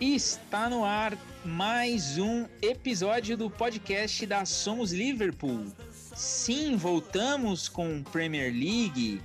Está 0.00 0.70
no 0.70 0.84
ar 0.84 1.18
mais 1.44 2.18
um 2.18 2.46
episódio 2.62 3.36
do 3.36 3.50
podcast 3.50 4.24
da 4.26 4.44
Somos 4.44 4.92
Liverpool. 4.92 5.66
Sim, 5.90 6.76
voltamos 6.76 7.68
com 7.68 8.04
Premier 8.04 8.52
League. 8.52 9.20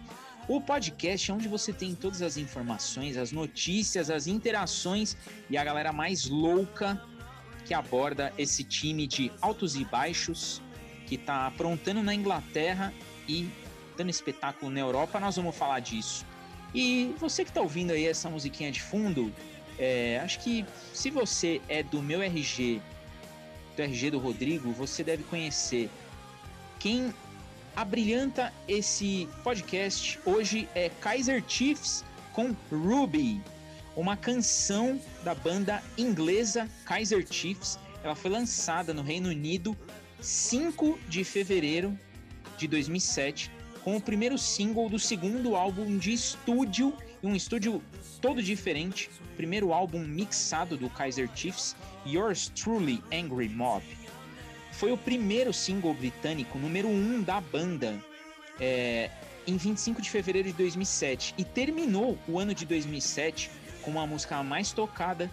O 0.47 0.59
podcast 0.59 1.29
é 1.29 1.33
onde 1.35 1.47
você 1.47 1.71
tem 1.71 1.93
todas 1.93 2.23
as 2.23 2.37
informações, 2.37 3.17
as 3.17 3.31
notícias, 3.31 4.09
as 4.09 4.25
interações 4.25 5.15
e 5.47 5.57
a 5.57 5.63
galera 5.63 5.93
mais 5.93 6.25
louca 6.27 6.99
que 7.65 7.73
aborda 7.75 8.33
esse 8.35 8.63
time 8.63 9.05
de 9.05 9.31
altos 9.41 9.75
e 9.75 9.85
baixos 9.85 10.59
que 11.05 11.15
está 11.15 11.45
aprontando 11.45 12.01
na 12.01 12.15
Inglaterra 12.15 12.91
e 13.27 13.47
dando 13.95 14.09
espetáculo 14.09 14.71
na 14.71 14.79
Europa. 14.79 15.19
Nós 15.19 15.35
vamos 15.35 15.55
falar 15.55 15.81
disso. 15.81 16.25
E 16.73 17.13
você 17.19 17.43
que 17.43 17.51
está 17.51 17.61
ouvindo 17.61 17.91
aí 17.91 18.07
essa 18.07 18.27
musiquinha 18.27 18.71
de 18.71 18.81
fundo, 18.81 19.31
é, 19.77 20.19
acho 20.23 20.39
que 20.39 20.65
se 20.93 21.09
você 21.09 21.61
é 21.67 21.83
do 21.83 22.01
meu 22.01 22.21
RG, 22.21 22.81
do 23.75 23.81
RG 23.81 24.11
do 24.11 24.19
Rodrigo, 24.19 24.71
você 24.71 25.03
deve 25.03 25.23
conhecer 25.23 25.89
quem 26.79 27.13
abrilhanta 27.75 28.53
esse 28.67 29.27
podcast 29.43 30.19
hoje 30.25 30.67
é 30.75 30.89
Kaiser 31.01 31.43
Chiefs 31.47 32.03
com 32.33 32.55
Ruby, 32.71 33.41
uma 33.95 34.17
canção 34.17 34.99
da 35.23 35.33
banda 35.33 35.81
inglesa 35.97 36.69
Kaiser 36.85 37.25
Chiefs. 37.29 37.79
Ela 38.03 38.15
foi 38.15 38.29
lançada 38.29 38.93
no 38.93 39.01
Reino 39.01 39.29
Unido 39.29 39.77
5 40.19 40.99
de 41.07 41.23
fevereiro 41.23 41.97
de 42.57 42.67
2007 42.67 43.51
com 43.83 43.97
o 43.97 44.01
primeiro 44.01 44.37
single 44.37 44.89
do 44.89 44.97
segundo 44.97 45.55
álbum 45.55 45.97
de 45.97 46.13
estúdio, 46.13 46.93
um 47.23 47.35
estúdio 47.35 47.81
todo 48.21 48.43
diferente, 48.43 49.09
primeiro 49.37 49.73
álbum 49.73 49.99
mixado 49.99 50.75
do 50.75 50.89
Kaiser 50.89 51.29
Chiefs, 51.33 51.75
Yours 52.05 52.49
Truly 52.49 53.01
Angry 53.11 53.47
Mob. 53.47 53.83
Foi 54.73 54.91
o 54.91 54.97
primeiro 54.97 55.53
single 55.53 55.93
britânico 55.93 56.57
número 56.57 56.89
1 56.89 56.91
um 56.91 57.21
da 57.23 57.39
banda 57.39 57.97
é, 58.59 59.09
em 59.47 59.55
25 59.55 60.01
de 60.01 60.09
fevereiro 60.09 60.49
de 60.49 60.53
2007 60.55 61.33
e 61.37 61.45
terminou 61.45 62.17
o 62.27 62.37
ano 62.37 62.53
de 62.53 62.65
2007 62.65 63.49
com 63.81 63.99
a 63.99 64.05
música 64.05 64.43
mais 64.43 64.73
tocada 64.73 65.31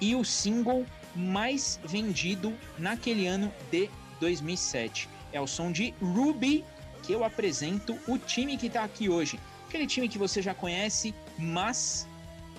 e 0.00 0.16
o 0.16 0.24
single 0.24 0.84
mais 1.14 1.78
vendido 1.84 2.52
naquele 2.78 3.26
ano 3.26 3.52
de 3.70 3.88
2007. 4.20 5.08
É 5.32 5.40
o 5.40 5.46
som 5.46 5.70
de 5.70 5.94
Ruby 6.00 6.64
que 7.02 7.12
eu 7.12 7.22
apresento 7.22 7.96
o 8.08 8.18
time 8.18 8.56
que 8.56 8.66
está 8.66 8.82
aqui 8.82 9.08
hoje. 9.08 9.38
Aquele 9.68 9.86
time 9.86 10.08
que 10.08 10.16
você 10.16 10.40
já 10.40 10.54
conhece, 10.54 11.14
mas 11.38 12.08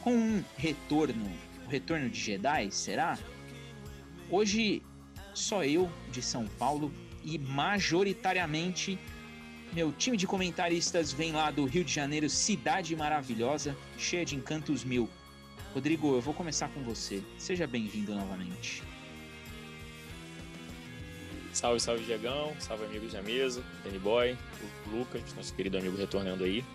com 0.02 0.14
um 0.14 0.44
retorno. 0.56 1.26
O 1.66 1.70
retorno 1.70 2.08
de 2.08 2.20
Jedi, 2.20 2.72
será? 2.72 3.18
Hoje, 4.30 4.84
só 5.34 5.64
eu 5.64 5.92
de 6.12 6.22
São 6.22 6.48
Paulo 6.48 6.94
e 7.24 7.38
majoritariamente 7.40 9.00
meu 9.72 9.92
time 9.92 10.18
de 10.18 10.26
comentaristas 10.26 11.12
vem 11.12 11.32
lá 11.32 11.52
do 11.52 11.66
Rio 11.66 11.84
de 11.84 11.94
Janeiro, 11.94 12.28
cidade 12.28 12.96
maravilhosa, 12.96 13.76
cheia 13.98 14.26
de 14.26 14.36
encantos 14.36 14.84
mil. 14.84 15.08
Rodrigo, 15.76 16.16
eu 16.16 16.22
vou 16.22 16.34
começar 16.34 16.70
com 16.70 16.82
você. 16.84 17.24
Seja 17.38 17.68
bem-vindo 17.68 18.14
novamente. 18.16 18.82
Salve, 21.54 21.80
salve, 21.80 22.04
Diegão. 22.04 22.56
Salve, 22.60 22.86
amigos 22.86 23.14
da 23.14 23.22
mesa. 23.22 23.64
Danny 23.84 24.00
Boy, 24.00 24.36
o 24.88 24.98
Lucas, 24.98 25.22
nosso 25.36 25.54
querido 25.54 25.78
amigo 25.78 25.96
retornando 25.98 26.44
aí. 26.44 26.66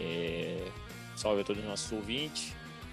É... 0.00 0.66
Salve 1.16 1.42
a 1.42 1.44
todos 1.44 1.62
os 1.62 1.68
nossos 1.68 1.90
ouvintes. 1.92 2.52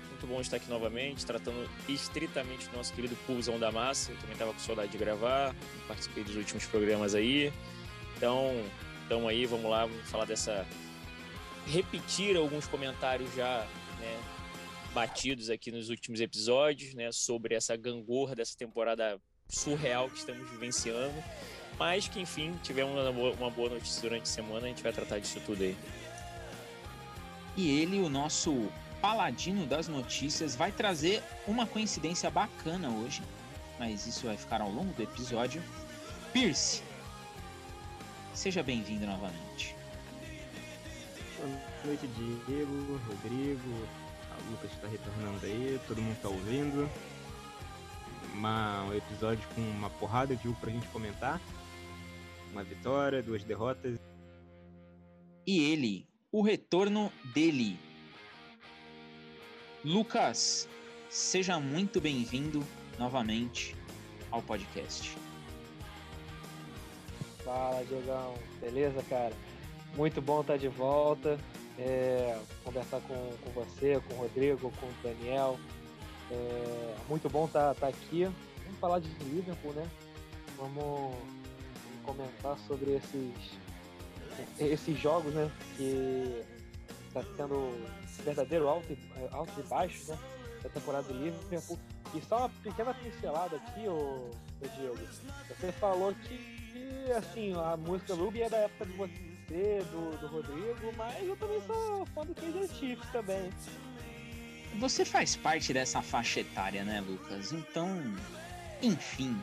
Muito 0.10 0.28
bom 0.28 0.40
estar 0.40 0.58
aqui 0.58 0.70
novamente, 0.70 1.26
tratando 1.26 1.68
estritamente 1.90 2.68
do 2.70 2.78
nosso 2.78 2.94
querido 2.94 3.16
Pulsão 3.26 3.58
da 3.58 3.72
Massa. 3.72 4.12
Eu 4.12 4.18
também 4.18 4.34
estava 4.34 4.54
com 4.54 4.60
saudade 4.60 4.92
de 4.92 4.98
gravar, 4.98 5.56
participei 5.88 6.24
dos 6.24 6.36
últimos 6.36 6.66
programas 6.68 7.16
aí. 7.16 7.52
Então, 8.16 8.54
estamos 9.02 9.28
aí, 9.28 9.48
vamos 9.48 9.70
lá, 9.70 9.88
vamos 9.88 10.08
falar 10.10 10.26
dessa. 10.26 10.68
Repetir 11.66 12.38
alguns 12.38 12.68
comentários 12.68 13.34
já 13.34 13.68
né, 14.00 14.20
batidos 14.94 15.50
aqui 15.50 15.72
nos 15.72 15.90
últimos 15.90 16.22
episódios, 16.22 16.94
né, 16.94 17.12
sobre 17.12 17.56
essa 17.56 17.76
gangorra 17.76 18.36
dessa 18.36 18.56
temporada 18.56 19.20
surreal 19.48 20.08
que 20.08 20.20
estamos 20.20 20.48
vivenciando. 20.52 21.16
Mas 21.80 22.08
que, 22.08 22.20
enfim, 22.20 22.54
tivemos 22.62 22.94
uma 23.40 23.50
boa 23.50 23.70
notícia 23.72 24.04
durante 24.04 24.24
a 24.24 24.26
semana, 24.26 24.68
a 24.68 24.70
gente 24.70 24.84
vai 24.84 24.94
tratar 24.94 25.18
disso 25.18 25.42
tudo 25.48 25.64
aí. 25.64 25.76
E 27.56 27.82
ele, 27.82 28.00
o 28.00 28.10
nosso 28.10 28.70
paladino 29.02 29.66
das 29.66 29.88
notícias, 29.88 30.56
vai 30.56 30.72
trazer 30.72 31.22
uma 31.48 31.66
coincidência 31.66 32.30
bacana 32.30 32.90
hoje, 32.90 33.22
mas 33.78 34.08
isso 34.08 34.28
vai 34.28 34.38
ficar 34.38 34.62
ao 34.62 34.70
longo 34.70 34.94
do 34.94 35.04
episódio. 35.04 35.62
Pierce, 36.32 36.82
seja 38.34 38.64
bem-vindo 38.64 39.06
novamente. 39.06 39.76
Boa 41.38 41.50
noite, 41.86 42.08
Diego, 42.48 43.02
Rodrigo, 43.08 43.88
a 44.32 44.52
Lucas 44.52 44.72
está 44.72 44.88
retornando 44.88 45.46
aí, 45.46 45.80
todo 45.88 46.02
mundo 46.02 46.16
está 46.16 46.30
ouvindo. 46.30 46.90
Uma, 48.34 48.84
um 48.84 48.94
episódio 48.94 49.46
com 49.54 49.62
uma 49.62 49.90
porrada 49.90 50.36
de 50.36 50.44
jogo 50.44 50.58
pra 50.62 50.72
gente 50.72 50.88
comentar. 50.88 51.42
Uma 52.52 52.64
vitória, 52.64 53.22
duas 53.22 53.44
derrotas. 53.44 53.98
E 55.46 55.72
ele, 55.72 56.08
o 56.32 56.42
retorno 56.42 57.12
dele. 57.34 57.78
Lucas, 59.84 60.68
seja 61.10 61.60
muito 61.60 62.00
bem-vindo 62.00 62.64
novamente 62.98 63.76
ao 64.30 64.42
podcast. 64.42 65.18
Fala, 67.44 67.84
Diogão. 67.84 68.36
Beleza, 68.62 69.04
cara? 69.10 69.34
Muito 69.98 70.22
bom 70.22 70.42
estar 70.42 70.58
de 70.58 70.70
volta. 70.70 71.38
É, 71.78 72.40
conversar 72.64 73.02
com, 73.02 73.32
com 73.44 73.52
você, 73.52 74.02
com 74.08 74.14
o 74.14 74.18
Rodrigo, 74.20 74.72
com 74.80 74.86
o 74.86 74.94
Daniel. 75.04 75.60
É, 76.32 76.96
muito 77.10 77.28
bom 77.30 77.46
estar 77.46 77.72
aqui. 77.72 78.24
Vamos 78.64 78.80
falar 78.80 79.00
de 79.00 79.10
Liverpool, 79.26 79.74
né? 79.74 79.90
Vamos 80.58 81.18
comentar 82.06 82.58
sobre 82.68 82.92
esses 82.92 83.34
esses 84.60 85.00
jogos, 85.00 85.34
né, 85.34 85.52
que 85.78 86.44
está 87.08 87.24
sendo 87.36 87.78
verdadeiro 88.24 88.68
alto 88.68 88.92
e, 88.92 88.98
alto 89.32 89.60
e 89.60 89.64
baixo, 89.64 90.12
né, 90.12 90.18
da 90.64 90.70
temporada 90.70 91.08
do 91.12 91.14
Liverpool. 91.14 91.80
E 92.14 92.22
só 92.22 92.40
uma 92.40 92.50
pequena 92.50 92.94
pincelada 92.94 93.56
aqui, 93.56 93.88
ô 93.88 94.30
Diego. 94.78 94.98
Você 95.48 95.72
falou 95.74 96.14
que, 96.14 97.12
assim, 97.14 97.54
a 97.54 97.78
música 97.78 98.14
Ruby 98.14 98.42
é 98.42 98.50
da 98.50 98.58
época 98.58 98.86
de 98.86 98.92
você, 98.94 99.82
do, 99.92 100.18
do 100.18 100.28
Rodrigo, 100.28 100.94
mas 100.98 101.26
eu 101.26 101.36
também 101.38 101.62
sou 101.66 102.06
fã 102.08 102.26
do 102.26 102.36
Kansas 102.36 102.72
Chiefs 102.78 103.10
também. 103.12 103.50
Você 104.80 105.04
faz 105.04 105.36
parte 105.36 105.74
dessa 105.74 106.02
faixa 106.02 106.42
etária, 106.42 106.84
né, 106.84 107.02
Lucas? 107.02 107.52
Então, 107.52 107.90
enfim, 108.82 109.38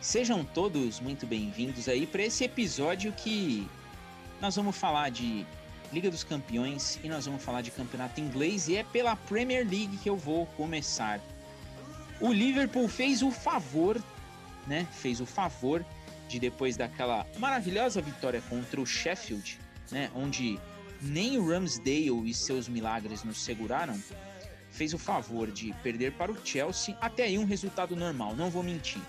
Sejam 0.00 0.44
todos 0.44 1.00
muito 1.00 1.26
bem-vindos 1.26 1.88
aí 1.88 2.06
para 2.06 2.22
esse 2.22 2.44
episódio 2.44 3.12
que 3.12 3.68
nós 4.40 4.54
vamos 4.54 4.76
falar 4.76 5.10
de 5.10 5.44
Liga 5.92 6.08
dos 6.08 6.22
Campeões 6.22 7.00
e 7.02 7.08
nós 7.08 7.26
vamos 7.26 7.42
falar 7.42 7.62
de 7.62 7.72
campeonato 7.72 8.20
inglês 8.20 8.68
e 8.68 8.76
é 8.76 8.84
pela 8.84 9.16
Premier 9.16 9.68
League 9.68 9.96
que 9.96 10.08
eu 10.08 10.16
vou 10.16 10.46
começar. 10.56 11.20
O 12.20 12.32
Liverpool 12.32 12.88
fez 12.88 13.22
o 13.22 13.32
favor, 13.32 14.00
né? 14.68 14.86
Fez 14.92 15.20
o 15.20 15.26
favor 15.26 15.84
de 16.28 16.38
depois 16.38 16.76
daquela 16.76 17.26
maravilhosa 17.36 18.00
vitória 18.00 18.40
contra 18.48 18.80
o 18.80 18.86
Sheffield, 18.86 19.58
né, 19.90 20.12
onde 20.14 20.60
nem 21.02 21.38
o 21.38 21.48
Ramsdale 21.48 22.30
e 22.30 22.32
seus 22.32 22.68
milagres 22.68 23.24
nos 23.24 23.40
seguraram, 23.40 24.00
fez 24.70 24.94
o 24.94 24.98
favor 24.98 25.50
de 25.50 25.72
perder 25.82 26.12
para 26.12 26.30
o 26.30 26.46
Chelsea, 26.46 26.96
até 27.00 27.24
aí 27.24 27.36
um 27.36 27.46
resultado 27.46 27.96
normal, 27.96 28.36
não 28.36 28.48
vou 28.50 28.62
mentir 28.62 29.02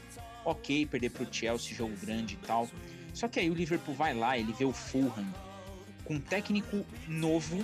ok 0.46 0.86
perder 0.86 1.10
pro 1.10 1.28
Chelsea, 1.32 1.76
jogo 1.76 1.96
grande 2.02 2.36
e 2.36 2.46
tal. 2.46 2.68
Só 3.14 3.28
que 3.28 3.40
aí 3.40 3.50
o 3.50 3.54
Liverpool 3.54 3.96
vai 3.96 4.14
lá, 4.14 4.38
ele 4.38 4.54
vê 4.54 4.66
o 4.66 4.74
Fulham 4.74 5.28
com 6.04 6.16
um 6.16 6.20
técnico 6.20 6.86
novo, 7.08 7.64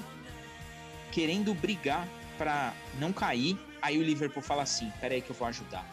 querendo 1.11 1.53
brigar 1.53 2.07
para 2.37 2.73
não 2.99 3.11
cair. 3.11 3.57
Aí 3.81 3.97
o 3.97 4.03
Liverpool 4.03 4.43
fala 4.43 4.63
assim: 4.63 4.91
peraí 4.99 5.21
que 5.21 5.31
eu 5.31 5.35
vou 5.35 5.47
ajudar. 5.47 5.85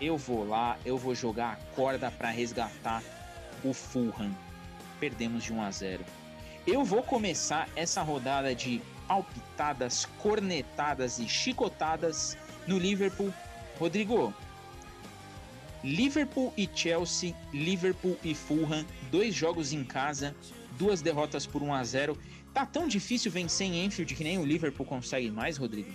Eu 0.00 0.16
vou 0.16 0.46
lá, 0.46 0.78
eu 0.84 0.98
vou 0.98 1.14
jogar 1.14 1.52
a 1.52 1.74
corda 1.74 2.10
para 2.10 2.30
resgatar 2.30 3.02
o 3.64 3.72
Fulham. 3.72 4.34
Perdemos 5.00 5.44
de 5.44 5.52
1 5.52 5.62
a 5.62 5.70
0. 5.70 6.04
Eu 6.66 6.84
vou 6.84 7.02
começar 7.02 7.68
essa 7.76 8.02
rodada 8.02 8.54
de 8.54 8.82
palpitadas, 9.06 10.06
cornetadas 10.18 11.18
e 11.18 11.28
chicotadas 11.28 12.36
no 12.66 12.78
Liverpool. 12.78 13.32
Rodrigo, 13.78 14.34
Liverpool 15.82 16.52
e 16.56 16.68
Chelsea, 16.74 17.34
Liverpool 17.52 18.16
e 18.24 18.34
Fulham, 18.34 18.84
dois 19.10 19.34
jogos 19.34 19.72
em 19.72 19.84
casa, 19.84 20.34
duas 20.78 21.00
derrotas 21.00 21.46
por 21.46 21.62
1 21.62 21.74
a 21.74 21.84
0. 21.84 22.18
Tá 22.52 22.64
tão 22.64 22.88
difícil 22.88 23.30
vencer 23.30 23.66
em 23.66 23.84
Enfield 23.84 24.14
que 24.14 24.24
nem 24.24 24.38
o 24.38 24.44
Liverpool 24.44 24.86
consegue 24.86 25.30
mais, 25.30 25.56
Rodrigo? 25.56 25.92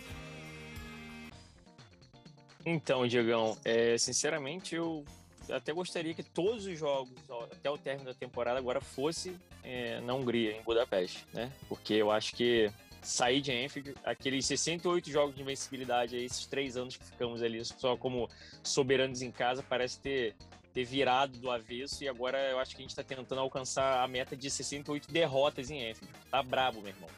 Então, 2.66 3.08
Diegão, 3.08 3.58
é, 3.66 3.98
sinceramente, 3.98 4.76
eu 4.76 5.04
até 5.50 5.74
gostaria 5.74 6.14
que 6.14 6.24
todos 6.24 6.66
os 6.66 6.78
jogos, 6.78 7.12
até 7.52 7.70
o 7.70 7.78
término 7.78 8.06
da 8.06 8.14
temporada, 8.14 8.60
agora 8.60 8.80
fosse 8.80 9.36
é, 9.64 10.00
na 10.02 10.14
Hungria, 10.14 10.56
em 10.56 10.62
Budapeste, 10.62 11.26
né? 11.34 11.52
Porque 11.68 11.94
eu 11.94 12.12
acho 12.12 12.36
que 12.36 12.72
sair 13.02 13.42
de 13.42 13.52
Enfield, 13.52 13.96
aqueles 14.04 14.46
68 14.46 15.10
jogos 15.10 15.36
de 15.36 15.42
invencibilidade, 15.42 16.16
esses 16.16 16.46
três 16.46 16.78
anos 16.78 16.96
que 16.96 17.06
ficamos 17.06 17.42
ali 17.42 17.64
só 17.66 17.98
como 17.98 18.30
soberanos 18.64 19.22
em 19.22 19.32
casa, 19.32 19.64
parece 19.64 20.00
ter, 20.00 20.36
ter 20.74 20.84
virado 20.84 21.40
do 21.40 21.50
avesso 21.50 22.04
e 22.04 22.08
agora 22.08 22.38
eu 22.50 22.60
acho 22.60 22.76
que 22.76 22.82
a 22.82 22.84
gente 22.84 22.92
está 22.92 23.04
tentando 23.04 23.42
alcançar 23.42 24.04
a 24.04 24.08
meta 24.08 24.36
de 24.36 24.50
68 24.50 25.12
derrotas 25.12 25.72
em 25.72 25.90
Enfield. 25.90 26.14
Tá 26.30 26.44
brabo, 26.44 26.82
meu 26.82 26.90
irmão. 26.90 27.10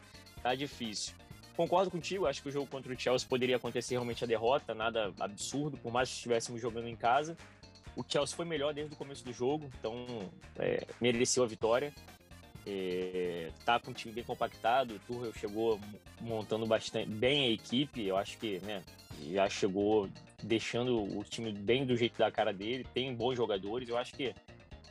Tá 0.42 0.54
difícil. 0.54 1.14
Concordo 1.56 1.90
contigo, 1.90 2.26
acho 2.26 2.42
que 2.42 2.48
o 2.48 2.52
jogo 2.52 2.66
contra 2.66 2.92
o 2.92 2.98
Chelsea 2.98 3.28
poderia 3.28 3.56
acontecer 3.56 3.94
realmente 3.94 4.24
a 4.24 4.26
derrota, 4.26 4.74
nada 4.74 5.12
absurdo, 5.20 5.76
por 5.76 5.92
mais 5.92 6.08
que 6.08 6.16
estivéssemos 6.16 6.60
jogando 6.60 6.88
em 6.88 6.96
casa. 6.96 7.36
O 7.94 8.02
Chelsea 8.06 8.34
foi 8.34 8.44
melhor 8.44 8.74
desde 8.74 8.92
o 8.92 8.96
começo 8.96 9.24
do 9.24 9.32
jogo, 9.32 9.70
então 9.78 10.04
é, 10.58 10.84
mereceu 11.00 11.44
a 11.44 11.46
vitória. 11.46 11.94
É, 12.66 13.50
tá 13.64 13.78
com 13.78 13.90
o 13.90 13.94
time 13.94 14.14
bem 14.14 14.24
compactado, 14.24 14.94
o 14.94 14.98
Tuchel 15.00 15.32
chegou 15.34 15.78
montando 16.20 16.66
bastante 16.66 17.08
bem 17.10 17.46
a 17.46 17.50
equipe, 17.50 18.06
eu 18.06 18.16
acho 18.16 18.38
que 18.38 18.58
né, 18.60 18.82
já 19.30 19.48
chegou 19.50 20.08
deixando 20.42 21.02
o 21.18 21.22
time 21.24 21.52
bem 21.52 21.84
do 21.84 21.94
jeito 21.94 22.16
da 22.16 22.30
cara 22.30 22.52
dele, 22.52 22.86
tem 22.94 23.14
bons 23.14 23.36
jogadores, 23.36 23.88
eu 23.88 23.98
acho 23.98 24.14
que 24.14 24.34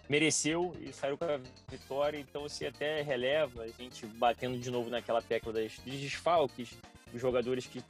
mereceu 0.08 0.76
e 0.80 0.92
saiu 0.94 1.18
com 1.18 1.26
a 1.26 1.40
vitória, 1.70 2.20
então 2.20 2.48
se 2.48 2.66
até 2.66 3.02
releva 3.02 3.64
a 3.64 3.68
gente 3.68 4.06
batendo 4.06 4.58
de 4.60 4.70
novo 4.70 4.90
naquela 4.90 5.22
tecla 5.22 5.52
das, 5.52 5.78
dos 5.80 6.00
desfalques, 6.00 6.78
os 7.14 7.22
jogadores 7.22 7.66
que 7.66 7.84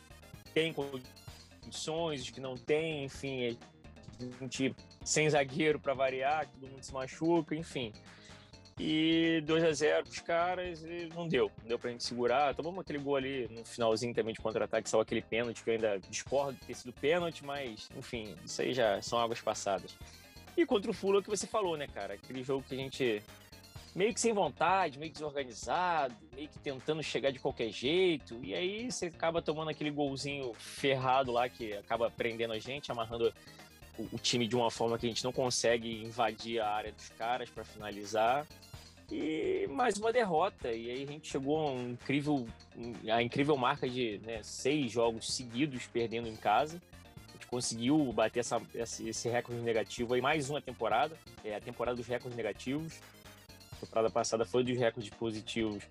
têm 0.53 0.73
condições, 0.73 2.29
que 2.29 2.39
não 2.39 2.55
têm, 2.55 3.05
enfim, 3.05 3.57
a 4.19 4.23
gente 4.39 4.75
sem 5.03 5.29
zagueiro 5.29 5.79
para 5.79 5.93
variar, 5.93 6.47
todo 6.47 6.69
mundo 6.69 6.83
se 6.83 6.93
machuca, 6.93 7.55
enfim. 7.55 7.91
E 8.79 9.41
2 9.45 9.63
a 9.63 9.71
0 9.71 10.07
os 10.09 10.19
caras 10.19 10.83
e 10.83 11.09
não 11.13 11.27
deu. 11.27 11.51
Não 11.61 11.67
deu 11.67 11.79
pra 11.79 11.91
gente 11.91 12.03
segurar. 12.03 12.55
Tomamos 12.55 12.79
aquele 12.79 12.99
gol 12.99 13.15
ali 13.15 13.47
no 13.49 13.63
finalzinho 13.63 14.13
também 14.13 14.33
de 14.33 14.41
contra-ataque, 14.41 14.89
só 14.89 15.01
aquele 15.01 15.21
pênalti 15.21 15.63
que 15.63 15.69
eu 15.69 15.73
ainda 15.75 15.99
discordo 16.09 16.53
de 16.53 16.65
ter 16.65 16.73
sido 16.73 16.91
pênalti, 16.93 17.45
mas 17.45 17.89
enfim, 17.95 18.35
isso 18.43 18.61
aí 18.61 18.73
já 18.73 19.01
são 19.01 19.19
águas 19.19 19.41
passadas. 19.41 19.95
E 20.55 20.65
contra 20.65 20.89
o 20.89 20.93
Fulham 20.93 21.21
que 21.21 21.29
você 21.29 21.47
falou, 21.47 21.77
né, 21.77 21.87
cara? 21.87 22.13
Aquele 22.15 22.43
jogo 22.43 22.63
que 22.67 22.75
a 22.75 22.77
gente 22.77 23.23
meio 23.95 24.13
que 24.13 24.19
sem 24.19 24.33
vontade, 24.33 24.97
meio 24.97 25.11
desorganizado, 25.11 26.15
meio 26.35 26.47
que 26.47 26.59
tentando 26.59 27.01
chegar 27.03 27.31
de 27.31 27.39
qualquer 27.39 27.69
jeito. 27.71 28.39
E 28.43 28.53
aí 28.53 28.91
você 28.91 29.07
acaba 29.07 29.41
tomando 29.41 29.69
aquele 29.69 29.91
golzinho 29.91 30.53
ferrado 30.55 31.31
lá 31.31 31.47
que 31.47 31.73
acaba 31.73 32.09
prendendo 32.09 32.53
a 32.53 32.59
gente, 32.59 32.91
amarrando 32.91 33.33
o, 33.97 34.17
time 34.17 34.47
de 34.47 34.55
uma 34.55 34.71
forma 34.71 34.97
que 34.97 35.05
a 35.05 35.09
gente 35.09 35.23
não 35.23 35.31
consegue 35.31 36.03
invadir 36.03 36.59
a 36.59 36.69
área 36.69 36.91
dos 36.91 37.09
caras 37.09 37.49
para 37.49 37.63
finalizar. 37.63 38.45
E 39.11 39.67
mais 39.69 39.97
uma 39.97 40.11
derrota. 40.11 40.71
E 40.71 40.89
aí 40.89 41.03
a 41.03 41.05
gente 41.05 41.29
chegou 41.29 41.67
a, 41.67 41.71
um 41.71 41.91
incrível, 41.91 42.47
a 43.11 43.21
incrível 43.21 43.55
marca 43.55 43.87
de 43.87 44.19
né, 44.25 44.39
seis 44.41 44.91
jogos 44.91 45.31
seguidos 45.33 45.85
perdendo 45.85 46.27
em 46.27 46.35
casa. 46.35 46.81
A 47.29 47.33
gente 47.33 47.47
conseguiu 47.47 48.11
bater 48.11 48.39
essa, 48.39 48.61
esse 48.75 49.29
recorde 49.29 49.61
negativo 49.61 50.13
aí 50.13 50.21
mais 50.21 50.49
uma 50.49 50.61
temporada. 50.61 51.15
É 51.43 51.55
a 51.55 51.61
temporada 51.61 51.95
dos 51.95 52.07
recordes 52.07 52.35
negativos. 52.35 52.99
A 53.73 53.85
temporada 53.85 54.09
passada 54.09 54.45
foi 54.45 54.63
dos 54.63 54.77
recordes 54.77 55.11
positivos. 55.11 55.83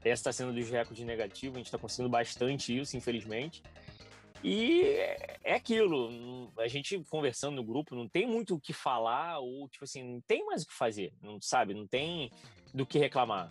Essa 0.00 0.30
está 0.30 0.32
sendo 0.32 0.52
dos 0.52 0.68
recordes 0.68 1.04
negativos. 1.06 1.56
A 1.56 1.58
gente 1.58 1.66
está 1.66 1.78
conseguindo 1.78 2.08
bastante 2.08 2.76
isso, 2.76 2.96
infelizmente. 2.96 3.62
E 4.44 4.82
é 5.42 5.54
aquilo, 5.54 6.52
a 6.58 6.68
gente 6.68 7.02
conversando 7.08 7.56
no 7.56 7.64
grupo, 7.64 7.94
não 7.94 8.06
tem 8.06 8.26
muito 8.26 8.54
o 8.54 8.60
que 8.60 8.74
falar, 8.74 9.38
ou 9.38 9.66
tipo 9.70 9.84
assim, 9.84 10.02
não 10.02 10.20
tem 10.20 10.44
mais 10.44 10.62
o 10.62 10.66
que 10.66 10.74
fazer, 10.74 11.14
não 11.22 11.40
sabe? 11.40 11.72
Não 11.72 11.86
tem 11.86 12.30
do 12.74 12.84
que 12.84 12.98
reclamar. 12.98 13.50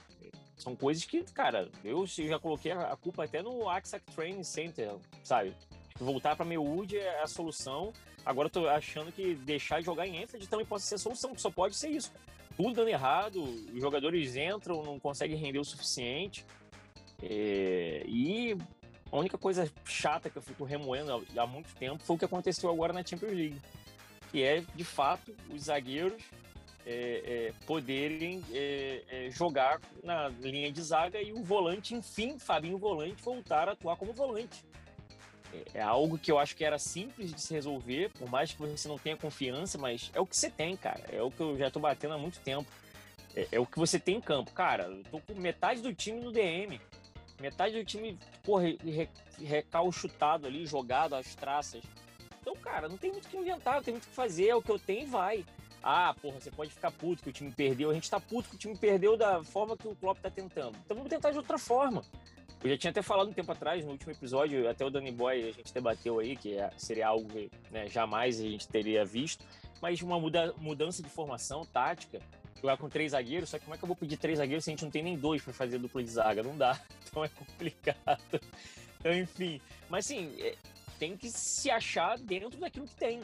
São 0.56 0.76
coisas 0.76 1.04
que, 1.04 1.24
cara, 1.24 1.68
eu 1.84 2.06
já 2.06 2.38
coloquei 2.38 2.72
a 2.74 2.96
culpa 2.96 3.24
até 3.24 3.42
no 3.42 3.68
Axac 3.68 4.06
Training 4.14 4.44
Center, 4.44 4.96
sabe? 5.24 5.56
Voltar 6.00 6.36
para 6.36 6.46
Mewood 6.46 6.96
é 6.96 7.24
a 7.24 7.28
solução. 7.28 7.92
Agora 8.24 8.46
eu 8.46 8.52
tô 8.52 8.68
achando 8.68 9.12
que 9.12 9.34
deixar 9.34 9.80
de 9.80 9.86
jogar 9.88 10.06
em 10.06 10.22
Enfield 10.22 10.48
também 10.48 10.66
pode 10.66 10.84
ser 10.84 10.96
a 10.96 11.00
solução, 11.00 11.36
só 11.36 11.50
pode 11.50 11.76
ser 11.76 11.90
isso. 11.90 12.12
Tudo 12.56 12.76
dando 12.76 12.90
errado, 12.90 13.42
os 13.42 13.82
jogadores 13.82 14.36
entram, 14.36 14.84
não 14.84 15.00
conseguem 15.00 15.38
render 15.38 15.58
o 15.58 15.66
suficiente. 15.66 16.46
É, 17.20 18.04
e 18.06 18.56
a 19.14 19.20
única 19.20 19.38
coisa 19.38 19.72
chata 19.86 20.28
que 20.28 20.36
eu 20.36 20.42
fico 20.42 20.64
remoendo 20.64 21.24
há 21.38 21.46
muito 21.46 21.72
tempo 21.76 22.04
foi 22.04 22.16
o 22.16 22.20
que 22.20 22.26
aconteceu 22.26 22.68
agora 22.68 22.92
na 22.92 23.06
Champions 23.06 23.32
League, 23.32 23.62
que 24.32 24.42
é, 24.42 24.64
de 24.74 24.84
fato, 24.84 25.36
os 25.52 25.66
zagueiros 25.66 26.24
é, 26.84 27.52
é, 27.54 27.54
poderem 27.68 28.44
é, 28.52 29.04
é 29.08 29.30
jogar 29.30 29.80
na 30.04 30.30
linha 30.30 30.72
de 30.72 30.82
zaga 30.82 31.22
e 31.22 31.32
o 31.32 31.44
volante, 31.44 31.94
enfim, 31.94 32.40
Fabinho 32.40 32.80
Volante, 32.80 33.22
voltar 33.22 33.70
a 33.70 33.74
atuar 33.74 33.98
como 33.98 34.14
volante. 34.14 34.66
É, 35.54 35.78
é 35.78 35.82
algo 35.84 36.18
que 36.18 36.32
eu 36.32 36.40
acho 36.40 36.56
que 36.56 36.66
era 36.66 36.80
simples 36.80 37.32
de 37.32 37.40
se 37.40 37.54
resolver, 37.54 38.10
por 38.18 38.28
mais 38.28 38.52
que 38.52 38.58
você 38.58 38.88
não 38.88 38.98
tenha 38.98 39.16
confiança, 39.16 39.78
mas 39.78 40.10
é 40.16 40.20
o 40.20 40.26
que 40.26 40.36
você 40.36 40.50
tem, 40.50 40.76
cara. 40.76 41.04
É 41.12 41.22
o 41.22 41.30
que 41.30 41.40
eu 41.40 41.56
já 41.56 41.70
tô 41.70 41.80
batendo 41.80 42.16
há 42.16 42.18
muito 42.18 42.40
tempo. 42.40 42.68
É, 43.36 43.48
é 43.52 43.60
o 43.60 43.66
que 43.68 43.78
você 43.78 44.00
tem 44.00 44.16
em 44.16 44.22
campo. 44.22 44.52
Cara, 44.54 44.86
eu 44.86 45.04
tô 45.04 45.20
com 45.20 45.36
metade 45.36 45.84
do 45.84 45.94
time 45.94 46.20
no 46.20 46.32
DM. 46.32 46.82
Metade 47.44 47.78
do 47.78 47.84
time, 47.84 48.18
porra, 48.42 48.64
recalchutado 49.38 50.48
ali, 50.48 50.66
jogado 50.66 51.14
às 51.14 51.36
traças. 51.36 51.84
Então, 52.40 52.56
cara, 52.56 52.88
não 52.88 52.98
tem 52.98 53.12
muito 53.12 53.26
o 53.26 53.30
que 53.30 53.36
inventar, 53.36 53.76
não 53.76 53.84
tem 53.84 53.94
muito 53.96 54.06
o 54.06 54.08
que 54.08 54.16
fazer, 54.16 54.48
é 54.48 54.56
o 54.56 54.62
que 54.62 54.72
eu 54.72 54.80
tenho 54.80 55.10
vai. 55.10 55.44
Ah, 55.84 56.16
porra, 56.22 56.40
você 56.40 56.50
pode 56.50 56.72
ficar 56.72 56.90
puto 56.90 57.22
que 57.22 57.30
o 57.30 57.34
time 57.34 57.52
perdeu. 57.52 57.90
A 57.90 57.94
gente 57.94 58.10
tá 58.10 58.18
puto 58.18 58.48
que 58.48 58.56
o 58.56 58.58
time 58.58 58.78
perdeu 58.78 59.18
da 59.18 59.44
forma 59.44 59.76
que 59.76 59.86
o 59.86 59.94
Klopp 59.94 60.22
tá 60.22 60.30
tentando. 60.30 60.78
Então 60.86 60.96
vamos 60.96 61.10
tentar 61.10 61.32
de 61.32 61.38
outra 61.38 61.58
forma. 61.58 62.02
Eu 62.64 62.70
já 62.70 62.78
tinha 62.78 62.92
até 62.92 63.02
falado 63.02 63.30
um 63.30 63.34
tempo 63.34 63.52
atrás, 63.52 63.84
no 63.84 63.92
último 63.92 64.14
episódio, 64.14 64.70
até 64.70 64.86
o 64.86 64.90
Danny 64.90 65.12
Boy 65.12 65.50
a 65.50 65.52
gente 65.52 65.74
debateu 65.74 66.20
aí, 66.20 66.38
que 66.38 66.58
é, 66.58 66.72
seria 66.78 67.10
algo 67.10 67.28
que 67.28 67.52
né, 67.70 67.90
jamais 67.90 68.40
a 68.40 68.44
gente 68.44 68.70
teria 68.70 69.04
visto, 69.04 69.46
mas 69.82 70.02
uma 70.02 70.18
muda, 70.18 70.54
mudança 70.58 71.04
de 71.04 71.10
formação 71.10 71.66
tática, 71.66 72.22
jogar 72.64 72.78
com 72.78 72.88
três 72.88 73.12
zagueiros, 73.12 73.50
só 73.50 73.60
que 73.60 73.66
como 73.66 73.76
é 73.76 73.78
que 73.78 73.84
eu 73.84 73.88
vou 73.88 73.96
pedir 73.96 74.16
três 74.16 74.38
zagueiros 74.38 74.64
se 74.64 74.70
a 74.70 74.74
gente 74.74 74.84
não 74.86 74.92
tem 74.92 75.04
nem 75.04 75.18
dois 75.18 75.42
para 75.42 75.52
fazer 75.52 75.78
dupla 75.78 76.02
de 76.02 76.10
zaga? 76.10 76.42
Não 76.42 76.58
dá, 76.58 76.80
então 77.06 77.24
é 77.24 77.28
complicado. 77.28 78.40
Então, 79.00 79.14
enfim, 79.14 79.60
mas 79.90 80.06
assim, 80.06 80.34
é, 80.40 80.56
tem 80.98 81.18
que 81.18 81.30
se 81.30 81.70
achar 81.70 82.18
dentro 82.18 82.58
daquilo 82.58 82.88
que 82.88 82.96
tem. 82.96 83.22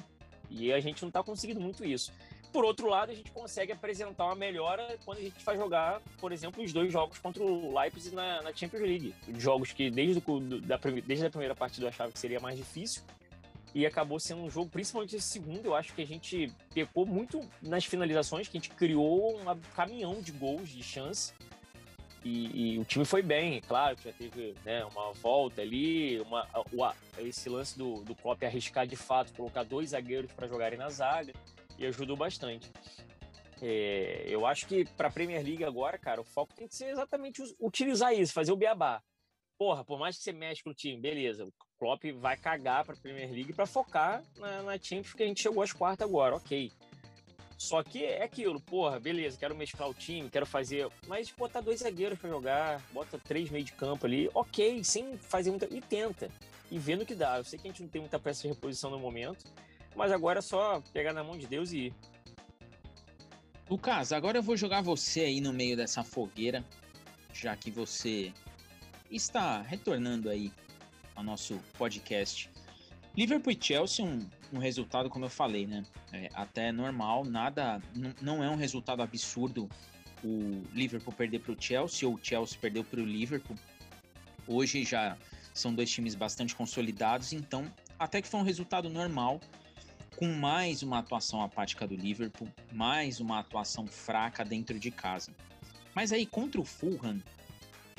E 0.50 0.74
a 0.74 0.79
gente 0.81 1.01
não 1.01 1.08
está 1.08 1.24
conseguindo 1.24 1.62
muito 1.62 1.86
isso. 1.86 2.12
Por 2.51 2.65
outro 2.65 2.88
lado, 2.88 3.12
a 3.12 3.15
gente 3.15 3.31
consegue 3.31 3.72
apresentar 3.72 4.25
uma 4.25 4.36
melhora 4.36 4.98
quando 5.05 5.19
a 5.19 5.22
gente 5.22 5.46
vai 5.46 5.55
jogar, 5.55 6.01
por 6.19 6.31
exemplo, 6.31 6.63
os 6.63 6.74
dois 6.74 6.91
jogos 6.91 7.19
contra 7.19 7.43
o 7.43 7.79
Leipzig 7.79 8.15
na, 8.15 8.41
na 8.41 8.51
Champions 8.51 8.81
League. 8.81 9.15
Jogos 9.38 9.72
que 9.72 9.89
desde, 9.89 10.22
o, 10.25 10.39
da, 10.39 10.77
desde 11.05 11.27
a 11.27 11.29
primeira 11.29 11.55
partida 11.55 11.86
eu 11.86 11.89
achava 11.89 12.12
que 12.12 12.17
seria 12.17 12.39
mais 12.39 12.58
difícil. 12.58 13.03
E 13.74 13.86
acabou 13.86 14.20
sendo 14.20 14.42
um 14.42 14.50
jogo, 14.50 14.70
principalmente 14.70 15.16
esse 15.16 15.28
segundo, 15.28 15.66
eu 15.66 15.76
acho 15.76 15.94
que 15.94 16.02
a 16.02 16.08
gente 16.08 16.52
pecou 16.74 17.06
muito 17.06 17.48
nas 17.62 17.86
finalizações, 17.86 18.48
que 18.48 18.58
a 18.58 18.60
gente 18.60 18.74
criou 18.76 19.40
um 19.40 19.60
caminhão 19.76 20.22
de 20.22 20.32
gols, 20.32 20.70
de 20.70 20.82
chance. 20.82 21.34
E, 22.24 22.74
e, 22.74 22.80
o 22.80 22.84
time 22.84 23.06
foi 23.06 23.22
bem, 23.22 23.62
claro 23.62 23.96
que 23.96 24.04
já 24.04 24.12
teve 24.12 24.54
né, 24.66 24.84
uma 24.86 25.14
volta 25.14 25.62
ali, 25.62 26.20
uma, 26.20 26.46
uma, 26.74 26.96
esse 27.20 27.48
lance 27.48 27.78
do, 27.78 28.04
do 28.04 28.14
Klopp 28.14 28.44
arriscar 28.44 28.86
de 28.86 28.98
fato, 28.98 29.32
colocar 29.34 29.64
dois 29.64 29.92
zagueiros 29.92 30.32
para 30.34 30.48
jogarem 30.48 30.78
na 30.78 30.90
zaga 30.90 31.32
e 31.78 31.86
ajudou 31.86 32.18
bastante. 32.18 32.70
É, 33.62 34.26
eu 34.28 34.46
acho 34.46 34.68
que 34.68 34.86
para 34.86 35.08
a 35.08 35.12
Premier 35.12 35.44
League 35.44 35.64
agora, 35.64 35.98
cara, 35.98 36.20
o 36.20 36.26
foco 36.26 36.54
tem 36.54 36.68
que 36.68 36.76
ser 36.76 36.90
exatamente 36.90 37.42
utilizar 37.60 38.14
isso, 38.14 38.34
fazer 38.34 38.52
o 38.52 38.58
beabá. 38.58 39.02
Porra, 39.58 39.84
por 39.84 40.00
mais 40.00 40.18
que 40.18 40.24
você 40.24 40.32
mexe 40.32 40.64
com 40.64 40.70
o 40.70 40.74
time, 40.74 41.00
beleza, 41.00 41.48
Klopp 41.80 42.04
vai 42.20 42.36
cagar 42.36 42.84
para 42.84 42.94
a 42.94 42.98
Premier 42.98 43.32
League 43.32 43.54
para 43.54 43.66
focar 43.66 44.22
na, 44.38 44.62
na 44.64 44.78
Champions, 44.78 45.14
que 45.14 45.24
a 45.24 45.26
gente 45.26 45.42
chegou 45.42 45.64
às 45.64 45.72
quartas 45.72 46.08
agora, 46.08 46.36
ok. 46.36 46.72
Só 47.58 47.84
que 47.84 48.04
é 48.04 48.24
aquilo, 48.24 48.60
porra, 48.60 49.00
beleza, 49.00 49.38
quero 49.38 49.56
mesclar 49.56 49.90
o 49.90 49.94
time, 49.94 50.30
quero 50.30 50.46
fazer. 50.46 50.90
Mas 51.08 51.32
botar 51.32 51.62
dois 51.62 51.80
zagueiros 51.80 52.20
para 52.20 52.30
jogar, 52.30 52.82
bota 52.94 53.18
três 53.18 53.50
meio 53.50 53.66
de 53.66 53.74
campo 53.74 54.06
ali, 54.06 54.30
ok, 54.34 54.84
sem 54.84 55.18
fazer 55.18 55.50
muita. 55.50 55.68
E 55.74 55.82
tenta. 55.82 56.30
E 56.72 56.78
vendo 56.78 57.06
que 57.06 57.16
dá. 57.16 57.38
Eu 57.38 57.44
sei 57.44 57.60
que 57.60 57.68
a 57.68 57.72
gente 57.72 57.82
não 57.82 57.90
tem 57.90 58.02
muita 58.02 58.20
peça 58.20 58.44
de 58.44 58.50
reposição 58.50 58.90
no 58.90 59.00
momento, 59.00 59.46
mas 59.96 60.12
agora 60.12 60.40
é 60.40 60.42
só 60.42 60.82
pegar 60.94 61.12
na 61.12 61.24
mão 61.24 61.38
de 61.38 61.48
Deus 61.48 61.72
e 61.72 61.88
ir. 61.88 61.94
Lucas, 63.70 64.14
agora 64.14 64.38
eu 64.38 64.44
vou 64.44 64.56
jogar 64.56 64.82
você 64.82 65.22
aí 65.22 65.42
no 65.42 65.54
meio 65.54 65.76
dessa 65.76 66.04
fogueira, 66.04 66.64
já 67.34 67.56
que 67.56 67.70
você 67.70 68.34
está 69.12 69.62
retornando 69.62 70.30
aí 70.30 70.52
ao 71.20 71.24
nosso 71.24 71.60
podcast. 71.78 72.50
Liverpool 73.16 73.52
e 73.52 73.58
Chelsea, 73.60 74.04
um, 74.04 74.26
um 74.54 74.58
resultado, 74.58 75.10
como 75.10 75.26
eu 75.26 75.30
falei, 75.30 75.68
né? 75.68 75.84
É, 76.14 76.30
até 76.34 76.72
normal, 76.72 77.26
nada. 77.26 77.82
Não 78.22 78.42
é 78.42 78.50
um 78.50 78.56
resultado 78.56 79.02
absurdo 79.02 79.70
o 80.24 80.64
Liverpool 80.74 81.14
perder 81.14 81.40
para 81.40 81.52
o 81.52 81.62
Chelsea 81.62 82.08
ou 82.08 82.16
o 82.16 82.20
Chelsea 82.22 82.58
perdeu 82.60 82.84
para 82.86 83.02
o 83.02 83.06
Liverpool. 83.06 83.58
Hoje 84.48 84.84
já 84.86 85.18
são 85.54 85.74
dois 85.74 85.92
times 85.92 86.16
bastante 86.16 86.56
consolidados, 86.56 87.34
então 87.34 87.70
até 87.98 88.22
que 88.22 88.28
foi 88.28 88.40
um 88.40 88.44
resultado 88.44 88.90
normal, 88.90 89.42
com 90.16 90.28
mais 90.28 90.84
uma 90.84 91.00
atuação 91.00 91.42
apática 91.42 91.86
do 91.86 91.96
Liverpool, 91.96 92.48
mais 92.72 93.20
uma 93.20 93.40
atuação 93.40 93.86
fraca 93.88 94.46
dentro 94.46 94.80
de 94.80 94.90
casa. 94.90 95.34
Mas 95.94 96.14
aí 96.14 96.26
contra 96.26 96.62
o 96.62 96.66
Fulham 96.66 97.22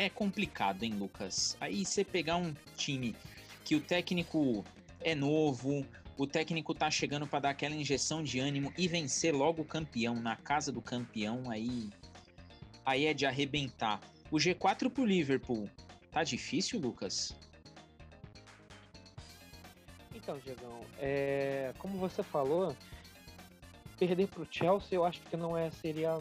é 0.00 0.08
complicado, 0.08 0.82
hein, 0.82 0.94
Lucas? 0.94 1.58
Aí 1.60 1.84
você 1.84 2.02
pegar 2.02 2.36
um 2.36 2.54
time 2.74 3.14
que 3.62 3.76
o 3.76 3.80
técnico 3.82 4.64
é 5.02 5.14
novo, 5.14 5.86
o 6.16 6.26
técnico 6.26 6.74
tá 6.74 6.90
chegando 6.90 7.26
para 7.26 7.40
dar 7.40 7.50
aquela 7.50 7.74
injeção 7.74 8.22
de 8.22 8.38
ânimo 8.38 8.72
e 8.78 8.88
vencer 8.88 9.34
logo 9.34 9.60
o 9.60 9.64
campeão 9.64 10.14
na 10.14 10.36
casa 10.36 10.72
do 10.72 10.80
campeão, 10.80 11.50
aí 11.50 11.90
aí 12.86 13.04
é 13.04 13.12
de 13.12 13.26
arrebentar. 13.26 14.00
O 14.30 14.36
G4 14.36 14.88
pro 14.88 15.04
Liverpool, 15.04 15.68
tá 16.10 16.24
difícil, 16.24 16.80
Lucas? 16.80 17.36
Então, 20.14 20.38
Diegão, 20.38 20.80
é, 20.98 21.74
como 21.76 21.98
você 21.98 22.22
falou, 22.22 22.74
perder 23.98 24.28
para 24.28 24.42
o 24.42 24.48
Chelsea 24.50 24.96
eu 24.96 25.04
acho 25.04 25.20
que 25.20 25.36
não 25.36 25.54
é 25.54 25.70
seria 25.70 26.18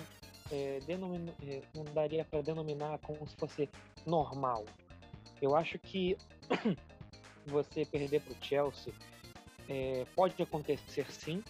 é, 0.51 0.79
é, 0.87 1.61
não 1.73 1.83
daria 1.93 2.25
para 2.25 2.41
denominar 2.41 2.97
como 2.99 3.27
se 3.27 3.35
fosse 3.35 3.69
normal. 4.05 4.65
Eu 5.41 5.55
acho 5.55 5.77
que 5.79 6.17
você 7.45 7.85
perder 7.85 8.21
para 8.21 8.33
o 8.33 8.37
Chelsea 8.43 8.93
é, 9.67 10.05
pode 10.15 10.41
acontecer 10.41 11.09
sim, 11.11 11.43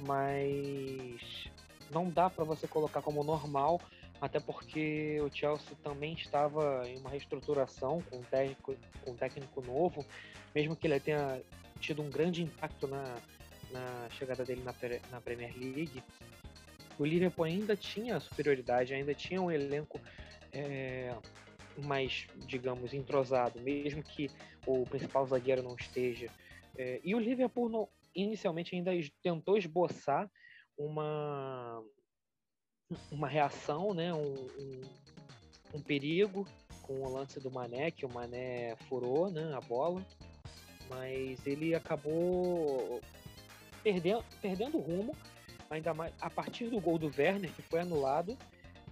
mas 0.00 1.50
não 1.90 2.08
dá 2.08 2.30
para 2.30 2.44
você 2.44 2.68
colocar 2.68 3.02
como 3.02 3.24
normal, 3.24 3.80
até 4.20 4.40
porque 4.40 5.20
o 5.20 5.30
Chelsea 5.34 5.76
também 5.82 6.14
estava 6.14 6.88
em 6.88 6.98
uma 6.98 7.10
reestruturação 7.10 8.00
com 8.10 8.18
um 8.18 8.22
técnico, 8.22 8.74
com 9.04 9.12
um 9.12 9.16
técnico 9.16 9.60
novo, 9.62 10.04
mesmo 10.54 10.76
que 10.76 10.86
ele 10.86 11.00
tenha 11.00 11.40
tido 11.80 12.02
um 12.02 12.10
grande 12.10 12.42
impacto 12.42 12.86
na, 12.88 13.16
na 13.70 14.08
chegada 14.10 14.44
dele 14.44 14.62
na, 14.62 14.74
na 15.10 15.20
Premier 15.20 15.52
League, 15.56 16.02
o 16.98 17.04
Liverpool 17.04 17.44
ainda 17.44 17.76
tinha 17.76 18.20
superioridade, 18.20 18.94
ainda 18.94 19.14
tinha 19.14 19.40
um 19.40 19.50
elenco 19.50 20.00
é, 20.52 21.14
mais, 21.78 22.26
digamos, 22.46 22.92
entrosado, 22.92 23.60
mesmo 23.60 24.02
que 24.02 24.30
o 24.66 24.84
principal 24.84 25.26
zagueiro 25.26 25.62
não 25.62 25.76
esteja. 25.76 26.28
É, 26.76 27.00
e 27.04 27.14
o 27.14 27.18
Liverpool 27.18 27.88
inicialmente 28.14 28.74
ainda 28.74 28.92
tentou 29.22 29.56
esboçar 29.56 30.30
uma 30.76 31.82
uma 33.10 33.28
reação, 33.28 33.92
né, 33.92 34.14
um, 34.14 34.46
um, 34.58 34.80
um 35.74 35.82
perigo 35.82 36.46
com 36.80 37.02
o 37.02 37.12
lance 37.12 37.38
do 37.38 37.50
Mané, 37.50 37.90
que 37.90 38.06
o 38.06 38.08
Mané 38.08 38.76
furou 38.88 39.30
né, 39.30 39.52
a 39.54 39.60
bola 39.60 40.02
mas 40.88 41.46
ele 41.46 41.74
acabou 41.74 43.00
perdendo, 43.82 44.24
perdendo 44.40 44.78
o 44.78 44.80
rumo, 44.80 45.16
ainda 45.70 45.94
mais 45.94 46.12
a 46.20 46.30
partir 46.30 46.68
do 46.68 46.80
gol 46.80 46.98
do 46.98 47.12
Werner, 47.16 47.52
que 47.52 47.62
foi 47.62 47.80
anulado, 47.80 48.36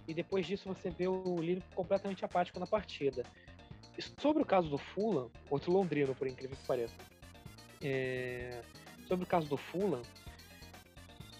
e 0.07 0.13
depois 0.13 0.45
disso 0.45 0.67
você 0.67 0.89
vê 0.89 1.07
o 1.07 1.37
Liverpool 1.39 1.75
completamente 1.75 2.23
apático 2.23 2.59
na 2.59 2.67
partida. 2.67 3.23
Sobre 4.19 4.43
o 4.43 4.45
caso 4.45 4.69
do 4.69 4.77
Fulham, 4.77 5.29
outro 5.49 5.71
londrino, 5.71 6.13
por 6.13 6.27
incrível 6.27 6.55
que 6.55 6.65
pareça, 6.65 6.95
é... 7.81 8.61
sobre 9.07 9.25
o 9.25 9.27
caso 9.27 9.47
do 9.47 9.57
Fulham, 9.57 10.01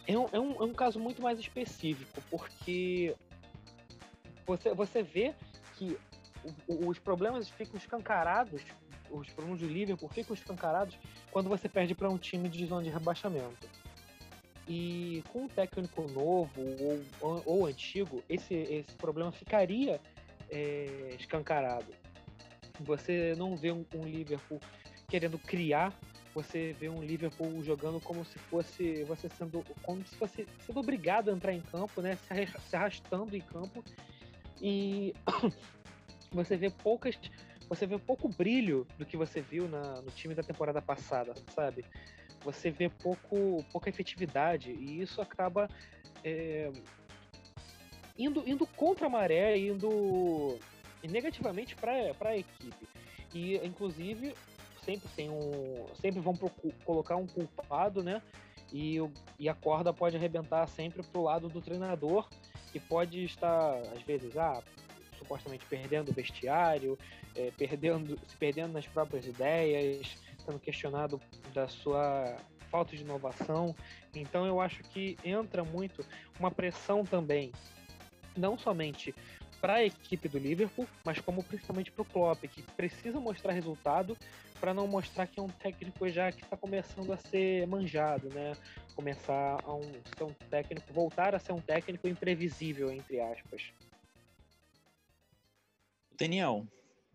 é 0.07 0.17
um, 0.17 0.27
é, 0.31 0.39
um, 0.39 0.51
é 0.61 0.63
um 0.63 0.73
caso 0.73 0.99
muito 0.99 1.21
mais 1.21 1.39
específico, 1.39 2.21
porque 2.29 3.15
você, 4.45 4.73
você 4.73 5.03
vê 5.03 5.35
que 5.75 5.97
os 6.67 6.97
problemas 6.97 7.49
ficam 7.49 7.77
escancarados 7.77 8.61
os 9.09 9.29
problemas 9.29 9.61
do 9.61 9.67
Liverpool 9.67 10.09
ficam 10.09 10.33
escancarados 10.33 10.97
quando 11.31 11.49
você 11.49 11.69
perde 11.69 11.95
para 11.95 12.09
um 12.09 12.17
time 12.17 12.49
de 12.49 12.65
zona 12.65 12.83
de 12.83 12.89
rebaixamento. 12.89 13.67
E 14.67 15.23
com 15.29 15.43
um 15.43 15.47
técnico 15.47 16.03
novo 16.11 16.61
ou, 17.21 17.43
ou 17.45 17.65
antigo, 17.65 18.21
esse, 18.27 18.53
esse 18.53 18.93
problema 18.95 19.31
ficaria 19.31 19.99
é, 20.49 21.15
escancarado. 21.17 21.87
Você 22.81 23.33
não 23.37 23.55
vê 23.55 23.71
um, 23.71 23.85
um, 23.95 24.03
Liverpool 24.03 24.59
querendo 25.07 25.39
criar, 25.39 25.97
você 26.33 26.73
vê 26.79 26.89
um 26.89 27.01
Liverpool 27.01 27.63
jogando 27.63 27.99
como 28.01 28.23
se 28.25 28.37
fosse 28.37 29.03
você 29.05 29.29
sendo 29.29 29.63
como 29.81 30.05
se 30.05 30.15
fosse 30.15 30.45
sendo 30.59 30.79
obrigado 30.79 31.29
a 31.29 31.33
entrar 31.33 31.53
em 31.53 31.61
campo, 31.61 32.01
né, 32.01 32.17
se 32.67 32.75
arrastando 32.75 33.35
em 33.35 33.41
campo 33.41 33.83
e 34.61 35.13
você 36.31 36.57
vê 36.57 36.69
poucas 36.69 37.17
você 37.69 37.85
vê 37.85 37.97
pouco 37.97 38.29
brilho 38.29 38.87
do 38.97 39.05
que 39.05 39.17
você 39.17 39.41
viu 39.41 39.67
na, 39.67 40.01
no 40.01 40.11
time 40.11 40.33
da 40.33 40.43
temporada 40.43 40.81
passada, 40.81 41.33
sabe? 41.53 41.83
Você 42.43 42.69
vê 42.69 42.89
pouco, 42.89 43.63
pouca 43.71 43.89
efetividade 43.89 44.71
e 44.71 45.01
isso 45.01 45.21
acaba 45.21 45.69
é, 46.23 46.71
indo, 48.17 48.43
indo 48.47 48.65
contra 48.65 49.07
a 49.07 49.09
maré, 49.09 49.57
indo 49.57 50.57
negativamente 51.03 51.75
para 51.75 52.13
a 52.21 52.37
equipe. 52.37 52.87
E, 53.33 53.55
inclusive, 53.57 54.33
sempre 54.83 55.09
tem 55.15 55.29
um. 55.29 55.85
Sempre 55.99 56.21
vão 56.21 56.33
colocar 56.85 57.17
um 57.17 57.27
culpado, 57.27 58.01
né? 58.01 58.21
E, 58.71 58.97
e 59.39 59.47
a 59.47 59.53
corda 59.53 59.93
pode 59.93 60.15
arrebentar 60.15 60.67
sempre 60.67 61.03
pro 61.03 61.23
lado 61.23 61.47
do 61.49 61.61
treinador, 61.61 62.27
e 62.73 62.79
pode 62.79 63.23
estar, 63.23 63.75
às 63.95 64.01
vezes, 64.03 64.37
ah, 64.37 64.61
supostamente 65.17 65.65
perdendo 65.65 66.09
o 66.09 66.13
vestiário, 66.13 66.97
é, 67.35 67.51
perdendo, 67.57 68.19
se 68.27 68.35
perdendo 68.37 68.73
nas 68.73 68.85
próprias 68.85 69.25
ideias, 69.25 70.15
sendo 70.47 70.59
questionado 70.59 71.19
da 71.53 71.67
sua 71.67 72.37
falta 72.71 72.95
de 72.95 73.01
inovação. 73.01 73.75
Então 74.15 74.45
eu 74.45 74.61
acho 74.61 74.81
que 74.83 75.17
entra 75.23 75.63
muito 75.63 76.05
uma 76.39 76.49
pressão 76.49 77.03
também, 77.03 77.51
não 78.35 78.57
somente 78.57 79.13
para 79.59 79.75
a 79.75 79.83
equipe 79.83 80.29
do 80.29 80.37
Liverpool, 80.37 80.87
mas 81.03 81.19
como 81.19 81.43
principalmente 81.43 81.91
para 81.91 82.03
o 82.03 82.05
Klopp, 82.05 82.43
que 82.43 82.61
precisa 82.61 83.19
mostrar 83.19 83.53
resultado 83.53 84.15
para 84.59 84.73
não 84.73 84.87
mostrar 84.87 85.27
que 85.27 85.39
é 85.39 85.43
um 85.43 85.49
técnico 85.49 86.07
já 86.09 86.31
que 86.31 86.43
está 86.43 86.55
começando 86.55 87.11
a 87.11 87.17
ser 87.17 87.67
manjado, 87.67 88.29
né? 88.29 88.55
Começar 88.95 89.59
a 89.63 89.73
um, 89.73 89.91
ser 90.15 90.23
um 90.23 90.33
técnico, 90.49 90.93
voltar 90.93 91.35
a 91.35 91.39
ser 91.39 91.51
um 91.53 91.61
técnico 91.61 92.07
imprevisível, 92.07 92.91
entre 92.91 93.19
aspas. 93.19 93.71
Daniel, 96.19 96.65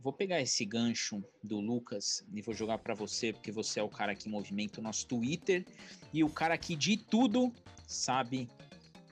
vou 0.02 0.12
pegar 0.12 0.40
esse 0.40 0.64
gancho 0.64 1.22
do 1.42 1.60
Lucas 1.60 2.24
e 2.34 2.42
vou 2.42 2.52
jogar 2.52 2.78
para 2.78 2.92
você, 2.92 3.32
porque 3.32 3.52
você 3.52 3.78
é 3.78 3.82
o 3.82 3.88
cara 3.88 4.14
que 4.14 4.28
movimenta 4.28 4.80
o 4.80 4.82
nosso 4.82 5.06
Twitter 5.06 5.64
e 6.12 6.24
o 6.24 6.28
cara 6.28 6.58
que 6.58 6.74
de 6.74 6.96
tudo 6.96 7.52
sabe 7.86 8.48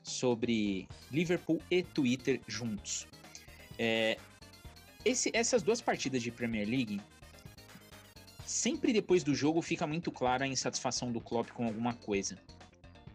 sobre 0.03 0.87
Liverpool 1.09 1.61
e 1.71 1.81
Twitter 1.81 2.41
juntos. 2.45 3.07
É, 3.79 4.17
esse, 5.05 5.31
essas 5.33 5.61
duas 5.61 5.79
partidas 5.79 6.21
de 6.21 6.29
Premier 6.29 6.67
League, 6.67 7.01
sempre 8.45 8.91
depois 8.91 9.23
do 9.23 9.33
jogo 9.33 9.61
fica 9.61 9.87
muito 9.87 10.11
clara 10.11 10.43
a 10.43 10.47
insatisfação 10.47 11.09
do 11.09 11.21
Klopp 11.21 11.51
com 11.51 11.65
alguma 11.65 11.93
coisa. 11.93 12.37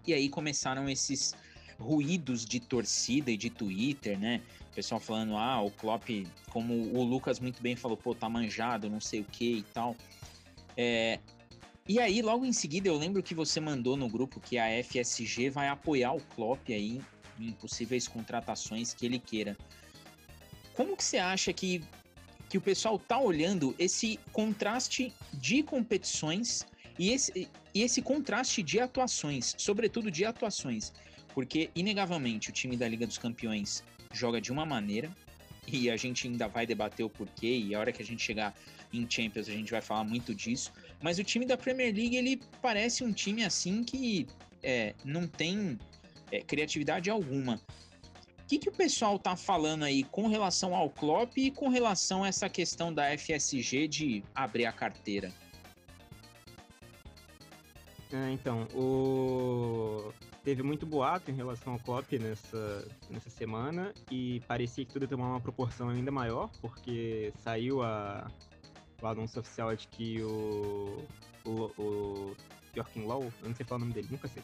E 0.06 0.14
aí 0.14 0.30
começaram 0.30 0.88
esses 0.88 1.35
ruídos 1.78 2.45
de 2.45 2.61
torcida 2.61 3.30
e 3.30 3.37
de 3.37 3.50
Twitter, 3.50 4.18
né? 4.18 4.40
pessoal 4.76 5.00
falando, 5.00 5.35
ah, 5.38 5.62
o 5.62 5.71
Klopp, 5.71 6.11
como 6.50 6.75
o 6.75 7.02
Lucas 7.02 7.40
muito 7.40 7.62
bem 7.62 7.75
falou, 7.75 7.97
pô, 7.97 8.14
tá 8.14 8.28
manjado, 8.28 8.90
não 8.90 9.00
sei 9.00 9.21
o 9.21 9.25
que 9.25 9.59
e 9.59 9.62
tal. 9.62 9.97
É, 10.76 11.18
e 11.88 11.99
aí, 11.99 12.21
logo 12.21 12.45
em 12.45 12.52
seguida, 12.52 12.87
eu 12.87 12.97
lembro 12.99 13.23
que 13.23 13.35
você 13.35 13.59
mandou 13.59 13.97
no 13.97 14.06
grupo 14.06 14.38
que 14.38 14.59
a 14.59 14.66
FSG 14.85 15.49
vai 15.49 15.68
apoiar 15.68 16.12
o 16.12 16.21
Klopp 16.21 16.68
aí 16.68 17.00
em 17.40 17.52
possíveis 17.52 18.06
contratações 18.06 18.92
que 18.92 19.06
ele 19.06 19.18
queira. 19.18 19.56
Como 20.75 20.95
que 20.95 21.02
você 21.02 21.16
acha 21.16 21.54
que, 21.54 21.83
que 22.50 22.59
o 22.59 22.61
pessoal 22.61 22.99
tá 22.99 23.18
olhando 23.18 23.75
esse 23.78 24.21
contraste 24.30 25.11
de 25.33 25.62
competições 25.62 26.66
e 26.99 27.12
esse, 27.12 27.49
e 27.75 27.83
esse 27.83 28.02
contraste 28.02 28.62
de 28.62 28.78
atuações, 28.78 29.54
sobretudo 29.56 30.11
de 30.11 30.26
atuações? 30.26 30.92
Porque, 31.36 31.68
inegavelmente, 31.76 32.48
o 32.48 32.52
time 32.52 32.78
da 32.78 32.88
Liga 32.88 33.06
dos 33.06 33.18
Campeões 33.18 33.84
joga 34.10 34.40
de 34.40 34.50
uma 34.50 34.64
maneira 34.64 35.14
e 35.68 35.90
a 35.90 35.94
gente 35.94 36.26
ainda 36.26 36.48
vai 36.48 36.66
debater 36.66 37.04
o 37.04 37.10
porquê 37.10 37.58
e 37.58 37.74
a 37.74 37.78
hora 37.78 37.92
que 37.92 38.00
a 38.00 38.04
gente 38.04 38.22
chegar 38.22 38.56
em 38.90 39.06
Champions 39.06 39.46
a 39.46 39.52
gente 39.52 39.70
vai 39.70 39.82
falar 39.82 40.02
muito 40.04 40.34
disso. 40.34 40.72
Mas 41.02 41.18
o 41.18 41.24
time 41.24 41.44
da 41.44 41.54
Premier 41.54 41.94
League 41.94 42.16
ele 42.16 42.40
parece 42.62 43.04
um 43.04 43.12
time 43.12 43.44
assim 43.44 43.84
que 43.84 44.26
é, 44.62 44.94
não 45.04 45.28
tem 45.28 45.78
é, 46.32 46.40
criatividade 46.40 47.10
alguma. 47.10 47.60
O 48.42 48.46
que, 48.48 48.58
que 48.58 48.70
o 48.70 48.72
pessoal 48.72 49.18
tá 49.18 49.36
falando 49.36 49.82
aí 49.82 50.04
com 50.04 50.28
relação 50.28 50.74
ao 50.74 50.88
Klopp 50.88 51.36
e 51.36 51.50
com 51.50 51.68
relação 51.68 52.24
a 52.24 52.28
essa 52.28 52.48
questão 52.48 52.94
da 52.94 53.14
FSG 53.18 53.88
de 53.88 54.24
abrir 54.34 54.64
a 54.64 54.72
carteira? 54.72 55.30
É, 58.10 58.30
então, 58.30 58.66
o 58.72 60.14
teve 60.46 60.62
muito 60.62 60.86
boato 60.86 61.28
em 61.28 61.34
relação 61.34 61.72
ao 61.72 61.78
Klopp 61.80 62.12
nessa, 62.12 62.86
nessa 63.10 63.28
semana 63.28 63.92
e 64.08 64.40
parecia 64.46 64.84
que 64.84 64.92
tudo 64.92 65.02
ia 65.02 65.08
tomar 65.08 65.28
uma 65.28 65.40
proporção 65.40 65.88
ainda 65.88 66.12
maior, 66.12 66.48
porque 66.60 67.32
saiu 67.42 67.82
a, 67.82 68.30
o 69.02 69.06
anúncio 69.08 69.40
oficial 69.40 69.74
de 69.74 69.88
que 69.88 70.22
o 70.22 71.04
o, 71.44 71.72
o 71.80 72.36
Joachim 72.74 73.02
Low, 73.02 73.24
eu 73.24 73.48
não 73.48 73.56
sei 73.56 73.66
falar 73.66 73.78
o 73.78 73.80
nome 73.80 73.92
dele, 73.92 74.06
nunca 74.08 74.28
sei. 74.28 74.42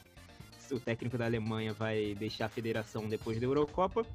O 0.73 0.81
técnico 0.81 1.19
da 1.19 1.27
Alemanha 1.27 1.73
vai 1.73 2.15
deixar 2.15 2.47
a 2.47 2.49
federação 2.49 3.07
depois 3.09 3.39
da 3.39 3.45
Eurocopa. 3.45 4.07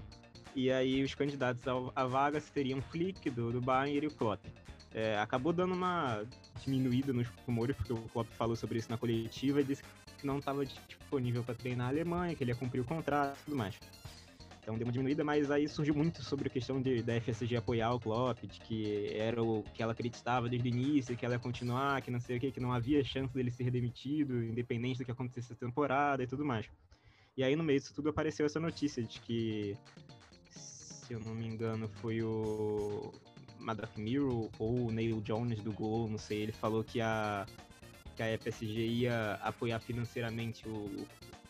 E 0.55 0.71
aí 0.71 1.03
os 1.03 1.13
candidatos 1.13 1.63
à 1.95 2.05
vaga 2.05 2.39
seriam 2.39 2.79
o 2.79 2.81
Flick, 2.81 3.29
do, 3.29 3.51
do 3.51 3.61
Bayern, 3.61 4.05
e 4.05 4.07
o 4.07 4.11
Klopp. 4.11 4.43
É, 4.91 5.19
acabou 5.19 5.53
dando 5.53 5.75
uma 5.75 6.23
diminuída 6.63 7.13
nos 7.13 7.27
rumores, 7.45 7.75
porque 7.75 7.93
o 7.93 8.01
Klopp 8.11 8.27
falou 8.31 8.55
sobre 8.55 8.79
isso 8.79 8.89
na 8.89 8.97
coletiva 8.97 9.61
e 9.61 9.63
disse 9.63 9.83
que 10.17 10.25
não 10.25 10.39
estava 10.39 10.65
disponível 10.65 11.43
para 11.43 11.55
treinar 11.55 11.87
a 11.87 11.89
Alemanha, 11.89 12.35
que 12.35 12.43
ele 12.43 12.51
ia 12.51 12.55
cumprir 12.55 12.81
o 12.81 12.85
contrato 12.85 13.37
e 13.39 13.45
tudo 13.45 13.57
mais. 13.57 13.77
Então 14.67 14.77
deu 14.77 14.85
uma 14.85 14.91
diminuída, 14.91 15.23
mas 15.23 15.49
aí 15.49 15.65
surgiu 15.65 15.95
muito 15.95 16.21
sobre 16.21 16.49
a 16.49 16.51
questão 16.51 16.81
de, 16.81 17.01
da 17.01 17.21
FSG 17.21 17.55
apoiar 17.55 17.93
o 17.93 17.99
Klopp, 18.01 18.39
de 18.43 18.59
que 18.59 19.13
era 19.13 19.41
o 19.41 19.63
que 19.73 19.81
ela 19.81 19.93
acreditava 19.93 20.49
desde 20.49 20.67
o 20.67 20.69
início, 20.69 21.15
que 21.15 21.25
ela 21.25 21.35
ia 21.35 21.39
continuar, 21.39 22.01
que 22.01 22.11
não 22.11 22.19
sei 22.19 22.35
o 22.35 22.39
que, 22.41 22.51
que 22.51 22.59
não 22.59 22.73
havia 22.73 23.01
chance 23.01 23.33
dele 23.33 23.49
ser 23.49 23.71
demitido, 23.71 24.43
independente 24.43 24.97
do 24.97 25.05
que 25.05 25.11
acontecesse 25.11 25.53
essa 25.53 25.55
temporada 25.65 26.21
e 26.21 26.27
tudo 26.27 26.43
mais. 26.43 26.65
E 27.37 27.45
aí 27.45 27.55
no 27.55 27.63
meio 27.63 27.79
disso 27.79 27.93
tudo 27.93 28.09
apareceu 28.09 28.45
essa 28.45 28.59
notícia 28.59 29.01
de 29.01 29.21
que, 29.21 29.77
se 30.49 31.13
eu 31.13 31.21
não 31.21 31.33
me 31.33 31.47
engano, 31.47 31.87
foi 31.87 32.21
o 32.21 33.13
Maddox 33.57 33.95
Miro 33.95 34.49
ou 34.59 34.87
o 34.87 34.91
Neil 34.91 35.21
Jones 35.21 35.61
do 35.61 35.71
Gol, 35.71 36.09
não 36.09 36.17
sei, 36.17 36.41
ele 36.41 36.51
falou 36.51 36.83
que 36.83 36.99
a, 36.99 37.45
que 38.17 38.23
a 38.23 38.37
FSG 38.37 38.85
ia 38.85 39.33
apoiar 39.43 39.79
financeiramente 39.79 40.67
o, 40.67 41.07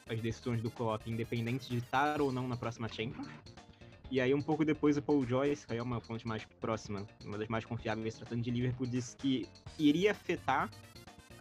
as 0.09 0.19
decisões 0.19 0.61
do 0.61 0.69
Klopp, 0.69 1.07
independente 1.07 1.69
de 1.69 1.77
estar 1.77 2.21
ou 2.21 2.31
não 2.31 2.47
na 2.47 2.57
próxima 2.57 2.89
Champions. 2.89 3.27
E 4.11 4.21
aí, 4.21 4.33
um 4.33 4.41
pouco 4.41 4.63
depois, 4.63 4.97
o 4.97 5.01
Paul 5.01 5.25
Joyce, 5.25 5.65
que 5.65 5.73
é 5.73 5.81
uma 5.81 5.99
fonte 5.99 6.27
mais 6.27 6.45
próxima, 6.61 7.05
uma 7.25 7.37
das 7.37 7.47
mais 7.47 7.65
confiáveis, 7.65 8.15
tratando 8.15 8.41
de 8.41 8.51
Liverpool, 8.51 8.85
disse 8.85 9.15
que 9.15 9.47
iria 9.79 10.11
afetar, 10.11 10.69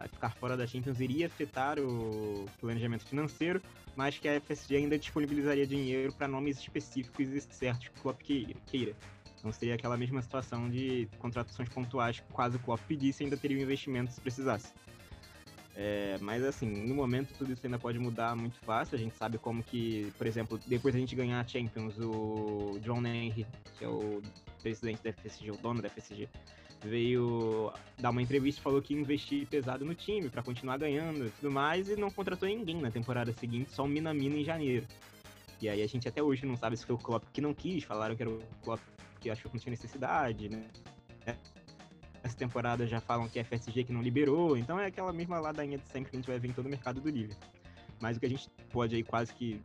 ficar 0.09 0.31
fora 0.31 0.57
da 0.57 0.67
Champions 0.67 1.01
iria 1.01 1.27
afetar 1.27 1.79
o 1.79 2.47
planejamento 2.61 3.05
financeiro, 3.07 3.61
mas 3.95 4.19
que 4.19 4.29
a 4.29 4.41
FSG 4.41 4.77
ainda 4.77 4.99
disponibilizaria 4.99 5.67
dinheiro 5.67 6.13
para 6.13 6.29
nomes 6.29 6.59
específicos 6.59 7.29
e 7.29 7.41
certos 7.41 7.89
que 7.89 7.99
o 7.99 8.03
Klopp 8.03 8.21
queira. 8.67 8.95
Então 9.39 9.53
seria 9.53 9.75
aquela 9.75 9.97
mesma 9.97 10.21
situação 10.21 10.69
de 10.69 11.09
contratações 11.19 11.69
pontuais 11.69 12.23
quase 12.33 12.57
o 12.57 12.59
Klopp 12.59 12.81
pedisse 12.89 13.23
ainda 13.23 13.37
teria 13.37 13.57
um 13.57 13.61
investimento 13.61 14.13
se 14.13 14.21
precisasse. 14.21 14.73
É, 15.79 16.17
mas 16.23 16.43
assim, 16.43 16.67
no 16.67 16.95
momento 16.95 17.35
tudo 17.37 17.53
isso 17.53 17.61
ainda 17.67 17.79
pode 17.79 17.99
mudar 17.99 18.35
muito 18.35 18.59
fácil. 18.61 18.97
A 18.97 18.99
gente 18.99 19.15
sabe 19.15 19.37
como 19.37 19.63
que, 19.63 20.11
por 20.17 20.27
exemplo, 20.27 20.59
depois 20.67 20.95
da 20.95 21.01
gente 21.01 21.15
ganhar 21.15 21.39
a 21.39 21.47
Champions, 21.47 21.99
o 21.99 22.79
John 22.81 23.07
Henry, 23.07 23.47
que 23.79 23.85
é 23.85 23.89
o 23.89 24.23
presidente 24.63 25.03
da 25.03 25.13
FSG, 25.13 25.51
o 25.51 25.57
dono 25.59 25.83
da 25.83 25.91
FSG, 25.91 26.29
veio 26.83 27.71
dar 27.99 28.11
uma 28.11 28.23
entrevista 28.23 28.61
e 28.61 28.63
falou 28.63 28.81
que 28.81 28.95
ia 28.95 29.01
investir 29.01 29.47
pesado 29.47 29.85
no 29.85 29.95
time 29.95 30.31
para 30.31 30.43
continuar 30.43 30.79
ganhando 30.79 31.27
e 31.27 31.31
tudo 31.31 31.51
mais, 31.51 31.89
e 31.91 31.97
não 31.97 32.11
contratou 32.11 32.49
ninguém 32.49 32.81
na 32.81 32.91
temporada 32.91 33.33
seguinte, 33.33 33.71
só 33.71 33.85
o 33.85 33.89
Minamino 33.89 34.37
em 34.37 34.45
janeiro. 34.45 34.87
E 35.61 35.69
aí 35.69 35.83
a 35.83 35.87
gente 35.87 36.09
até 36.09 36.23
hoje 36.23 36.47
não 36.47 36.57
sabe 36.57 36.77
se 36.77 36.87
foi 36.87 36.95
o 36.95 36.99
Klopp 36.99 37.25
que 37.33 37.41
não 37.41 37.53
quis, 37.53 37.85
falaram 37.85 38.17
que 38.17 38.23
era 38.23 38.31
o 38.31 38.41
Klopp 38.63 38.81
que 39.21 39.29
achou 39.29 39.51
que 39.51 39.57
não 39.57 39.63
tinha 39.63 39.71
necessidade, 39.71 40.49
né? 40.49 40.65
Essa 42.27 42.37
temporada 42.37 42.87
já 42.87 43.01
falam 43.01 43.29
que 43.29 43.39
é 43.39 43.45
FSG 43.45 43.85
que 43.85 43.93
não 43.93 44.03
liberou, 44.03 44.57
então 44.57 44.79
é 44.79 44.87
aquela 44.87 45.13
mesma 45.13 45.39
ladainha 45.39 45.79
de 45.79 45.89
sempre 45.89 46.11
que 46.11 46.17
a 46.17 46.21
gente 46.21 46.29
vai 46.29 46.39
ver 46.39 46.49
em 46.49 46.53
todo 46.53 46.67
o 46.67 46.69
mercado 46.69 47.01
do 47.01 47.09
livro. 47.09 47.37
Mas 48.01 48.17
o 48.17 48.21
que 48.21 48.27
a 48.27 48.29
gente 48.29 48.49
pode 48.71 48.95
aí 48.95 49.03
quase 49.03 49.33
que 49.33 49.61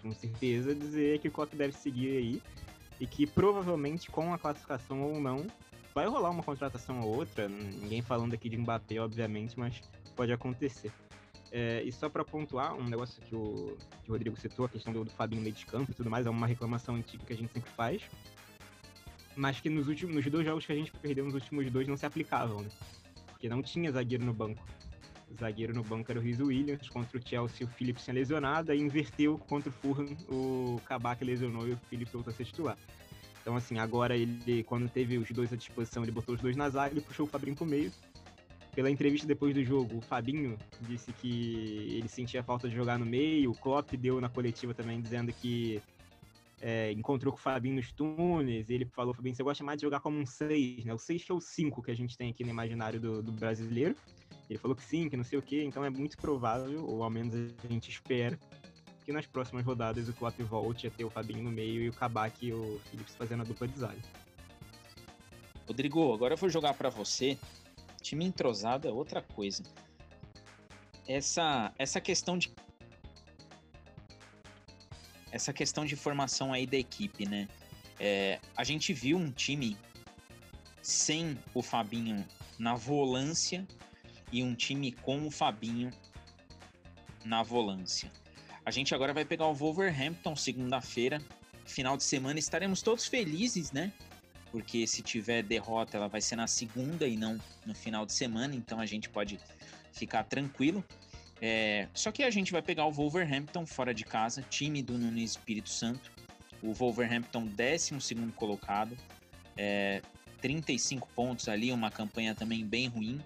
com 0.00 0.12
certeza 0.12 0.74
dizer 0.74 1.16
é 1.16 1.18
que 1.18 1.28
o 1.28 1.30
Klopp 1.30 1.52
deve 1.54 1.72
seguir 1.74 2.16
aí 2.16 2.42
e 2.98 3.06
que 3.06 3.26
provavelmente 3.26 4.10
com 4.10 4.32
a 4.32 4.38
classificação 4.38 5.02
ou 5.02 5.20
não 5.20 5.46
vai 5.94 6.06
rolar 6.06 6.30
uma 6.30 6.42
contratação 6.42 7.00
ou 7.00 7.16
outra, 7.16 7.48
ninguém 7.48 8.00
falando 8.00 8.32
aqui 8.32 8.48
de 8.48 8.56
Mbappé, 8.56 8.98
obviamente, 9.00 9.58
mas 9.58 9.82
pode 10.14 10.32
acontecer. 10.32 10.92
É, 11.52 11.82
e 11.82 11.90
só 11.90 12.08
para 12.08 12.24
pontuar, 12.24 12.74
um 12.74 12.84
negócio 12.84 13.20
que 13.22 13.34
o, 13.34 13.76
que 14.04 14.10
o 14.10 14.12
Rodrigo 14.12 14.36
citou, 14.36 14.66
a 14.66 14.68
questão 14.68 14.92
do, 14.92 15.04
do 15.04 15.10
Fabinho 15.10 15.42
meio 15.42 15.54
de 15.54 15.66
campo 15.66 15.90
e 15.90 15.94
tudo 15.94 16.08
mais, 16.08 16.26
é 16.26 16.30
uma 16.30 16.46
reclamação 16.46 16.94
antiga 16.94 17.24
que 17.24 17.32
a 17.32 17.36
gente 17.36 17.52
sempre 17.52 17.70
faz 17.72 18.02
mas 19.40 19.58
que 19.58 19.70
nos 19.70 19.88
últimos 19.88 20.14
nos 20.14 20.26
dois 20.26 20.44
jogos 20.44 20.66
que 20.66 20.72
a 20.72 20.74
gente 20.74 20.92
perdeu 20.92 21.24
nos 21.24 21.32
últimos 21.32 21.70
dois 21.70 21.88
não 21.88 21.96
se 21.96 22.04
aplicavam, 22.04 22.60
né? 22.60 22.68
Porque 23.26 23.48
não 23.48 23.62
tinha 23.62 23.90
zagueiro 23.90 24.22
no 24.22 24.34
banco. 24.34 24.62
O 25.30 25.34
zagueiro 25.34 25.72
no 25.72 25.82
banco 25.82 26.12
era 26.12 26.20
o 26.20 26.22
Riz 26.22 26.38
Williams, 26.40 26.90
contra 26.90 27.18
o 27.18 27.26
Chelsea 27.26 27.66
o 27.66 27.70
Phillips 27.70 28.04
tinha 28.04 28.12
lesionado, 28.12 28.70
aí 28.70 28.78
inverteu 28.78 29.38
contra 29.38 29.70
o 29.70 29.72
Fulham, 29.72 30.14
o 30.28 30.78
Kabak 30.84 31.24
lesionou 31.24 31.66
e 31.66 31.72
o 31.72 31.76
Phillips 31.88 32.12
voltou 32.12 32.30
a 32.30 32.34
ser 32.34 32.44
titular. 32.44 32.76
Então, 33.40 33.56
assim, 33.56 33.78
agora 33.78 34.14
ele, 34.14 34.62
quando 34.64 34.90
teve 34.90 35.16
os 35.16 35.30
dois 35.30 35.50
à 35.50 35.56
disposição, 35.56 36.02
ele 36.02 36.12
botou 36.12 36.34
os 36.34 36.40
dois 36.42 36.54
na 36.54 36.68
zaga 36.68 36.98
e 36.98 37.00
puxou 37.00 37.24
o 37.24 37.28
Fabinho 37.28 37.56
pro 37.56 37.64
meio. 37.64 37.90
Pela 38.74 38.90
entrevista 38.90 39.26
depois 39.26 39.54
do 39.54 39.64
jogo, 39.64 39.96
o 39.96 40.00
Fabinho 40.02 40.58
disse 40.82 41.12
que 41.14 41.96
ele 41.96 42.08
sentia 42.08 42.42
falta 42.42 42.68
de 42.68 42.76
jogar 42.76 42.98
no 42.98 43.06
meio, 43.06 43.52
o 43.52 43.54
Klopp 43.54 43.94
deu 43.94 44.20
na 44.20 44.28
coletiva 44.28 44.74
também 44.74 45.00
dizendo 45.00 45.32
que 45.32 45.80
é, 46.60 46.92
encontrou 46.92 47.32
com 47.32 47.38
o 47.38 47.42
Fabinho 47.42 47.76
nos 47.76 47.90
túneis, 47.90 48.68
ele 48.68 48.84
falou, 48.84 49.14
Fabinho, 49.14 49.34
você 49.34 49.42
gosta 49.42 49.64
mais 49.64 49.78
de 49.78 49.86
jogar 49.86 50.00
como 50.00 50.18
um 50.18 50.26
6, 50.26 50.84
né? 50.84 50.92
O 50.92 50.98
6 50.98 51.24
que 51.24 51.32
é 51.32 51.34
o 51.34 51.40
5 51.40 51.82
que 51.82 51.90
a 51.90 51.96
gente 51.96 52.16
tem 52.16 52.30
aqui 52.30 52.44
no 52.44 52.50
imaginário 52.50 53.00
do, 53.00 53.22
do 53.22 53.32
brasileiro. 53.32 53.96
Ele 54.48 54.58
falou 54.58 54.76
que 54.76 54.82
sim, 54.82 55.08
que 55.08 55.16
não 55.16 55.24
sei 55.24 55.38
o 55.38 55.42
quê, 55.42 55.62
então 55.64 55.84
é 55.84 55.90
muito 55.90 56.18
provável, 56.18 56.84
ou 56.84 57.02
ao 57.02 57.10
menos 57.10 57.34
a 57.34 57.68
gente 57.68 57.88
espera, 57.88 58.38
que 59.04 59.12
nas 59.12 59.26
próximas 59.26 59.64
rodadas 59.64 60.08
o 60.08 60.12
Klopp 60.12 60.38
volte 60.40 60.86
a 60.86 60.90
ter 60.90 61.04
o 61.04 61.10
Fabinho 61.10 61.42
no 61.42 61.50
meio 61.50 61.82
e 61.82 61.88
o 61.88 61.92
Kabak 61.92 62.46
e 62.46 62.52
o 62.52 62.80
Phillips 62.90 63.14
fazendo 63.14 63.40
a 63.40 63.44
dupla 63.44 63.66
de 63.66 63.78
zaga. 63.78 64.02
Rodrigo, 65.66 66.12
agora 66.12 66.34
eu 66.34 66.38
vou 66.38 66.48
jogar 66.48 66.74
para 66.74 66.90
você. 66.90 67.38
Time 68.02 68.24
entrosado 68.24 68.88
é 68.88 68.92
outra 68.92 69.22
coisa. 69.22 69.62
Essa, 71.06 71.72
essa 71.78 72.00
questão 72.00 72.36
de 72.36 72.52
essa 75.30 75.52
questão 75.52 75.84
de 75.84 75.96
formação 75.96 76.52
aí 76.52 76.66
da 76.66 76.76
equipe, 76.76 77.26
né? 77.26 77.48
É, 77.98 78.38
a 78.56 78.64
gente 78.64 78.92
viu 78.92 79.16
um 79.16 79.30
time 79.30 79.76
sem 80.82 81.38
o 81.52 81.62
Fabinho 81.62 82.26
na 82.58 82.74
volância 82.74 83.66
e 84.32 84.42
um 84.42 84.54
time 84.54 84.92
com 84.92 85.26
o 85.26 85.30
Fabinho 85.30 85.90
na 87.24 87.42
volância. 87.42 88.10
A 88.64 88.70
gente 88.70 88.94
agora 88.94 89.12
vai 89.12 89.24
pegar 89.24 89.46
o 89.46 89.54
Wolverhampton 89.54 90.36
segunda-feira, 90.36 91.20
final 91.66 91.96
de 91.96 92.04
semana. 92.04 92.38
Estaremos 92.38 92.82
todos 92.82 93.06
felizes, 93.06 93.72
né? 93.72 93.92
Porque 94.50 94.86
se 94.86 95.02
tiver 95.02 95.42
derrota, 95.42 95.96
ela 95.96 96.08
vai 96.08 96.20
ser 96.20 96.36
na 96.36 96.46
segunda 96.46 97.06
e 97.06 97.16
não 97.16 97.40
no 97.64 97.74
final 97.74 98.04
de 98.04 98.12
semana, 98.12 98.54
então 98.54 98.80
a 98.80 98.86
gente 98.86 99.08
pode 99.08 99.38
ficar 99.92 100.24
tranquilo. 100.24 100.84
É, 101.40 101.88
só 101.94 102.12
que 102.12 102.22
a 102.22 102.30
gente 102.30 102.52
vai 102.52 102.60
pegar 102.60 102.84
o 102.86 102.92
Wolverhampton 102.92 103.64
fora 103.64 103.94
de 103.94 104.04
casa, 104.04 104.42
time 104.42 104.82
do 104.82 104.98
Nunes 104.98 105.32
Espírito 105.32 105.70
Santo. 105.70 106.12
O 106.62 106.74
Wolverhampton, 106.74 107.46
12 107.46 108.14
colocado, 108.36 108.96
é, 109.56 110.02
35 110.42 111.08
pontos 111.14 111.48
ali, 111.48 111.72
uma 111.72 111.90
campanha 111.90 112.34
também 112.34 112.64
bem 112.64 112.88
ruim. 112.88 113.20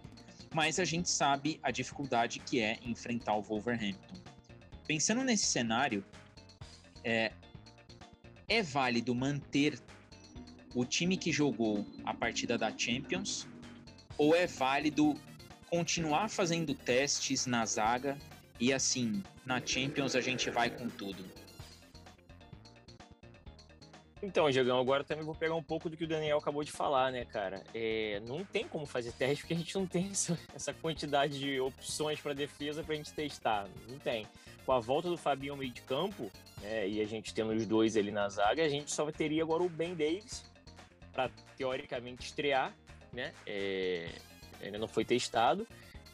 Mas 0.54 0.78
a 0.78 0.84
gente 0.84 1.10
sabe 1.10 1.58
a 1.62 1.72
dificuldade 1.72 2.38
que 2.38 2.60
é 2.60 2.78
enfrentar 2.84 3.34
o 3.34 3.42
Wolverhampton. 3.42 4.14
Pensando 4.86 5.24
nesse 5.24 5.46
cenário, 5.46 6.04
é, 7.02 7.32
é 8.48 8.62
válido 8.62 9.12
manter 9.14 9.80
o 10.74 10.84
time 10.84 11.16
que 11.16 11.32
jogou 11.32 11.84
a 12.04 12.14
partida 12.14 12.56
da 12.56 12.76
Champions 12.76 13.48
ou 14.16 14.34
é 14.34 14.46
válido 14.46 15.14
continuar 15.74 16.28
fazendo 16.30 16.72
testes 16.72 17.46
na 17.46 17.66
zaga 17.66 18.16
e 18.60 18.72
assim, 18.72 19.24
na 19.44 19.60
Champions 19.60 20.14
a 20.14 20.20
gente 20.20 20.48
vai 20.48 20.70
com 20.70 20.88
tudo. 20.88 21.24
Então, 24.22 24.48
Diegão, 24.48 24.78
agora 24.78 25.02
também 25.02 25.24
vou 25.24 25.34
pegar 25.34 25.56
um 25.56 25.62
pouco 25.62 25.90
do 25.90 25.96
que 25.96 26.04
o 26.04 26.06
Daniel 26.06 26.38
acabou 26.38 26.62
de 26.62 26.70
falar, 26.70 27.10
né, 27.10 27.24
cara? 27.24 27.64
É, 27.74 28.22
não 28.24 28.44
tem 28.44 28.68
como 28.68 28.86
fazer 28.86 29.10
teste 29.12 29.42
porque 29.42 29.54
a 29.54 29.56
gente 29.56 29.74
não 29.74 29.84
tem 29.84 30.10
essa, 30.12 30.38
essa 30.54 30.72
quantidade 30.72 31.40
de 31.40 31.58
opções 31.58 32.20
para 32.20 32.32
defesa 32.34 32.84
para 32.84 32.94
a 32.94 32.96
gente 32.96 33.12
testar. 33.12 33.66
Não 33.88 33.98
tem. 33.98 34.28
Com 34.64 34.72
a 34.72 34.78
volta 34.78 35.10
do 35.10 35.16
Fabinho 35.16 35.54
ao 35.54 35.58
meio 35.58 35.72
de 35.72 35.82
campo, 35.82 36.30
né, 36.62 36.88
e 36.88 37.00
a 37.00 37.04
gente 37.04 37.34
tendo 37.34 37.52
os 37.52 37.66
dois 37.66 37.96
ali 37.96 38.12
na 38.12 38.28
zaga, 38.28 38.64
a 38.64 38.68
gente 38.68 38.92
só 38.92 39.10
teria 39.10 39.42
agora 39.42 39.64
o 39.64 39.68
Ben 39.68 39.96
Davis 39.96 40.44
para 41.12 41.28
teoricamente 41.56 42.26
estrear, 42.26 42.72
né? 43.12 43.34
É, 43.44 44.08
ainda 44.64 44.78
não 44.78 44.88
foi 44.88 45.04
testado. 45.04 45.66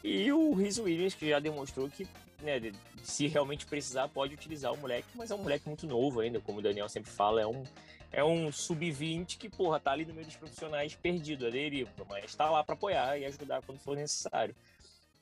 E 0.03 0.31
o 0.31 0.53
Rhys 0.53 0.79
Williams, 0.79 1.13
que 1.13 1.29
já 1.29 1.39
demonstrou 1.39 1.89
que, 1.89 2.07
né, 2.41 2.59
se 3.03 3.27
realmente 3.27 3.65
precisar, 3.65 4.07
pode 4.09 4.33
utilizar 4.33 4.73
o 4.73 4.77
moleque, 4.77 5.07
mas 5.15 5.29
é 5.29 5.35
um 5.35 5.39
moleque 5.39 5.67
muito 5.67 5.85
novo 5.85 6.19
ainda, 6.19 6.39
como 6.39 6.59
o 6.59 6.61
Daniel 6.61 6.89
sempre 6.89 7.11
fala, 7.11 7.41
é 7.41 7.47
um, 7.47 7.63
é 8.11 8.23
um 8.23 8.51
sub-20 8.51 9.37
que, 9.37 9.49
porra, 9.49 9.79
tá 9.79 9.91
ali 9.91 10.05
no 10.05 10.13
meio 10.13 10.25
dos 10.25 10.35
profissionais 10.35 10.95
perdido, 10.95 11.45
a 11.45 11.49
deriva, 11.49 11.91
mas 12.09 12.33
tá 12.33 12.49
lá 12.49 12.63
para 12.63 12.73
apoiar 12.73 13.17
e 13.17 13.25
ajudar 13.25 13.61
quando 13.61 13.79
for 13.79 13.95
necessário. 13.95 14.55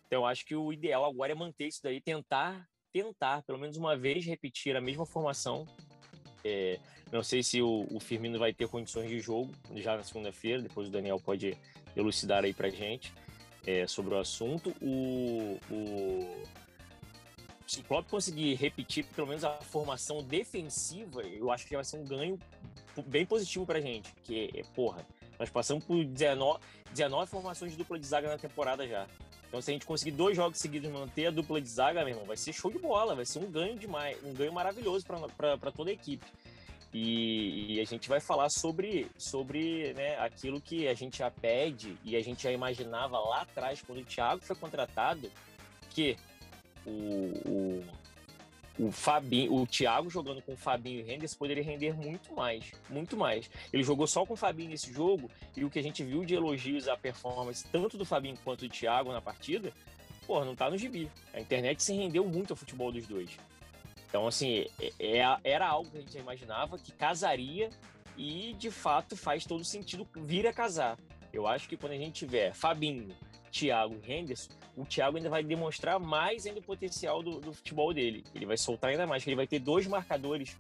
Então, 0.07 0.25
acho 0.25 0.45
que 0.45 0.55
o 0.55 0.73
ideal 0.73 1.05
agora 1.05 1.33
é 1.33 1.35
manter 1.35 1.67
isso 1.67 1.83
daí, 1.83 2.01
tentar, 2.01 2.67
tentar, 2.91 3.43
pelo 3.43 3.59
menos 3.59 3.77
uma 3.77 3.95
vez, 3.95 4.25
repetir 4.25 4.75
a 4.75 4.81
mesma 4.81 5.05
formação. 5.05 5.67
É, 6.43 6.79
não 7.11 7.21
sei 7.21 7.43
se 7.43 7.61
o, 7.61 7.85
o 7.91 7.99
Firmino 7.99 8.39
vai 8.39 8.53
ter 8.53 8.67
condições 8.67 9.09
de 9.09 9.19
jogo 9.19 9.51
já 9.75 9.97
na 9.97 10.03
segunda-feira, 10.03 10.61
depois 10.61 10.87
o 10.87 10.91
Daniel 10.91 11.19
pode 11.19 11.55
elucidar 11.99 12.43
aí 12.43 12.53
pra 12.53 12.69
gente. 12.69 13.13
é, 13.65 13.85
sobre 13.87 14.13
o 14.13 14.19
assunto. 14.19 14.73
O, 14.81 15.59
o, 15.69 16.43
Klopp 17.87 18.09
conseguir 18.09 18.55
repetir 18.55 19.05
pelo 19.15 19.27
menos 19.27 19.43
a 19.43 19.51
formação 19.61 20.23
defensiva, 20.23 21.21
eu 21.21 21.51
acho 21.51 21.67
que 21.67 21.75
vai 21.75 21.83
ser 21.83 21.97
um 21.97 22.05
ganho 22.05 22.39
bem 23.05 23.25
positivo 23.25 23.65
pra 23.65 23.79
gente. 23.79 24.11
Que, 24.23 24.63
porra, 24.75 25.05
nós 25.37 25.49
passamos 25.49 25.83
por 25.83 26.03
19, 26.03 26.59
19 26.91 27.29
formações 27.29 27.71
de 27.71 27.77
dupla 27.77 27.99
de 27.99 28.07
zaga 28.07 28.27
na 28.27 28.37
temporada 28.37 28.87
já. 28.87 29.07
Então, 29.47 29.61
se 29.61 29.71
a 29.71 29.73
gente 29.73 29.85
conseguir 29.85 30.11
dois 30.11 30.35
jogos 30.35 30.59
seguidos 30.59 30.91
manter 30.91 31.27
a 31.27 31.31
dupla 31.31 31.59
de 31.59 31.69
zaga, 31.69 32.01
meu 32.01 32.09
irmão, 32.09 32.25
vai 32.25 32.37
ser 32.37 32.53
show 32.53 32.71
de 32.71 32.77
bola, 32.77 33.15
vai 33.15 33.25
ser 33.25 33.39
um 33.39 33.49
ganho 33.49 33.77
demais, 33.77 34.17
um 34.23 34.33
ganho 34.33 34.53
maravilhoso 34.53 35.05
para 35.05 35.71
toda 35.71 35.89
a 35.89 35.93
equipe. 35.93 36.25
E, 36.93 37.75
e, 37.75 37.79
a 37.79 37.85
gente 37.85 38.09
vai 38.09 38.19
falar 38.19 38.49
sobre, 38.49 39.07
sobre 39.15 39.93
né, 39.93 40.17
aquilo 40.17 40.59
que 40.59 40.87
a 40.87 40.93
gente 40.95 41.19
já 41.19 41.29
pede 41.29 41.95
e 42.03 42.15
a 42.15 42.21
gente 42.21 42.43
já 42.43 42.51
imaginava 42.51 43.19
lá 43.19 43.41
atrás, 43.41 43.81
quando 43.85 43.99
o 43.99 44.05
Thiago 44.05 44.41
foi 44.43 44.55
contratado, 44.55 45.31
que 45.91 46.17
o, 46.85 46.91
o, 47.47 47.83
o 48.79 48.91
Fabinho, 48.91 49.53
o 49.53 49.67
Thiago 49.67 50.09
jogando 50.09 50.41
com 50.41 50.53
o 50.53 50.57
Fabinho 50.57 51.05
e 51.05 51.11
Henderson 51.11 51.37
poderia 51.37 51.63
render 51.63 51.93
muito 51.93 52.33
mais, 52.33 52.71
muito 52.89 53.15
mais. 53.15 53.51
Ele 53.71 53.83
jogou 53.83 54.07
só 54.07 54.25
com 54.25 54.33
o 54.33 54.37
Fabinho 54.37 54.71
nesse 54.71 54.91
jogo 54.91 55.29
e 55.55 55.63
o 55.63 55.69
que 55.69 55.77
a 55.77 55.83
gente 55.83 56.03
viu 56.03 56.25
de 56.25 56.33
elogios 56.33 56.87
à 56.87 56.97
performance 56.97 57.65
tanto 57.71 57.97
do 57.99 58.05
Fabinho 58.05 58.37
quanto 58.43 58.67
do 58.67 58.69
Thiago 58.69 59.11
na 59.11 59.21
partida, 59.21 59.71
pô, 60.25 60.43
não 60.43 60.55
tá 60.55 60.71
no 60.71 60.77
gibi. 60.77 61.11
A 61.33 61.39
internet 61.39 61.83
se 61.83 61.93
rendeu 61.93 62.25
muito 62.25 62.51
ao 62.51 62.57
futebol 62.57 62.91
dos 62.91 63.05
dois. 63.05 63.29
Então, 64.09 64.27
assim, 64.27 64.65
é, 64.79 64.91
é, 64.99 65.37
era 65.43 65.67
algo 65.67 65.89
que 65.89 65.97
a 65.97 66.01
gente 66.01 66.17
imaginava 66.17 66.77
que 66.77 66.91
casaria 66.91 67.69
e, 68.17 68.53
de 68.53 68.71
fato, 68.71 69.15
faz 69.15 69.45
todo 69.45 69.63
sentido 69.63 70.07
vir 70.15 70.47
a 70.47 70.51
casar. 70.51 70.97
Eu 71.31 71.47
acho 71.47 71.69
que 71.69 71.77
quando 71.77 71.93
a 71.93 71.97
gente 71.97 72.25
tiver 72.25 72.53
Fabinho, 72.53 73.15
Thiago 73.51 73.95
e 74.03 74.11
Henderson, 74.11 74.51
o 74.75 74.83
Thiago 74.83 75.17
ainda 75.17 75.29
vai 75.29 75.43
demonstrar 75.43 75.99
mais 75.99 76.45
ainda 76.45 76.59
o 76.59 76.63
potencial 76.63 77.21
do, 77.21 77.39
do 77.39 77.53
futebol 77.53 77.93
dele. 77.93 78.23
Ele 78.33 78.45
vai 78.45 78.57
soltar 78.57 78.89
ainda 78.89 79.05
mais, 79.05 79.25
ele 79.25 79.35
vai 79.35 79.45
ter 79.45 79.59
dois 79.59 79.85
marcadores 79.85 80.57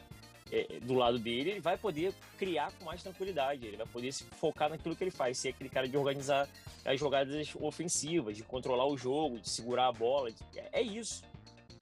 é, 0.51 0.79
do 0.81 0.93
lado 0.93 1.19
dele, 1.19 1.51
ele 1.51 1.59
vai 1.59 1.77
poder 1.77 2.13
criar 2.37 2.71
com 2.73 2.85
mais 2.85 3.03
tranquilidade, 3.03 3.65
ele 3.65 3.77
vai 3.77 3.85
poder 3.85 4.11
se 4.11 4.23
focar 4.23 4.69
naquilo 4.69 4.95
que 4.95 5.03
ele 5.03 5.11
faz, 5.11 5.37
ser 5.37 5.49
aquele 5.49 5.69
cara 5.69 5.87
de 5.87 5.97
organizar 5.97 6.47
as 6.85 6.99
jogadas 6.99 7.55
ofensivas, 7.59 8.35
de 8.35 8.43
controlar 8.43 8.87
o 8.87 8.97
jogo, 8.97 9.39
de 9.39 9.49
segurar 9.49 9.87
a 9.87 9.91
bola. 9.91 10.29
É, 10.55 10.79
é 10.79 10.81
isso. 10.81 11.23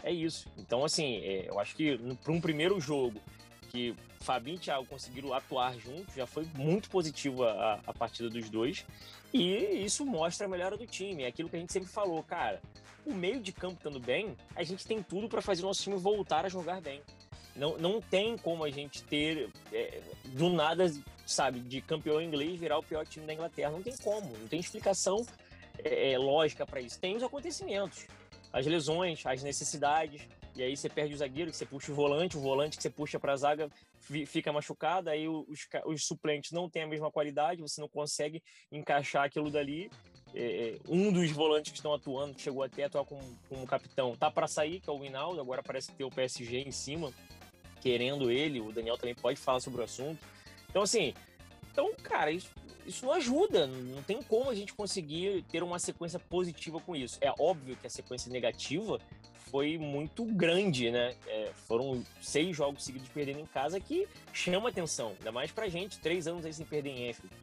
É 0.04 0.12
isso. 0.12 0.48
Então, 0.58 0.86
assim, 0.86 1.18
é, 1.18 1.50
eu 1.50 1.60
acho 1.60 1.76
que 1.76 1.98
para 2.24 2.32
um 2.32 2.42
primeiro 2.42 2.80
jogo 2.80 3.20
que 3.70 3.96
Fabinho 4.22 4.56
e 4.56 4.60
Thiago 4.60 4.86
conseguiram 4.86 5.34
atuar 5.34 5.78
juntos, 5.78 6.16
já 6.16 6.26
foi 6.26 6.46
muito 6.56 6.90
positiva 6.90 7.52
a, 7.52 7.80
a 7.88 7.94
partida 7.94 8.30
dos 8.30 8.50
dois. 8.50 8.86
E 9.34 9.84
isso 9.84 10.06
mostra 10.06 10.48
a 10.48 10.50
melhora 10.50 10.78
do 10.78 10.86
time. 10.86 11.24
É 11.24 11.28
aquilo 11.28 11.50
que 11.50 11.56
a 11.56 11.60
gente 11.60 11.74
sempre 11.74 11.90
falou, 11.90 12.24
cara. 12.24 12.62
O 13.06 13.14
meio 13.14 13.40
de 13.40 13.52
campo 13.52 13.76
estando 13.76 14.00
bem, 14.00 14.36
a 14.56 14.64
gente 14.64 14.86
tem 14.86 15.02
tudo 15.02 15.30
para 15.30 15.42
fazer 15.42 15.64
o 15.64 15.68
nosso 15.68 15.82
time 15.82 15.96
voltar 15.96 16.46
a 16.46 16.50
jogar 16.50 16.82
bem. 16.82 17.02
Não, 17.56 17.78
não 17.78 18.02
tem 18.02 18.38
como 18.38 18.64
a 18.64 18.70
gente 18.70 19.02
ter, 19.04 19.50
é, 19.72 20.02
do 20.26 20.50
nada, 20.50 20.94
sabe, 21.26 21.60
de 21.60 21.82
campeão 21.82 22.22
inglês 22.22 22.60
virar 22.60 22.78
o 22.78 22.84
pior 22.84 23.06
time 23.06 23.26
da 23.26 23.34
Inglaterra. 23.34 23.72
Não 23.72 23.82
tem 23.82 23.96
como, 23.98 24.38
não 24.38 24.48
tem 24.48 24.60
explicação 24.60 25.26
é, 25.84 26.12
é 26.12 26.18
lógica 26.18 26.66
para 26.66 26.82
isso. 26.82 27.00
Tem 27.00 27.16
os 27.16 27.24
acontecimentos, 27.24 28.06
as 28.52 28.66
lesões, 28.66 29.26
as 29.26 29.44
necessidades. 29.44 30.22
E 30.56 30.64
aí 30.64 30.76
você 30.76 30.90
perde 30.90 31.14
o 31.14 31.18
zagueiro, 31.18 31.52
que 31.52 31.58
você 31.58 31.66
puxa 31.66 31.92
o 31.92 31.96
volante, 31.96 32.38
o 32.38 32.42
volante 32.42 32.78
que 32.78 32.84
você 32.84 32.90
puxa 32.90 33.20
para 33.20 33.34
a 33.34 33.38
zaga 33.38 33.70
fica 34.26 34.52
machucado, 34.54 35.10
aí 35.10 35.28
os, 35.28 35.68
os, 35.86 36.06
suplentes 36.06 36.52
não 36.52 36.70
têm 36.70 36.84
a 36.84 36.88
mesma 36.88 37.12
qualidade, 37.12 37.62
você 37.62 37.82
não 37.82 37.90
consegue 37.90 38.42
encaixar 38.72 39.26
aquilo 39.26 39.52
dali. 39.52 39.92
É, 40.34 40.70
é 40.70 40.78
um 40.88 41.12
dos 41.12 41.30
volantes 41.32 41.72
que 41.72 41.78
estão 41.78 41.94
atuando, 41.94 42.34
que 42.34 42.42
chegou 42.42 42.64
até 42.64 42.84
a 42.84 42.88
atuar 42.88 43.06
como, 43.06 43.22
como 43.50 43.68
capitão, 43.68 44.16
tá 44.16 44.32
para 44.32 44.48
sair, 44.48 44.80
que 44.80 44.90
é 44.90 44.94
o 44.94 45.00
Winaldo, 45.00 45.42
agora 45.42 45.62
parece 45.62 45.92
ter 45.92 46.04
o 46.04 46.10
PSG 46.10 46.60
em 46.60 46.72
cima, 46.72 47.12
querendo 47.82 48.32
ele, 48.32 48.62
o 48.62 48.72
Daniel 48.72 48.98
também 48.98 49.16
pode 49.16 49.38
falar 49.40 49.60
sobre 49.60 49.82
o 49.82 49.84
assunto. 49.84 50.20
Então, 50.70 50.82
assim, 50.82 51.14
então, 51.72 51.94
cara, 52.02 52.32
isso, 52.32 52.50
isso 52.88 53.06
não 53.06 53.14
ajuda, 53.14 53.68
não 53.68 54.02
tem 54.02 54.22
como 54.22 54.50
a 54.50 54.56
gente 54.56 54.74
conseguir 54.74 55.44
ter 55.52 55.62
uma 55.62 55.78
sequência 55.78 56.18
positiva 56.18 56.80
com 56.80 56.96
isso. 56.96 57.18
É 57.22 57.32
óbvio 57.38 57.76
que 57.76 57.86
a 57.86 57.90
sequência 57.90 58.32
negativa 58.32 59.00
foi 59.52 59.78
muito 59.78 60.26
grande, 60.26 60.90
né? 60.90 61.16
É, 61.28 61.52
foram 61.68 62.04
seis 62.22 62.56
jogos 62.56 62.84
seguidos 62.84 63.10
perdendo 63.10 63.40
em 63.40 63.46
casa 63.46 63.80
que 63.80 64.08
chama 64.34 64.70
atenção, 64.70 65.14
ainda 65.18 65.32
mais 65.32 65.52
pra 65.52 65.70
gente, 65.70 66.00
três 66.00 66.28
anos 66.28 66.46
aí 66.46 66.54
sem 66.54 66.66
perder 66.66 66.90
em 66.90 67.10
Enfield. 67.10 67.36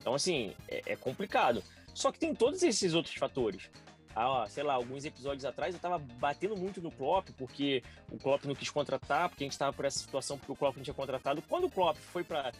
Então, 0.00 0.14
assim, 0.14 0.52
é, 0.68 0.82
é 0.86 0.96
complicado. 0.96 1.62
Só 1.94 2.12
que 2.12 2.18
tem 2.18 2.34
todos 2.34 2.62
esses 2.62 2.94
outros 2.94 3.14
fatores. 3.14 3.68
Ah, 4.14 4.46
sei 4.48 4.64
lá, 4.64 4.74
alguns 4.74 5.04
episódios 5.04 5.44
atrás 5.44 5.74
eu 5.74 5.80
tava 5.80 5.98
batendo 5.98 6.56
muito 6.56 6.80
no 6.80 6.90
Klopp, 6.90 7.28
porque 7.36 7.82
o 8.10 8.18
Klopp 8.18 8.44
não 8.46 8.54
quis 8.54 8.68
contratar, 8.68 9.28
porque 9.28 9.44
a 9.44 9.46
gente 9.46 9.58
tava 9.58 9.72
por 9.72 9.84
essa 9.84 9.98
situação, 9.98 10.36
porque 10.36 10.50
o 10.50 10.56
Klopp 10.56 10.76
não 10.76 10.82
tinha 10.82 10.94
contratado. 10.94 11.42
Quando 11.42 11.64
o 11.64 11.70
Klopp 11.70 11.96
foi 11.96 12.24
para 12.24 12.52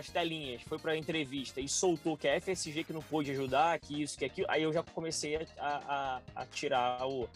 as 0.00 0.08
telinhas, 0.08 0.62
foi 0.62 0.78
para 0.78 0.96
entrevista 0.96 1.60
e 1.60 1.68
soltou 1.68 2.16
que 2.16 2.28
a 2.28 2.40
FSG 2.40 2.84
que 2.84 2.92
não 2.92 3.02
pôde 3.02 3.30
ajudar, 3.30 3.78
que 3.78 4.02
isso, 4.02 4.18
que 4.18 4.24
aquilo, 4.24 4.46
aí 4.50 4.62
eu 4.62 4.72
já 4.72 4.82
comecei 4.82 5.36
a, 5.36 5.42
a, 5.58 6.20
a 6.34 6.46
tirar 6.46 7.06
o, 7.06 7.28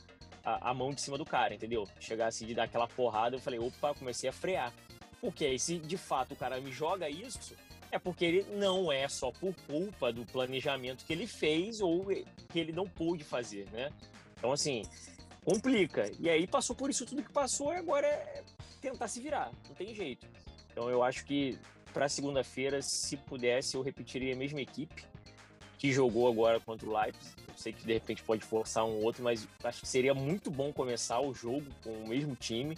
a, 0.45 0.71
a, 0.71 0.75
mão 0.75 0.93
de 0.93 1.01
cima 1.01 1.19
do 1.19 1.25
cara, 1.25 1.55
entendeu? 1.55 1.87
Chegasse 2.01 2.45
de 2.45 2.55
dar 2.55 2.65
aquela 2.65 2.89
porrada, 2.89 3.37
eu 3.37 3.41
falei, 3.41 3.59
opa, 3.59 3.95
comecei 3.95 4.29
a 4.29 4.33
frear. 4.33 4.73
Porque 5.21 5.45
aí, 5.45 5.59
se 5.59 5.79
de 5.79 5.97
fato 5.97 6.33
o 6.33 6.37
cara 6.37 6.61
me 6.61 6.71
joga 6.71 7.09
isso, 7.09 7.55
é 7.91 7.99
porque 7.99 8.25
ele 8.25 8.47
não 8.57 8.93
é 8.93 9.09
só 9.09 9.31
por 9.31 9.55
culpa 9.67 10.13
do 10.13 10.25
planejamento 10.27 11.05
que 11.05 11.13
ele 11.13 11.27
fez 11.27 11.81
ou 11.81 12.07
que 12.49 12.59
ele 12.59 12.73
não 12.73 12.89
pôde 12.89 13.25
fazer, 13.25 13.69
né? 13.71 13.91
Então, 14.37 14.53
assim, 14.53 14.83
complica. 15.45 16.11
E 16.19 16.29
aí 16.29 16.47
passou 16.47 16.77
por 16.77 16.91
isso 16.91 17.05
tudo 17.05 17.23
que 17.23 17.33
passou 17.33 17.73
e 17.73 17.77
agora 17.77 18.07
é 18.07 18.45
tentar 18.81 19.09
se 19.09 19.21
virar, 19.21 19.51
não 19.67 19.75
tem 19.75 19.95
jeito. 19.95 20.27
Então, 20.71 20.89
eu 20.89 21.03
acho 21.03 21.25
que 21.25 21.59
para 21.93 22.09
segunda-feira, 22.09 22.81
se 22.83 23.17
pudesse, 23.17 23.77
eu 23.77 23.83
repetiria 23.83 24.35
a 24.35 24.37
mesma 24.37 24.61
equipe 24.61 25.05
que 25.79 25.93
jogou 25.93 26.29
agora 26.29 26.59
contra 26.61 26.89
o 26.89 26.97
Leipzig. 26.97 27.35
Eu 27.47 27.55
sei 27.57 27.73
que 27.73 27.85
de 27.85 27.93
repente 27.93 28.23
pode 28.23 28.45
forçar 28.45 28.85
um 28.85 29.03
outro, 29.05 29.23
mas 29.23 29.47
acho 29.63 29.81
que 29.81 29.89
seria 29.89 30.13
muito 30.13 30.51
bom 30.51 30.73
começar 30.73 31.21
o 31.21 31.33
jogo 31.33 31.67
com 31.83 31.91
o 31.91 32.09
mesmo 32.09 32.35
time. 32.35 32.77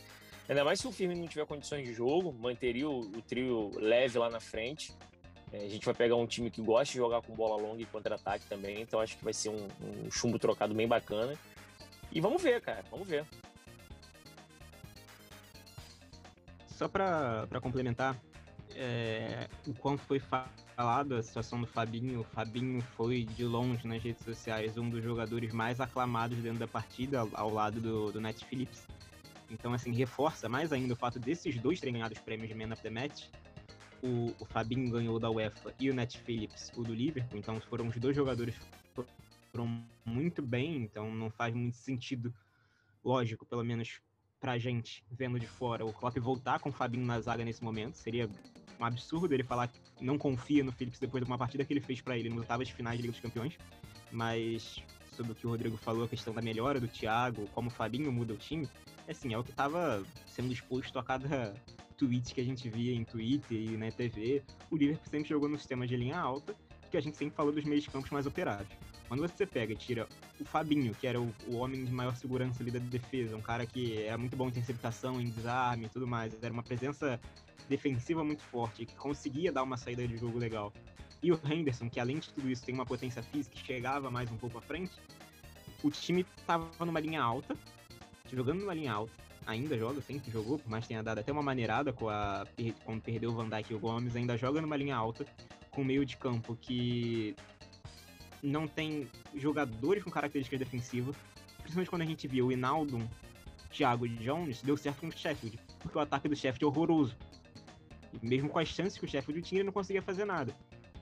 Ainda 0.48 0.64
mais 0.64 0.80
se 0.80 0.86
o 0.86 0.92
Firmino 0.92 1.20
não 1.20 1.28
tiver 1.28 1.46
condições 1.46 1.86
de 1.86 1.94
jogo, 1.94 2.32
manteria 2.32 2.88
o, 2.88 3.00
o 3.00 3.22
trio 3.22 3.70
leve 3.78 4.18
lá 4.18 4.28
na 4.28 4.40
frente. 4.40 4.92
É, 5.52 5.64
a 5.64 5.68
gente 5.68 5.84
vai 5.84 5.94
pegar 5.94 6.16
um 6.16 6.26
time 6.26 6.50
que 6.50 6.60
gosta 6.60 6.92
de 6.92 6.98
jogar 6.98 7.22
com 7.22 7.34
bola 7.34 7.60
longa 7.60 7.82
e 7.82 7.86
contra-ataque 7.86 8.46
também, 8.46 8.80
então 8.80 9.00
acho 9.00 9.16
que 9.16 9.24
vai 9.24 9.32
ser 9.32 9.48
um, 9.48 9.68
um 10.06 10.10
chumbo 10.10 10.38
trocado 10.38 10.74
bem 10.74 10.86
bacana. 10.86 11.36
E 12.12 12.20
vamos 12.20 12.42
ver, 12.42 12.60
cara, 12.60 12.84
vamos 12.90 13.08
ver. 13.08 13.24
Só 16.76 16.88
para 16.88 17.60
complementar, 17.60 18.16
é, 18.76 19.48
o 19.66 19.74
quanto 19.74 20.02
foi 20.02 20.18
falado 20.18 21.14
a 21.14 21.22
situação 21.22 21.60
do 21.60 21.66
Fabinho, 21.66 22.20
o 22.20 22.24
Fabinho 22.24 22.80
foi 22.96 23.24
de 23.24 23.44
longe 23.44 23.86
nas 23.86 24.02
redes 24.02 24.24
sociais 24.24 24.76
um 24.78 24.88
dos 24.88 25.02
jogadores 25.02 25.52
mais 25.52 25.80
aclamados 25.80 26.38
dentro 26.38 26.58
da 26.58 26.68
partida, 26.68 27.20
ao, 27.32 27.50
lado 27.52 27.80
do, 27.80 28.12
do 28.12 28.20
Net 28.20 28.44
Phillips. 28.44 28.86
Então, 29.50 29.72
assim, 29.72 29.92
reforça 29.92 30.48
mais 30.48 30.72
ainda 30.72 30.94
o 30.94 30.96
fato 30.96 31.18
desses 31.18 31.60
dois 31.60 31.80
terem 31.80 31.94
ganhado 31.94 32.14
os 32.14 32.20
prêmios 32.20 32.48
de 32.48 32.54
Man 32.54 32.72
of 32.72 32.82
the 32.82 32.90
Match. 32.90 33.26
O, 34.02 34.34
o 34.38 34.44
Fabinho 34.44 34.90
ganhou 34.90 35.18
da 35.18 35.30
UEFA 35.30 35.74
e 35.78 35.90
o 35.90 35.94
Net 35.94 36.18
Phillips 36.18 36.70
o 36.76 36.82
do 36.82 36.94
Liverpool. 36.94 37.38
Então, 37.38 37.60
foram 37.60 37.88
os 37.88 37.96
dois 37.96 38.14
jogadores 38.14 38.54
que 38.56 39.04
foram 39.52 39.82
muito 40.04 40.40
bem. 40.40 40.76
Então, 40.76 41.12
não 41.14 41.30
faz 41.30 41.54
muito 41.54 41.76
sentido, 41.76 42.32
lógico, 43.04 43.44
pelo 43.44 43.64
menos 43.64 44.00
pra 44.40 44.58
gente, 44.58 45.04
vendo 45.10 45.38
de 45.38 45.46
fora, 45.46 45.84
o 45.84 45.92
Klopp 45.92 46.16
voltar 46.18 46.58
com 46.58 46.70
o 46.70 46.72
Fabinho 46.72 47.04
na 47.04 47.20
zaga 47.20 47.44
nesse 47.44 47.62
momento. 47.62 47.96
Seria 47.96 48.28
um 48.80 48.84
absurdo 48.84 49.34
ele 49.34 49.44
falar 49.44 49.68
que 49.68 49.78
não 50.00 50.16
confia 50.16 50.64
no 50.64 50.72
Phillips 50.72 50.98
depois 50.98 51.22
de 51.22 51.30
uma 51.30 51.36
partida 51.36 51.64
que 51.64 51.72
ele 51.72 51.80
fez 51.80 52.00
para 52.00 52.16
ele 52.16 52.30
nos 52.30 52.38
oitavas 52.38 52.66
de 52.66 52.74
finais 52.74 52.96
de 52.96 53.02
Liga 53.02 53.12
dos 53.12 53.20
Campeões. 53.20 53.56
Mas 54.10 54.82
sobre 55.14 55.32
o 55.32 55.34
que 55.34 55.46
o 55.46 55.50
Rodrigo 55.50 55.76
falou, 55.76 56.04
a 56.04 56.08
questão 56.08 56.32
da 56.32 56.40
melhora 56.40 56.80
do 56.80 56.88
Thiago, 56.88 57.46
como 57.48 57.68
o 57.68 57.70
Fabinho 57.70 58.10
muda 58.10 58.32
o 58.32 58.36
time, 58.36 58.68
é 59.06 59.12
assim, 59.12 59.34
é 59.34 59.38
o 59.38 59.44
que 59.44 59.50
estava 59.50 60.02
sendo 60.26 60.52
exposto 60.52 60.98
a 60.98 61.04
cada 61.04 61.54
tweet 61.98 62.34
que 62.34 62.40
a 62.40 62.44
gente 62.44 62.68
via 62.68 62.94
em 62.94 63.04
Twitter 63.04 63.58
e 63.58 63.76
na 63.76 63.90
TV. 63.90 64.42
O 64.70 64.76
Liverpool 64.76 65.10
sempre 65.10 65.28
jogou 65.28 65.48
no 65.48 65.58
sistema 65.58 65.86
de 65.86 65.96
linha 65.96 66.18
alta, 66.18 66.56
que 66.90 66.96
a 66.96 67.00
gente 67.00 67.16
sempre 67.16 67.34
falou 67.34 67.52
dos 67.52 67.64
meios 67.64 67.86
campos 67.86 68.10
mais 68.10 68.26
operados. 68.26 68.68
Quando 69.08 69.20
você 69.20 69.44
pega 69.44 69.72
e 69.72 69.76
tira 69.76 70.08
o 70.40 70.44
Fabinho, 70.44 70.94
que 70.94 71.06
era 71.06 71.20
o, 71.20 71.34
o, 71.48 71.56
homem 71.56 71.84
de 71.84 71.92
maior 71.92 72.14
segurança 72.14 72.62
ali 72.62 72.70
da 72.70 72.78
defesa, 72.78 73.36
um 73.36 73.42
cara 73.42 73.66
que 73.66 74.00
era 74.04 74.16
muito 74.16 74.36
bom 74.36 74.46
em 74.46 74.48
interceptação, 74.50 75.20
em 75.20 75.28
desarme 75.28 75.86
e 75.86 75.88
tudo 75.88 76.06
mais, 76.06 76.32
era 76.40 76.52
uma 76.52 76.62
presença 76.62 77.20
defensiva 77.70 78.22
muito 78.24 78.42
forte, 78.42 78.84
que 78.84 78.94
conseguia 78.96 79.52
dar 79.52 79.62
uma 79.62 79.76
saída 79.76 80.06
de 80.06 80.16
jogo 80.16 80.38
legal. 80.38 80.72
E 81.22 81.32
o 81.32 81.40
Henderson, 81.44 81.88
que 81.88 82.00
além 82.00 82.18
de 82.18 82.28
tudo 82.30 82.50
isso 82.50 82.64
tem 82.64 82.74
uma 82.74 82.84
potência 82.84 83.22
física 83.22 83.54
que 83.54 83.64
chegava 83.64 84.10
mais 84.10 84.30
um 84.30 84.36
pouco 84.36 84.58
à 84.58 84.60
frente, 84.60 84.92
o 85.82 85.90
time 85.90 86.26
estava 86.36 86.84
numa 86.84 87.00
linha 87.00 87.22
alta, 87.22 87.56
jogando 88.32 88.60
numa 88.60 88.74
linha 88.74 88.92
alta, 88.92 89.12
ainda 89.46 89.78
joga, 89.78 90.00
sempre 90.02 90.30
jogou, 90.30 90.58
por 90.58 90.68
mais 90.68 90.84
que 90.84 90.88
tenha 90.88 91.02
dado 91.02 91.18
até 91.18 91.30
uma 91.30 91.42
maneirada 91.42 91.92
com 91.92 92.08
a, 92.08 92.46
quando 92.84 93.00
perdeu 93.02 93.30
o 93.30 93.34
Van 93.34 93.48
Dijk 93.48 93.72
e 93.72 93.76
o 93.76 93.78
Gomes, 93.78 94.16
ainda 94.16 94.36
joga 94.36 94.60
numa 94.60 94.76
linha 94.76 94.96
alta, 94.96 95.24
com 95.70 95.84
meio 95.84 96.04
de 96.04 96.16
campo 96.16 96.56
que 96.60 97.36
não 98.42 98.66
tem 98.66 99.08
jogadores 99.34 100.02
com 100.02 100.10
características 100.10 100.58
defensivas. 100.58 101.14
Principalmente 101.58 101.90
quando 101.90 102.02
a 102.02 102.06
gente 102.06 102.26
viu 102.26 102.46
o 102.46 102.52
Inaldo, 102.52 102.98
Thiago 103.70 104.08
Jones, 104.08 104.62
deu 104.62 104.76
certo 104.76 105.00
com 105.00 105.08
o 105.08 105.12
Sheffield, 105.12 105.58
porque 105.78 105.96
o 105.96 106.00
ataque 106.00 106.28
do 106.28 106.34
Sheffield 106.34 106.64
é 106.64 106.66
horroroso. 106.66 107.16
Mesmo 108.22 108.48
com 108.48 108.58
as 108.58 108.68
chances 108.68 108.98
que 108.98 109.04
o 109.04 109.08
Sheffield 109.08 109.42
tinha, 109.42 109.60
ele 109.60 109.66
não 109.66 109.72
conseguia 109.72 110.02
fazer 110.02 110.24
nada. 110.24 110.54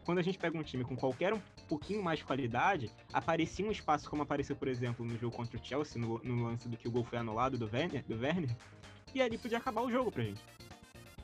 Quando 0.04 0.18
a 0.18 0.22
gente 0.22 0.38
pega 0.38 0.56
um 0.56 0.62
time 0.62 0.84
com 0.84 0.96
qualquer 0.96 1.34
um 1.34 1.40
pouquinho 1.68 2.02
mais 2.02 2.18
de 2.20 2.24
qualidade, 2.24 2.90
aparecia 3.12 3.66
um 3.66 3.70
espaço 3.70 4.08
como 4.08 4.22
apareceu, 4.22 4.56
por 4.56 4.68
exemplo, 4.68 5.04
no 5.04 5.18
jogo 5.18 5.36
contra 5.36 5.58
o 5.58 5.64
Chelsea, 5.64 6.00
no, 6.00 6.18
no 6.24 6.44
lance 6.44 6.68
do 6.68 6.76
que 6.76 6.88
o 6.88 6.90
gol 6.90 7.04
foi 7.04 7.18
anulado 7.18 7.58
do 7.58 7.68
Werner, 7.70 8.02
do 8.06 8.18
Werner, 8.18 8.56
e 9.14 9.20
ali 9.20 9.36
podia 9.36 9.58
acabar 9.58 9.82
o 9.82 9.90
jogo 9.90 10.10
pra 10.10 10.24
gente. 10.24 10.40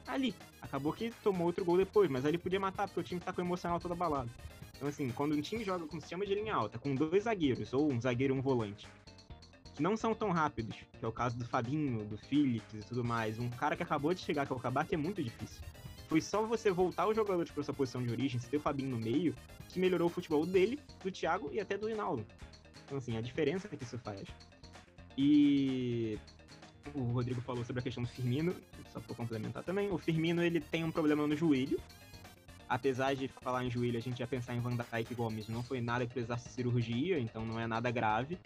Ali. 0.07 0.35
Acabou 0.61 0.92
que 0.92 1.11
tomou 1.23 1.47
outro 1.47 1.64
gol 1.64 1.77
depois, 1.77 2.11
mas 2.11 2.27
ali 2.27 2.37
podia 2.37 2.61
matar, 2.61 2.87
porque 2.87 3.01
o 3.01 3.03
time 3.03 3.20
tá 3.20 3.33
com 3.33 3.40
o 3.40 3.44
emocional 3.44 3.81
todo 3.81 3.92
abalado. 3.92 4.31
Então, 4.77 4.88
assim, 4.88 5.11
quando 5.11 5.35
um 5.35 5.40
time 5.40 5.64
joga 5.64 5.87
com 5.87 6.01
sistema 6.01 6.27
de 6.27 6.35
linha 6.35 6.55
alta, 6.55 6.79
com 6.79 6.94
dois 6.94 7.25
zagueiros, 7.25 7.73
ou 7.73 7.90
um 7.90 8.01
zagueiro 8.01 8.35
e 8.35 8.38
um 8.38 8.42
volante, 8.42 8.87
que 9.75 9.83
não 9.83 9.97
são 9.97 10.15
tão 10.15 10.31
rápidos, 10.31 10.77
que 10.99 11.05
é 11.05 11.09
o 11.09 11.13
caso 11.13 11.37
do 11.37 11.45
Fabinho, 11.45 12.05
do 12.05 12.17
Phillips 12.17 12.75
e 12.75 12.79
tudo 12.87 13.05
mais, 13.05 13.39
um 13.39 13.51
cara 13.51 13.77
que 13.77 13.83
acabou 13.83 14.15
de 14.15 14.21
chegar, 14.21 14.47
que 14.47 14.53
é 14.53 14.57
o 14.57 14.61
Kabak, 14.61 14.95
é 14.95 14.97
muito 14.97 15.23
difícil. 15.23 15.61
Foi 16.09 16.21
só 16.21 16.47
você 16.47 16.71
voltar 16.71 17.09
os 17.09 17.17
jogadores 17.17 17.51
para 17.51 17.63
sua 17.63 17.75
posição 17.75 18.03
de 18.03 18.11
origem, 18.11 18.39
se 18.39 18.49
ter 18.49 18.59
o 18.59 18.61
Fabinho 18.61 18.91
no 18.91 18.99
meio, 18.99 19.35
que 19.69 19.81
melhorou 19.81 20.07
o 20.07 20.11
futebol 20.11 20.47
dele, 20.47 20.79
do 21.03 21.11
Thiago 21.11 21.51
e 21.53 21.59
até 21.59 21.77
do 21.77 21.91
Hinaldo. 21.91 22.25
Então, 22.85 22.99
assim, 22.99 23.17
a 23.17 23.21
diferença 23.21 23.67
que 23.67 23.83
isso 23.83 23.99
faz. 23.99 24.23
E 25.17 26.19
o 26.95 27.03
Rodrigo 27.05 27.41
falou 27.41 27.65
sobre 27.65 27.81
a 27.81 27.83
questão 27.83 28.03
do 28.03 28.09
Firmino, 28.09 28.55
só 28.93 29.01
para 29.01 29.15
complementar 29.15 29.65
também. 29.65 29.91
O 29.91 29.99
Firmino 29.99 30.43
ele 30.43 30.61
tem 30.61 30.85
um 30.85 30.91
problema 30.91 31.27
no 31.27 31.37
joelho. 31.37 31.81
Apesar 32.69 33.15
de 33.15 33.29
falar 33.29 33.65
em 33.65 33.71
joelho, 33.71 33.99
a 33.99 34.03
gente 34.03 34.21
ia 34.21 34.27
pensar 34.27 34.55
em 34.55 34.61
Van 34.61 34.77
Dijk 34.77 35.15
Gomes, 35.15 35.49
não 35.49 35.63
foi 35.63 35.81
nada 35.81 36.07
que 36.07 36.13
precisasse 36.13 36.49
de 36.49 36.55
cirurgia, 36.55 37.19
então 37.19 37.45
não 37.45 37.61
é 37.61 37.67
nada 37.67 37.91
grave. 37.91 38.39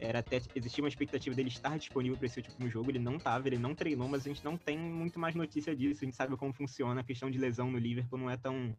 Era 0.00 0.18
até 0.18 0.40
existia 0.54 0.82
uma 0.82 0.88
expectativa 0.88 1.34
dele 1.34 1.48
estar 1.48 1.78
disponível 1.78 2.16
para 2.16 2.26
esse 2.26 2.40
último 2.40 2.68
jogo, 2.68 2.90
ele 2.90 2.98
não 2.98 3.16
estava, 3.16 3.46
ele 3.48 3.58
não 3.58 3.74
treinou, 3.74 4.08
mas 4.08 4.26
a 4.26 4.28
gente 4.28 4.44
não 4.44 4.56
tem 4.56 4.76
muito 4.76 5.18
mais 5.18 5.34
notícia 5.34 5.74
disso, 5.74 6.00
a 6.02 6.04
gente 6.04 6.16
sabe 6.16 6.36
como 6.36 6.52
funciona, 6.52 7.00
a 7.00 7.04
questão 7.04 7.30
de 7.30 7.38
lesão 7.38 7.70
no 7.70 7.78
Liverpool 7.78 8.18
não 8.18 8.28
é 8.28 8.36
tão 8.36 8.76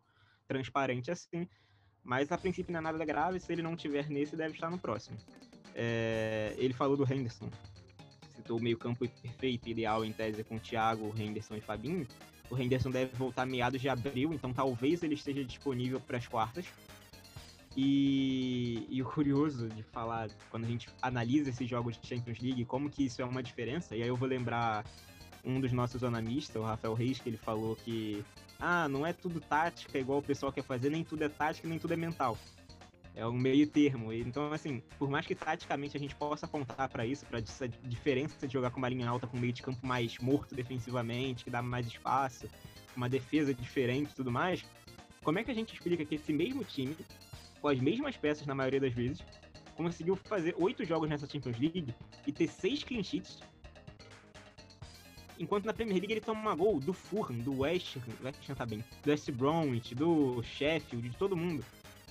transparente 0.48 1.10
assim. 1.10 1.48
Mas 2.04 2.32
a 2.32 2.38
princípio 2.38 2.72
não 2.72 2.80
é 2.80 2.84
nada 2.84 3.04
grave, 3.04 3.40
se 3.40 3.52
ele 3.52 3.64
não 3.64 3.76
tiver 3.76 4.08
nesse, 4.10 4.36
deve 4.36 4.54
estar 4.54 4.70
no 4.70 4.78
próximo. 4.78 5.18
É, 5.74 6.54
ele 6.58 6.74
falou 6.74 6.96
do 6.96 7.04
Henderson, 7.04 7.50
citou 8.36 8.60
o 8.60 8.62
meio-campo 8.62 9.08
perfeito, 9.08 9.68
ideal 9.68 10.06
em 10.06 10.14
tese 10.14 10.44
com 10.44 10.60
Thiago, 10.60 11.14
Henderson 11.18 11.56
e 11.56 11.62
Fabinho. 11.62 12.08
O 12.50 12.58
Henderson 12.58 12.92
deve 12.92 13.16
voltar 13.16 13.46
meados 13.48 13.82
de 13.82 13.90
abril, 13.90 14.32
então 14.34 14.54
talvez 14.54 15.02
ele 15.02 15.16
esteja 15.16 15.44
disponível 15.44 16.00
para 16.00 16.18
as 16.18 16.28
quartas. 16.28 16.68
E, 17.76 18.88
e, 18.90 19.02
o 19.04 19.06
curioso 19.06 19.68
de 19.70 19.84
falar, 19.84 20.30
quando 20.50 20.66
a 20.66 20.68
gente 20.68 20.88
analisa 21.02 21.50
esses 21.50 21.70
jogos 21.70 22.00
de 22.00 22.08
Champions 22.08 22.40
League, 22.40 22.66
como 22.66 22.90
que 22.90 23.06
isso 23.06 23.22
é 23.22 23.26
uma 23.26 23.44
diferença, 23.44 23.96
e 23.96 24.02
aí 24.02 24.08
eu 24.08 24.16
vou 24.16 24.28
lembrar 24.28 24.86
um 25.44 25.60
dos 25.60 25.72
nossos 25.72 26.04
analistas, 26.04 26.56
o 26.56 26.66
Rafael 26.66 26.94
Reis, 26.94 27.20
que 27.20 27.30
ele 27.30 27.38
falou 27.38 27.76
que 27.76 28.24
ah, 28.60 28.88
não 28.88 29.06
é 29.06 29.14
tudo 29.14 29.40
tática 29.40 30.00
igual 30.00 30.20
o 30.20 30.24
pessoal 30.24 30.52
quer 30.52 30.64
fazer, 30.64 30.90
nem 30.90 31.04
tudo 31.04 31.24
é 31.24 31.30
tática, 31.30 31.68
nem 31.68 31.78
tudo 31.78 31.94
é 31.94 31.98
mental. 31.98 32.38
É 33.14 33.26
um 33.26 33.32
meio 33.32 33.66
termo. 33.66 34.12
Então, 34.12 34.52
assim, 34.52 34.82
por 34.98 35.10
mais 35.10 35.26
que 35.26 35.34
taticamente 35.34 35.96
a 35.96 36.00
gente 36.00 36.16
possa 36.16 36.46
apontar 36.46 36.90
para 36.90 37.06
isso, 37.06 37.26
para 37.26 37.40
essa 37.40 37.68
diferença 37.68 38.46
de 38.46 38.52
jogar 38.52 38.72
com 38.72 38.78
uma 38.78 38.90
linha 38.90 39.08
alta 39.08 39.26
com 39.26 39.38
um 39.38 39.40
meio 39.40 39.54
de 39.54 39.62
campo 39.62 39.86
mais 39.86 40.18
morto 40.18 40.54
defensivamente, 40.54 41.46
que 41.46 41.50
dá 41.50 41.62
mais 41.62 41.88
espaço, 41.88 42.50
uma 42.96 43.08
defesa 43.08 43.54
diferente 43.54 44.12
e 44.12 44.16
tudo 44.16 44.32
mais, 44.32 44.66
como 45.24 45.40
é 45.40 45.44
que 45.44 45.52
a 45.52 45.54
gente 45.54 45.74
explica 45.74 46.06
que 46.06 46.16
esse 46.16 46.32
mesmo 46.34 46.64
time 46.64 46.96
com 47.66 47.70
as 47.70 47.80
mesmas 47.80 48.16
peças 48.16 48.46
na 48.46 48.54
maioria 48.54 48.80
das 48.80 48.94
vezes, 48.94 49.24
conseguiu 49.76 50.16
fazer 50.16 50.54
oito 50.60 50.86
jogos 50.86 51.10
nessa 51.10 51.28
Champions 51.28 51.58
League 51.58 51.88
e 52.28 52.32
ter 52.32 52.48
seis 52.48 52.84
clean 52.84 53.02
sheets. 53.02 53.40
Enquanto 55.40 55.66
na 55.66 55.74
Premier 55.74 55.98
League 55.98 56.14
ele 56.14 56.22
toma 56.22 56.54
gol 56.54 56.80
do 56.80 56.94
Fulham, 56.94 57.40
do 57.40 57.62
West 57.62 57.98
Ham, 57.98 58.24
West 58.24 58.48
Ham 58.48 58.54
tá 58.54 58.68
bem, 58.68 58.86
do 59.04 59.10
West 59.10 59.32
Bromwich, 59.32 59.96
do 59.96 60.44
Sheffield, 60.44 61.10
de 61.10 61.18
todo 61.18 61.36
mundo. 61.36 61.66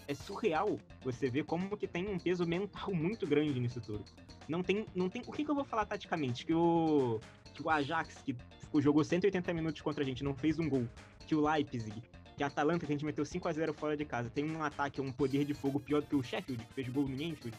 É 0.09 0.15
surreal 0.15 0.77
você 1.05 1.31
ver 1.31 1.45
como 1.45 1.77
que 1.77 1.87
tem 1.87 2.09
um 2.09 2.19
peso 2.19 2.45
mental 2.45 2.91
muito 2.93 3.25
grande 3.25 3.61
nisso 3.61 3.81
tudo. 3.81 4.05
Não 4.49 4.61
tem, 4.61 4.85
não 4.93 5.09
tem. 5.09 5.23
O 5.25 5.31
que, 5.31 5.45
que 5.45 5.51
eu 5.53 5.55
vou 5.55 5.65
falar 5.65 5.87
taticamente? 5.87 6.45
Que 6.45 6.53
o 6.53 7.21
que 7.55 7.63
o 7.63 7.71
Ajax, 7.71 8.21
que 8.23 8.35
jogou 8.81 9.05
180 9.05 9.55
minutos 9.55 9.81
contra 9.81 10.03
a 10.03 10.05
gente, 10.05 10.25
não 10.25 10.35
fez 10.35 10.59
um 10.59 10.69
gol. 10.69 10.89
Que 11.29 11.37
o 11.37 11.49
Leipzig, 11.49 12.03
que 12.37 12.43
a 12.43 12.49
Atalanta, 12.49 12.87
que 12.87 12.93
a 12.93 12.95
gente 12.95 13.05
meteu 13.05 13.25
5 13.25 13.49
a 13.49 13.53
0 13.53 13.73
fora 13.73 13.97
de 13.97 14.05
casa, 14.05 14.29
tem 14.31 14.45
um 14.45 14.63
ataque, 14.63 15.01
um 15.01 15.13
poder 15.13 15.45
de 15.45 15.55
fogo 15.55 15.79
pior 15.79 16.01
do 16.01 16.09
que 16.09 16.17
o 16.17 16.23
Sheffield, 16.23 16.65
que 16.65 16.75
fez 16.75 16.89
gol 16.89 17.07
no 17.07 17.15
Anfield, 17.15 17.57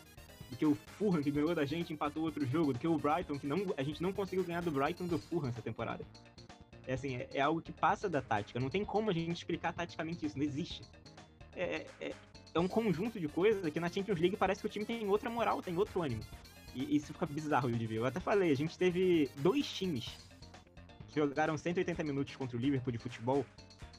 do 0.50 0.58
que 0.58 0.66
o 0.66 0.76
Fulham, 0.98 1.24
que 1.24 1.32
ganhou 1.32 1.56
da 1.56 1.66
gente 1.66 1.94
empatou 1.94 2.24
outro 2.24 2.46
jogo, 2.46 2.74
do 2.74 2.80
que 2.80 2.88
o 2.88 2.98
Brighton, 2.98 3.40
que 3.40 3.48
não, 3.48 3.74
a 3.78 3.84
gente 3.84 4.02
não 4.02 4.12
conseguiu 4.12 4.44
ganhar 4.44 4.62
do 4.62 4.72
Brighton 4.72 5.08
do 5.08 5.18
Fulham 5.18 5.50
essa 5.50 5.62
temporada. 5.62 6.04
É 6.88 6.94
assim, 6.94 7.16
é, 7.16 7.30
é 7.34 7.42
algo 7.42 7.62
que 7.62 7.72
passa 7.72 8.10
da 8.10 8.22
tática, 8.22 8.60
não 8.60 8.70
tem 8.70 8.84
como 8.84 9.10
a 9.10 9.14
gente 9.14 9.38
explicar 9.38 9.74
taticamente 9.74 10.26
isso, 10.26 10.38
não 10.38 10.46
existe. 10.46 10.82
É, 11.56 11.86
é, 12.02 12.14
é 12.54 12.60
um 12.60 12.68
conjunto 12.68 13.20
de 13.20 13.28
coisas 13.28 13.72
que 13.72 13.80
na 13.80 13.90
Champions 13.90 14.20
League 14.20 14.36
parece 14.38 14.62
que 14.62 14.68
o 14.68 14.70
time 14.70 14.86
tem 14.86 15.08
outra 15.08 15.30
moral, 15.30 15.62
tem 15.62 15.78
outro 15.78 16.02
ânimo. 16.02 16.24
E 16.74 16.98
isso 16.98 17.14
fica 17.14 17.26
bizarro 17.26 17.72
de 17.72 17.88
ver. 17.88 17.96
Eu 17.96 18.06
até 18.06 18.20
falei, 18.20 18.52
a 18.52 18.56
gente 18.56 18.78
teve 18.78 19.30
dois 19.38 19.66
times 19.66 20.18
que 21.08 21.16
jogaram 21.16 21.58
180 21.58 22.04
minutos 22.04 22.36
contra 22.36 22.58
o 22.58 22.60
Liverpool 22.60 22.92
de 22.92 22.98
futebol 22.98 23.46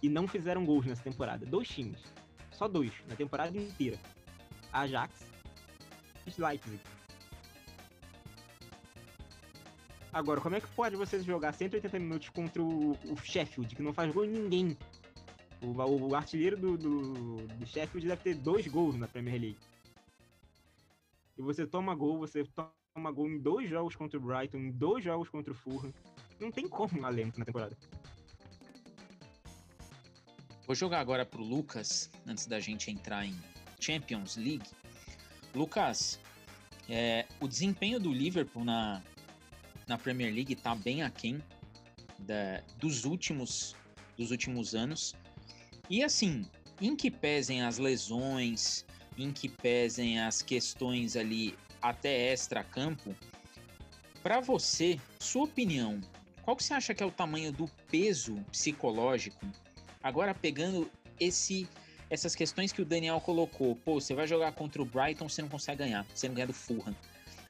e 0.07 0.09
não 0.09 0.29
fizeram 0.29 0.65
gols 0.65 0.87
nessa 0.87 1.03
temporada. 1.03 1.45
Dois 1.45 1.67
times. 1.67 2.01
Só 2.53 2.69
dois, 2.69 2.93
na 3.09 3.17
temporada 3.17 3.59
inteira. 3.59 3.99
Ajax 4.73 5.27
e 6.25 6.41
Leipzig. 6.41 6.81
Agora, 10.13 10.41
como 10.41 10.55
é 10.55 10.61
que 10.61 10.69
pode 10.69 10.95
você 10.95 11.21
jogar 11.21 11.53
180 11.53 11.99
minutos 11.99 12.29
contra 12.29 12.63
o, 12.63 12.93
o 12.93 13.17
Sheffield, 13.23 13.75
que 13.75 13.83
não 13.83 13.93
faz 13.93 14.15
gol 14.15 14.25
em 14.25 14.31
ninguém? 14.31 14.79
O, 15.61 15.67
o, 15.67 16.11
o 16.11 16.15
artilheiro 16.15 16.57
do, 16.57 16.79
do, 16.79 17.37
do, 17.49 17.67
Sheffield 17.67 18.07
deve 18.07 18.23
ter 18.23 18.35
dois 18.37 18.67
gols 18.69 18.95
na 18.95 19.09
Premier 19.09 19.41
League. 19.41 19.59
E 21.37 21.43
você 21.43 21.67
toma 21.67 21.95
gol, 21.97 22.19
você 22.19 22.45
toma 22.95 23.11
gol 23.11 23.29
em 23.29 23.39
dois 23.39 23.69
jogos 23.69 23.97
contra 23.97 24.19
o 24.19 24.23
Brighton, 24.23 24.59
em 24.59 24.71
dois 24.71 25.03
jogos 25.03 25.29
contra 25.29 25.53
o 25.53 25.57
Fulham. 25.57 25.93
Não 26.39 26.53
tem 26.53 26.69
como 26.69 27.01
um 27.01 27.05
alento 27.05 27.39
na 27.39 27.45
temporada. 27.45 27.77
Vou 30.67 30.75
jogar 30.75 31.01
agora 31.01 31.25
pro 31.25 31.43
Lucas, 31.43 32.11
antes 32.27 32.47
da 32.47 32.59
gente 32.59 32.91
entrar 32.91 33.25
em 33.25 33.37
Champions 33.79 34.37
League. 34.37 34.69
Lucas, 35.55 36.19
é, 36.89 37.25
o 37.41 37.47
desempenho 37.47 38.01
do 38.01 38.13
Liverpool 38.13 38.65
na, 38.65 39.01
na 39.87 39.97
Premier 39.97 40.35
League 40.35 40.55
está 40.55 40.75
bem 40.75 41.03
aquém 41.03 41.41
da, 42.19 42.63
dos 42.79 43.05
últimos 43.05 43.77
dos 44.17 44.31
últimos 44.31 44.75
anos. 44.75 45.15
E 45.89 46.03
assim, 46.03 46.45
em 46.81 46.97
que 46.97 47.11
pesem 47.11 47.63
as 47.63 47.79
lesões, 47.79 48.85
em 49.17 49.31
que 49.31 49.49
pesem 49.49 50.21
as 50.21 50.43
questões 50.43 51.17
ali 51.17 51.57
até 51.81 52.33
extra-campo, 52.33 53.15
para 54.23 54.41
você, 54.41 54.99
sua 55.21 55.45
opinião, 55.45 56.01
qual 56.43 56.57
que 56.57 56.65
você 56.65 56.75
acha 56.75 56.95
que 56.95 57.03
é 57.03 57.07
o 57.07 57.11
tamanho 57.11 57.53
do 57.53 57.69
peso 57.89 58.35
psicológico 58.51 59.47
Agora 60.07 60.33
pegando 60.33 60.89
esse 61.19 61.69
essas 62.09 62.37
questões 62.37 62.71
que 62.71 62.81
o 62.81 62.85
Daniel 62.85 63.21
colocou, 63.21 63.75
pô, 63.75 64.01
você 64.01 64.15
vai 64.15 64.29
jogar 64.29 64.53
contra 64.53 64.81
o 64.81 64.85
Brighton, 64.85 65.29
você 65.29 65.43
não 65.43 65.49
consegue 65.49 65.79
ganhar, 65.79 66.07
você 66.15 66.29
não 66.29 66.37
ganha 66.37 66.47
do 66.47 66.53
Fulham. 66.53 66.95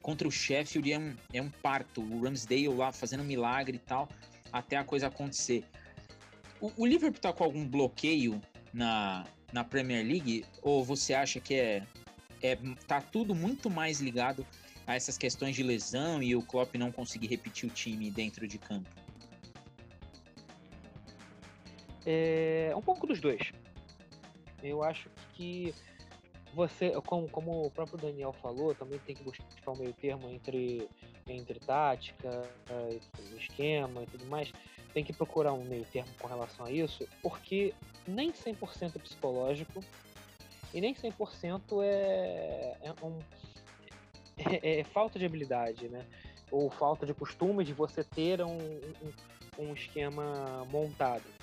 Contra 0.01 0.27
o 0.27 0.31
Sheffield 0.31 0.91
é 0.91 0.97
um, 0.97 1.15
é 1.31 1.39
um 1.39 1.49
parto, 1.49 2.01
o 2.01 2.23
Ramsdale 2.23 2.67
lá 2.69 2.91
fazendo 2.91 3.21
um 3.21 3.25
milagre 3.25 3.77
e 3.77 3.79
tal, 3.79 4.09
até 4.51 4.75
a 4.75 4.83
coisa 4.83 5.07
acontecer. 5.07 5.63
O, 6.59 6.71
o 6.75 6.85
Liverpool 6.87 7.21
tá 7.21 7.31
com 7.31 7.43
algum 7.43 7.63
bloqueio 7.67 8.41
na, 8.73 9.27
na 9.53 9.63
Premier 9.63 10.03
League? 10.03 10.43
Ou 10.63 10.83
você 10.83 11.13
acha 11.13 11.39
que 11.39 11.53
é, 11.53 11.83
é 12.41 12.57
tá 12.87 12.99
tudo 12.99 13.35
muito 13.35 13.69
mais 13.69 13.99
ligado 13.99 14.43
a 14.87 14.95
essas 14.95 15.19
questões 15.19 15.55
de 15.55 15.61
lesão 15.61 16.23
e 16.23 16.35
o 16.35 16.41
Klopp 16.41 16.73
não 16.75 16.91
conseguir 16.91 17.27
repetir 17.27 17.69
o 17.69 17.71
time 17.71 18.09
dentro 18.09 18.47
de 18.47 18.57
campo? 18.57 18.89
É 22.09 22.73
um 22.73 22.81
pouco 22.81 23.05
dos 23.05 23.19
dois. 23.19 23.51
Eu 24.63 24.81
acho 24.81 25.09
que 25.33 25.75
você, 26.53 26.91
como, 27.05 27.27
como 27.27 27.65
o 27.65 27.69
próprio 27.69 27.97
Daniel 27.97 28.31
falou, 28.31 28.73
também 28.73 28.97
tem 28.99 29.13
que 29.13 29.23
buscar 29.23 29.71
um 29.71 29.75
meio 29.75 29.91
termo 29.91 30.29
entre, 30.29 30.87
entre 31.27 31.59
tática, 31.59 32.49
esquema 33.37 34.03
e 34.03 34.05
tudo 34.05 34.25
mais. 34.27 34.53
Tem 34.93 35.03
que 35.03 35.11
procurar 35.11 35.51
um 35.51 35.65
meio 35.65 35.83
termo 35.83 36.09
com 36.17 36.29
relação 36.29 36.65
a 36.65 36.71
isso, 36.71 37.05
porque 37.21 37.73
nem 38.07 38.31
100% 38.31 38.95
é 38.95 38.99
psicológico 38.99 39.83
e 40.73 40.79
nem 40.79 40.95
100% 40.95 41.83
é, 41.83 42.77
é, 42.83 43.05
um, 43.05 43.19
é, 44.37 44.79
é, 44.79 44.83
falta 44.85 45.19
de 45.19 45.25
habilidade, 45.25 45.89
né? 45.89 46.05
Ou 46.49 46.69
falta 46.69 47.05
de 47.05 47.13
costume 47.13 47.65
de 47.65 47.73
você 47.73 48.01
ter 48.01 48.41
um, 48.41 48.57
um, 48.57 49.65
um 49.65 49.73
esquema 49.73 50.65
montado 50.71 51.36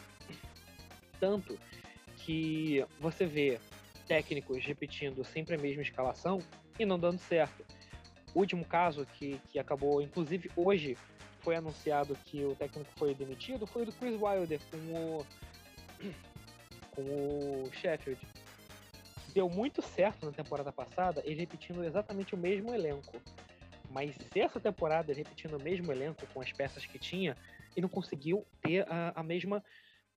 tanto 1.21 1.59
que 2.19 2.85
você 3.01 3.27
vê 3.27 3.61
técnicos 4.07 4.65
repetindo 4.65 5.25
sempre 5.25 5.55
a 5.55 5.59
mesma 5.59 5.83
escalação 5.83 6.39
e 6.79 6.85
não 6.85 6.99
dando 6.99 7.19
certo. 7.19 7.65
O 8.35 8.41
último 8.41 8.65
caso 8.65 9.07
que, 9.15 9.41
que 9.51 9.59
acabou, 9.59 10.03
inclusive 10.03 10.51
hoje, 10.57 10.97
foi 11.41 11.57
anunciado 11.57 12.17
que 12.25 12.43
o 12.45 12.55
técnico 12.57 12.91
foi 12.97 13.15
demitido 13.15 13.67
foi 13.67 13.83
o 13.83 13.87
do 13.87 13.93
Chris 13.93 14.21
Wilder 14.21 14.61
com 14.71 14.95
o, 14.95 15.27
com 16.91 17.03
o 17.03 17.71
Sheffield. 17.73 18.21
Deu 19.33 19.49
muito 19.49 19.83
certo 19.83 20.27
na 20.27 20.33
temporada 20.33 20.73
passada, 20.73 21.23
ele 21.25 21.41
repetindo 21.41 21.85
exatamente 21.85 22.35
o 22.35 22.39
mesmo 22.39 22.75
elenco. 22.75 23.21
Mas 23.91 24.17
essa 24.35 24.59
temporada, 24.59 25.13
ele 25.13 25.23
repetindo 25.23 25.57
o 25.57 25.63
mesmo 25.63 25.93
elenco 25.93 26.27
com 26.33 26.41
as 26.41 26.53
peças 26.53 26.87
que 26.87 26.99
tinha, 26.99 27.37
e 27.77 27.81
não 27.81 27.89
conseguiu 27.89 28.47
ter 28.63 28.87
a, 28.91 29.13
a 29.15 29.23
mesma 29.23 29.63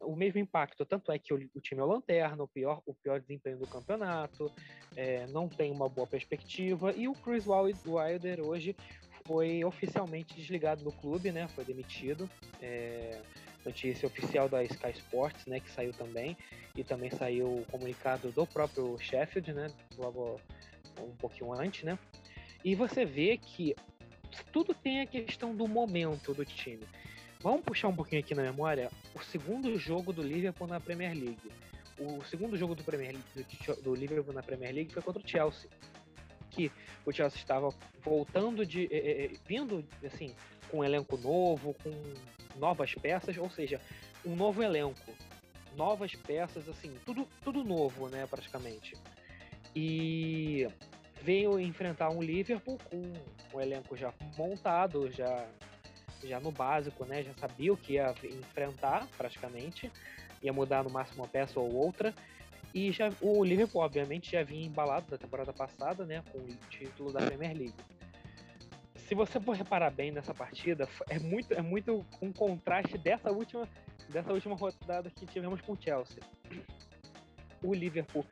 o 0.01 0.15
mesmo 0.15 0.39
impacto. 0.39 0.85
Tanto 0.85 1.11
é 1.11 1.19
que 1.19 1.33
o, 1.33 1.49
o, 1.55 1.61
time 1.61 1.81
é 1.81 1.83
o 1.83 1.87
lanterna, 1.87 2.43
o 2.43 2.47
pior, 2.47 2.81
o 2.85 2.93
pior 2.93 3.19
desempenho 3.19 3.57
do 3.57 3.67
campeonato, 3.67 4.51
é, 4.95 5.27
não 5.27 5.47
tem 5.47 5.71
uma 5.71 5.89
boa 5.89 6.07
perspectiva. 6.07 6.93
E 6.95 7.07
o 7.07 7.13
Chris 7.13 7.45
Wilder 7.47 8.41
hoje 8.41 8.75
foi 9.25 9.63
oficialmente 9.63 10.35
desligado 10.35 10.83
do 10.83 10.91
clube, 10.91 11.31
né? 11.31 11.47
Foi 11.49 11.65
demitido. 11.65 12.29
É, 12.61 13.21
notícia 13.65 14.07
oficial 14.07 14.47
da 14.47 14.63
Sky 14.63 14.91
Sports, 14.91 15.45
né? 15.45 15.59
Que 15.59 15.69
saiu 15.69 15.91
também. 15.93 16.37
E 16.75 16.83
também 16.83 17.09
saiu 17.11 17.59
o 17.59 17.65
comunicado 17.65 18.31
do 18.31 18.45
próprio 18.47 18.97
Sheffield, 18.99 19.53
né? 19.53 19.67
Logo 19.97 20.39
um 20.99 21.15
pouquinho 21.15 21.51
antes, 21.53 21.83
né? 21.83 21.97
E 22.63 22.75
você 22.75 23.05
vê 23.05 23.37
que 23.37 23.75
tudo 24.51 24.73
tem 24.73 25.01
a 25.01 25.05
questão 25.05 25.55
do 25.55 25.67
momento 25.67 26.33
do 26.33 26.45
time. 26.45 26.85
Vamos 27.41 27.61
puxar 27.61 27.87
um 27.87 27.95
pouquinho 27.95 28.21
aqui 28.21 28.33
na 28.33 28.41
memória 28.41 28.89
o 29.13 29.23
segundo 29.23 29.77
jogo 29.77 30.11
do 30.11 30.23
Liverpool 30.23 30.67
na 30.67 30.79
Premier 30.79 31.13
League. 31.13 31.51
O 31.99 32.23
segundo 32.25 32.57
jogo 32.57 32.75
do, 32.75 32.83
Premier 32.83 33.13
League, 33.13 33.81
do 33.81 33.93
Liverpool 33.93 34.33
na 34.33 34.43
Premier 34.43 34.73
League 34.73 34.93
foi 34.93 35.01
contra 35.01 35.21
o 35.21 35.27
Chelsea. 35.27 35.69
Que 36.49 36.71
o 37.05 37.11
Chelsea 37.11 37.37
estava 37.37 37.69
voltando 38.03 38.65
de. 38.65 38.85
Eh, 38.91 39.25
eh, 39.25 39.31
vindo 39.47 39.85
assim, 40.03 40.33
com 40.69 40.79
um 40.79 40.83
elenco 40.83 41.17
novo, 41.17 41.75
com 41.83 41.91
novas 42.57 42.93
peças, 42.95 43.37
ou 43.37 43.49
seja, 43.49 43.79
um 44.25 44.35
novo 44.35 44.63
elenco. 44.63 45.13
Novas 45.75 46.15
peças, 46.15 46.67
assim, 46.67 46.95
tudo, 47.05 47.27
tudo 47.43 47.63
novo, 47.63 48.09
né, 48.09 48.25
praticamente. 48.25 48.95
E 49.75 50.67
veio 51.21 51.59
enfrentar 51.59 52.09
um 52.09 52.21
Liverpool 52.21 52.79
com 52.89 53.13
um 53.53 53.61
elenco 53.61 53.95
já 53.95 54.11
montado, 54.35 55.11
já 55.11 55.47
já 56.23 56.39
no 56.39 56.51
básico, 56.51 57.05
né? 57.05 57.23
Já 57.23 57.33
sabia 57.33 57.73
o 57.73 57.77
que 57.77 57.93
ia 57.93 58.13
enfrentar 58.23 59.07
praticamente, 59.17 59.91
ia 60.41 60.53
mudar 60.53 60.83
no 60.83 60.89
máximo 60.89 61.23
uma 61.23 61.27
peça 61.27 61.59
ou 61.59 61.73
outra. 61.73 62.13
E 62.73 62.91
já 62.91 63.09
o 63.21 63.43
Liverpool, 63.43 63.81
obviamente, 63.81 64.31
já 64.31 64.43
vinha 64.43 64.65
embalado 64.65 65.09
da 65.09 65.17
temporada 65.17 65.53
passada, 65.53 66.05
né? 66.05 66.23
Com 66.31 66.39
o 66.39 66.55
título 66.69 67.11
da 67.11 67.25
Premier 67.25 67.55
League. 67.55 67.73
Se 68.95 69.15
você 69.15 69.39
for 69.39 69.55
reparar 69.55 69.89
bem 69.89 70.11
nessa 70.11 70.33
partida, 70.33 70.87
é 71.09 71.17
muito, 71.17 71.53
é 71.53 71.61
muito 71.61 72.05
um 72.21 72.31
contraste 72.31 72.97
dessa 72.97 73.31
última, 73.31 73.67
dessa 74.09 74.33
última 74.33 74.55
rodada 74.55 75.09
que 75.09 75.25
tivemos 75.25 75.61
com 75.61 75.73
o 75.73 75.77
Chelsea. 75.81 76.21
O 77.63 77.73
Liverpool 77.73 78.25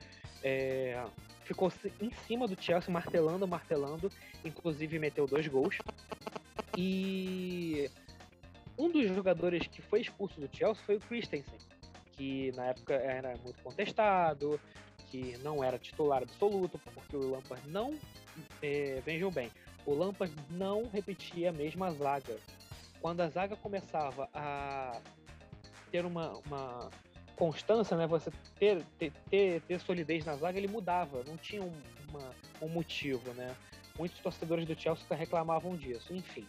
é, 0.43 1.01
ficou 1.45 1.71
em 2.01 2.11
cima 2.27 2.45
do 2.47 2.61
Chelsea, 2.61 2.91
martelando, 2.91 3.47
martelando, 3.47 4.11
inclusive 4.43 4.99
meteu 4.99 5.25
dois 5.25 5.47
gols. 5.47 5.77
E 6.77 7.89
um 8.77 8.89
dos 8.89 9.07
jogadores 9.07 9.67
que 9.67 9.81
foi 9.81 10.01
expulso 10.01 10.39
do 10.39 10.49
Chelsea 10.55 10.83
foi 10.85 10.95
o 10.97 10.99
Christensen, 10.99 11.57
que 12.13 12.51
na 12.55 12.65
época 12.65 12.93
era 12.93 13.35
muito 13.43 13.61
contestado, 13.63 14.59
que 15.09 15.37
não 15.39 15.63
era 15.63 15.77
titular 15.77 16.23
absoluto, 16.23 16.79
porque 16.93 17.15
o 17.15 17.31
Lampard 17.31 17.67
não. 17.69 17.97
É, 18.61 19.01
vejam 19.05 19.31
bem, 19.31 19.49
o 19.85 19.93
Lampard 19.93 20.33
não 20.49 20.89
repetia 20.91 21.49
a 21.49 21.53
mesma 21.53 21.91
zaga. 21.91 22.37
Quando 23.01 23.21
a 23.21 23.29
zaga 23.29 23.55
começava 23.55 24.27
a 24.33 24.99
ter 25.91 26.05
uma, 26.05 26.33
uma 26.45 26.89
constância, 27.35 27.95
né, 27.95 28.07
você 28.07 28.31
ter, 28.59 28.83
ter, 28.97 29.11
ter, 29.29 29.61
ter, 29.61 29.79
solidez 29.79 30.25
na 30.25 30.35
zaga, 30.35 30.57
ele 30.57 30.67
mudava, 30.67 31.23
não 31.27 31.37
tinha 31.37 31.61
um, 31.61 31.71
uma, 32.09 32.31
um 32.61 32.69
motivo, 32.69 33.31
né? 33.33 33.55
Muitos 33.97 34.19
torcedores 34.19 34.65
do 34.67 34.79
Chelsea 34.79 35.15
reclamavam 35.15 35.75
disso, 35.75 36.13
enfim. 36.13 36.47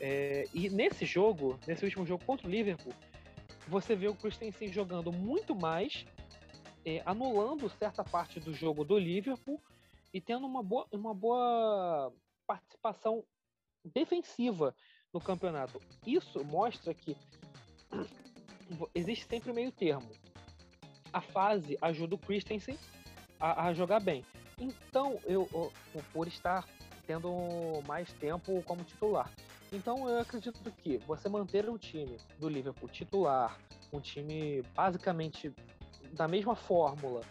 É, 0.00 0.48
e 0.52 0.68
nesse 0.68 1.04
jogo, 1.04 1.58
nesse 1.66 1.84
último 1.84 2.04
jogo 2.04 2.24
contra 2.24 2.46
o 2.46 2.50
Liverpool, 2.50 2.92
você 3.68 3.94
vê 3.94 4.08
o 4.08 4.14
Christensen 4.14 4.72
jogando 4.72 5.12
muito 5.12 5.54
mais, 5.54 6.04
é, 6.84 7.00
anulando 7.06 7.70
certa 7.70 8.02
parte 8.02 8.40
do 8.40 8.52
jogo 8.52 8.84
do 8.84 8.98
Liverpool 8.98 9.62
e 10.12 10.20
tendo 10.20 10.46
uma 10.46 10.62
boa, 10.62 10.86
uma 10.90 11.14
boa 11.14 12.12
participação 12.46 13.24
defensiva 13.84 14.74
no 15.12 15.20
campeonato. 15.20 15.80
Isso 16.06 16.44
mostra 16.44 16.92
que 16.92 17.16
existe 18.94 19.26
sempre 19.26 19.52
meio 19.52 19.70
termo. 19.70 20.10
A 21.12 21.20
fase 21.20 21.78
ajuda 21.80 22.14
o 22.14 22.18
Christensen 22.18 22.76
a, 23.38 23.66
a 23.66 23.74
jogar 23.74 24.00
bem. 24.00 24.24
Então, 24.62 25.18
eu, 25.24 25.48
eu, 25.52 25.72
por 26.12 26.28
estar 26.28 26.64
tendo 27.06 27.82
mais 27.86 28.12
tempo 28.14 28.62
como 28.62 28.84
titular. 28.84 29.30
Então 29.72 30.08
eu 30.08 30.20
acredito 30.20 30.60
que 30.82 30.98
você 30.98 31.28
manter 31.28 31.68
um 31.68 31.78
time 31.78 32.18
do 32.38 32.48
Liverpool 32.48 32.88
titular, 32.88 33.58
um 33.92 34.00
time 34.00 34.62
basicamente 34.74 35.52
da 36.12 36.28
mesma 36.28 36.54
fórmula, 36.54 37.22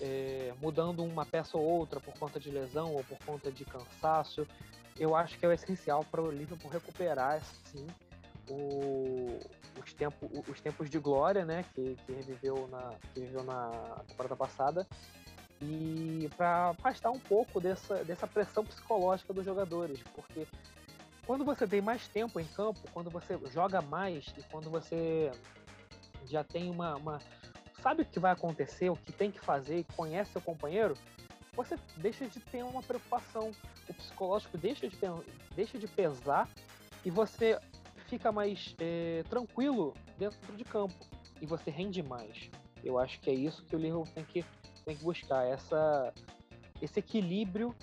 é, 0.00 0.52
mudando 0.60 1.02
uma 1.02 1.24
peça 1.24 1.56
ou 1.56 1.64
outra 1.64 1.98
por 1.98 2.12
conta 2.18 2.38
de 2.38 2.50
lesão 2.50 2.94
ou 2.94 3.02
por 3.02 3.18
conta 3.24 3.50
de 3.50 3.64
cansaço, 3.64 4.46
eu 4.98 5.16
acho 5.16 5.38
que 5.38 5.46
é 5.46 5.48
o 5.48 5.52
essencial 5.52 6.04
para 6.04 6.20
o 6.22 6.30
Liverpool 6.30 6.70
recuperar, 6.70 7.42
sim, 7.42 7.86
o, 8.48 9.38
os, 9.82 9.92
tempo, 9.94 10.30
os 10.48 10.60
tempos 10.60 10.90
de 10.90 10.98
glória, 10.98 11.44
né, 11.44 11.64
que, 11.74 11.96
que 12.06 12.12
reviveu 12.12 12.68
na 12.68 12.94
que 13.12 13.20
viveu 13.20 13.42
na 13.42 13.70
temporada 14.06 14.36
passada, 14.36 14.86
e 15.60 16.30
para 16.36 16.70
afastar 16.70 17.10
um 17.10 17.18
pouco 17.18 17.60
dessa, 17.60 18.04
dessa 18.04 18.26
pressão 18.26 18.64
psicológica 18.64 19.32
dos 19.32 19.44
jogadores, 19.44 20.00
porque 20.14 20.46
quando 21.26 21.44
você 21.44 21.66
tem 21.66 21.80
mais 21.80 22.06
tempo 22.08 22.38
em 22.38 22.44
campo, 22.44 22.80
quando 22.92 23.10
você 23.10 23.38
joga 23.52 23.80
mais 23.80 24.26
e 24.36 24.42
quando 24.50 24.70
você 24.70 25.30
já 26.26 26.44
tem 26.44 26.70
uma, 26.70 26.96
uma 26.96 27.20
sabe 27.82 28.02
o 28.02 28.04
que 28.04 28.18
vai 28.18 28.32
acontecer, 28.32 28.90
o 28.90 28.96
que 28.96 29.12
tem 29.12 29.30
que 29.30 29.40
fazer 29.40 29.84
conhece 29.96 30.32
seu 30.32 30.40
companheiro, 30.40 30.96
você 31.54 31.78
deixa 31.96 32.26
de 32.26 32.38
ter 32.40 32.62
uma 32.62 32.82
preocupação. 32.82 33.50
O 33.88 33.94
psicológico 33.94 34.58
deixa 34.58 34.88
de, 34.88 34.96
deixa 35.54 35.78
de 35.78 35.86
pesar 35.86 36.48
e 37.04 37.10
você 37.10 37.58
fica 38.08 38.30
mais 38.30 38.74
é, 38.78 39.24
tranquilo 39.30 39.94
dentro 40.18 40.56
de 40.56 40.64
campo 40.64 40.94
e 41.40 41.46
você 41.46 41.70
rende 41.70 42.02
mais. 42.02 42.50
Eu 42.84 42.98
acho 42.98 43.18
que 43.20 43.30
é 43.30 43.34
isso 43.34 43.64
que 43.64 43.74
o 43.74 43.78
Liverpool 43.78 44.06
tem 44.14 44.24
que, 44.24 44.44
tem 44.86 44.96
que 44.96 45.02
buscar, 45.02 45.44
essa, 45.44 46.14
esse 46.80 47.00
equilíbrio 47.00 47.74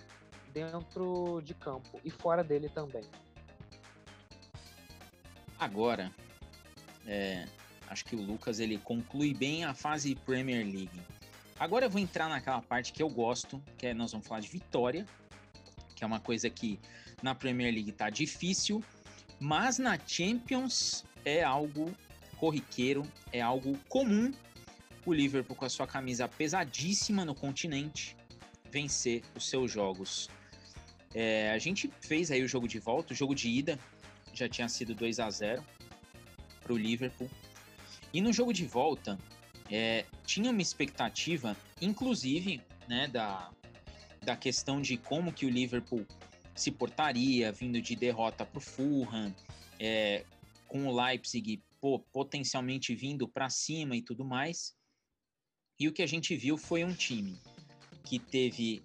dentro 0.53 1.41
de 1.41 1.53
campo 1.53 1.99
e 2.01 2.09
fora 2.09 2.41
dele 2.41 2.69
também. 2.69 3.03
Agora, 5.59 6.09
é, 7.05 7.45
acho 7.89 8.05
que 8.05 8.15
o 8.15 8.21
Lucas 8.21 8.61
ele 8.61 8.77
conclui 8.77 9.33
bem 9.33 9.65
a 9.65 9.73
fase 9.73 10.15
Premier 10.15 10.65
League. 10.65 11.01
Agora 11.59 11.85
eu 11.85 11.89
vou 11.89 11.99
entrar 11.99 12.29
naquela 12.29 12.61
parte 12.61 12.93
que 12.93 13.03
eu 13.03 13.09
gosto, 13.09 13.61
que 13.77 13.87
é 13.87 13.93
nós 13.93 14.13
vamos 14.13 14.25
falar 14.25 14.39
de 14.39 14.47
vitória, 14.47 15.05
que 15.95 16.05
é 16.05 16.07
uma 16.07 16.21
coisa 16.21 16.49
que 16.49 16.79
na 17.21 17.35
Premier 17.35 17.73
League 17.73 17.91
tá 17.91 18.09
difícil, 18.09 18.81
mas 19.41 19.77
na 19.77 19.99
Champions 19.99 21.03
é 21.25 21.43
algo 21.43 21.93
corriqueiro, 22.37 23.03
é 23.33 23.41
algo 23.41 23.77
comum. 23.89 24.31
O 25.05 25.13
Liverpool 25.13 25.55
com 25.55 25.65
a 25.65 25.69
sua 25.69 25.85
camisa 25.85 26.27
pesadíssima 26.27 27.25
no 27.25 27.35
continente 27.35 28.15
vencer 28.71 29.21
os 29.35 29.49
seus 29.49 29.71
jogos. 29.71 30.29
É, 31.13 31.51
a 31.51 31.57
gente 31.59 31.91
fez 32.01 32.31
aí 32.31 32.41
o 32.41 32.47
jogo 32.47 32.67
de 32.67 32.79
volta, 32.79 33.13
o 33.13 33.15
jogo 33.15 33.35
de 33.35 33.49
ida 33.49 33.77
já 34.33 34.49
tinha 34.49 34.67
sido 34.67 34.95
2 34.95 35.19
a 35.19 35.29
0 35.29 35.63
para 36.61 36.73
o 36.73 36.77
Liverpool. 36.77 37.29
E 38.11 38.21
no 38.21 38.33
jogo 38.33 38.53
de 38.53 38.65
volta, 38.65 39.19
é, 39.69 40.05
tinha 40.25 40.49
uma 40.49 40.61
expectativa, 40.61 41.55
inclusive, 41.81 42.61
né, 42.87 43.07
da, 43.07 43.51
da 44.23 44.35
questão 44.35 44.81
de 44.81 44.97
como 44.97 45.31
que 45.31 45.45
o 45.45 45.49
Liverpool 45.49 46.05
se 46.55 46.71
portaria, 46.71 47.51
vindo 47.51 47.81
de 47.81 47.95
derrota 47.95 48.45
para 48.45 48.57
o 48.57 48.61
Fulham, 48.61 49.35
é, 49.79 50.25
com 50.67 50.87
o 50.87 50.95
Leipzig 50.95 51.61
pô, 51.79 51.99
potencialmente 51.99 52.95
vindo 52.95 53.27
para 53.27 53.49
cima 53.49 53.95
e 53.95 54.01
tudo 54.01 54.23
mais. 54.23 54.75
E 55.79 55.87
o 55.87 55.91
que 55.91 56.03
a 56.03 56.07
gente 56.07 56.35
viu 56.35 56.57
foi 56.57 56.83
um 56.83 56.93
time 56.93 57.37
que 58.03 58.19
teve 58.19 58.83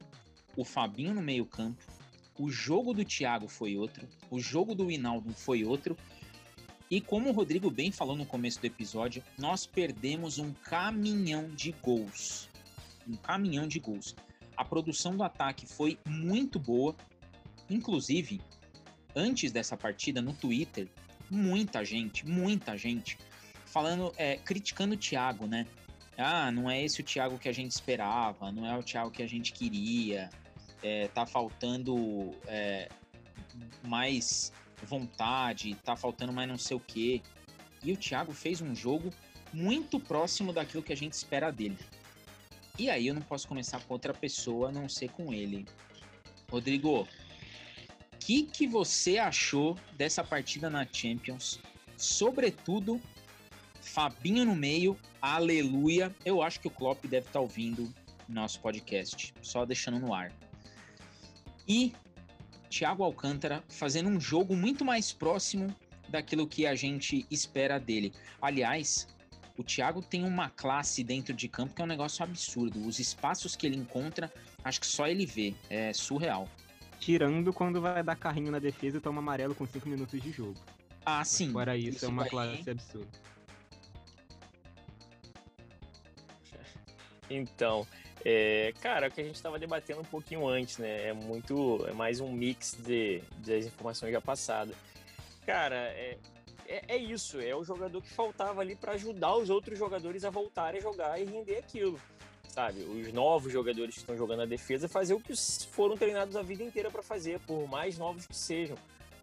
o 0.57 0.65
Fabinho 0.65 1.15
no 1.15 1.23
meio 1.23 1.45
campo, 1.45 1.83
o 2.39 2.51
jogo 2.51 2.95
do 2.95 3.05
Thiago 3.05 3.49
foi 3.49 3.77
outro, 3.77 4.09
o 4.31 4.39
jogo 4.39 4.75
do 4.75 4.91
Hinaldo 4.91 5.33
foi 5.35 5.65
outro. 5.65 5.97
E 6.91 7.01
como 7.01 7.29
o 7.29 7.33
Rodrigo 7.33 7.71
bem 7.71 7.91
falou 7.91 8.17
no 8.17 8.25
começo 8.25 8.61
do 8.61 8.67
episódio, 8.67 9.23
nós 9.37 9.67
perdemos 9.67 10.39
um 10.39 10.53
caminhão 10.53 11.49
de 11.51 11.73
gols. 11.83 12.49
um 13.07 13.17
caminhão 13.17 13.67
de 13.67 13.81
gols. 13.81 14.15
A 14.57 14.65
produção 14.65 15.17
do 15.17 15.23
ataque 15.23 15.67
foi 15.67 15.99
muito 16.07 16.59
boa. 16.59 16.95
Inclusive, 17.69 18.41
antes 19.15 19.51
dessa 19.51 19.77
partida, 19.77 20.23
no 20.23 20.33
Twitter, 20.33 20.89
muita 21.31 21.85
gente, 21.85 22.27
muita 22.27 22.77
gente, 22.77 23.19
falando, 23.65 24.13
é, 24.17 24.37
criticando 24.37 24.95
o 24.95 24.99
Thiago, 24.99 25.47
né? 25.47 25.67
Ah, 26.19 26.51
não 26.51 26.69
é 26.69 26.83
esse 26.83 27.01
o 27.01 27.05
Thiago 27.05 27.39
que 27.39 27.49
a 27.49 27.53
gente 27.53 27.71
esperava, 27.71 28.51
não 28.51 28.67
é 28.67 28.77
o 28.77 28.83
Thiago 28.83 29.11
que 29.11 29.23
a 29.23 29.27
gente 29.29 29.53
queria, 29.53 30.29
é, 30.83 31.07
tá 31.09 31.25
faltando 31.25 32.35
é, 32.49 32.89
mais 33.85 34.53
vontade, 34.83 35.77
tá 35.77 35.95
faltando 35.95 36.33
mais 36.33 36.49
não 36.49 36.59
sei 36.59 36.77
o 36.77 36.81
quê. 36.81 37.23
E 37.85 37.93
o 37.93 37.97
Thiago 37.97 38.33
fez 38.33 38.61
um 38.61 38.75
jogo 38.75 39.11
muito 39.53 40.01
próximo 40.01 40.53
daquilo 40.53 40.83
que 40.83 40.93
a 40.93 40.97
gente 40.97 41.13
espera 41.13 41.53
dele. 41.53 41.79
E 42.77 42.91
aí 42.91 43.07
eu 43.07 43.15
não 43.15 43.23
posso 43.23 43.47
começar 43.47 43.81
com 43.81 43.95
outra 43.95 44.13
pessoa 44.13 44.69
a 44.69 44.73
não 44.73 44.89
ser 44.89 45.11
com 45.11 45.33
ele. 45.33 45.67
Rodrigo, 46.51 47.03
o 47.03 47.09
que, 48.19 48.43
que 48.43 48.67
você 48.67 49.19
achou 49.19 49.77
dessa 49.97 50.25
partida 50.25 50.69
na 50.69 50.85
Champions? 50.85 51.61
Sobretudo, 51.97 53.01
Fabinho 53.81 54.45
no 54.45 54.55
meio, 54.55 54.99
aleluia. 55.21 56.15
Eu 56.25 56.43
acho 56.43 56.61
que 56.61 56.69
o 56.69 56.71
Klopp 56.71 57.05
deve 57.05 57.27
estar 57.27 57.33
tá 57.33 57.41
ouvindo 57.41 57.93
nosso 58.29 58.61
podcast, 58.61 59.33
só 59.43 59.65
deixando 59.65 59.99
no 59.99 60.15
ar. 60.15 60.33
E 61.67 61.93
Thiago 62.69 63.03
Alcântara 63.03 63.63
fazendo 63.69 64.09
um 64.09 64.21
jogo 64.21 64.55
muito 64.55 64.85
mais 64.85 65.13
próximo 65.13 65.75
daquilo 66.09 66.47
que 66.47 66.67
a 66.67 66.75
gente 66.75 67.27
espera 67.31 67.79
dele. 67.79 68.13
Aliás, 68.41 69.09
o 69.57 69.65
Thiago 69.65 70.01
tem 70.01 70.25
uma 70.25 70.51
classe 70.51 71.03
dentro 71.03 71.35
de 71.35 71.49
campo 71.49 71.75
que 71.75 71.83
é 71.83 71.85
um 71.85 71.89
negócio 71.89 72.23
absurdo. 72.23 72.87
Os 72.87 72.99
espaços 72.99 73.57
que 73.57 73.67
ele 73.67 73.77
encontra, 73.77 74.33
acho 74.65 74.81
que 74.81 74.87
só 74.87 75.07
ele 75.07 75.27
vê. 75.27 75.55
É 75.69 75.93
surreal. 75.93 76.49
Tirando 77.01 77.53
quando 77.53 77.81
vai 77.81 78.03
dar 78.03 78.17
carrinho 78.17 78.51
na 78.51 78.59
defesa 78.59 78.99
e 78.99 79.01
toma 79.01 79.19
amarelo 79.19 79.55
com 79.55 79.67
5 79.67 79.89
minutos 79.89 80.21
de 80.21 80.31
jogo. 80.31 80.59
Ah, 81.05 81.25
sim. 81.25 81.51
Agora 81.51 81.77
isso, 81.77 81.99
isso 81.99 82.05
é 82.05 82.09
uma 82.09 82.27
classe 82.27 82.69
absurda. 82.69 83.09
Então, 87.31 87.87
é, 88.25 88.73
cara, 88.81 89.09
o 89.09 89.11
que 89.11 89.21
a 89.21 89.25
gente 89.25 89.37
estava 89.37 89.59
debatendo 89.59 90.01
um 90.01 90.05
pouquinho 90.05 90.47
antes, 90.47 90.79
né? 90.79 91.09
É 91.09 91.13
muito. 91.13 91.85
É 91.89 91.93
mais 91.93 92.21
um 92.21 92.33
mix 92.33 92.77
de, 92.79 93.23
das 93.39 93.67
informações 93.67 94.13
já 94.13 94.21
passadas. 94.21 94.75
Cara, 95.47 95.77
é, 95.77 96.19
é, 96.67 96.85
é, 96.89 96.97
isso. 96.97 97.41
É 97.41 97.55
o 97.55 97.65
jogador 97.65 98.03
que 98.03 98.11
faltava 98.11 98.61
ali 98.61 98.75
para 98.75 98.93
ajudar 98.93 99.37
os 99.37 99.51
outros 99.51 99.79
jogadores 99.79 100.25
a 100.25 100.31
voltarem 100.31 100.81
a 100.81 100.83
jogar 100.83 101.21
e 101.21 101.25
render 101.25 101.57
aquilo. 101.57 101.99
Sabe? 102.49 102.83
Os 102.83 103.13
novos 103.13 103.53
jogadores 103.53 103.95
que 103.95 104.01
estão 104.01 104.17
jogando 104.17 104.43
a 104.43 104.47
defesa 104.47 104.89
fazer 104.89 105.15
o 105.15 105.21
que 105.21 105.35
foram 105.71 105.97
treinados 105.97 106.35
a 106.35 106.43
vida 106.43 106.65
inteira 106.65 106.91
para 106.91 107.03
fazer, 107.03 107.39
por 107.41 107.69
mais 107.69 107.97
novos 107.97 108.27
que 108.27 108.37
sejam. 108.37 108.77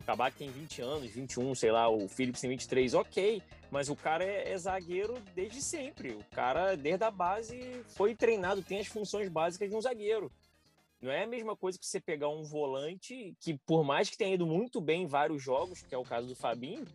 Acabar 0.06 0.32
que 0.32 0.38
tem 0.38 0.52
20 0.52 0.82
anos, 0.84 1.10
21, 1.10 1.56
sei 1.56 1.72
lá, 1.72 1.90
o 1.90 2.08
Phillips 2.08 2.40
tem 2.40 2.52
23, 2.52 2.94
ok. 2.94 3.42
Mas 3.72 3.90
o 3.90 3.96
cara 3.96 4.24
é, 4.24 4.52
é, 4.52 4.56
zagueiro 4.56 5.16
desde 5.34 5.60
sempre. 5.64 6.12
O 6.12 6.24
cara, 6.26 6.76
desde 6.78 7.04
a 7.04 7.10
base, 7.10 7.84
foi 7.96 8.14
treinado, 8.14 8.62
tem 8.62 8.80
as 8.80 8.86
funções 8.86 9.28
básicas 9.30 9.68
de 9.68 9.76
um 9.76 9.82
zagueiro. 9.82 10.32
Não 11.02 11.12
é 11.12 11.24
a 11.24 11.28
mesma 11.28 11.56
coisa 11.56 11.80
que 11.80 11.88
você 11.88 12.00
pegar 12.00 12.30
um 12.30 12.44
volante 12.44 13.36
que, 13.40 13.58
por 13.66 13.84
mais 13.84 14.08
que 14.08 14.16
tenha 14.16 14.36
ido 14.36 14.46
muito 14.46 14.80
bem 14.80 15.02
em 15.02 15.08
vários 15.08 15.42
jogos, 15.42 15.82
que 15.82 15.96
é 15.96 15.98
o 15.98 16.04
caso 16.04 16.28
do 16.28 16.36
Fabinho, 16.36 16.86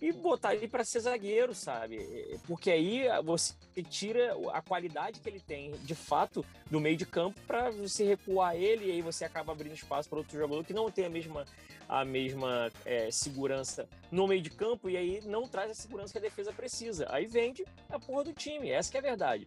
e 0.00 0.12
botar 0.12 0.54
ele 0.54 0.66
para 0.66 0.82
ser 0.82 1.00
zagueiro, 1.00 1.54
sabe? 1.54 2.38
Porque 2.46 2.70
aí 2.70 3.04
você 3.22 3.54
tira 3.88 4.34
a 4.52 4.62
qualidade 4.62 5.20
que 5.20 5.28
ele 5.28 5.40
tem, 5.40 5.72
de 5.72 5.94
fato, 5.94 6.44
do 6.70 6.80
meio 6.80 6.96
de 6.96 7.04
campo 7.04 7.38
para 7.46 7.70
você 7.70 8.04
recuar 8.04 8.56
ele 8.56 8.86
e 8.86 8.90
aí 8.92 9.02
você 9.02 9.24
acaba 9.24 9.52
abrindo 9.52 9.74
espaço 9.74 10.08
para 10.08 10.18
outro 10.18 10.38
jogador 10.38 10.64
que 10.64 10.72
não 10.72 10.90
tem 10.90 11.04
a 11.04 11.10
mesma, 11.10 11.44
a 11.88 12.04
mesma 12.04 12.70
é, 12.84 13.10
segurança 13.10 13.86
no 14.10 14.26
meio 14.26 14.40
de 14.40 14.50
campo 14.50 14.88
e 14.88 14.96
aí 14.96 15.20
não 15.26 15.46
traz 15.46 15.70
a 15.70 15.74
segurança 15.74 16.12
que 16.12 16.18
a 16.18 16.22
defesa 16.22 16.52
precisa. 16.52 17.06
Aí 17.10 17.26
vende 17.26 17.64
a 17.90 17.98
porra 17.98 18.24
do 18.24 18.32
time, 18.32 18.70
essa 18.70 18.96
é 18.96 18.98
a 18.98 19.02
verdade, 19.02 19.46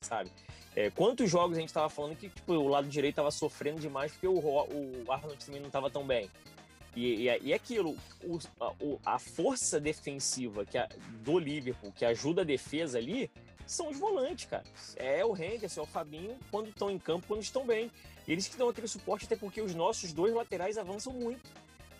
sabe? 0.00 0.30
É, 0.74 0.90
quantos 0.90 1.30
jogos 1.30 1.56
a 1.56 1.60
gente 1.60 1.70
estava 1.70 1.88
falando 1.88 2.16
que 2.16 2.28
tipo, 2.28 2.52
o 2.52 2.68
lado 2.68 2.88
direito 2.88 3.14
estava 3.14 3.30
sofrendo 3.30 3.80
demais 3.80 4.12
porque 4.12 4.26
o, 4.26 4.38
o 4.38 5.12
Arnold 5.12 5.44
também 5.44 5.60
não 5.60 5.68
estava 5.68 5.88
tão 5.90 6.06
bem? 6.06 6.28
E, 6.96 7.28
e, 7.28 7.40
e 7.42 7.54
aquilo, 7.54 7.96
o, 8.22 8.38
a, 8.60 9.14
a, 9.14 9.18
força 9.18 9.78
defensiva 9.78 10.64
que 10.64 10.76
a, 10.76 10.88
do 11.22 11.38
Liverpool, 11.38 11.92
que 11.92 12.04
ajuda 12.04 12.42
a 12.42 12.44
defesa 12.44 12.98
ali, 12.98 13.30
são 13.66 13.88
os 13.90 13.98
volantes, 13.98 14.46
cara. 14.46 14.64
É 14.96 15.24
o 15.24 15.36
Henderson, 15.36 15.80
é 15.80 15.82
o 15.84 15.86
Fabinho, 15.86 16.36
quando 16.50 16.70
estão 16.70 16.90
em 16.90 16.98
campo, 16.98 17.26
quando 17.26 17.42
estão 17.42 17.66
bem. 17.66 17.90
Eles 18.26 18.48
que 18.48 18.56
dão 18.56 18.68
aquele 18.68 18.88
suporte, 18.88 19.26
até 19.26 19.36
porque 19.36 19.60
os 19.60 19.74
nossos 19.74 20.12
dois 20.12 20.34
laterais 20.34 20.76
avançam 20.78 21.12
muito. 21.12 21.50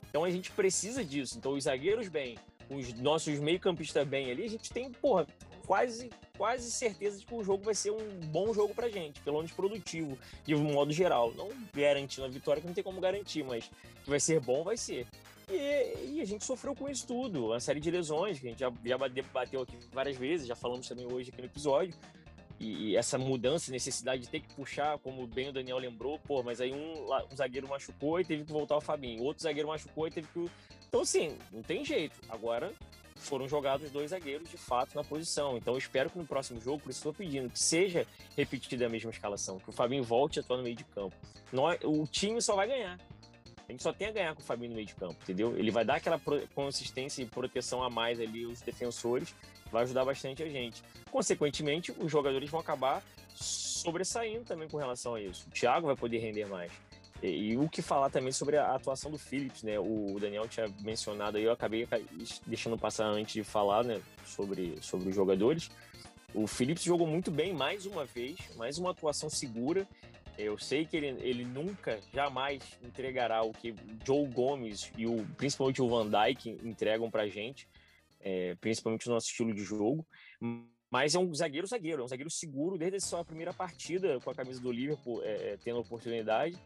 Então 0.09 0.24
a 0.24 0.30
gente 0.30 0.51
precisa 0.53 1.05
disso. 1.05 1.36
Então 1.39 1.53
os 1.53 1.64
zagueiros 1.64 2.09
bem, 2.09 2.39
os 2.70 2.92
nossos 2.94 3.38
meio-campistas 3.38 4.06
bem 4.06 4.30
ali, 4.30 4.44
a 4.44 4.48
gente 4.48 4.70
tem, 4.70 4.90
porra, 4.90 5.26
quase, 5.66 6.10
quase 6.36 6.70
certeza 6.70 7.18
de 7.18 7.26
que 7.26 7.34
o 7.34 7.44
jogo 7.44 7.62
vai 7.62 7.74
ser 7.74 7.90
um 7.90 8.20
bom 8.26 8.52
jogo 8.54 8.74
pra 8.74 8.88
gente, 8.88 9.20
pelo 9.20 9.36
menos 9.36 9.52
produtivo, 9.52 10.18
de 10.44 10.54
um 10.54 10.72
modo 10.72 10.92
geral. 10.92 11.32
Não 11.34 11.48
garantindo 11.74 12.26
a 12.26 12.30
vitória, 12.30 12.60
que 12.60 12.66
não 12.66 12.74
tem 12.74 12.84
como 12.84 13.00
garantir, 13.00 13.44
mas 13.44 13.70
que 14.02 14.10
vai 14.10 14.18
ser 14.18 14.40
bom, 14.40 14.64
vai 14.64 14.76
ser. 14.76 15.06
E, 15.50 16.16
e, 16.16 16.20
a 16.20 16.24
gente 16.26 16.44
sofreu 16.44 16.74
com 16.74 16.88
isso 16.88 17.06
tudo, 17.06 17.46
uma 17.46 17.60
série 17.60 17.80
de 17.80 17.90
lesões, 17.90 18.38
que 18.38 18.46
a 18.46 18.50
gente 18.50 18.60
já, 18.60 18.72
já 18.84 18.98
bateu 18.98 19.62
aqui 19.62 19.78
várias 19.92 20.16
vezes, 20.16 20.46
já 20.46 20.54
falamos 20.54 20.86
também 20.86 21.06
hoje 21.10 21.30
aqui 21.30 21.40
no 21.40 21.46
episódio. 21.46 21.94
E, 22.60 22.96
essa 22.96 23.16
mudança, 23.16 23.70
necessidade 23.70 24.22
de 24.22 24.28
ter 24.28 24.40
que 24.40 24.52
puxar, 24.54 24.98
como 24.98 25.26
bem 25.26 25.48
o 25.48 25.52
Daniel 25.52 25.78
lembrou, 25.78 26.18
pô, 26.18 26.42
mas 26.42 26.60
aí 26.60 26.72
um, 26.72 27.06
um 27.32 27.36
zagueiro 27.36 27.68
machucou 27.68 28.20
e 28.20 28.24
teve 28.24 28.44
que 28.44 28.52
voltar 28.52 28.76
o 28.76 28.80
Fabinho, 28.80 29.22
outro 29.22 29.42
zagueiro 29.42 29.68
machucou 29.68 30.08
e 30.08 30.10
teve 30.10 30.28
que. 30.28 30.50
Então, 30.89 31.03
assim, 31.03 31.36
não 31.53 31.62
tem 31.62 31.84
jeito. 31.84 32.18
Agora, 32.28 32.72
foram 33.18 33.49
jogados 33.49 33.91
dois 33.91 34.11
zagueiros 34.11 34.49
de 34.49 34.57
fato 34.57 34.95
na 34.95 35.05
posição. 35.05 35.57
Então 35.57 35.74
eu 35.74 35.78
espero 35.78 36.09
que 36.09 36.18
no 36.18 36.26
próximo 36.26 36.61
jogo, 36.61 36.80
por 36.80 36.91
isso 36.91 37.01
estou 37.01 37.12
pedindo, 37.12 37.51
que 37.51 37.59
seja 37.59 38.07
repetida 38.36 38.86
a 38.86 38.89
mesma 38.89 39.11
escalação, 39.11 39.59
que 39.59 39.68
o 39.68 39.72
Fabinho 39.72 40.03
volte 40.03 40.39
a 40.39 40.43
atuar 40.43 40.59
no 40.59 40.62
meio 40.62 40.76
de 40.76 40.84
campo. 40.84 41.14
Nós, 41.53 41.78
o 41.84 42.07
time 42.07 42.41
só 42.41 42.55
vai 42.55 42.68
ganhar. 42.68 42.99
A 43.68 43.72
gente 43.72 43.82
só 43.82 43.93
tem 43.93 44.09
a 44.09 44.12
ganhar 44.12 44.34
com 44.34 44.41
o 44.41 44.45
Fabinho 44.45 44.70
no 44.70 44.76
meio 44.76 44.86
de 44.86 44.95
campo, 44.95 45.16
entendeu? 45.22 45.55
Ele 45.59 45.70
vai 45.70 45.84
dar 45.84 45.97
aquela 45.97 46.18
consistência 46.55 47.22
e 47.22 47.26
proteção 47.26 47.82
a 47.82 47.91
mais 47.91 48.18
ali 48.18 48.47
os 48.47 48.62
defensores, 48.62 49.34
vai 49.70 49.82
ajudar 49.82 50.07
bastante 50.07 50.43
a 50.43 50.49
gente. 50.49 50.82
Consequentemente, 51.11 51.93
os 51.93 52.11
jogadores 52.11 52.49
vão 52.49 52.61
acabar 52.61 53.03
sobressaindo 53.34 54.45
também 54.45 54.68
com 54.68 54.78
relação 54.78 55.14
a 55.14 55.20
isso. 55.20 55.47
O 55.49 55.51
Thiago 55.51 55.86
vai 55.86 55.97
poder 55.97 56.18
render 56.18 56.47
mais. 56.47 56.72
E, 57.22 57.52
e, 57.52 57.56
o 57.56 57.68
que 57.68 57.82
falar 57.82 58.10
também 58.10 58.30
sobre 58.30 58.56
a 58.56 58.74
atuação 58.74 59.10
do 59.10 59.18
Phillips, 59.18 59.62
né? 59.62 59.78
O 59.78 60.16
Daniel 60.20 60.46
tinha 60.48 60.66
mencionado 60.80 61.36
aí, 61.36 61.44
eu 61.44 61.52
acabei 61.52 61.86
deixando 62.46 62.78
passar 62.78 63.06
antes 63.06 63.32
de 63.32 63.44
falar, 63.44 63.82
né? 63.84 64.00
Sobre, 64.24 64.76
sobre 64.80 65.08
os 65.08 65.14
jogadores. 65.14 65.70
O 66.34 66.46
Phillips 66.46 66.82
jogou 66.82 67.06
muito 67.06 67.30
bem 67.30 67.52
mais 67.52 67.86
uma 67.86 68.04
vez, 68.04 68.36
mais 68.56 68.78
uma 68.78 68.90
atuação 68.90 69.28
segura. 69.28 69.86
Eu 70.36 70.56
sei 70.56 70.86
que 70.86 70.96
ele, 70.96 71.08
ele 71.20 71.44
nunca, 71.44 71.98
jamais 72.14 72.62
entregará 72.84 73.42
o 73.42 73.52
que 73.52 73.74
Joe 74.06 74.26
Gomes 74.28 74.92
e 74.96 75.04
o, 75.04 75.26
principalmente 75.36 75.82
o 75.82 75.88
Van 75.88 76.08
Dijk 76.08 76.60
entregam 76.62 77.10
pra 77.10 77.26
gente, 77.26 77.68
é, 78.20 78.54
principalmente 78.60 79.08
o 79.08 79.10
nosso 79.10 79.26
estilo 79.26 79.52
de 79.52 79.64
jogo. 79.64 80.06
Mas 80.90 81.14
é 81.16 81.18
um 81.18 81.34
zagueiro 81.34 81.66
zagueiro, 81.66 82.02
é 82.02 82.04
um 82.04 82.08
zagueiro 82.08 82.30
seguro 82.30 82.78
desde 82.78 82.98
a 82.98 83.00
sua 83.00 83.24
primeira 83.24 83.52
partida 83.52 84.20
com 84.20 84.30
a 84.30 84.34
camisa 84.34 84.60
do 84.60 84.70
Liverpool, 84.70 85.20
é, 85.24 85.54
é 85.54 85.58
tendo 85.62 85.80
oportunidade 85.80 86.56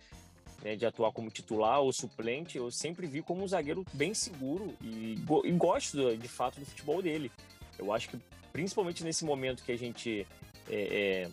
né, 0.63 0.77
de 0.77 0.87
atuar 0.87 1.13
como 1.13 1.31
titular 1.31 1.81
ou 1.81 1.93
suplente, 1.93 2.57
eu 2.57 2.71
sempre 2.71 3.07
vi 3.07 3.21
como 3.23 3.43
um 3.43 3.49
zagueiro 3.49 3.85
bem 3.93 4.15
seguro 4.15 4.75
e, 4.81 5.19
e 5.45 5.53
gosto 5.53 6.17
de 6.17 6.29
fato 6.29 6.61
do 6.61 6.67
futebol 6.67 7.03
dele. 7.03 7.31
Eu 7.79 7.93
acho 7.93 8.09
que 8.09 8.19
principalmente 8.53 9.03
nesse 9.03 9.25
momento 9.25 9.65
que 9.65 9.73
a 9.73 9.79
gente 9.79 10.27
é, 10.69 11.27
é, 11.27 11.31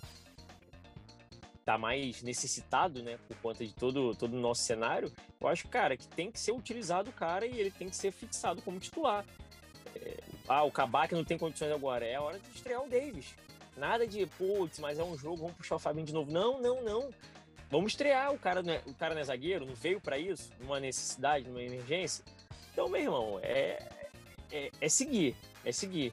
tá 1.64 1.78
mais 1.78 2.24
necessitado, 2.24 3.04
né, 3.04 3.20
por 3.28 3.38
conta 3.38 3.66
de 3.66 3.74
todo, 3.74 4.16
todo 4.16 4.34
o 4.36 4.40
nosso 4.40 4.64
cenário, 4.64 5.12
eu 5.40 5.48
acho, 5.48 5.68
cara, 5.68 5.96
que 5.96 6.08
tem 6.08 6.32
que 6.32 6.40
ser 6.40 6.52
utilizado 6.52 7.10
o 7.10 7.14
cara 7.14 7.46
e 7.46 7.60
ele 7.60 7.72
tem 7.72 7.90
que 7.90 7.96
ser 7.96 8.12
fixado 8.12 8.62
como 8.62 8.80
titular. 8.80 9.26
É, 9.96 10.18
ah, 10.48 10.64
o 10.64 10.72
Kabak 10.72 11.14
não 11.14 11.24
tem 11.24 11.38
condições 11.38 11.72
agora, 11.72 12.06
é 12.06 12.16
a 12.16 12.22
hora 12.22 12.40
de 12.40 12.50
estrear 12.56 12.84
o 12.84 12.90
Davis. 12.90 13.36
Nada 13.78 14.08
de, 14.08 14.26
putz, 14.26 14.80
mas 14.80 14.98
é 15.00 15.04
um 15.04 15.18
jogo, 15.18 15.38
vamos 15.38 15.56
puxar 15.56 15.76
o 15.76 15.80
Fabinho 15.80 16.06
de 16.06 16.14
novo. 16.14 16.32
Não, 16.32 16.60
não, 16.60 16.84
não. 16.84 17.10
Vamos 17.70 17.92
estrear, 17.92 18.34
o 18.34 18.40
cara, 18.40 18.62
é, 18.62 18.82
o 18.86 18.94
cara 18.94 19.14
não 19.14 19.22
é 19.22 19.24
zagueiro, 19.24 19.66
não 19.66 19.76
veio 19.76 20.02
para 20.02 20.18
isso, 20.18 20.52
numa 20.60 20.80
necessidade, 20.80 21.48
numa 21.48 21.62
emergência. 21.62 22.26
Então, 22.74 22.90
meu 22.90 23.02
irmão, 23.02 23.40
é, 23.44 23.88
é, 24.52 24.72
é 24.82 24.90
seguir, 24.90 25.36
é 25.64 25.72
seguir. 25.72 26.12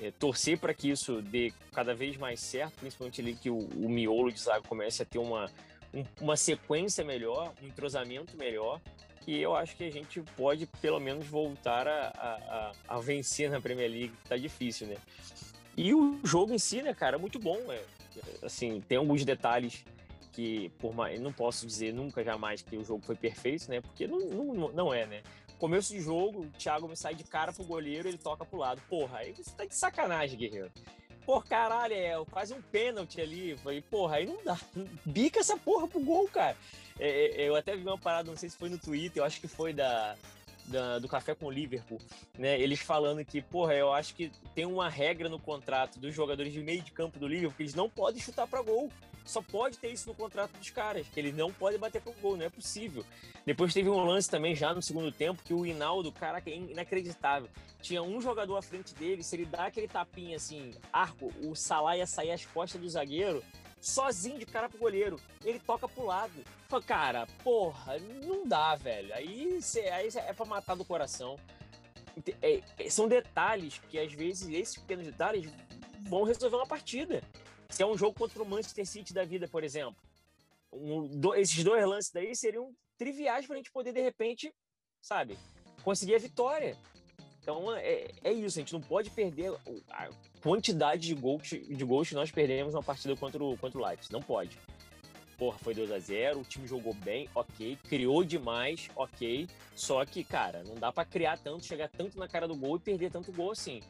É, 0.00 0.10
torcer 0.10 0.58
para 0.58 0.74
que 0.74 0.90
isso 0.90 1.22
dê 1.22 1.52
cada 1.72 1.94
vez 1.94 2.16
mais 2.16 2.40
certo, 2.40 2.74
principalmente 2.80 3.20
ali 3.20 3.34
que 3.34 3.48
o, 3.48 3.58
o 3.58 3.88
miolo 3.88 4.30
de 4.30 4.40
zaga 4.40 4.62
comece 4.66 5.02
a 5.02 5.06
ter 5.06 5.18
uma, 5.18 5.50
um, 5.92 6.04
uma 6.20 6.36
sequência 6.36 7.04
melhor, 7.04 7.52
um 7.62 7.66
entrosamento 7.66 8.36
melhor, 8.36 8.80
e 9.26 9.40
eu 9.40 9.54
acho 9.54 9.76
que 9.76 9.84
a 9.84 9.90
gente 9.90 10.20
pode 10.36 10.66
pelo 10.80 11.00
menos 11.00 11.26
voltar 11.26 11.88
a, 11.88 12.72
a, 12.88 12.96
a 12.96 13.00
vencer 13.00 13.50
na 13.50 13.60
Premier 13.60 13.90
League, 13.90 14.12
que 14.22 14.28
tá 14.28 14.36
difícil, 14.36 14.86
né? 14.86 14.96
E 15.76 15.94
o 15.94 16.20
jogo 16.24 16.52
em 16.52 16.58
si, 16.58 16.82
né, 16.82 16.92
cara, 16.92 17.18
muito 17.18 17.38
bom. 17.38 17.58
É 17.72 17.82
assim, 18.42 18.80
tem 18.80 18.98
alguns 18.98 19.24
detalhes 19.24 19.84
que, 20.34 20.70
por 20.78 20.94
mais, 20.94 21.20
não 21.20 21.32
posso 21.32 21.66
dizer 21.66 21.92
nunca, 21.92 22.24
jamais, 22.24 22.60
que 22.60 22.76
o 22.76 22.84
jogo 22.84 23.04
foi 23.04 23.14
perfeito, 23.14 23.70
né? 23.70 23.80
Porque 23.80 24.06
não, 24.06 24.18
não, 24.18 24.72
não 24.72 24.94
é, 24.94 25.06
né? 25.06 25.22
Começo 25.58 25.92
de 25.92 26.00
jogo, 26.00 26.40
o 26.40 26.50
Thiago 26.58 26.88
me 26.88 26.96
sai 26.96 27.14
de 27.14 27.22
cara 27.22 27.52
pro 27.52 27.64
goleiro, 27.64 28.08
ele 28.08 28.18
toca 28.18 28.44
pro 28.44 28.58
lado. 28.58 28.82
Porra, 28.88 29.18
aí 29.18 29.32
você 29.32 29.50
tá 29.56 29.64
de 29.64 29.74
sacanagem, 29.74 30.36
guerreiro. 30.36 30.70
Por 31.24 31.44
caralho, 31.44 31.94
é 31.94 32.12
quase 32.30 32.52
um 32.52 32.60
pênalti 32.60 33.20
ali. 33.20 33.56
Falei, 33.58 33.80
porra, 33.80 34.16
aí 34.16 34.26
não 34.26 34.42
dá. 34.44 34.58
Bica 35.06 35.40
essa 35.40 35.56
porra 35.56 35.86
pro 35.86 36.00
gol, 36.00 36.28
cara. 36.28 36.56
É, 36.98 37.42
é, 37.42 37.48
eu 37.48 37.56
até 37.56 37.76
vi 37.76 37.84
uma 37.84 37.98
parada, 37.98 38.30
não 38.30 38.36
sei 38.36 38.48
se 38.48 38.56
foi 38.56 38.68
no 38.68 38.78
Twitter, 38.78 39.22
eu 39.22 39.24
acho 39.24 39.40
que 39.40 39.48
foi 39.48 39.72
da, 39.72 40.16
da, 40.66 40.98
do 40.98 41.08
Café 41.08 41.34
com 41.34 41.46
o 41.46 41.50
Liverpool, 41.50 42.00
né? 42.38 42.60
Eles 42.60 42.80
falando 42.80 43.24
que, 43.24 43.40
porra, 43.40 43.74
eu 43.74 43.92
acho 43.92 44.14
que 44.14 44.30
tem 44.54 44.66
uma 44.66 44.88
regra 44.88 45.28
no 45.28 45.38
contrato 45.38 45.98
dos 45.98 46.14
jogadores 46.14 46.52
de 46.52 46.60
meio 46.60 46.82
de 46.82 46.92
campo 46.92 47.18
do 47.18 47.26
Liverpool 47.26 47.56
que 47.56 47.62
eles 47.62 47.74
não 47.74 47.88
podem 47.88 48.20
chutar 48.20 48.46
para 48.46 48.62
gol. 48.62 48.90
Só 49.24 49.40
pode 49.40 49.78
ter 49.78 49.88
isso 49.88 50.08
no 50.08 50.14
contrato 50.14 50.52
dos 50.58 50.70
caras, 50.70 51.06
que 51.08 51.18
eles 51.18 51.34
não 51.34 51.52
podem 51.52 51.78
bater 51.78 52.02
pro 52.02 52.12
gol, 52.20 52.36
não 52.36 52.44
é 52.44 52.50
possível. 52.50 53.04
Depois 53.46 53.72
teve 53.72 53.88
um 53.88 54.04
lance 54.04 54.28
também 54.28 54.54
já 54.54 54.74
no 54.74 54.82
segundo 54.82 55.10
tempo 55.10 55.42
que 55.42 55.54
o 55.54 55.64
Hinaldo, 55.64 56.12
caraca, 56.12 56.50
é 56.50 56.56
inacreditável. 56.56 57.48
Tinha 57.80 58.02
um 58.02 58.20
jogador 58.20 58.56
à 58.56 58.62
frente 58.62 58.94
dele, 58.94 59.22
se 59.22 59.36
ele 59.36 59.46
dá 59.46 59.66
aquele 59.66 59.88
tapinha 59.88 60.36
assim, 60.36 60.72
arco, 60.92 61.32
o 61.42 61.54
Salah 61.54 61.96
ia 61.96 62.06
sair 62.06 62.32
às 62.32 62.44
costas 62.44 62.80
do 62.80 62.88
zagueiro, 62.88 63.42
sozinho 63.80 64.38
de 64.38 64.46
cara 64.46 64.68
pro 64.68 64.78
goleiro. 64.78 65.20
Ele 65.44 65.58
toca 65.58 65.88
pro 65.88 66.06
lado. 66.06 66.32
Fala, 66.68 66.82
cara, 66.82 67.26
porra, 67.42 67.98
não 67.98 68.46
dá, 68.46 68.74
velho. 68.74 69.12
Aí, 69.14 69.60
cê, 69.60 69.80
aí 69.88 70.08
é 70.14 70.32
pra 70.32 70.46
matar 70.46 70.74
do 70.74 70.84
coração. 70.84 71.38
É, 72.40 72.62
é, 72.78 72.90
são 72.90 73.08
detalhes 73.08 73.80
que, 73.90 73.98
às 73.98 74.12
vezes, 74.12 74.48
esses 74.48 74.78
pequenos 74.78 75.06
detalhes 75.06 75.50
vão 76.08 76.24
resolver 76.24 76.56
uma 76.56 76.66
partida. 76.66 77.22
Se 77.74 77.82
é 77.82 77.86
um 77.86 77.98
jogo 77.98 78.16
contra 78.16 78.40
o 78.40 78.48
Manchester 78.48 78.86
City 78.86 79.12
da 79.12 79.24
vida, 79.24 79.48
por 79.48 79.64
exemplo. 79.64 79.96
Um, 80.72 81.08
do, 81.08 81.34
esses 81.34 81.64
dois 81.64 81.84
lances 81.84 82.12
daí 82.12 82.32
seriam 82.36 82.72
triviais 82.96 83.48
pra 83.48 83.56
gente 83.56 83.72
poder, 83.72 83.92
de 83.92 84.00
repente, 84.00 84.54
sabe, 85.02 85.36
conseguir 85.82 86.14
a 86.14 86.18
vitória. 86.18 86.78
Então 87.42 87.74
é, 87.74 88.12
é 88.22 88.32
isso, 88.32 88.60
a 88.60 88.62
gente 88.62 88.72
não 88.72 88.80
pode 88.80 89.10
perder 89.10 89.52
a 89.90 90.08
quantidade 90.40 91.08
de 91.08 91.16
gols, 91.16 91.48
de 91.48 91.84
gols 91.84 92.08
que 92.08 92.14
nós 92.14 92.30
perdemos 92.30 92.74
na 92.74 92.80
partida 92.80 93.16
contra 93.16 93.42
o, 93.42 93.58
contra 93.58 93.76
o 93.76 93.84
Leipzig. 93.84 94.12
Não 94.12 94.22
pode. 94.22 94.56
Porra, 95.36 95.58
foi 95.58 95.74
2 95.74 95.90
a 95.90 95.98
0 95.98 96.38
o 96.38 96.44
time 96.44 96.68
jogou 96.68 96.94
bem, 96.94 97.28
ok. 97.34 97.76
Criou 97.88 98.22
demais, 98.22 98.88
ok. 98.94 99.48
Só 99.74 100.04
que, 100.04 100.22
cara, 100.22 100.62
não 100.62 100.76
dá 100.76 100.92
para 100.92 101.04
criar 101.04 101.38
tanto, 101.38 101.64
chegar 101.64 101.88
tanto 101.88 102.20
na 102.20 102.28
cara 102.28 102.46
do 102.46 102.54
gol 102.54 102.76
e 102.76 102.78
perder 102.78 103.10
tanto 103.10 103.32
gol 103.32 103.50
assim. 103.50 103.82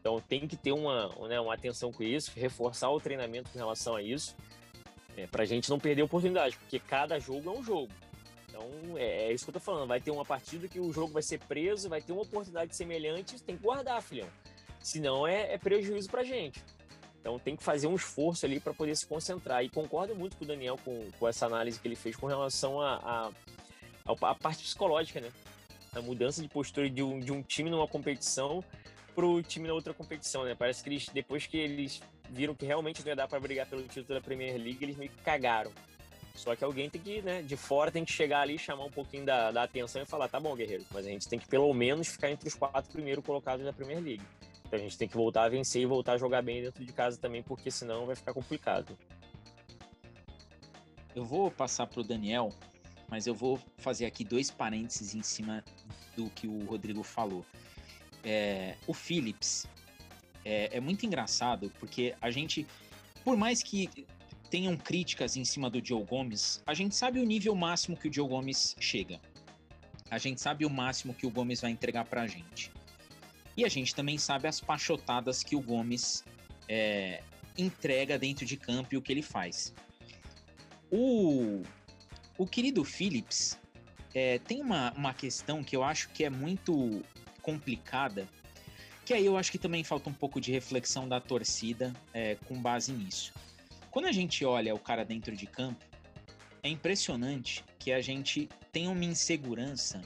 Então 0.00 0.20
tem 0.20 0.48
que 0.48 0.56
ter 0.56 0.72
uma, 0.72 1.08
né, 1.28 1.38
uma 1.38 1.54
atenção 1.54 1.92
com 1.92 2.02
isso, 2.02 2.32
reforçar 2.34 2.90
o 2.90 3.00
treinamento 3.00 3.50
com 3.50 3.58
relação 3.58 3.96
a 3.96 4.02
isso, 4.02 4.34
é, 5.16 5.26
pra 5.26 5.44
gente 5.44 5.68
não 5.68 5.78
perder 5.78 6.02
oportunidade, 6.02 6.56
porque 6.56 6.78
cada 6.78 7.18
jogo 7.18 7.50
é 7.50 7.58
um 7.58 7.62
jogo. 7.62 7.92
Então, 8.48 8.98
é, 8.98 9.24
é, 9.24 9.32
isso 9.32 9.44
que 9.44 9.50
eu 9.50 9.54
tô 9.54 9.60
falando. 9.60 9.88
Vai 9.88 10.00
ter 10.00 10.10
uma 10.10 10.24
partida 10.24 10.68
que 10.68 10.80
o 10.80 10.92
jogo 10.92 11.12
vai 11.12 11.22
ser 11.22 11.38
preso, 11.40 11.88
vai 11.88 12.00
ter 12.00 12.12
uma 12.12 12.22
oportunidade 12.22 12.74
semelhante, 12.74 13.40
tem 13.42 13.56
que 13.56 13.62
guardar, 13.62 14.02
filhão. 14.02 14.28
Senão 14.80 15.26
é, 15.26 15.54
é 15.54 15.58
prejuízo 15.58 16.10
pra 16.10 16.24
gente. 16.24 16.62
Então 17.20 17.38
tem 17.38 17.54
que 17.54 17.62
fazer 17.62 17.86
um 17.86 17.94
esforço 17.94 18.46
ali 18.46 18.58
para 18.58 18.72
poder 18.72 18.96
se 18.96 19.06
concentrar. 19.06 19.62
E 19.62 19.68
concordo 19.68 20.14
muito 20.14 20.36
com 20.36 20.44
o 20.44 20.48
Daniel 20.48 20.78
com, 20.82 21.08
com 21.18 21.28
essa 21.28 21.46
análise 21.46 21.78
que 21.78 21.86
ele 21.86 21.96
fez 21.96 22.16
com 22.16 22.26
relação 22.26 22.80
à 22.80 22.94
a, 22.96 24.12
a, 24.12 24.30
a, 24.30 24.34
parte 24.34 24.62
psicológica, 24.62 25.20
né? 25.20 25.30
A 25.92 26.00
mudança 26.00 26.40
de 26.40 26.48
postura 26.48 26.88
de 26.88 27.02
um, 27.02 27.20
de 27.20 27.30
um 27.32 27.42
time 27.42 27.68
numa 27.68 27.86
competição 27.86 28.64
pro 29.20 29.42
time 29.42 29.68
na 29.68 29.74
outra 29.74 29.92
competição, 29.92 30.44
né? 30.44 30.54
Parece 30.54 30.82
que 30.82 30.88
eles, 30.88 31.06
depois 31.12 31.46
que 31.46 31.58
eles 31.58 32.00
viram 32.30 32.54
que 32.54 32.64
realmente 32.64 33.02
não 33.02 33.08
ia 33.08 33.16
dar 33.16 33.28
para 33.28 33.38
brigar 33.38 33.66
pelo 33.66 33.82
título 33.82 34.18
da 34.18 34.20
Premier 34.20 34.56
League, 34.56 34.78
eles 34.80 34.96
meio 34.96 35.10
que 35.10 35.22
cagaram. 35.22 35.70
Só 36.34 36.56
que 36.56 36.64
alguém 36.64 36.88
tem 36.88 37.02
que, 37.02 37.20
né, 37.20 37.42
de 37.42 37.54
fora 37.54 37.90
tem 37.90 38.02
que 38.02 38.12
chegar 38.12 38.40
ali, 38.40 38.58
chamar 38.58 38.84
um 38.84 38.90
pouquinho 38.90 39.26
da, 39.26 39.50
da 39.50 39.64
atenção 39.64 40.00
e 40.00 40.06
falar, 40.06 40.26
tá 40.28 40.40
bom, 40.40 40.56
guerreiro, 40.56 40.86
mas 40.90 41.06
a 41.06 41.10
gente 41.10 41.28
tem 41.28 41.38
que 41.38 41.46
pelo 41.46 41.74
menos 41.74 42.08
ficar 42.08 42.30
entre 42.30 42.48
os 42.48 42.54
quatro 42.54 42.90
primeiros 42.90 43.22
colocados 43.22 43.62
da 43.62 43.74
Premier 43.74 44.02
League. 44.02 44.22
Então 44.64 44.78
a 44.78 44.82
gente 44.82 44.96
tem 44.96 45.06
que 45.06 45.16
voltar 45.16 45.42
a 45.42 45.48
vencer 45.50 45.82
e 45.82 45.86
voltar 45.86 46.12
a 46.14 46.16
jogar 46.16 46.40
bem 46.40 46.62
dentro 46.62 46.82
de 46.82 46.92
casa 46.92 47.18
também, 47.18 47.42
porque 47.42 47.70
senão 47.70 48.06
vai 48.06 48.16
ficar 48.16 48.32
complicado. 48.32 48.96
Eu 51.14 51.24
vou 51.24 51.50
passar 51.50 51.86
pro 51.86 52.02
Daniel, 52.02 52.54
mas 53.06 53.26
eu 53.26 53.34
vou 53.34 53.60
fazer 53.76 54.06
aqui 54.06 54.24
dois 54.24 54.50
parênteses 54.50 55.14
em 55.14 55.22
cima 55.22 55.62
do 56.16 56.30
que 56.30 56.46
o 56.46 56.64
Rodrigo 56.64 57.02
falou. 57.02 57.44
É, 58.24 58.76
o 58.86 58.92
Phillips 58.92 59.66
é, 60.44 60.76
é 60.76 60.80
muito 60.80 61.06
engraçado, 61.06 61.72
porque 61.78 62.14
a 62.20 62.30
gente, 62.30 62.66
por 63.24 63.36
mais 63.36 63.62
que 63.62 63.88
tenham 64.50 64.76
críticas 64.76 65.36
em 65.36 65.44
cima 65.44 65.70
do 65.70 65.84
Joe 65.84 66.04
Gomes, 66.04 66.62
a 66.66 66.74
gente 66.74 66.94
sabe 66.94 67.20
o 67.20 67.24
nível 67.24 67.54
máximo 67.54 67.96
que 67.96 68.08
o 68.08 68.12
Joe 68.12 68.28
Gomes 68.28 68.74
chega. 68.80 69.20
A 70.10 70.18
gente 70.18 70.40
sabe 70.40 70.66
o 70.66 70.70
máximo 70.70 71.14
que 71.14 71.26
o 71.26 71.30
Gomes 71.30 71.60
vai 71.60 71.70
entregar 71.70 72.04
pra 72.04 72.26
gente. 72.26 72.72
E 73.56 73.64
a 73.64 73.68
gente 73.68 73.94
também 73.94 74.18
sabe 74.18 74.48
as 74.48 74.60
pachotadas 74.60 75.42
que 75.42 75.54
o 75.54 75.60
Gomes 75.60 76.24
é, 76.68 77.22
entrega 77.56 78.18
dentro 78.18 78.44
de 78.44 78.56
campo 78.56 78.94
e 78.94 78.96
o 78.96 79.02
que 79.02 79.12
ele 79.12 79.22
faz. 79.22 79.72
O, 80.90 81.62
o 82.36 82.46
querido 82.46 82.84
Phillips 82.84 83.58
é, 84.12 84.38
tem 84.40 84.60
uma, 84.60 84.92
uma 84.92 85.14
questão 85.14 85.62
que 85.62 85.76
eu 85.76 85.84
acho 85.84 86.08
que 86.10 86.24
é 86.24 86.30
muito 86.30 87.02
complicada, 87.50 88.28
que 89.04 89.12
aí 89.12 89.26
eu 89.26 89.36
acho 89.36 89.50
que 89.50 89.58
também 89.58 89.82
falta 89.82 90.08
um 90.08 90.12
pouco 90.12 90.40
de 90.40 90.52
reflexão 90.52 91.08
da 91.08 91.20
torcida 91.20 91.92
é, 92.14 92.36
com 92.46 92.60
base 92.60 92.92
nisso. 92.92 93.32
Quando 93.90 94.06
a 94.06 94.12
gente 94.12 94.44
olha 94.44 94.74
o 94.74 94.78
cara 94.78 95.04
dentro 95.04 95.34
de 95.34 95.46
campo, 95.46 95.84
é 96.62 96.68
impressionante 96.68 97.64
que 97.78 97.90
a 97.90 98.00
gente 98.00 98.48
tem 98.70 98.86
uma 98.86 99.04
insegurança, 99.04 100.00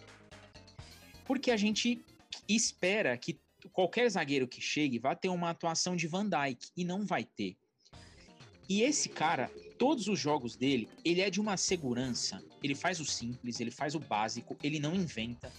porque 1.26 1.50
a 1.50 1.56
gente 1.56 2.02
espera 2.48 3.16
que 3.18 3.38
qualquer 3.72 4.08
zagueiro 4.08 4.48
que 4.48 4.60
chegue 4.60 4.98
vá 4.98 5.14
ter 5.14 5.28
uma 5.28 5.50
atuação 5.50 5.96
de 5.96 6.06
Van 6.06 6.28
Dijk 6.28 6.70
e 6.76 6.84
não 6.84 7.04
vai 7.04 7.24
ter. 7.24 7.56
E 8.68 8.82
esse 8.82 9.10
cara, 9.10 9.50
todos 9.78 10.08
os 10.08 10.18
jogos 10.18 10.56
dele, 10.56 10.88
ele 11.04 11.20
é 11.20 11.28
de 11.28 11.40
uma 11.40 11.58
segurança. 11.58 12.42
Ele 12.62 12.74
faz 12.74 13.00
o 13.00 13.04
simples, 13.04 13.60
ele 13.60 13.70
faz 13.70 13.94
o 13.94 14.00
básico, 14.00 14.56
ele 14.62 14.78
não 14.78 14.94
inventa. 14.94 15.52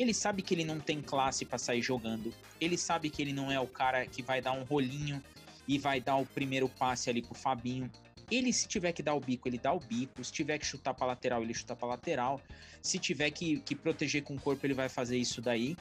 Ele 0.00 0.14
sabe 0.14 0.40
que 0.40 0.54
ele 0.54 0.64
não 0.64 0.80
tem 0.80 1.02
classe 1.02 1.44
para 1.44 1.58
sair 1.58 1.82
jogando. 1.82 2.32
Ele 2.58 2.78
sabe 2.78 3.10
que 3.10 3.20
ele 3.20 3.34
não 3.34 3.52
é 3.52 3.60
o 3.60 3.66
cara 3.66 4.06
que 4.06 4.22
vai 4.22 4.40
dar 4.40 4.52
um 4.52 4.62
rolinho 4.62 5.22
e 5.68 5.78
vai 5.78 6.00
dar 6.00 6.16
o 6.16 6.24
primeiro 6.24 6.70
passe 6.70 7.10
ali 7.10 7.20
pro 7.20 7.34
Fabinho. 7.34 7.90
Ele, 8.30 8.50
se 8.50 8.66
tiver 8.66 8.92
que 8.92 9.02
dar 9.02 9.12
o 9.12 9.20
bico, 9.20 9.46
ele 9.46 9.58
dá 9.58 9.74
o 9.74 9.78
bico. 9.78 10.24
Se 10.24 10.32
tiver 10.32 10.56
que 10.56 10.64
chutar 10.64 10.94
para 10.94 11.08
lateral, 11.08 11.42
ele 11.42 11.52
chuta 11.52 11.76
para 11.76 11.88
lateral. 11.88 12.40
Se 12.80 12.98
tiver 12.98 13.30
que, 13.30 13.60
que 13.60 13.74
proteger 13.74 14.22
com 14.22 14.36
o 14.36 14.40
corpo, 14.40 14.64
ele 14.64 14.72
vai 14.72 14.88
fazer 14.88 15.18
isso 15.18 15.42
daí. 15.42 15.76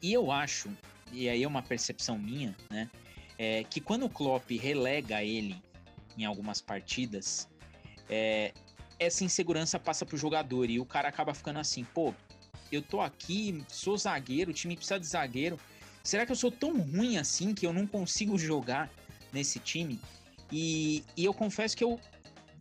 E 0.00 0.12
eu 0.12 0.30
acho, 0.30 0.70
e 1.10 1.28
aí 1.28 1.42
é 1.42 1.48
uma 1.48 1.60
percepção 1.60 2.16
minha, 2.16 2.54
né? 2.70 2.88
É, 3.36 3.64
que 3.64 3.80
quando 3.80 4.06
o 4.06 4.08
Klopp 4.08 4.48
relega 4.52 5.24
ele 5.24 5.60
em 6.16 6.24
algumas 6.24 6.60
partidas, 6.60 7.48
é, 8.08 8.52
essa 8.96 9.24
insegurança 9.24 9.76
passa 9.76 10.06
pro 10.06 10.16
jogador 10.16 10.70
e 10.70 10.78
o 10.78 10.84
cara 10.84 11.08
acaba 11.08 11.34
ficando 11.34 11.58
assim, 11.58 11.82
pô, 11.82 12.14
eu 12.70 12.82
tô 12.82 13.00
aqui, 13.00 13.64
sou 13.68 13.96
zagueiro, 13.96 14.50
o 14.50 14.54
time 14.54 14.76
precisa 14.76 14.98
de 14.98 15.06
zagueiro 15.06 15.58
será 16.08 16.24
que 16.24 16.32
eu 16.32 16.36
sou 16.36 16.50
tão 16.50 16.80
ruim 16.80 17.18
assim 17.18 17.54
que 17.54 17.66
eu 17.66 17.72
não 17.72 17.86
consigo 17.86 18.38
jogar 18.38 18.90
nesse 19.30 19.58
time? 19.58 20.00
E, 20.50 21.04
e 21.14 21.22
eu 21.22 21.34
confesso 21.34 21.76
que 21.76 21.84
eu 21.84 22.00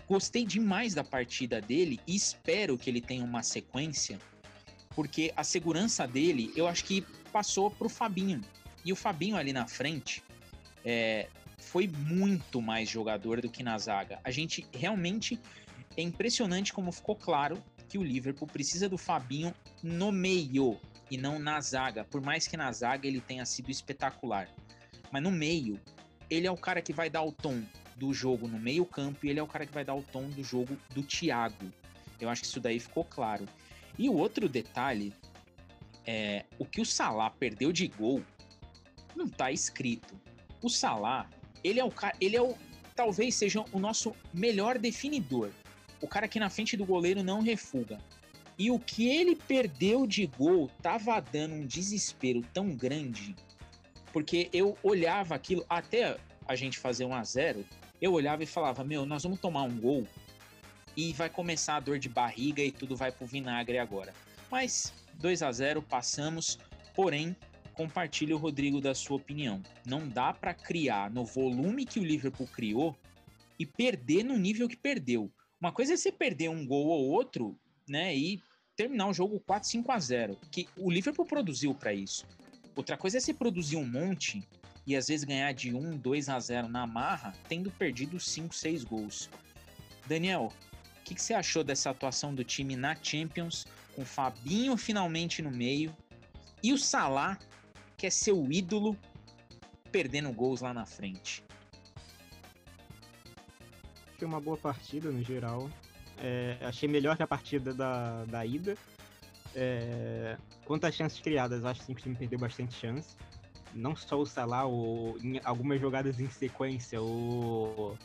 gostei 0.06 0.46
demais 0.46 0.94
da 0.94 1.04
partida 1.04 1.62
dele 1.62 1.98
e 2.06 2.14
espero 2.14 2.78
que 2.78 2.90
ele 2.90 3.00
tenha 3.00 3.24
uma 3.24 3.42
sequência, 3.44 4.20
porque 4.90 5.32
a 5.34 5.46
segurança 5.46 6.06
dele 6.06 6.52
eu 6.58 6.68
acho 6.68 6.84
que 6.84 7.02
passou 7.32 7.72
para 7.72 7.88
o 7.88 7.90
Fabinho. 7.90 8.42
E 8.84 8.92
o 8.92 8.98
Fabinho 8.98 9.38
ali 9.38 9.54
na 9.54 9.66
frente 9.66 10.22
é, 10.84 11.30
foi 11.58 11.88
muito 11.88 12.62
mais 12.62 12.90
jogador 12.90 13.40
do 13.40 13.50
que 13.50 13.64
na 13.64 13.78
zaga. 13.78 14.20
A 14.26 14.32
gente 14.32 14.68
realmente 14.74 15.40
é 15.96 16.02
impressionante 16.02 16.74
como 16.74 16.92
ficou 16.92 17.16
claro 17.16 17.64
que 17.88 17.98
o 17.98 18.04
Liverpool 18.04 18.48
precisa 18.48 18.90
do 18.90 18.98
Fabinho 18.98 19.54
no 19.82 20.12
meio 20.12 20.80
e 21.10 21.18
não 21.18 21.40
na 21.40 21.60
zaga, 21.62 22.04
por 22.04 22.22
mais 22.22 22.48
que 22.48 22.58
na 22.58 22.72
zaga 22.72 23.08
ele 23.08 23.22
tenha 23.22 23.46
sido 23.46 23.72
espetacular. 23.72 24.50
Mas 25.12 25.24
no 25.24 25.32
meio, 25.32 25.80
ele 26.30 26.46
é 26.46 26.52
o 26.52 26.58
cara 26.58 26.82
que 26.82 26.92
vai 26.92 27.10
dar 27.10 27.24
o 27.24 27.32
tom 27.32 27.64
do 27.96 28.14
jogo 28.14 28.48
no 28.48 28.60
meio-campo 28.60 29.26
e 29.26 29.30
ele 29.30 29.40
é 29.40 29.44
o 29.44 29.48
cara 29.48 29.66
que 29.66 29.74
vai 29.74 29.86
dar 29.86 29.96
o 29.96 30.04
tom 30.04 30.30
do 30.30 30.44
jogo 30.44 30.78
do 30.94 31.02
Thiago. 31.02 31.72
Eu 32.20 32.30
acho 32.30 32.42
que 32.42 32.48
isso 32.48 32.60
daí 32.60 32.80
ficou 32.80 33.04
claro. 33.04 33.48
E 33.98 34.10
o 34.10 34.14
outro 34.14 34.50
detalhe 34.50 35.14
é 36.06 36.46
o 36.60 36.66
que 36.66 36.82
o 36.82 36.86
Salah 36.86 37.30
perdeu 37.30 37.72
de 37.72 37.88
gol 37.88 38.24
não 39.16 39.28
tá 39.28 39.52
escrito. 39.52 40.20
O 40.62 40.70
Salah, 40.70 41.28
ele 41.64 41.80
é 41.80 41.84
o 41.84 41.92
cara, 41.92 42.16
ele 42.22 42.36
é 42.36 42.42
o 42.42 42.56
talvez 42.96 43.36
seja 43.36 43.64
o 43.72 43.80
nosso 43.80 44.16
melhor 44.34 44.78
definidor. 44.78 45.52
O 46.02 46.08
cara 46.08 46.28
que 46.28 46.40
na 46.40 46.50
frente 46.50 46.78
do 46.78 46.86
goleiro 46.86 47.24
não 47.24 47.42
refuga. 47.42 48.00
E 48.58 48.72
o 48.72 48.80
que 48.80 49.08
ele 49.08 49.36
perdeu 49.36 50.08
de 50.08 50.26
gol 50.26 50.70
tava 50.82 51.20
dando 51.20 51.56
um 51.56 51.66
desespero 51.66 52.42
tão 52.54 52.76
grande, 52.76 53.36
porque 54.12 54.50
eu 54.52 54.76
olhava 54.82 55.36
aquilo 55.36 55.64
até 55.70 56.18
a 56.48 56.56
gente 56.56 56.80
fazer 56.80 57.06
um 57.06 57.14
a 57.14 57.24
zero, 57.24 57.64
eu 58.02 58.14
olhava 58.14 58.44
e 58.44 58.48
falava: 58.48 58.84
Meu, 58.84 59.06
nós 59.06 59.24
vamos 59.24 59.40
tomar 59.40 59.64
um 59.64 59.80
gol 59.80 60.08
e 60.96 61.14
vai 61.14 61.30
começar 61.30 61.76
a 61.76 61.80
dor 61.80 62.00
de 62.00 62.10
barriga 62.10 62.64
e 62.64 62.72
tudo 62.72 62.96
vai 62.96 63.12
pro 63.12 63.28
vinagre 63.28 63.78
agora. 63.78 64.14
Mas 64.50 64.92
2 65.16 65.44
a 65.44 65.52
0 65.52 65.82
passamos, 65.84 66.58
porém 66.96 67.36
compartilho, 67.74 68.38
Rodrigo, 68.38 68.82
da 68.82 68.96
sua 68.96 69.18
opinião. 69.18 69.62
Não 69.86 70.08
dá 70.08 70.34
para 70.34 70.54
criar 70.54 71.12
no 71.12 71.24
volume 71.24 71.86
que 71.86 72.00
o 72.00 72.04
Liverpool 72.04 72.48
criou 72.48 72.98
e 73.60 73.66
perder 73.68 74.24
no 74.24 74.36
nível 74.36 74.68
que 74.68 74.76
perdeu. 74.76 75.32
Uma 75.60 75.72
coisa 75.72 75.94
é 75.94 75.98
você 75.98 76.12
perder 76.12 76.50
um 76.50 76.66
gol 76.66 76.88
ou 76.88 77.10
outro, 77.10 77.58
né, 77.90 78.16
e 78.16 78.42
terminar 78.76 79.08
o 79.08 79.14
jogo 79.14 79.40
4 79.40 79.68
5 79.68 79.92
a 79.92 80.00
0, 80.00 80.38
que 80.52 80.70
o 80.78 80.92
Liverpool 80.92 81.26
produziu 81.26 81.74
para 81.74 81.94
isso. 81.94 82.28
Outra 82.76 82.96
coisa 82.96 83.18
é 83.18 83.20
você 83.20 83.34
produzir 83.34 83.76
um 83.76 83.86
monte 83.86 84.48
e 84.86 84.96
às 84.96 85.08
vezes 85.08 85.24
ganhar 85.24 85.52
de 85.54 85.76
1, 85.76 85.98
2 85.98 86.30
a 86.30 86.40
0 86.40 86.68
na 86.68 86.86
marra, 86.86 87.34
tendo 87.50 87.72
perdido 87.72 88.20
5, 88.20 88.54
6 88.54 88.84
gols. 88.84 89.30
Daniel, 90.06 90.54
o 91.00 91.04
que, 91.04 91.16
que, 91.16 91.22
você 91.22 91.34
achou 91.34 91.64
dessa 91.64 91.90
atuação 91.90 92.36
do 92.36 92.44
time 92.44 92.76
na 92.76 92.96
Champions, 92.96 93.66
com 93.96 94.04
o 94.04 94.06
Fabinho 94.06 94.78
finalmente 94.78 95.42
no 95.42 95.50
meio 95.50 95.96
e 96.62 96.72
o 96.72 96.78
Salah, 96.78 97.40
que 97.98 98.06
é 98.06 98.10
seu 98.12 98.52
ídolo, 98.52 98.96
perdendo 99.92 100.32
gols 100.32 100.62
lá 100.62 100.72
na 100.72 100.86
frente? 100.86 101.44
Foi 104.18 104.28
uma 104.28 104.40
boa 104.40 104.58
partida 104.58 105.12
no 105.12 105.24
geral. 105.24 105.70
É, 106.18 106.58
achei 106.62 106.90
melhor 106.90 107.16
que 107.16 107.24
a 107.24 107.28
partida 107.28 107.74
da, 107.74 108.26
da 108.26 108.46
ida. 108.46 108.76
É, 109.56 110.38
quanto 110.66 110.86
às 110.86 110.96
chances 110.96 111.20
criadas, 111.20 111.64
acho 111.64 111.86
que 111.86 111.92
o 111.92 111.96
time 111.96 112.16
perdeu 112.16 112.40
bastante 112.40 112.74
chance. 112.74 113.16
Não 113.74 113.96
só 113.96 114.20
o 114.20 114.26
Salah, 114.26 114.68
o, 114.68 115.18
em 115.22 115.40
algumas 115.44 115.80
jogadas 115.80 116.20
em 116.20 116.30
sequência, 116.30 117.02
o, 117.02 117.96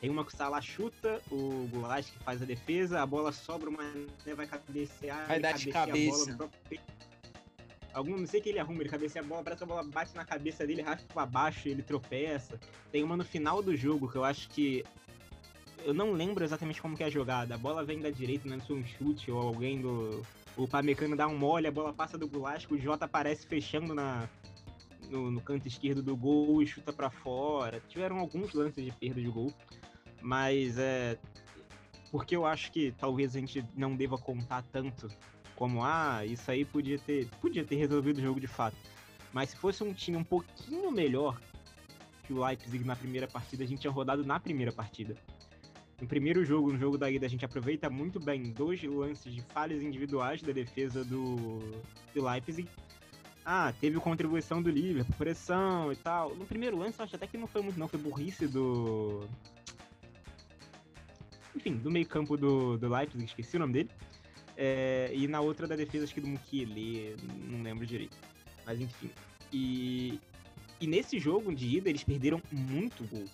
tem 0.00 0.10
uma 0.10 0.24
que 0.24 0.32
o 0.32 0.36
Salah 0.36 0.60
chuta, 0.60 1.20
o 1.30 1.68
Goulart 1.72 2.06
que 2.06 2.18
faz 2.20 2.40
a 2.40 2.44
defesa, 2.44 3.02
a 3.02 3.06
bola 3.06 3.32
sobra, 3.32 3.68
mas 3.70 4.36
vai 4.36 4.46
cabecear. 4.46 5.26
Vai 5.26 5.40
dar 5.40 5.52
de 5.52 5.70
cabeça. 5.70 6.36
Próprio... 6.36 6.80
Algum, 7.92 8.16
não 8.16 8.26
sei 8.26 8.40
que 8.40 8.50
ele 8.50 8.60
arruma, 8.60 8.80
ele 8.80 8.88
cabeceia 8.88 9.24
a 9.24 9.26
bola, 9.26 9.42
parece 9.42 9.58
que 9.58 9.64
a 9.64 9.66
bola 9.66 9.82
bate 9.82 10.14
na 10.14 10.24
cabeça 10.24 10.64
dele, 10.64 10.82
raspa 10.82 11.12
pra 11.12 11.26
baixo, 11.26 11.68
ele 11.68 11.82
tropeça. 11.82 12.60
Tem 12.92 13.02
uma 13.02 13.16
no 13.16 13.24
final 13.24 13.60
do 13.60 13.76
jogo 13.76 14.08
que 14.08 14.16
eu 14.16 14.24
acho 14.24 14.48
que 14.50 14.84
eu 15.88 15.94
não 15.94 16.12
lembro 16.12 16.44
exatamente 16.44 16.82
como 16.82 16.94
que 16.94 17.02
é 17.02 17.06
a 17.06 17.10
jogada. 17.10 17.54
A 17.54 17.58
bola 17.58 17.82
vem 17.82 17.98
da 17.98 18.10
direita, 18.10 18.46
não 18.46 18.56
é 18.56 18.72
um 18.72 18.84
chute, 18.84 19.30
ou 19.30 19.40
alguém 19.40 19.80
do. 19.80 20.22
O 20.54 20.68
Pamecano 20.68 21.16
dá 21.16 21.26
um 21.26 21.38
mole, 21.38 21.66
a 21.66 21.72
bola 21.72 21.94
passa 21.94 22.18
do 22.18 22.28
Gulasco, 22.28 22.74
o 22.74 22.78
Jota 22.78 23.06
aparece 23.06 23.46
fechando 23.46 23.94
na, 23.94 24.28
no, 25.08 25.30
no, 25.30 25.40
canto 25.40 25.66
esquerdo 25.66 26.02
do 26.02 26.14
gol 26.14 26.62
e 26.62 26.66
chuta 26.66 26.92
para 26.92 27.08
fora. 27.08 27.82
Tiveram 27.88 28.18
alguns 28.18 28.52
lances 28.52 28.84
de 28.84 28.92
perda 28.92 29.18
de 29.18 29.28
gol, 29.28 29.50
mas 30.20 30.76
é. 30.76 31.16
Porque 32.10 32.36
eu 32.36 32.44
acho 32.44 32.70
que 32.70 32.92
talvez 32.92 33.34
a 33.34 33.40
gente 33.40 33.64
não 33.74 33.96
deva 33.96 34.18
contar 34.18 34.62
tanto 34.70 35.08
como, 35.56 35.82
ah, 35.82 36.22
isso 36.26 36.50
aí 36.50 36.66
podia 36.66 36.98
ter, 36.98 37.28
podia 37.40 37.64
ter 37.64 37.76
resolvido 37.76 38.18
o 38.18 38.22
jogo 38.22 38.40
de 38.40 38.46
fato. 38.46 38.76
Mas 39.32 39.50
se 39.50 39.56
fosse 39.56 39.82
um 39.82 39.94
time 39.94 40.18
um 40.18 40.24
pouquinho 40.24 40.90
melhor 40.90 41.40
que 42.24 42.32
o 42.34 42.44
Leipzig 42.44 42.84
na 42.84 42.94
primeira 42.94 43.26
partida, 43.26 43.64
a 43.64 43.66
gente 43.66 43.80
tinha 43.80 43.90
rodado 43.90 44.22
na 44.24 44.38
primeira 44.38 44.72
partida. 44.72 45.16
No 46.00 46.06
primeiro 46.06 46.44
jogo, 46.44 46.72
no 46.72 46.78
jogo 46.78 46.96
da 46.96 47.10
ida, 47.10 47.26
a 47.26 47.28
gente 47.28 47.44
aproveita 47.44 47.90
muito 47.90 48.20
bem 48.20 48.52
dois 48.52 48.82
lances 48.84 49.34
de 49.34 49.42
falhas 49.42 49.82
individuais 49.82 50.40
da 50.40 50.52
defesa 50.52 51.04
do, 51.04 51.58
do 52.14 52.24
Leipzig. 52.24 52.68
Ah, 53.44 53.72
teve 53.80 53.98
contribuição 53.98 54.62
do 54.62 54.70
Liverpool, 54.70 55.16
pressão 55.16 55.92
e 55.92 55.96
tal. 55.96 56.34
No 56.36 56.44
primeiro 56.44 56.76
lance, 56.76 57.00
eu 57.00 57.04
acho 57.04 57.16
até 57.16 57.26
que 57.26 57.36
não 57.36 57.46
foi 57.48 57.62
muito, 57.62 57.78
não. 57.78 57.88
Foi 57.88 57.98
burrice 57.98 58.46
do. 58.46 59.26
Enfim, 61.56 61.76
do 61.76 61.90
meio-campo 61.90 62.36
do, 62.36 62.76
do 62.76 62.88
Leipzig, 62.88 63.24
esqueci 63.24 63.56
o 63.56 63.60
nome 63.60 63.72
dele. 63.72 63.90
É, 64.56 65.10
e 65.14 65.26
na 65.26 65.40
outra 65.40 65.66
da 65.66 65.74
defesa, 65.74 66.04
acho 66.04 66.14
que 66.14 66.20
do 66.20 66.28
Mukiele, 66.28 67.16
não 67.48 67.62
lembro 67.62 67.86
direito. 67.86 68.16
Mas 68.64 68.80
enfim. 68.80 69.10
E, 69.52 70.20
e 70.80 70.86
nesse 70.86 71.18
jogo 71.18 71.52
de 71.52 71.78
ida, 71.78 71.88
eles 71.88 72.04
perderam 72.04 72.40
muito 72.52 73.02
gol. 73.08 73.24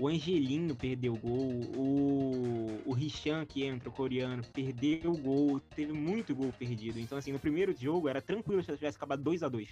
O 0.00 0.08
Angelinho 0.08 0.74
perdeu 0.74 1.12
o 1.12 1.18
gol. 1.18 1.52
O, 1.76 2.82
o 2.86 2.92
Richan, 2.92 3.44
que 3.44 3.62
entra, 3.64 3.88
o 3.88 3.92
coreano, 3.92 4.42
perdeu 4.52 5.12
o 5.12 5.18
gol. 5.18 5.60
Teve 5.60 5.92
muito 5.92 6.34
gol 6.34 6.52
perdido. 6.58 6.98
Então, 6.98 7.18
assim, 7.18 7.32
no 7.32 7.38
primeiro 7.38 7.72
jogo 7.76 8.08
era 8.08 8.22
tranquilo 8.22 8.62
se 8.62 8.74
tivesse 8.74 8.96
acabado 8.96 9.22
2 9.22 9.42
a 9.42 9.48
2 9.48 9.68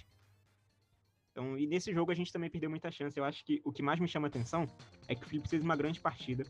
então, 1.39 1.57
e 1.57 1.65
nesse 1.65 1.93
jogo 1.93 2.11
a 2.11 2.15
gente 2.15 2.33
também 2.33 2.49
perdeu 2.49 2.69
muita 2.69 2.91
chance. 2.91 3.17
Eu 3.17 3.23
acho 3.23 3.45
que 3.45 3.61
o 3.63 3.71
que 3.71 3.81
mais 3.81 3.97
me 3.97 4.07
chama 4.07 4.27
atenção 4.27 4.67
é 5.07 5.15
que 5.15 5.23
o 5.23 5.29
Felipe 5.29 5.47
fez 5.47 5.63
uma 5.63 5.75
grande 5.75 5.99
partida. 5.99 6.45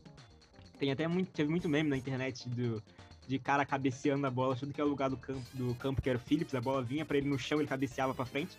Tem 0.78 0.90
até 0.90 1.06
muito, 1.06 1.30
teve 1.30 1.48
muito 1.48 1.68
meme 1.68 1.88
na 1.88 1.96
internet 1.96 2.48
do, 2.48 2.82
de 3.28 3.38
cara 3.38 3.64
cabeceando 3.64 4.26
a 4.26 4.30
bola, 4.30 4.54
achando 4.54 4.72
que 4.72 4.80
é 4.80 4.84
o 4.84 4.88
lugar 4.88 5.08
do 5.08 5.16
campo, 5.16 5.46
do 5.54 5.74
campo 5.76 6.02
que 6.02 6.08
era 6.08 6.18
o 6.18 6.20
Phillips, 6.20 6.54
a 6.54 6.60
bola 6.60 6.82
vinha 6.82 7.04
para 7.04 7.18
ele 7.18 7.28
no 7.28 7.38
chão, 7.38 7.60
ele 7.60 7.68
cabeceava 7.68 8.12
para 8.12 8.24
frente. 8.24 8.58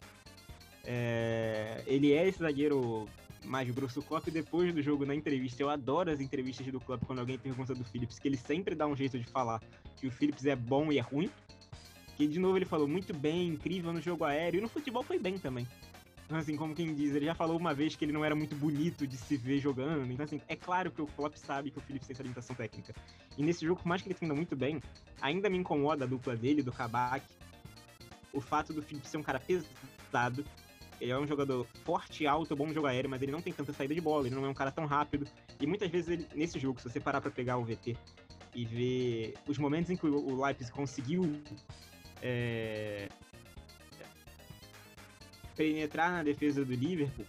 É, 0.86 1.84
ele 1.86 2.13
é 2.13 2.28
esse 2.28 2.39
zagueiro 2.39 3.07
mais 3.45 3.69
grosso 3.69 4.01
Klopp 4.01 4.27
depois 4.29 4.73
do 4.73 4.81
jogo 4.81 5.05
na 5.05 5.15
entrevista. 5.15 5.61
Eu 5.61 5.69
adoro 5.69 6.11
as 6.11 6.19
entrevistas 6.19 6.65
do 6.67 6.79
Klopp 6.79 7.03
quando 7.05 7.19
alguém 7.19 7.37
pergunta 7.37 7.73
do 7.73 7.83
Phillips, 7.83 8.19
que 8.19 8.27
ele 8.27 8.37
sempre 8.37 8.75
dá 8.75 8.87
um 8.87 8.95
jeito 8.95 9.17
de 9.17 9.25
falar 9.25 9.61
que 9.97 10.07
o 10.07 10.11
Phillips 10.11 10.45
é 10.45 10.55
bom 10.55 10.91
e 10.91 10.97
é 10.97 11.01
ruim. 11.01 11.29
Que 12.15 12.27
de 12.27 12.39
novo 12.39 12.57
ele 12.57 12.65
falou 12.65 12.87
muito 12.87 13.13
bem, 13.13 13.47
incrível 13.47 13.91
no 13.91 14.01
jogo 14.01 14.23
aéreo 14.23 14.59
e 14.59 14.61
no 14.61 14.67
futebol 14.67 15.03
foi 15.03 15.17
bem 15.17 15.37
também. 15.37 15.67
Então, 16.31 16.39
assim, 16.39 16.55
como 16.55 16.73
quem 16.73 16.95
diz, 16.95 17.13
ele 17.13 17.25
já 17.25 17.35
falou 17.35 17.57
uma 17.57 17.73
vez 17.73 17.93
que 17.93 18.05
ele 18.05 18.13
não 18.13 18.23
era 18.23 18.33
muito 18.33 18.55
bonito 18.55 19.05
de 19.05 19.17
se 19.17 19.35
ver 19.35 19.59
jogando. 19.59 20.09
Então, 20.09 20.23
assim, 20.23 20.39
é 20.47 20.55
claro 20.55 20.89
que 20.89 21.01
o 21.01 21.05
Klopp 21.05 21.35
sabe 21.35 21.69
que 21.71 21.77
o 21.77 21.81
Phillips 21.81 22.07
tem 22.07 22.13
essa 22.13 22.23
limitação 22.23 22.55
técnica. 22.55 22.95
E 23.37 23.43
nesse 23.43 23.65
jogo, 23.65 23.81
por 23.81 23.89
mais 23.89 24.01
que 24.01 24.07
ele 24.07 24.15
tenha 24.15 24.33
muito 24.33 24.55
bem, 24.55 24.81
ainda 25.21 25.49
me 25.49 25.57
incomoda 25.57 26.05
a 26.05 26.07
dupla 26.07 26.33
dele, 26.33 26.63
do 26.63 26.71
Kabak, 26.71 27.25
o 28.31 28.39
fato 28.39 28.71
do 28.71 28.81
Phillips 28.81 29.09
ser 29.09 29.17
um 29.17 29.23
cara 29.23 29.41
pesado, 29.41 30.45
ele 31.02 31.12
é 31.12 31.18
um 31.18 31.26
jogador 31.26 31.66
forte, 31.84 32.28
alto, 32.28 32.56
bom 32.56 32.72
jogo 32.72 32.86
aéreo, 32.86 33.10
mas 33.10 33.24
ele 33.24 33.32
não 33.32 33.41
tem 33.41 33.52
tanta 33.52 33.74
saída 33.74 33.95
de 33.95 33.99
bola, 33.99 34.28
ele 34.28 34.36
não 34.36 34.45
é 34.45 34.49
um 34.49 34.54
cara 34.54 34.72
tão 34.72 34.86
rápido. 34.86 35.28
E 35.60 35.66
muitas 35.66 35.89
vezes 35.89 36.10
ele, 36.10 36.28
nesse 36.36 36.60
jogo, 36.60 36.80
se 36.80 36.88
você 36.88 36.99
parar 36.99 37.20
para 37.20 37.32
pegar 37.32 37.58
o 37.58 37.66
VT 37.66 37.97
e 38.54 38.66
ver 38.66 39.34
os 39.47 39.58
momentos 39.58 39.89
em 39.89 39.97
que 39.97 40.06
o 40.06 40.45
Leipzig 40.45 40.72
conseguiu 40.72 41.41
é, 42.22 43.10
penetrar 45.56 46.12
na 46.12 46.22
defesa 46.22 46.64
do 46.64 46.74
Liverpool, 46.74 47.26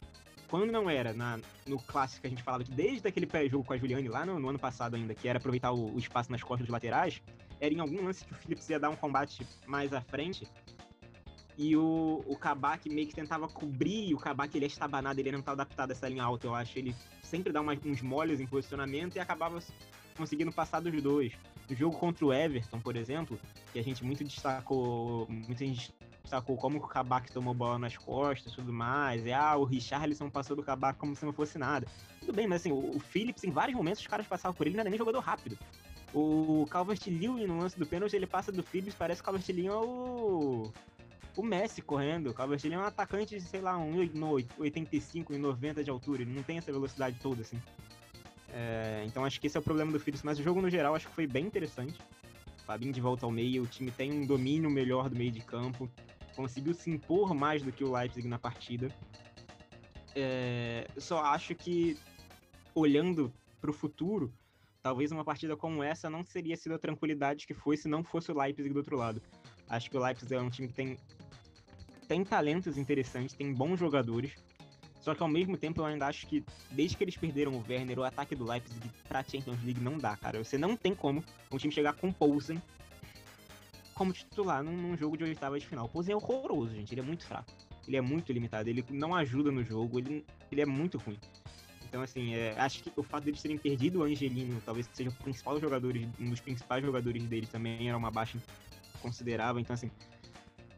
quando 0.48 0.70
não 0.70 0.90
era 0.90 1.14
na, 1.14 1.40
no 1.66 1.78
clássico 1.78 2.20
que 2.20 2.26
a 2.26 2.30
gente 2.30 2.42
falava 2.42 2.64
que 2.64 2.72
desde 2.72 3.08
aquele 3.08 3.24
pré-jogo 3.24 3.64
com 3.64 3.72
a 3.72 3.78
Juliane 3.78 4.06
lá 4.06 4.26
no, 4.26 4.38
no, 4.38 4.50
ano 4.50 4.58
passado 4.58 4.96
ainda, 4.96 5.14
que 5.14 5.26
era 5.26 5.38
aproveitar 5.38 5.72
o, 5.72 5.94
o, 5.94 5.98
espaço 5.98 6.30
nas 6.30 6.42
costas 6.42 6.66
dos 6.66 6.72
laterais, 6.72 7.22
era 7.58 7.72
em 7.72 7.80
algum 7.80 8.04
lance 8.04 8.22
que 8.22 8.32
o 8.32 8.36
Phillips 8.36 8.68
ia 8.68 8.78
dar 8.78 8.90
um 8.90 8.96
combate 8.96 9.46
mais 9.66 9.94
à 9.94 10.02
frente 10.02 10.46
e 11.56 11.76
o, 11.76 12.24
o 12.26 12.36
Kabak 12.36 12.88
meio 12.88 13.06
que 13.06 13.14
tentava 13.14 13.46
cobrir, 13.48 14.08
e 14.08 14.14
o 14.14 14.18
Kabak 14.18 14.56
ele 14.56 14.64
é 14.64 14.68
estabanado, 14.68 15.20
ele 15.20 15.32
não 15.32 15.42
tá 15.42 15.52
adaptado 15.52 15.90
a 15.90 15.92
essa 15.92 16.08
linha 16.08 16.24
alta, 16.24 16.46
eu 16.46 16.54
acho. 16.54 16.78
Ele 16.78 16.94
sempre 17.22 17.52
dá 17.52 17.60
umas, 17.60 17.78
uns 17.84 18.00
molhos 18.00 18.40
em 18.40 18.46
posicionamento 18.46 19.16
e 19.16 19.20
acabava 19.20 19.62
conseguindo 20.16 20.52
passar 20.52 20.80
dos 20.80 21.02
dois. 21.02 21.32
No 21.68 21.76
jogo 21.76 21.96
contra 21.96 22.24
o 22.24 22.32
Everton, 22.32 22.80
por 22.80 22.96
exemplo, 22.96 23.38
que 23.72 23.78
a 23.78 23.82
gente 23.82 24.04
muito 24.04 24.24
destacou, 24.24 25.26
muita 25.28 25.64
gente 25.64 25.94
destacou 26.22 26.56
como 26.56 26.78
o 26.78 26.80
Kabak 26.80 27.30
tomou 27.32 27.52
bola 27.52 27.78
nas 27.78 27.96
costas 27.96 28.52
e 28.52 28.56
tudo 28.56 28.72
mais. 28.72 29.24
E 29.26 29.32
ah, 29.32 29.56
o 29.56 29.64
Richarlison 29.64 30.30
passou 30.30 30.56
do 30.56 30.62
Kabak 30.62 30.98
como 30.98 31.14
se 31.14 31.24
não 31.24 31.32
fosse 31.32 31.58
nada. 31.58 31.86
Tudo 32.20 32.32
bem, 32.32 32.46
mas 32.46 32.62
assim, 32.62 32.72
o, 32.72 32.96
o 32.96 33.00
Phillips, 33.00 33.44
em 33.44 33.50
vários 33.50 33.76
momentos, 33.76 34.00
os 34.00 34.06
caras 34.06 34.26
passavam 34.26 34.54
por 34.54 34.66
ele, 34.66 34.76
não 34.76 34.80
era 34.80 34.90
nem 34.90 34.98
jogador 34.98 35.20
rápido. 35.20 35.58
O 36.14 36.66
Calvert-Lewin, 36.70 37.46
no 37.46 37.58
lance 37.58 37.78
do 37.78 37.86
pênalti, 37.86 38.14
ele 38.14 38.26
passa 38.26 38.52
do 38.52 38.62
Phillips, 38.62 38.94
parece 38.94 39.22
que 39.22 39.28
o 39.28 39.32
Calvert-Lewin 39.32 39.68
é 39.68 39.72
o 39.72 40.72
o 41.36 41.42
Messi 41.42 41.80
correndo. 41.80 42.30
O 42.30 42.34
Calvert 42.34 42.60
é 42.64 42.78
um 42.78 42.82
atacante 42.82 43.36
de, 43.36 43.42
sei 43.42 43.60
lá, 43.60 43.76
um 43.78 43.96
85 44.58 45.32
e 45.32 45.38
90 45.38 45.82
de 45.82 45.90
altura. 45.90 46.22
Ele 46.22 46.32
não 46.32 46.42
tem 46.42 46.58
essa 46.58 46.72
velocidade 46.72 47.18
toda, 47.20 47.42
assim. 47.42 47.60
É, 48.52 49.02
então 49.06 49.24
acho 49.24 49.40
que 49.40 49.46
esse 49.46 49.56
é 49.56 49.60
o 49.60 49.62
problema 49.62 49.90
do 49.90 49.98
Phillips. 49.98 50.22
Mas 50.22 50.38
o 50.38 50.42
jogo, 50.42 50.60
no 50.60 50.68
geral, 50.68 50.94
acho 50.94 51.08
que 51.08 51.14
foi 51.14 51.26
bem 51.26 51.46
interessante. 51.46 51.98
Fabinho 52.66 52.92
de 52.92 53.00
volta 53.00 53.26
ao 53.26 53.32
meio, 53.32 53.62
o 53.62 53.66
time 53.66 53.90
tem 53.90 54.12
um 54.12 54.26
domínio 54.26 54.70
melhor 54.70 55.08
do 55.08 55.16
meio 55.16 55.30
de 55.30 55.40
campo. 55.40 55.90
Conseguiu 56.36 56.74
se 56.74 56.90
impor 56.90 57.34
mais 57.34 57.62
do 57.62 57.72
que 57.72 57.82
o 57.82 57.92
Leipzig 57.92 58.28
na 58.28 58.38
partida. 58.38 58.88
É, 60.14 60.86
só 60.98 61.24
acho 61.24 61.54
que, 61.54 61.98
olhando 62.74 63.32
para 63.60 63.70
o 63.70 63.72
futuro, 63.72 64.32
talvez 64.82 65.12
uma 65.12 65.24
partida 65.24 65.56
como 65.56 65.82
essa 65.82 66.10
não 66.10 66.24
seria 66.24 66.56
sido 66.56 66.74
a 66.74 66.78
tranquilidade 66.78 67.46
que 67.46 67.54
foi 67.54 67.76
se 67.76 67.88
não 67.88 68.02
fosse 68.02 68.30
o 68.30 68.38
Leipzig 68.38 68.72
do 68.72 68.78
outro 68.78 68.96
lado. 68.96 69.22
Acho 69.68 69.90
que 69.90 69.96
o 69.96 70.00
Leipzig 70.02 70.34
é 70.34 70.40
um 70.40 70.50
time 70.50 70.68
que 70.68 70.74
tem, 70.74 70.98
tem 72.12 72.24
talentos 72.24 72.76
interessantes, 72.76 73.34
tem 73.34 73.54
bons 73.54 73.80
jogadores. 73.80 74.32
Só 75.00 75.14
que 75.14 75.22
ao 75.22 75.28
mesmo 75.28 75.56
tempo 75.56 75.80
eu 75.80 75.86
ainda 75.86 76.06
acho 76.06 76.26
que 76.26 76.44
desde 76.70 76.94
que 76.94 77.02
eles 77.02 77.16
perderam 77.16 77.52
o 77.52 77.64
Werner, 77.66 77.98
o 77.98 78.04
ataque 78.04 78.36
do 78.36 78.44
Leipzig 78.44 78.86
pra 79.08 79.24
Champions 79.24 79.64
League 79.64 79.80
não 79.80 79.96
dá, 79.96 80.14
cara. 80.14 80.44
Você 80.44 80.58
não 80.58 80.76
tem 80.76 80.94
como 80.94 81.24
um 81.50 81.56
time 81.56 81.72
chegar 81.72 81.94
com 81.94 82.12
Poulsen 82.12 82.60
como 83.94 84.12
titular 84.12 84.62
num, 84.62 84.76
num 84.76 84.94
jogo 84.94 85.16
de 85.16 85.24
oitava 85.24 85.58
de 85.58 85.66
final. 85.66 85.86
O 85.86 85.88
Poulsen 85.88 86.12
é 86.12 86.16
horroroso, 86.16 86.74
gente. 86.74 86.92
Ele 86.92 87.00
é 87.00 87.04
muito 87.04 87.24
fraco. 87.24 87.50
Ele 87.88 87.96
é 87.96 88.02
muito 88.02 88.30
limitado. 88.30 88.68
Ele 88.68 88.84
não 88.90 89.14
ajuda 89.14 89.50
no 89.50 89.64
jogo. 89.64 89.98
Ele, 89.98 90.22
ele 90.50 90.60
é 90.60 90.66
muito 90.66 90.98
ruim. 90.98 91.18
Então, 91.88 92.02
assim, 92.02 92.34
é, 92.34 92.54
acho 92.58 92.82
que 92.82 92.92
o 92.94 93.02
fato 93.02 93.24
deles 93.24 93.40
terem 93.40 93.56
perdido 93.56 94.00
o 94.00 94.02
Angelino, 94.02 94.60
talvez 94.66 94.86
seja 94.92 95.08
o 95.08 95.14
principal 95.14 95.58
jogador, 95.58 95.94
um 96.20 96.28
dos 96.28 96.40
principais 96.40 96.84
jogadores 96.84 97.24
dele 97.24 97.46
também, 97.46 97.88
era 97.88 97.96
uma 97.96 98.10
baixa 98.10 98.38
considerável. 99.00 99.60
Então, 99.60 99.72
assim, 99.72 99.90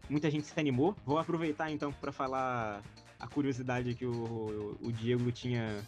muita 0.09 0.31
gente 0.31 0.47
se 0.47 0.59
animou. 0.59 0.97
Vou 1.05 1.19
aproveitar 1.19 1.71
então 1.71 1.93
para 1.93 2.13
falar 2.13 2.83
a 3.19 3.27
curiosidade 3.27 3.95
que 3.95 4.05
o, 4.05 4.77
o 4.83 4.93
Diego 4.93 5.31
tinha, 5.33 5.83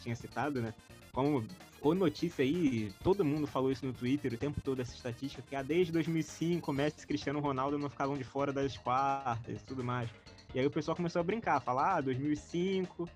tinha 0.00 0.14
citado, 0.14 0.60
né? 0.60 0.74
Como 1.12 1.44
ficou 1.72 1.94
notícia 1.94 2.42
aí, 2.42 2.92
todo 3.02 3.24
mundo 3.24 3.46
falou 3.46 3.70
isso 3.70 3.84
no 3.84 3.92
Twitter 3.92 4.32
o 4.32 4.38
tempo 4.38 4.60
todo, 4.60 4.80
essa 4.80 4.94
estatística, 4.94 5.42
que 5.42 5.54
ah, 5.54 5.62
desde 5.62 5.92
2005 5.92 6.72
Messi 6.72 7.04
e 7.04 7.06
Cristiano 7.06 7.40
Ronaldo 7.40 7.78
não 7.78 7.90
ficavam 7.90 8.16
de 8.16 8.24
fora 8.24 8.52
das 8.52 8.76
quartas 8.76 9.60
e 9.60 9.64
tudo 9.64 9.84
mais. 9.84 10.08
E 10.54 10.60
aí 10.60 10.66
o 10.66 10.70
pessoal 10.70 10.96
começou 10.96 11.20
a 11.20 11.22
brincar, 11.22 11.60
falar, 11.60 11.96
ah, 11.96 12.00
2005, 12.00 13.08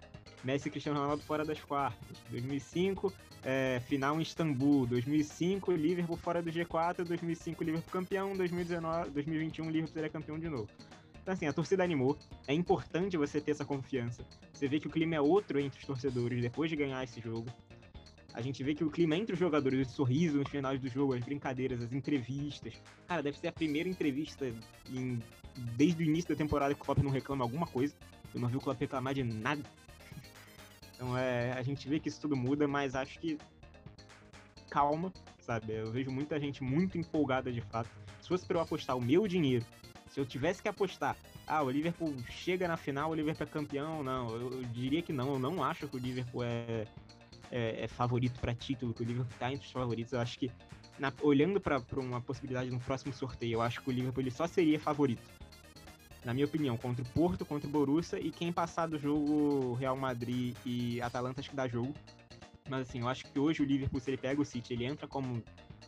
Messi 0.44 0.68
e 0.68 0.70
Cristiano 0.70 1.00
Ronaldo 1.00 1.22
fora 1.22 1.44
das 1.44 1.60
quartas. 1.60 2.18
2005, 2.30 3.12
é, 3.44 3.80
final 3.86 4.18
em 4.18 4.22
Istambul. 4.22 4.86
2005, 4.86 5.72
Liverpool 5.72 6.16
fora 6.16 6.42
do 6.42 6.50
G4. 6.50 7.04
2005, 7.04 7.64
Liverpool 7.64 7.92
campeão. 7.92 8.36
2019, 8.36 9.10
2021, 9.10 9.66
Liverpool 9.66 9.92
seria 9.92 10.08
campeão 10.08 10.38
de 10.38 10.48
novo. 10.48 10.68
Então, 11.22 11.34
assim, 11.34 11.46
a 11.46 11.52
torcida 11.52 11.84
animou. 11.84 12.18
É 12.46 12.54
importante 12.54 13.16
você 13.16 13.40
ter 13.40 13.50
essa 13.50 13.64
confiança. 13.64 14.24
Você 14.52 14.66
vê 14.66 14.80
que 14.80 14.86
o 14.86 14.90
clima 14.90 15.14
é 15.14 15.20
outro 15.20 15.60
entre 15.60 15.78
os 15.78 15.86
torcedores 15.86 16.40
depois 16.40 16.70
de 16.70 16.76
ganhar 16.76 17.04
esse 17.04 17.20
jogo. 17.20 17.48
A 18.34 18.40
gente 18.40 18.62
vê 18.62 18.74
que 18.74 18.84
o 18.84 18.90
clima 18.90 19.16
entre 19.16 19.32
os 19.32 19.38
jogadores, 19.38 19.88
o 19.88 19.92
sorriso 19.92 20.38
nos 20.38 20.48
finais 20.48 20.80
do 20.80 20.88
jogo, 20.88 21.14
as 21.14 21.24
brincadeiras, 21.24 21.82
as 21.82 21.92
entrevistas. 21.92 22.74
Cara, 23.06 23.22
deve 23.22 23.38
ser 23.38 23.48
a 23.48 23.52
primeira 23.52 23.88
entrevista 23.88 24.46
em, 24.88 25.18
desde 25.76 26.02
o 26.02 26.06
início 26.06 26.30
da 26.30 26.36
temporada 26.36 26.74
que 26.74 26.80
o 26.80 26.84
Klopp 26.84 26.98
não 26.98 27.10
reclama 27.10 27.44
alguma 27.44 27.66
coisa. 27.66 27.94
Eu 28.34 28.40
não 28.40 28.48
vi 28.48 28.56
o 28.56 28.60
Klopp 28.60 28.80
reclamar 28.80 29.14
de 29.14 29.24
nada. 29.24 29.62
Então 30.98 31.16
é, 31.16 31.52
a 31.52 31.62
gente 31.62 31.88
vê 31.88 32.00
que 32.00 32.08
isso 32.08 32.20
tudo 32.20 32.36
muda, 32.36 32.66
mas 32.66 32.96
acho 32.96 33.20
que 33.20 33.38
calma, 34.68 35.12
sabe? 35.38 35.72
Eu 35.72 35.92
vejo 35.92 36.10
muita 36.10 36.40
gente 36.40 36.62
muito 36.62 36.98
empolgada 36.98 37.52
de 37.52 37.60
fato. 37.60 37.88
Se 38.20 38.26
fosse 38.26 38.44
para 38.44 38.56
eu 38.56 38.60
apostar 38.60 38.96
o 38.96 39.00
meu 39.00 39.28
dinheiro, 39.28 39.64
se 40.08 40.18
eu 40.18 40.26
tivesse 40.26 40.60
que 40.60 40.68
apostar, 40.68 41.16
ah, 41.46 41.62
o 41.62 41.70
Liverpool 41.70 42.12
chega 42.28 42.66
na 42.66 42.76
final, 42.76 43.12
o 43.12 43.14
Liverpool 43.14 43.46
é 43.46 43.50
campeão, 43.50 44.02
não, 44.02 44.28
eu, 44.30 44.52
eu 44.54 44.62
diria 44.64 45.00
que 45.00 45.12
não. 45.12 45.34
Eu 45.34 45.38
não 45.38 45.62
acho 45.62 45.86
que 45.86 45.96
o 45.96 46.00
Liverpool 46.00 46.42
é, 46.42 46.84
é, 47.52 47.84
é 47.84 47.88
favorito 47.88 48.40
para 48.40 48.52
título, 48.52 48.92
que 48.92 49.02
o 49.02 49.06
Liverpool 49.06 49.38
tá 49.38 49.52
entre 49.52 49.66
os 49.66 49.72
favoritos. 49.72 50.12
Eu 50.12 50.20
acho 50.20 50.36
que, 50.36 50.50
na, 50.98 51.12
olhando 51.22 51.60
para 51.60 51.80
uma 51.96 52.20
possibilidade 52.20 52.70
no 52.70 52.80
próximo 52.80 53.12
sorteio, 53.12 53.54
eu 53.54 53.62
acho 53.62 53.80
que 53.80 53.88
o 53.88 53.92
Liverpool 53.92 54.20
ele 54.20 54.32
só 54.32 54.48
seria 54.48 54.80
favorito 54.80 55.22
na 56.24 56.34
minha 56.34 56.46
opinião, 56.46 56.76
contra 56.76 57.02
o 57.02 57.08
Porto, 57.08 57.44
contra 57.44 57.68
o 57.68 57.70
Borussia 57.72 58.18
e 58.18 58.30
quem 58.30 58.52
passar 58.52 58.86
do 58.86 58.98
jogo 58.98 59.74
Real 59.74 59.96
Madrid 59.96 60.56
e 60.64 61.00
Atalanta 61.00 61.40
acho 61.40 61.50
que 61.50 61.56
dá 61.56 61.68
jogo. 61.68 61.94
Mas 62.68 62.88
assim, 62.88 63.00
eu 63.00 63.08
acho 63.08 63.24
que 63.24 63.38
hoje 63.38 63.62
o 63.62 63.64
Liverpool, 63.64 64.00
se 64.00 64.10
ele 64.10 64.18
pega 64.18 64.40
o 64.40 64.44
City, 64.44 64.74
ele 64.74 64.84
entra 64.84 65.06
como, 65.06 65.42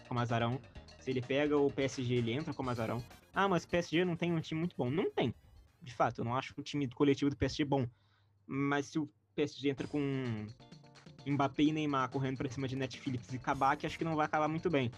como 0.09 0.21
azarão. 0.21 0.61
Se 0.99 1.11
ele 1.11 1.21
pega 1.21 1.57
o 1.57 1.71
PSG, 1.71 2.15
ele 2.15 2.33
entra 2.33 2.55
como 2.55 2.71
azarão. 2.71 3.03
Ah, 3.35 3.49
mas 3.49 3.65
o 3.65 3.69
PSG 3.69 4.05
não 4.05 4.17
tem 4.17 4.33
um 4.33 4.41
time 4.41 4.61
muito 4.61 4.77
bom. 4.77 4.91
Não 4.91 5.11
tem. 5.11 5.35
De 5.83 5.95
fato, 5.95 6.21
eu 6.21 6.25
não 6.25 6.35
acho 6.35 6.55
o 6.57 6.63
time 6.63 6.89
coletivo 6.89 7.31
do 7.31 7.37
PSG 7.37 7.65
bom. 7.65 7.87
Mas 8.47 8.87
se 8.87 8.99
o 8.99 9.09
PSG 9.35 9.71
entra 9.71 9.87
com 9.87 10.01
Mbappé 11.27 11.65
e 11.65 11.73
Neymar 11.73 12.11
correndo 12.11 12.39
pra 12.39 12.49
cima 12.49 12.67
de 12.67 12.77
Netflix 12.77 13.33
e 13.33 13.39
Kabak, 13.39 13.87
acho 13.87 13.99
que 13.99 14.05
não 14.05 14.17
vai 14.17 14.27
acabar 14.27 14.49
muito 14.49 14.71
bem. 14.71 14.91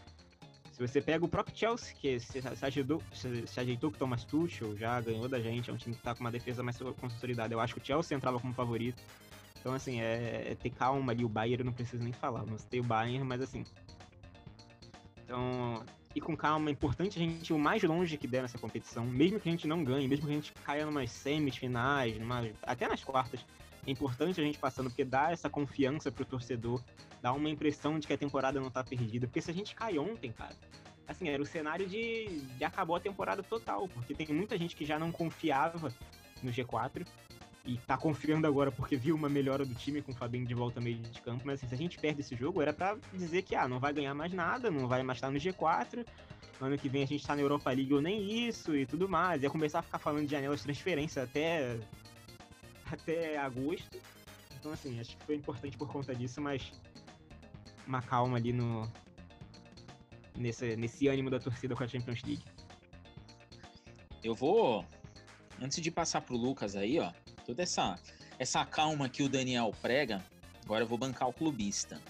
Se 0.72 0.86
você 0.86 1.02
pega 1.02 1.24
o 1.24 1.28
próprio 1.28 1.56
Chelsea, 1.56 1.94
que 1.94 2.18
se, 2.18 2.40
se, 2.40 2.64
ajudou, 2.64 3.02
se, 3.12 3.46
se 3.46 3.60
ajeitou 3.60 3.90
com 3.90 3.96
o 3.96 3.98
Thomas 3.98 4.24
Tuchel, 4.24 4.74
já 4.76 5.00
ganhou 5.00 5.28
da 5.28 5.38
gente, 5.38 5.70
é 5.70 5.72
um 5.72 5.76
time 5.76 5.94
que 5.94 6.02
tá 6.02 6.14
com 6.14 6.20
uma 6.20 6.30
defesa 6.30 6.62
mais 6.62 6.78
consolidada. 6.98 7.52
Eu 7.52 7.60
acho 7.60 7.74
que 7.74 7.80
o 7.80 7.84
Chelsea 7.84 8.16
entrava 8.16 8.40
como 8.40 8.54
favorito. 8.54 9.02
Então, 9.60 9.74
assim, 9.74 10.00
é, 10.00 10.50
é 10.50 10.54
ter 10.54 10.70
calma 10.70 11.12
ali. 11.12 11.24
O 11.24 11.28
Bayern 11.28 11.62
não 11.62 11.72
precisa 11.72 12.02
nem 12.02 12.12
falar. 12.12 12.44
Não 12.46 12.58
sei 12.58 12.80
o 12.80 12.82
Bayern, 12.82 13.22
mas 13.22 13.42
assim. 13.42 13.64
Então, 15.24 15.84
e 16.14 16.20
com 16.20 16.36
calma, 16.36 16.70
é 16.70 16.72
importante 16.72 17.18
a 17.18 17.22
gente 17.22 17.50
ir 17.50 17.52
o 17.52 17.58
mais 17.58 17.82
longe 17.82 18.16
que 18.16 18.26
der 18.26 18.42
nessa 18.42 18.58
competição, 18.58 19.04
mesmo 19.04 19.38
que 19.38 19.48
a 19.48 19.52
gente 19.52 19.66
não 19.66 19.84
ganhe, 19.84 20.08
mesmo 20.08 20.26
que 20.26 20.32
a 20.32 20.34
gente 20.34 20.52
caia 20.64 20.84
numas 20.84 21.10
semifinais, 21.10 22.18
numa, 22.18 22.48
até 22.62 22.88
nas 22.88 23.04
quartas. 23.04 23.44
É 23.86 23.90
importante 23.90 24.40
a 24.40 24.44
gente 24.44 24.58
passando, 24.58 24.88
porque 24.88 25.04
dá 25.04 25.32
essa 25.32 25.50
confiança 25.50 26.10
pro 26.12 26.24
torcedor, 26.24 26.80
dá 27.20 27.32
uma 27.32 27.50
impressão 27.50 27.98
de 27.98 28.06
que 28.06 28.12
a 28.12 28.18
temporada 28.18 28.60
não 28.60 28.70
tá 28.70 28.84
perdida. 28.84 29.26
Porque 29.26 29.40
se 29.40 29.50
a 29.50 29.54
gente 29.54 29.74
cai 29.74 29.98
ontem, 29.98 30.30
cara, 30.30 30.54
assim, 31.06 31.28
era 31.28 31.42
o 31.42 31.46
cenário 31.46 31.86
de, 31.86 32.40
de 32.40 32.64
acabou 32.64 32.94
a 32.94 33.00
temporada 33.00 33.42
total, 33.42 33.88
porque 33.88 34.14
tem 34.14 34.26
muita 34.28 34.56
gente 34.56 34.76
que 34.76 34.84
já 34.84 34.98
não 34.98 35.10
confiava 35.10 35.92
no 36.42 36.50
G4 36.50 37.06
e 37.64 37.76
tá 37.78 37.96
confiando 37.96 38.46
agora 38.46 38.72
porque 38.72 38.96
viu 38.96 39.14
uma 39.14 39.28
melhora 39.28 39.64
do 39.64 39.74
time 39.74 40.02
com 40.02 40.12
o 40.12 40.14
Fabinho 40.14 40.46
de 40.46 40.54
volta 40.54 40.80
meio 40.80 40.98
de 40.98 41.20
campo, 41.20 41.42
mas 41.44 41.60
assim, 41.60 41.68
se 41.68 41.74
a 41.74 41.78
gente 41.78 41.98
perde 41.98 42.20
esse 42.20 42.34
jogo, 42.34 42.60
era 42.60 42.72
para 42.72 42.96
dizer 43.12 43.42
que 43.42 43.54
ah, 43.54 43.68
não 43.68 43.78
vai 43.78 43.92
ganhar 43.92 44.14
mais 44.14 44.32
nada, 44.32 44.70
não 44.70 44.88
vai 44.88 45.02
mais 45.02 45.18
estar 45.18 45.30
no 45.30 45.38
G4, 45.38 46.04
ano 46.60 46.78
que 46.78 46.88
vem 46.88 47.04
a 47.04 47.06
gente 47.06 47.24
tá 47.24 47.36
na 47.36 47.42
Europa 47.42 47.70
League 47.70 47.94
ou 47.94 48.00
nem 48.00 48.48
isso 48.48 48.74
e 48.74 48.84
tudo 48.84 49.08
mais, 49.08 49.42
ia 49.42 49.50
começar 49.50 49.78
a 49.78 49.82
ficar 49.82 49.98
falando 49.98 50.24
de 50.24 50.32
janelas 50.32 50.58
de 50.58 50.64
transferência 50.64 51.22
até 51.22 51.78
até 52.94 53.36
agosto. 53.36 54.00
Então, 54.58 54.72
assim, 54.72 55.00
acho 55.00 55.16
que 55.16 55.24
foi 55.24 55.36
importante 55.36 55.76
por 55.76 55.90
conta 55.90 56.14
disso, 56.14 56.40
mas 56.40 56.72
uma 57.86 58.02
calma 58.02 58.36
ali 58.36 58.52
no. 58.52 58.90
Nesse, 60.36 60.76
nesse 60.76 61.08
ânimo 61.08 61.28
da 61.28 61.38
torcida 61.38 61.74
com 61.74 61.84
a 61.84 61.88
Champions 61.88 62.22
League. 62.22 62.44
Eu 64.22 64.34
vou. 64.34 64.84
Antes 65.60 65.80
de 65.80 65.90
passar 65.90 66.22
pro 66.22 66.36
Lucas 66.36 66.74
aí, 66.74 66.98
ó, 66.98 67.12
toda 67.44 67.62
essa, 67.62 67.98
essa 68.38 68.64
calma 68.64 69.08
que 69.08 69.22
o 69.22 69.28
Daniel 69.28 69.72
prega, 69.80 70.24
agora 70.64 70.84
eu 70.84 70.88
vou 70.88 70.98
bancar 70.98 71.28
o 71.28 71.32
clubista. 71.32 72.00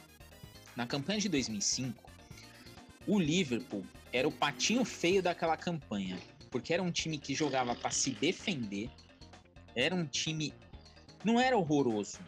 Na 0.75 0.87
campanha 0.87 1.21
de 1.21 1.29
2005, 1.29 2.11
o 3.07 3.19
Liverpool 3.19 3.85
era 4.13 4.27
o 4.27 4.33
patinho 4.33 4.85
feio 4.85 5.23
daquela 5.23 5.57
campanha, 5.57 6.19
porque 6.51 6.73
era 6.73 6.83
um 6.83 6.91
time 6.91 7.19
que 7.19 7.35
jogava 7.35 7.75
para 7.75 7.91
se 7.91 8.11
defender, 8.13 8.91
era 9.75 9.95
um 9.95 10.07
time 10.07 10.55
não 11.25 11.41
era 11.41 11.57
horroroso. 11.57 12.19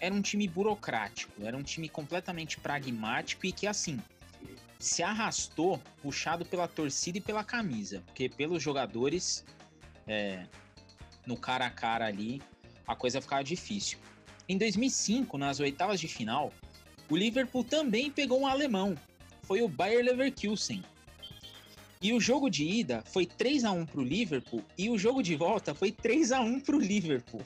Era 0.00 0.14
um 0.14 0.22
time 0.22 0.46
burocrático, 0.46 1.32
era 1.44 1.56
um 1.56 1.62
time 1.62 1.88
completamente 1.88 2.58
pragmático 2.58 3.44
e 3.46 3.52
que, 3.52 3.66
assim, 3.66 3.98
se 4.78 5.02
arrastou 5.02 5.80
puxado 6.00 6.44
pela 6.44 6.68
torcida 6.68 7.18
e 7.18 7.20
pela 7.20 7.42
camisa, 7.42 8.00
porque 8.06 8.28
pelos 8.28 8.62
jogadores, 8.62 9.44
é, 10.06 10.46
no 11.26 11.36
cara 11.36 11.66
a 11.66 11.70
cara 11.70 12.06
ali, 12.06 12.40
a 12.86 12.94
coisa 12.94 13.20
ficava 13.20 13.42
difícil. 13.42 13.98
Em 14.48 14.56
2005, 14.56 15.36
nas 15.36 15.58
oitavas 15.58 16.00
de 16.00 16.06
final, 16.06 16.52
o 17.10 17.16
Liverpool 17.16 17.64
também 17.64 18.10
pegou 18.10 18.40
um 18.40 18.46
alemão, 18.46 18.94
foi 19.42 19.62
o 19.62 19.68
Bayer 19.68 20.04
Leverkusen. 20.04 20.82
E 22.00 22.12
o 22.12 22.20
jogo 22.20 22.48
de 22.48 22.64
ida 22.64 23.02
foi 23.06 23.26
3 23.26 23.64
a 23.64 23.72
1 23.72 23.86
para 23.86 24.00
o 24.00 24.04
Liverpool 24.04 24.62
e 24.76 24.88
o 24.88 24.96
jogo 24.96 25.20
de 25.20 25.34
volta 25.34 25.74
foi 25.74 25.90
3 25.90 26.30
a 26.30 26.40
1 26.40 26.60
para 26.60 26.76
o 26.76 26.78
Liverpool. 26.78 27.42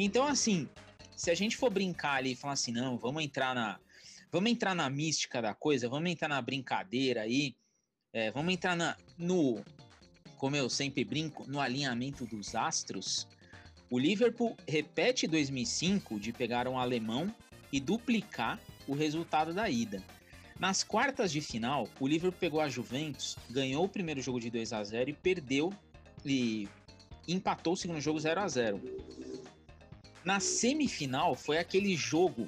Então, 0.00 0.28
assim, 0.28 0.68
se 1.16 1.28
a 1.28 1.34
gente 1.34 1.56
for 1.56 1.70
brincar 1.70 2.14
ali 2.14 2.30
e 2.30 2.36
falar 2.36 2.52
assim, 2.52 2.70
não, 2.70 2.96
vamos 2.96 3.24
entrar 3.24 3.52
na. 3.52 3.80
Vamos 4.30 4.52
entrar 4.52 4.74
na 4.74 4.88
mística 4.88 5.42
da 5.42 5.54
coisa, 5.54 5.88
vamos 5.88 6.08
entrar 6.10 6.28
na 6.28 6.40
brincadeira 6.40 7.22
aí, 7.22 7.56
é, 8.12 8.30
vamos 8.30 8.52
entrar 8.52 8.76
na, 8.76 8.94
no, 9.16 9.64
como 10.36 10.54
eu 10.54 10.68
sempre 10.68 11.02
brinco, 11.02 11.50
no 11.50 11.58
alinhamento 11.58 12.26
dos 12.26 12.54
astros. 12.54 13.26
O 13.90 13.98
Liverpool 13.98 14.54
repete 14.68 15.26
2005 15.26 16.20
de 16.20 16.30
pegar 16.30 16.68
um 16.68 16.78
alemão 16.78 17.34
e 17.72 17.80
duplicar 17.80 18.60
o 18.86 18.94
resultado 18.94 19.54
da 19.54 19.68
ida. 19.68 20.04
Nas 20.60 20.84
quartas 20.84 21.32
de 21.32 21.40
final, 21.40 21.88
o 21.98 22.06
Liverpool 22.06 22.38
pegou 22.38 22.60
a 22.60 22.68
Juventus, 22.68 23.36
ganhou 23.50 23.84
o 23.84 23.88
primeiro 23.88 24.20
jogo 24.20 24.38
de 24.38 24.50
2 24.50 24.74
a 24.74 24.84
0 24.84 25.10
e 25.10 25.14
perdeu 25.14 25.72
e 26.24 26.68
empatou 27.26 27.72
o 27.72 27.76
segundo 27.76 28.00
jogo 28.00 28.20
0 28.20 28.40
a 28.40 28.48
0. 28.48 28.80
Na 30.28 30.40
semifinal 30.40 31.34
foi 31.34 31.56
aquele 31.56 31.96
jogo 31.96 32.46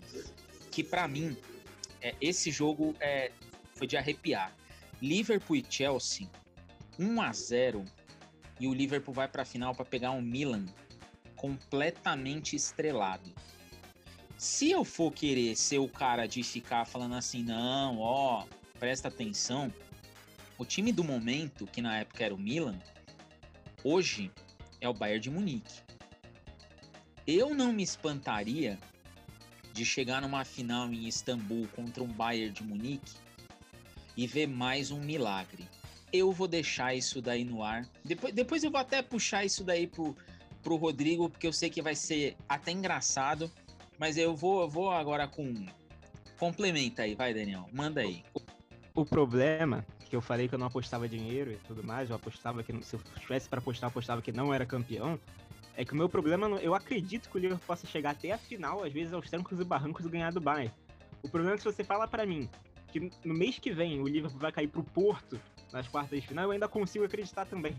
que 0.70 0.84
para 0.84 1.08
mim 1.08 1.34
é, 2.02 2.14
esse 2.20 2.50
jogo 2.50 2.94
é, 3.00 3.32
foi 3.74 3.86
de 3.86 3.96
arrepiar. 3.96 4.54
Liverpool 5.00 5.56
e 5.56 5.64
Chelsea 5.66 6.28
1 6.98 7.22
a 7.22 7.32
0 7.32 7.82
e 8.60 8.68
o 8.68 8.74
Liverpool 8.74 9.14
vai 9.14 9.26
para 9.26 9.40
a 9.40 9.44
final 9.46 9.74
para 9.74 9.86
pegar 9.86 10.10
um 10.10 10.20
Milan 10.20 10.66
completamente 11.34 12.54
estrelado. 12.54 13.32
Se 14.36 14.70
eu 14.70 14.84
for 14.84 15.10
querer 15.10 15.56
ser 15.56 15.78
o 15.78 15.88
cara 15.88 16.26
de 16.26 16.42
ficar 16.42 16.84
falando 16.84 17.14
assim, 17.14 17.42
não, 17.42 17.98
ó, 17.98 18.44
presta 18.78 19.08
atenção, 19.08 19.72
o 20.58 20.66
time 20.66 20.92
do 20.92 21.02
momento, 21.02 21.66
que 21.66 21.80
na 21.80 22.00
época 22.00 22.26
era 22.26 22.34
o 22.34 22.38
Milan, 22.38 22.78
hoje 23.82 24.30
é 24.82 24.86
o 24.86 24.92
Bayern 24.92 25.22
de 25.22 25.30
Munique. 25.30 25.89
Eu 27.32 27.54
não 27.54 27.72
me 27.72 27.84
espantaria 27.84 28.76
de 29.72 29.84
chegar 29.84 30.20
numa 30.20 30.44
final 30.44 30.88
em 30.88 31.06
Istambul 31.06 31.68
contra 31.76 32.02
um 32.02 32.08
Bayern 32.08 32.52
de 32.52 32.64
Munique 32.64 33.12
e 34.16 34.26
ver 34.26 34.48
mais 34.48 34.90
um 34.90 34.98
milagre. 34.98 35.64
Eu 36.12 36.32
vou 36.32 36.48
deixar 36.48 36.92
isso 36.92 37.22
daí 37.22 37.44
no 37.44 37.62
ar. 37.62 37.86
Depois, 38.04 38.34
depois 38.34 38.64
eu 38.64 38.70
vou 38.72 38.80
até 38.80 39.00
puxar 39.00 39.44
isso 39.44 39.62
daí 39.62 39.86
pro, 39.86 40.16
pro 40.60 40.74
Rodrigo, 40.74 41.30
porque 41.30 41.46
eu 41.46 41.52
sei 41.52 41.70
que 41.70 41.80
vai 41.80 41.94
ser 41.94 42.36
até 42.48 42.72
engraçado. 42.72 43.48
Mas 43.96 44.16
eu 44.16 44.34
vou, 44.34 44.62
eu 44.62 44.68
vou 44.68 44.90
agora 44.90 45.28
com. 45.28 45.54
Complementa 46.36 47.02
aí, 47.02 47.14
vai, 47.14 47.32
Daniel. 47.32 47.68
Manda 47.72 48.00
aí. 48.00 48.24
O 48.92 49.06
problema, 49.06 49.86
que 50.08 50.16
eu 50.16 50.20
falei 50.20 50.48
que 50.48 50.56
eu 50.56 50.58
não 50.58 50.66
apostava 50.66 51.08
dinheiro 51.08 51.52
e 51.52 51.56
tudo 51.58 51.84
mais, 51.84 52.10
eu 52.10 52.16
apostava 52.16 52.60
que 52.64 52.72
se 52.82 52.96
eu 52.96 53.00
tivesse 53.20 53.48
para 53.48 53.60
apostar, 53.60 53.86
eu 53.86 53.90
apostava 53.92 54.20
que 54.20 54.32
não 54.32 54.52
era 54.52 54.66
campeão. 54.66 55.16
É 55.76 55.84
que 55.84 55.92
o 55.92 55.96
meu 55.96 56.08
problema, 56.08 56.46
eu 56.58 56.74
acredito 56.74 57.30
que 57.30 57.36
o 57.36 57.40
Liverpool 57.40 57.66
possa 57.66 57.86
chegar 57.86 58.10
até 58.10 58.32
a 58.32 58.38
final, 58.38 58.84
às 58.84 58.92
vezes 58.92 59.12
aos 59.12 59.28
trancos 59.30 59.58
e 59.58 59.64
barrancos 59.64 60.04
e 60.04 60.08
ganhar 60.08 60.32
do 60.32 60.40
Bayern. 60.40 60.72
O 61.22 61.28
problema 61.28 61.54
é 61.54 61.56
que 61.56 61.62
se 61.62 61.72
você 61.72 61.84
fala 61.84 62.08
para 62.08 62.26
mim 62.26 62.48
que 62.90 63.10
no 63.24 63.34
mês 63.34 63.58
que 63.58 63.70
vem 63.70 64.00
o 64.00 64.06
Liverpool 64.06 64.40
vai 64.40 64.52
cair 64.52 64.68
pro 64.68 64.82
Porto 64.82 65.40
nas 65.72 65.86
quartas 65.86 66.20
de 66.20 66.26
final, 66.26 66.46
eu 66.46 66.50
ainda 66.50 66.68
consigo 66.68 67.04
acreditar 67.04 67.46
também. 67.46 67.76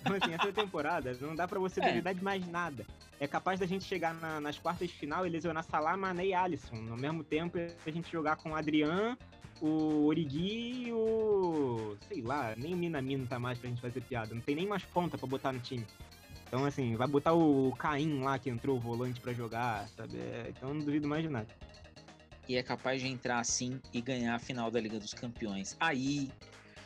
Então, 0.00 0.16
assim, 0.16 0.34
essa 0.34 0.52
temporada 0.52 1.16
não 1.20 1.34
dá 1.34 1.48
para 1.48 1.58
você 1.58 1.80
é. 1.80 1.88
duvidar 1.88 2.14
de 2.14 2.22
mais 2.22 2.46
nada. 2.46 2.86
É 3.18 3.26
capaz 3.26 3.58
da 3.58 3.66
gente 3.66 3.84
chegar 3.84 4.14
na, 4.14 4.40
nas 4.40 4.58
quartas 4.58 4.88
de 4.88 4.94
final 4.94 5.26
e 5.26 5.30
lesionar 5.30 5.64
Salah, 5.64 5.96
Mané 5.96 6.26
e 6.26 6.34
Alisson. 6.34 6.76
No 6.76 6.96
mesmo 6.96 7.24
tempo, 7.24 7.58
a 7.58 7.90
gente 7.90 8.12
jogar 8.12 8.36
com 8.36 8.50
o 8.50 8.54
Adrian, 8.54 9.16
o 9.60 10.06
Origi 10.06 10.88
e 10.88 10.92
o... 10.92 11.96
sei 12.08 12.20
lá, 12.20 12.54
nem 12.56 12.74
o 12.74 12.76
Minamino 12.76 13.26
tá 13.26 13.38
mais 13.38 13.58
pra 13.58 13.68
gente 13.68 13.80
fazer 13.80 14.00
piada. 14.02 14.34
Não 14.34 14.42
tem 14.42 14.54
nem 14.54 14.66
mais 14.66 14.84
ponta 14.84 15.16
para 15.16 15.26
botar 15.26 15.52
no 15.52 15.60
time. 15.60 15.86
Então, 16.56 16.66
assim, 16.66 16.96
vai 16.96 17.06
botar 17.06 17.34
o 17.34 17.70
Caim 17.76 18.20
lá, 18.20 18.38
que 18.38 18.48
entrou 18.48 18.78
o 18.78 18.80
volante 18.80 19.20
para 19.20 19.34
jogar, 19.34 19.86
sabe? 19.90 20.16
É, 20.16 20.46
então, 20.48 20.72
não 20.72 20.82
duvido 20.82 21.06
mais 21.06 21.22
de 21.22 21.28
nada. 21.28 21.48
E 22.48 22.56
é 22.56 22.62
capaz 22.62 23.02
de 23.02 23.08
entrar 23.08 23.40
assim 23.40 23.78
e 23.92 24.00
ganhar 24.00 24.34
a 24.34 24.38
final 24.38 24.70
da 24.70 24.80
Liga 24.80 24.98
dos 24.98 25.12
Campeões. 25.12 25.76
Aí, 25.78 26.30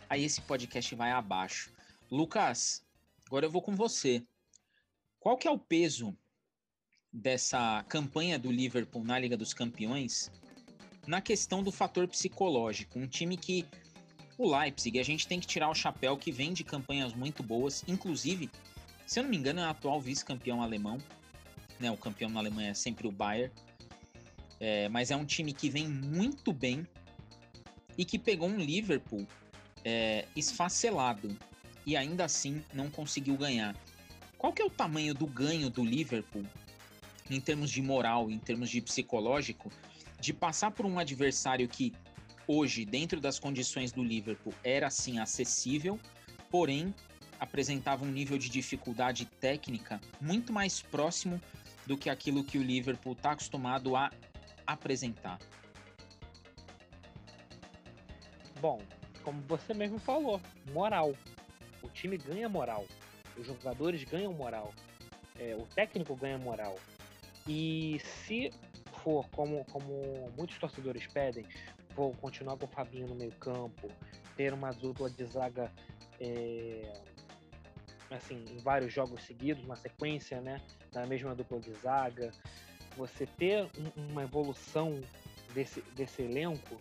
aí 0.08 0.24
esse 0.24 0.40
podcast 0.40 0.92
vai 0.94 1.12
abaixo. 1.12 1.70
Lucas, 2.10 2.82
Agora 3.30 3.46
eu 3.46 3.50
vou 3.50 3.62
com 3.62 3.76
você. 3.76 4.24
Qual 5.20 5.38
que 5.38 5.46
é 5.46 5.50
o 5.52 5.56
peso 5.56 6.12
dessa 7.12 7.84
campanha 7.88 8.36
do 8.40 8.50
Liverpool 8.50 9.04
na 9.04 9.20
Liga 9.20 9.36
dos 9.36 9.54
Campeões 9.54 10.32
na 11.06 11.20
questão 11.20 11.62
do 11.62 11.70
fator 11.70 12.08
psicológico? 12.08 12.98
Um 12.98 13.06
time 13.06 13.36
que 13.36 13.64
o 14.36 14.50
Leipzig, 14.50 14.98
a 14.98 15.04
gente 15.04 15.28
tem 15.28 15.38
que 15.38 15.46
tirar 15.46 15.70
o 15.70 15.74
chapéu 15.76 16.16
que 16.16 16.32
vem 16.32 16.52
de 16.52 16.64
campanhas 16.64 17.14
muito 17.14 17.40
boas, 17.40 17.84
inclusive, 17.86 18.50
se 19.10 19.18
eu 19.18 19.24
não 19.24 19.30
me 19.30 19.36
engano, 19.36 19.58
é 19.58 19.66
o 19.66 19.68
atual 19.68 20.00
vice-campeão 20.00 20.62
alemão, 20.62 20.96
né? 21.80 21.90
O 21.90 21.96
campeão 21.96 22.30
na 22.30 22.38
Alemanha 22.38 22.70
é 22.70 22.74
sempre 22.74 23.08
o 23.08 23.10
Bayern. 23.10 23.52
É, 24.60 24.88
mas 24.88 25.10
é 25.10 25.16
um 25.16 25.24
time 25.24 25.52
que 25.52 25.68
vem 25.68 25.88
muito 25.88 26.52
bem 26.52 26.86
e 27.98 28.04
que 28.04 28.20
pegou 28.20 28.48
um 28.48 28.56
Liverpool 28.56 29.26
é, 29.84 30.26
esfacelado 30.36 31.36
e 31.84 31.96
ainda 31.96 32.24
assim 32.24 32.62
não 32.72 32.88
conseguiu 32.88 33.36
ganhar. 33.36 33.74
Qual 34.38 34.52
que 34.52 34.62
é 34.62 34.64
o 34.64 34.70
tamanho 34.70 35.12
do 35.12 35.26
ganho 35.26 35.68
do 35.68 35.84
Liverpool 35.84 36.46
em 37.28 37.40
termos 37.40 37.68
de 37.68 37.82
moral, 37.82 38.30
em 38.30 38.38
termos 38.38 38.70
de 38.70 38.80
psicológico, 38.80 39.72
de 40.20 40.32
passar 40.32 40.70
por 40.70 40.86
um 40.86 41.00
adversário 41.00 41.66
que 41.66 41.92
hoje, 42.46 42.84
dentro 42.84 43.20
das 43.20 43.40
condições 43.40 43.90
do 43.90 44.04
Liverpool, 44.04 44.54
era 44.62 44.86
assim 44.86 45.18
acessível, 45.18 45.98
porém 46.48 46.94
apresentava 47.40 48.04
um 48.04 48.10
nível 48.10 48.38
de 48.38 48.48
dificuldade 48.48 49.24
técnica 49.24 50.00
muito 50.20 50.52
mais 50.52 50.80
próximo 50.80 51.40
do 51.86 51.96
que 51.96 52.08
aquilo 52.08 52.44
que 52.44 52.58
o 52.58 52.62
Liverpool 52.62 53.14
está 53.14 53.32
acostumado 53.32 53.96
a 53.96 54.12
apresentar. 54.66 55.38
Bom, 58.60 58.80
como 59.24 59.40
você 59.42 59.72
mesmo 59.72 59.98
falou, 59.98 60.40
moral 60.72 61.14
o 61.82 61.88
time 61.88 62.16
ganha 62.16 62.48
moral, 62.48 62.86
os 63.36 63.46
jogadores 63.46 64.04
ganham 64.04 64.32
moral, 64.32 64.72
é, 65.38 65.54
o 65.56 65.66
técnico 65.66 66.14
ganha 66.14 66.38
moral. 66.38 66.78
E 67.46 68.00
se 68.04 68.50
for 69.02 69.28
como, 69.30 69.64
como 69.66 70.30
muitos 70.36 70.58
torcedores 70.58 71.06
pedem, 71.06 71.46
vou 71.94 72.12
continuar 72.14 72.56
com 72.56 72.66
o 72.66 72.68
Fabinho 72.68 73.08
no 73.08 73.14
meio 73.14 73.32
campo, 73.32 73.90
ter 74.36 74.52
uma 74.52 74.70
dupla 74.72 75.08
de 75.10 75.24
zaga 75.24 75.72
é, 76.20 76.92
assim, 78.10 78.44
em 78.50 78.58
vários 78.58 78.92
jogos 78.92 79.22
seguidos, 79.22 79.64
uma 79.64 79.76
sequência 79.76 80.40
né, 80.40 80.60
da 80.92 81.06
mesma 81.06 81.34
dupla 81.34 81.60
de 81.60 81.72
zaga, 81.74 82.30
você 82.96 83.26
ter 83.26 83.64
um, 83.78 84.10
uma 84.10 84.24
evolução 84.24 85.00
desse, 85.54 85.80
desse 85.94 86.22
elenco, 86.22 86.80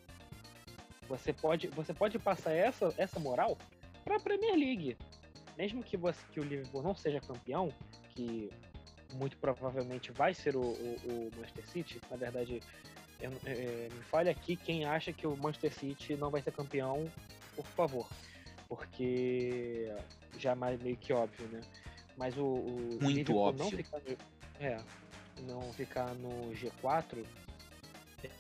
você 1.08 1.34
pode, 1.34 1.68
você 1.68 1.94
pode 1.94 2.20
passar 2.20 2.52
essa, 2.52 2.94
essa 2.98 3.20
moral 3.20 3.58
para 4.04 4.18
a 4.18 4.20
Premier 4.20 4.56
League. 4.56 4.98
Mesmo 5.58 5.84
que, 5.84 5.98
você, 5.98 6.20
que 6.32 6.40
o 6.40 6.44
Liverpool 6.44 6.82
não 6.82 6.96
seja 6.96 7.20
campeão, 7.20 7.74
que 8.12 8.50
muito 9.16 9.38
provavelmente 9.38 10.12
vai 10.12 10.34
ser 10.34 10.56
o, 10.56 10.62
o, 10.62 10.96
o 11.06 11.32
Manchester 11.36 11.68
City, 11.68 12.02
na 12.10 12.18
verdade, 12.18 12.62
eu, 13.20 13.32
é, 13.46 13.90
me 13.92 14.02
fale 14.04 14.30
aqui 14.30 14.56
quem 14.56 14.86
acha 14.86 15.12
que 15.12 15.28
o 15.28 15.36
Manchester 15.36 15.74
City 15.74 16.16
não 16.16 16.30
vai 16.30 16.42
ser 16.42 16.52
campeão, 16.52 17.12
por 17.56 17.66
favor. 17.66 18.08
Porque 18.70 19.92
já 20.38 20.52
é 20.52 20.78
meio 20.78 20.96
que 20.96 21.12
óbvio, 21.12 21.48
né? 21.48 21.60
Mas 22.16 22.38
o, 22.38 22.44
o 22.46 23.00
muito 23.02 23.08
Liverpool 23.08 23.38
óbvio. 23.38 23.64
não 23.64 23.72
ficar 23.72 24.00
no, 24.00 24.18
é, 24.60 24.78
não 25.42 25.74
ficar 25.74 26.14
no 26.16 26.52
G4, 26.52 27.26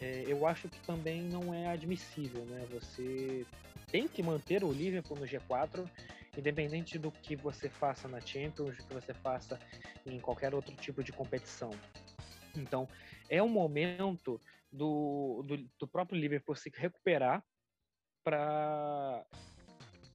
é, 0.01 0.25
eu 0.27 0.45
acho 0.45 0.69
que 0.69 0.79
também 0.81 1.21
não 1.23 1.53
é 1.53 1.67
admissível, 1.67 2.45
né? 2.45 2.65
Você 2.71 3.45
tem 3.91 4.07
que 4.07 4.21
manter 4.21 4.63
o 4.63 4.71
Liverpool 4.71 5.17
no 5.17 5.25
G4, 5.25 5.89
independente 6.37 6.97
do 6.97 7.11
que 7.11 7.35
você 7.35 7.69
faça 7.69 8.07
na 8.07 8.21
Champions, 8.21 8.77
do 8.77 8.83
que 8.83 8.93
você 8.93 9.13
faça 9.13 9.59
em 10.05 10.19
qualquer 10.19 10.53
outro 10.53 10.75
tipo 10.75 11.03
de 11.03 11.11
competição. 11.11 11.71
Então, 12.55 12.87
é 13.29 13.41
um 13.41 13.49
momento 13.49 14.39
do, 14.71 15.43
do, 15.45 15.57
do 15.79 15.87
próprio 15.87 16.19
Liverpool 16.19 16.55
se 16.55 16.71
recuperar 16.75 17.43
para 18.23 19.25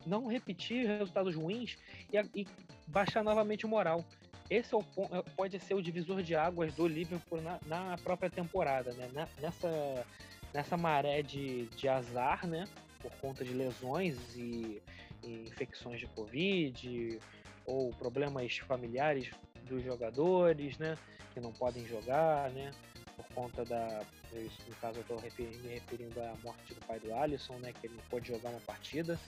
não 0.07 0.26
repetir 0.26 0.86
resultados 0.86 1.34
ruins 1.34 1.76
e, 2.12 2.40
e, 2.40 2.46
baixar 2.86 3.22
novamente 3.22 3.64
o 3.64 3.68
moral. 3.68 4.05
Esse 4.50 4.74
é 4.74 4.78
o, 4.78 4.84
é, 5.11 5.22
pode 5.36 5.59
ser 5.61 5.74
o 5.74 5.82
divisor 5.82 6.22
de 6.22 6.34
águas 6.34 6.74
do 6.74 6.86
Liverpool 6.86 7.40
na, 7.40 7.59
na 7.66 7.98
própria 7.98 8.28
temporada, 8.28 8.92
né? 8.92 9.28
nessa, 9.40 10.07
nessa 10.52 10.76
maré 10.76 11.22
de, 11.22 11.66
de 11.68 11.88
azar, 11.88 12.46
né? 12.46 12.66
por 13.05 13.12
conta 13.20 13.44
de 13.44 13.52
lesões 13.52 14.16
e, 14.34 14.82
e 15.22 15.46
infecções 15.46 16.00
de 16.00 16.07
Covid 16.09 17.20
ou 17.66 17.90
problemas 17.92 18.57
familiares 18.59 19.30
dos 19.64 19.84
jogadores, 19.84 20.78
né, 20.78 20.96
que 21.32 21.40
não 21.40 21.52
podem 21.52 21.86
jogar, 21.86 22.50
né, 22.50 22.70
por 23.16 23.26
conta 23.34 23.64
da, 23.64 24.02
no 24.32 24.76
caso 24.76 24.98
eu 24.98 25.02
estou 25.02 25.20
me 25.20 25.68
referindo 25.68 26.20
à 26.20 26.34
morte 26.42 26.74
do 26.74 26.80
pai 26.86 26.98
do 26.98 27.14
Alisson, 27.14 27.55
né, 27.59 27.72
que 27.72 27.86
ele 27.86 27.94
não 27.94 28.05
pôde 28.05 28.28
jogar 28.28 28.50
uma 28.50 28.61
partida. 28.61 29.18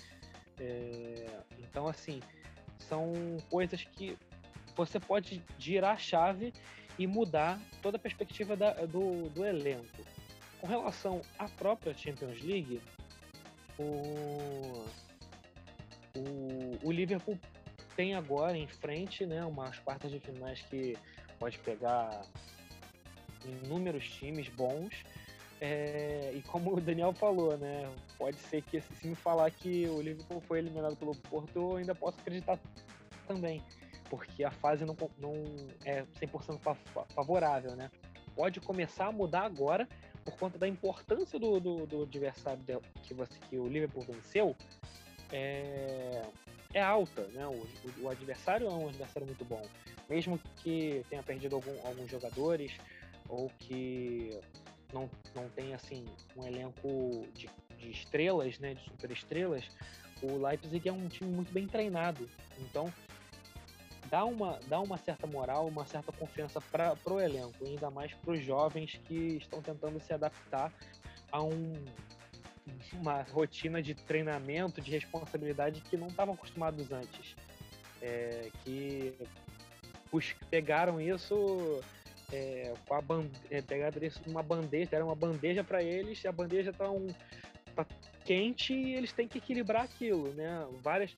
É, 0.60 1.26
então, 1.58 1.86
assim, 1.86 2.20
são 2.78 3.12
coisas 3.50 3.84
que 3.84 4.16
você 4.74 5.00
pode 5.00 5.42
girar 5.58 5.94
a 5.94 5.98
chave 5.98 6.52
e 6.98 7.06
mudar 7.06 7.60
toda 7.82 7.96
a 7.96 8.00
perspectiva 8.00 8.56
da, 8.56 8.72
do, 8.86 9.28
do 9.30 9.44
elenco. 9.44 10.04
Com 10.60 10.66
relação 10.66 11.20
à 11.38 11.48
própria 11.48 11.94
Champions 11.94 12.40
League, 12.42 12.80
o, 13.78 14.84
o, 16.16 16.78
o 16.82 16.92
Liverpool 16.92 17.38
tem 17.94 18.14
agora 18.14 18.56
em 18.56 18.66
frente 18.66 19.24
né, 19.24 19.44
umas 19.44 19.78
quartas 19.78 20.10
de 20.10 20.20
finais 20.20 20.60
que 20.62 20.96
pode 21.38 21.58
pegar 21.58 22.22
inúmeros 23.44 24.08
times 24.08 24.48
bons. 24.48 24.94
É, 25.60 26.32
e 26.34 26.42
como 26.42 26.76
o 26.76 26.80
Daniel 26.80 27.12
falou, 27.14 27.56
né, 27.56 27.90
pode 28.18 28.36
ser 28.36 28.62
que 28.62 28.80
se 28.80 29.06
me 29.06 29.14
falar 29.14 29.50
que 29.50 29.86
o 29.88 30.02
Liverpool 30.02 30.40
foi 30.42 30.58
eliminado 30.58 30.96
pelo 30.96 31.14
Porto, 31.14 31.56
eu 31.56 31.76
ainda 31.76 31.94
posso 31.94 32.18
acreditar 32.20 32.58
também, 33.26 33.62
porque 34.10 34.44
a 34.44 34.50
fase 34.50 34.84
não, 34.84 34.94
não 35.18 35.32
é 35.84 36.02
100% 36.20 36.76
favorável, 37.14 37.74
né? 37.74 37.90
Pode 38.34 38.60
começar 38.60 39.06
a 39.06 39.12
mudar 39.12 39.44
agora 39.44 39.88
por 40.26 40.36
conta 40.36 40.58
da 40.58 40.68
importância 40.68 41.38
do, 41.38 41.58
do, 41.58 41.86
do 41.86 42.02
adversário 42.02 42.60
que, 43.02 43.14
você, 43.14 43.32
que 43.48 43.56
o 43.56 43.66
Liverpool 43.66 44.02
venceu, 44.02 44.54
é, 45.32 46.22
é 46.74 46.82
alta. 46.82 47.22
Né? 47.28 47.46
O, 47.46 48.02
o, 48.02 48.10
adversário 48.10 48.66
é 48.66 48.70
um 48.70 48.88
adversário 48.88 49.26
muito 49.26 49.44
bom. 49.44 49.62
Mesmo 50.10 50.38
que 50.56 51.04
tenha 51.08 51.22
perdido 51.22 51.54
algum, 51.54 51.74
alguns 51.86 52.10
jogadores 52.10 52.72
ou 53.28 53.50
que 53.58 54.38
não, 54.92 55.10
não 55.34 55.48
tenha 55.50 55.76
assim, 55.76 56.04
um 56.36 56.46
elenco 56.46 57.26
de, 57.34 57.48
de 57.78 57.90
estrelas, 57.90 58.58
né, 58.58 58.74
de 58.74 58.84
super 58.84 59.10
estrelas, 59.10 59.68
o 60.22 60.38
Leipzig 60.38 60.88
é 60.88 60.92
um 60.92 61.08
time 61.08 61.30
muito 61.30 61.52
bem 61.52 61.66
treinado. 61.66 62.28
Então, 62.58 62.92
dá 64.10 64.24
uma, 64.24 64.58
dá 64.68 64.80
uma 64.80 64.96
certa 64.96 65.26
moral, 65.26 65.66
uma 65.66 65.84
certa 65.86 66.12
confiança 66.12 66.60
para 66.60 66.96
o 67.06 67.20
elenco, 67.20 67.64
ainda 67.64 67.90
mais 67.90 68.12
para 68.14 68.32
os 68.32 68.42
jovens 68.42 69.00
que 69.04 69.36
estão 69.36 69.60
tentando 69.60 70.00
se 70.00 70.12
adaptar 70.12 70.72
a 71.30 71.42
um, 71.42 71.74
uma 72.94 73.22
rotina 73.22 73.82
de 73.82 73.94
treinamento, 73.94 74.80
de 74.80 74.90
responsabilidade 74.90 75.80
que 75.82 75.96
não 75.96 76.06
estavam 76.08 76.34
acostumados 76.34 76.90
antes. 76.92 77.34
É, 78.00 78.50
que 78.62 79.14
os, 80.12 80.34
pegaram 80.50 81.00
isso 81.00 81.82
é, 82.32 82.74
com 82.86 82.94
a 82.94 83.00
bande 83.00 83.30
é, 83.50 83.62
pegaram 83.62 83.98
uma 84.26 84.42
bandeja, 84.42 84.90
deram 84.90 85.06
uma 85.06 85.14
bandeja 85.14 85.62
para 85.62 85.82
eles, 85.82 86.24
a 86.26 86.32
bandeja 86.32 86.72
tá, 86.72 86.90
um, 86.90 87.06
tá 87.74 87.86
quente 88.24 88.72
e 88.72 88.94
eles 88.94 89.12
têm 89.12 89.28
que 89.28 89.38
equilibrar 89.38 89.84
aquilo, 89.84 90.32
né? 90.34 90.66
Várias, 90.82 91.16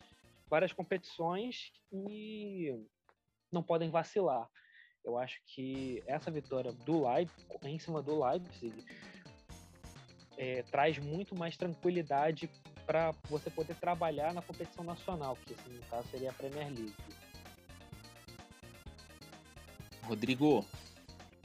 várias 0.48 0.72
competições 0.72 1.72
e 1.92 2.74
não 3.50 3.62
podem 3.62 3.90
vacilar. 3.90 4.48
Eu 5.04 5.16
acho 5.16 5.40
que 5.46 6.02
essa 6.06 6.30
vitória 6.30 6.72
do 6.72 7.08
Leipzig, 7.08 7.42
em 7.64 7.78
cima 7.78 8.02
do 8.02 8.22
Leipzig, 8.22 8.84
é, 10.36 10.62
traz 10.70 10.98
muito 10.98 11.34
mais 11.34 11.56
tranquilidade 11.56 12.50
para 12.86 13.12
você 13.28 13.50
poder 13.50 13.74
trabalhar 13.76 14.32
na 14.32 14.42
competição 14.42 14.84
nacional, 14.84 15.36
que 15.44 15.54
assim, 15.54 15.72
no 15.72 15.82
caso 15.86 16.08
seria 16.08 16.30
a 16.30 16.32
Premier 16.32 16.68
League. 16.68 16.94
Rodrigo, 20.04 20.64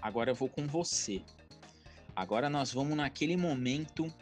agora 0.04 0.30
eu 0.30 0.36
vou 0.36 0.50
com 0.50 0.68
você. 0.68 1.22
Agora 2.14 2.50
nós 2.50 2.74
vamos 2.74 2.96
naquele 2.98 3.38
momento 3.38 4.14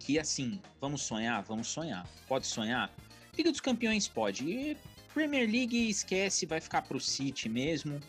que, 0.00 0.18
assim, 0.18 0.60
vamos 0.80 1.02
sonhar? 1.02 1.40
Vamos 1.44 1.68
sonhar. 1.68 2.04
Pode 2.26 2.48
sonhar? 2.48 2.92
Liga 3.38 3.52
dos 3.52 3.60
Campeões 3.60 4.08
pode. 4.08 4.44
E 4.44 4.76
Premier 5.14 5.48
League 5.48 5.88
esquece, 5.88 6.46
vai 6.46 6.60
ficar 6.60 6.82
pro 6.82 6.98
City 6.98 7.48
mesmo. 7.48 8.00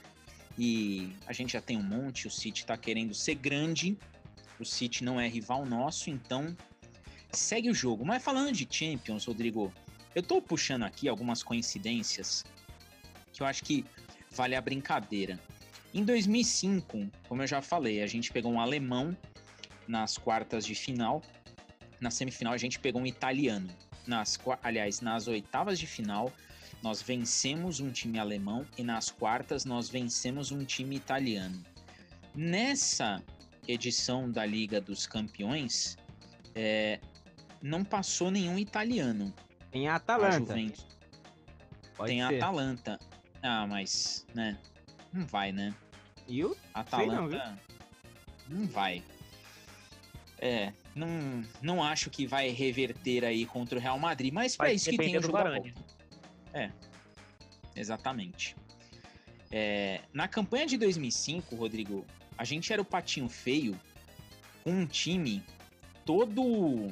E 0.57 1.15
a 1.27 1.31
gente 1.31 1.53
já 1.53 1.61
tem 1.61 1.77
um 1.77 1.83
monte, 1.83 2.27
o 2.27 2.31
City 2.31 2.65
tá 2.65 2.75
querendo 2.75 3.13
ser 3.13 3.35
grande. 3.35 3.95
O 4.59 4.65
City 4.65 5.03
não 5.03 5.21
é 5.21 5.27
rival 5.27 5.63
nosso, 5.63 6.09
então 6.09 6.57
segue 7.31 7.69
o 7.69 7.73
jogo. 7.73 8.03
Mas 8.03 8.23
falando 8.23 8.51
de 8.51 8.67
Champions, 8.69 9.25
Rodrigo, 9.25 9.71
eu 10.15 10.23
tô 10.23 10.41
puxando 10.41 10.83
aqui 10.83 11.07
algumas 11.07 11.43
coincidências 11.43 12.43
que 13.31 13.43
eu 13.43 13.47
acho 13.47 13.63
que 13.63 13.85
vale 14.31 14.55
a 14.55 14.61
brincadeira. 14.61 15.39
Em 15.93 16.05
2005, 16.05 17.09
como 17.27 17.43
eu 17.43 17.47
já 17.47 17.61
falei, 17.61 18.01
a 18.01 18.07
gente 18.07 18.31
pegou 18.31 18.51
um 18.51 18.59
alemão 18.59 19.15
nas 19.87 20.17
quartas 20.17 20.65
de 20.65 20.73
final. 20.73 21.21
Na 21.99 22.09
semifinal, 22.09 22.53
a 22.53 22.57
gente 22.57 22.79
pegou 22.79 23.01
um 23.01 23.05
italiano. 23.05 23.69
Nas, 24.07 24.39
aliás, 24.63 25.01
nas 25.01 25.27
oitavas 25.27 25.77
de 25.77 25.85
final, 25.85 26.31
nós 26.81 27.01
vencemos 27.01 27.79
um 27.79 27.91
time 27.91 28.17
alemão 28.17 28.65
e 28.77 28.83
nas 28.83 29.11
quartas 29.11 29.65
nós 29.65 29.89
vencemos 29.89 30.51
um 30.51 30.63
time 30.63 30.95
italiano. 30.95 31.61
Nessa 32.33 33.21
edição 33.67 34.31
da 34.31 34.45
Liga 34.45 34.79
dos 34.79 35.05
Campeões, 35.05 35.97
é, 36.55 36.99
não 37.61 37.83
passou 37.83 38.31
nenhum 38.31 38.57
italiano. 38.57 39.33
Tem 39.69 39.87
a 39.87 39.95
Atalanta. 39.95 40.53
A 40.53 42.05
Tem 42.05 42.19
ser. 42.19 42.21
a 42.21 42.37
Atalanta. 42.37 42.99
Ah, 43.43 43.67
mas, 43.67 44.25
né? 44.33 44.57
Não 45.13 45.25
vai, 45.25 45.51
né? 45.51 45.73
E 46.27 46.43
o? 46.43 46.55
Atalanta. 46.73 47.57
Não, 48.47 48.59
não 48.59 48.67
vai. 48.67 49.03
É, 50.39 50.73
não, 50.95 51.43
não 51.61 51.83
acho 51.83 52.09
que 52.09 52.25
vai 52.25 52.49
reverter 52.49 53.23
aí 53.23 53.45
contra 53.45 53.77
o 53.77 53.81
Real 53.81 53.99
Madrid, 53.99 54.33
mas 54.33 54.55
para 54.55 54.73
isso 54.73 54.89
que 54.89 54.97
tem 54.97 55.17
o 55.17 55.21
jogo 55.21 55.37
É, 56.53 56.71
exatamente. 57.75 58.55
É, 59.51 60.01
na 60.13 60.27
campanha 60.27 60.65
de 60.65 60.77
2005, 60.77 61.55
Rodrigo, 61.55 62.05
a 62.37 62.43
gente 62.43 62.71
era 62.71 62.81
o 62.81 62.85
patinho 62.85 63.29
feio 63.29 63.79
com 64.63 64.71
um 64.71 64.85
time 64.85 65.43
todo 66.05 66.91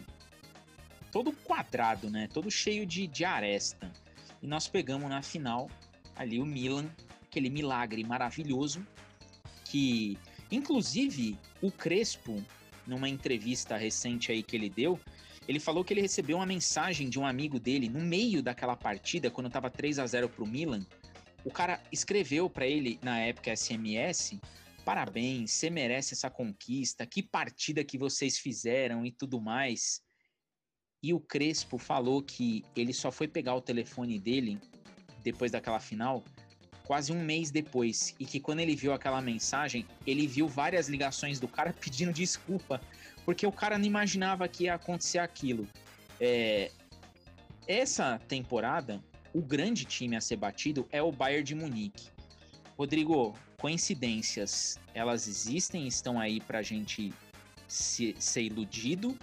todo 1.12 1.32
quadrado, 1.32 2.10
né? 2.10 2.28
Todo 2.32 2.52
cheio 2.52 2.86
de, 2.86 3.08
de 3.08 3.26
aresta. 3.26 3.92
E 4.42 4.48
nós 4.48 4.68
pegamos 4.68 5.10
na 5.10 5.22
final 5.22 5.70
ali 6.16 6.40
o 6.40 6.46
Milan, 6.46 6.90
aquele 7.30 7.50
milagre 7.50 8.04
maravilhoso 8.04 8.86
que, 9.64 10.18
inclusive, 10.52 11.38
o 11.62 11.72
Crespo, 11.72 12.44
numa 12.88 13.08
entrevista 13.08 13.78
recente 13.78 14.32
aí 14.32 14.42
que 14.42 14.56
ele 14.56 14.70
deu, 14.70 15.00
ele 15.48 15.60
falou 15.60 15.84
que 15.84 15.94
ele 15.94 16.02
recebeu 16.02 16.38
uma 16.38 16.46
mensagem 16.46 17.08
de 17.08 17.20
um 17.20 17.26
amigo 17.26 17.60
dele 17.60 17.88
no 17.88 18.00
meio 18.00 18.42
daquela 18.42 18.76
partida, 18.76 19.30
quando 19.30 19.48
estava 19.48 19.70
3 19.70 20.00
a 20.00 20.08
0 20.08 20.28
pro 20.30 20.46
Milan. 20.46 20.86
O 21.46 21.52
cara 21.52 21.82
escreveu 21.92 22.50
para 22.50 22.66
ele 22.66 23.00
na 23.02 23.20
época 23.20 23.56
SMS: 23.56 24.40
"Parabéns, 24.84 25.52
você 25.52 25.70
merece 25.70 26.14
essa 26.14 26.30
conquista. 26.30 27.06
Que 27.06 27.22
partida 27.24 27.84
que 27.84 27.98
vocês 27.98 28.38
fizeram 28.40 29.06
e 29.06 29.12
tudo 29.12 29.40
mais". 29.40 30.02
E 31.02 31.14
o 31.14 31.20
Crespo 31.20 31.78
falou 31.78 32.22
que 32.22 32.64
ele 32.76 32.94
só 32.94 33.12
foi 33.12 33.28
pegar 33.28 33.56
o 33.56 33.62
telefone 33.62 34.20
dele 34.20 34.60
depois 35.24 35.52
daquela 35.52 35.80
final 35.80 36.24
quase 36.90 37.14
um 37.14 37.24
mês 37.24 37.52
depois. 37.52 38.16
E 38.20 38.26
que 38.26 38.40
quando 38.40 38.62
ele 38.62 38.76
viu 38.76 38.92
aquela 38.92 39.22
mensagem, 39.22 39.86
ele 40.08 40.26
viu 40.26 40.48
várias 40.48 40.90
ligações 40.90 41.40
do 41.40 41.48
cara 41.48 41.72
pedindo 41.80 42.12
desculpa, 42.12 42.82
porque 43.24 43.46
o 43.46 43.52
cara 43.52 43.78
não 43.78 43.86
imaginava 43.86 44.48
que 44.48 44.64
ia 44.64 44.74
acontecer 44.74 45.20
aquilo. 45.20 45.68
É... 46.20 46.72
Essa 47.68 48.18
temporada, 48.28 49.00
o 49.32 49.40
grande 49.40 49.86
time 49.86 50.16
a 50.16 50.22
ser 50.22 50.38
batido 50.38 50.88
é 50.92 51.00
o 51.00 51.12
Bayern 51.12 51.44
de 51.44 51.54
Munique. 51.54 52.10
Rodrigo, 52.76 53.38
coincidências, 53.60 54.80
elas 54.92 55.28
existem, 55.28 55.88
estão 55.88 56.20
aí 56.20 56.42
pra 56.42 56.64
gente 56.64 57.14
se, 57.68 58.16
ser 58.18 58.42
iludido? 58.42 59.16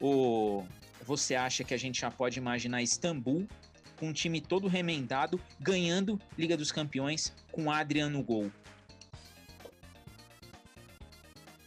Ou 0.00 0.66
você 1.06 1.36
acha 1.36 1.62
que 1.62 1.72
a 1.72 1.78
gente 1.78 2.00
já 2.00 2.10
pode 2.10 2.40
imaginar 2.40 2.82
Istambul 2.82 3.46
com 3.98 4.08
um 4.08 4.12
time 4.12 4.40
todo 4.40 4.68
remendado, 4.68 5.40
ganhando 5.60 6.20
Liga 6.36 6.56
dos 6.56 6.72
Campeões 6.72 7.34
com 7.50 7.70
Adriano 7.70 8.18
no 8.18 8.24
gol? 8.24 8.50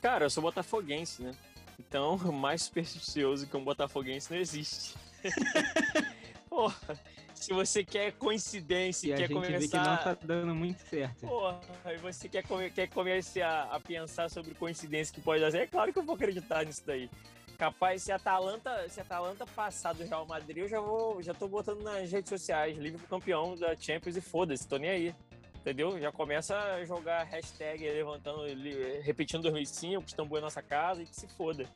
Cara, 0.02 0.26
eu 0.26 0.30
sou 0.30 0.42
botafoguense, 0.42 1.22
né? 1.22 1.32
Então, 1.80 2.18
mais 2.32 2.64
supersticioso 2.64 3.46
que 3.48 3.56
um 3.56 3.64
botafoguense 3.64 4.32
não 4.32 4.40
existe. 4.40 4.96
Porra, 6.50 7.00
se 7.34 7.54
você 7.54 7.84
quer 7.84 8.12
coincidência 8.14 9.14
e, 9.14 9.18
quer 9.18 9.30
começar... 9.30 9.58
Vê 9.58 9.68
que 9.68 9.78
não 9.78 9.98
tá 9.98 10.18
dando 10.24 10.54
muito 10.54 10.80
certo. 10.80 11.28
Porra, 11.28 11.62
e 11.94 11.98
você 11.98 12.28
quer, 12.28 12.44
quer 12.74 12.88
começar 12.90 13.70
a 13.72 13.80
pensar 13.80 14.30
sobre 14.30 14.54
coincidência 14.54 15.14
que 15.14 15.22
pode 15.22 15.42
dar 15.42 15.56
é 15.56 15.68
claro 15.68 15.94
que 15.94 16.00
eu 16.00 16.04
vou 16.04 16.16
acreditar 16.16 16.66
nisso 16.66 16.84
daí. 16.86 17.10
Capaz, 17.62 18.02
se 18.02 18.12
Atalanta, 18.12 18.90
se 18.90 19.00
Atalanta 19.00 19.46
passar 19.46 19.94
do 19.94 20.04
Real 20.04 20.26
Madrid, 20.26 20.64
eu 20.64 20.68
já 20.68 20.80
vou, 20.80 21.22
já 21.22 21.32
tô 21.32 21.48
botando 21.48 21.84
nas 21.84 22.12
redes 22.12 22.28
sociais, 22.28 22.76
Liverpool 22.76 23.08
campeão 23.08 23.56
da 23.56 23.76
Champions 23.76 24.18
e 24.18 24.22
foda-se, 24.22 24.68
tô 24.68 24.78
nem 24.78 24.90
aí. 24.90 25.16
Entendeu? 25.58 26.00
Já 26.00 26.12
começa 26.12 26.58
a 26.58 26.84
jogar 26.86 27.22
hashtag 27.26 27.88
levantando, 27.88 28.46
repetindo 29.04 29.44
2005, 29.44 30.06
Istambul 30.08 30.40
é 30.40 30.42
nossa 30.42 30.64
casa 30.64 31.04
e 31.04 31.06
que 31.06 31.16
se 31.16 31.28
foda. 31.28 31.70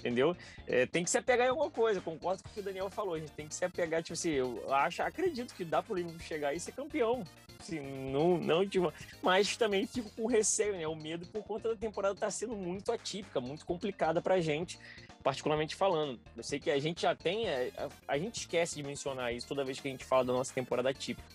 Entendeu? 0.00 0.36
É, 0.66 0.84
tem 0.84 1.04
que 1.04 1.10
se 1.10 1.16
apegar 1.16 1.46
em 1.46 1.50
alguma 1.50 1.70
coisa, 1.70 2.00
concordo 2.00 2.42
com 2.42 2.48
o 2.48 2.52
que 2.52 2.58
o 2.58 2.64
Daniel 2.64 2.90
falou, 2.90 3.14
a 3.14 3.20
gente 3.20 3.30
tem 3.30 3.46
que 3.46 3.54
se 3.54 3.64
apegar, 3.64 4.02
tipo 4.02 4.14
assim, 4.14 4.32
eu 4.32 4.74
acho, 4.74 5.00
acredito 5.00 5.54
que 5.54 5.64
dá 5.64 5.80
pro 5.80 5.94
Liverpool 5.94 6.20
chegar 6.22 6.52
e 6.54 6.58
ser 6.58 6.72
campeão. 6.72 7.22
Assim, 7.64 7.80
não, 8.12 8.36
não 8.36 8.68
tipo, 8.68 8.92
mas 9.22 9.56
também 9.56 9.86
fico 9.86 10.10
com 10.10 10.26
receio, 10.26 10.76
né? 10.76 10.86
O 10.86 10.94
medo 10.94 11.26
por 11.26 11.42
conta 11.42 11.70
da 11.70 11.76
temporada 11.76 12.14
tá 12.14 12.30
sendo 12.30 12.54
muito 12.54 12.92
atípica, 12.92 13.40
muito 13.40 13.64
complicada 13.64 14.20
pra 14.20 14.40
gente 14.40 14.78
particularmente 15.24 15.74
falando. 15.74 16.20
Eu 16.36 16.42
sei 16.42 16.60
que 16.60 16.70
a 16.70 16.78
gente 16.78 17.02
já 17.02 17.16
tem, 17.16 17.48
a, 17.48 17.52
é, 17.52 17.72
a, 18.06 18.18
gente 18.18 18.40
esquece 18.40 18.76
de 18.76 18.82
mencionar 18.82 19.34
isso 19.34 19.48
toda 19.48 19.64
vez 19.64 19.80
que 19.80 19.88
a 19.88 19.90
gente 19.90 20.04
fala 20.04 20.22
da 20.22 20.34
nossa 20.34 20.52
temporada 20.52 20.92
típica. 20.92 21.26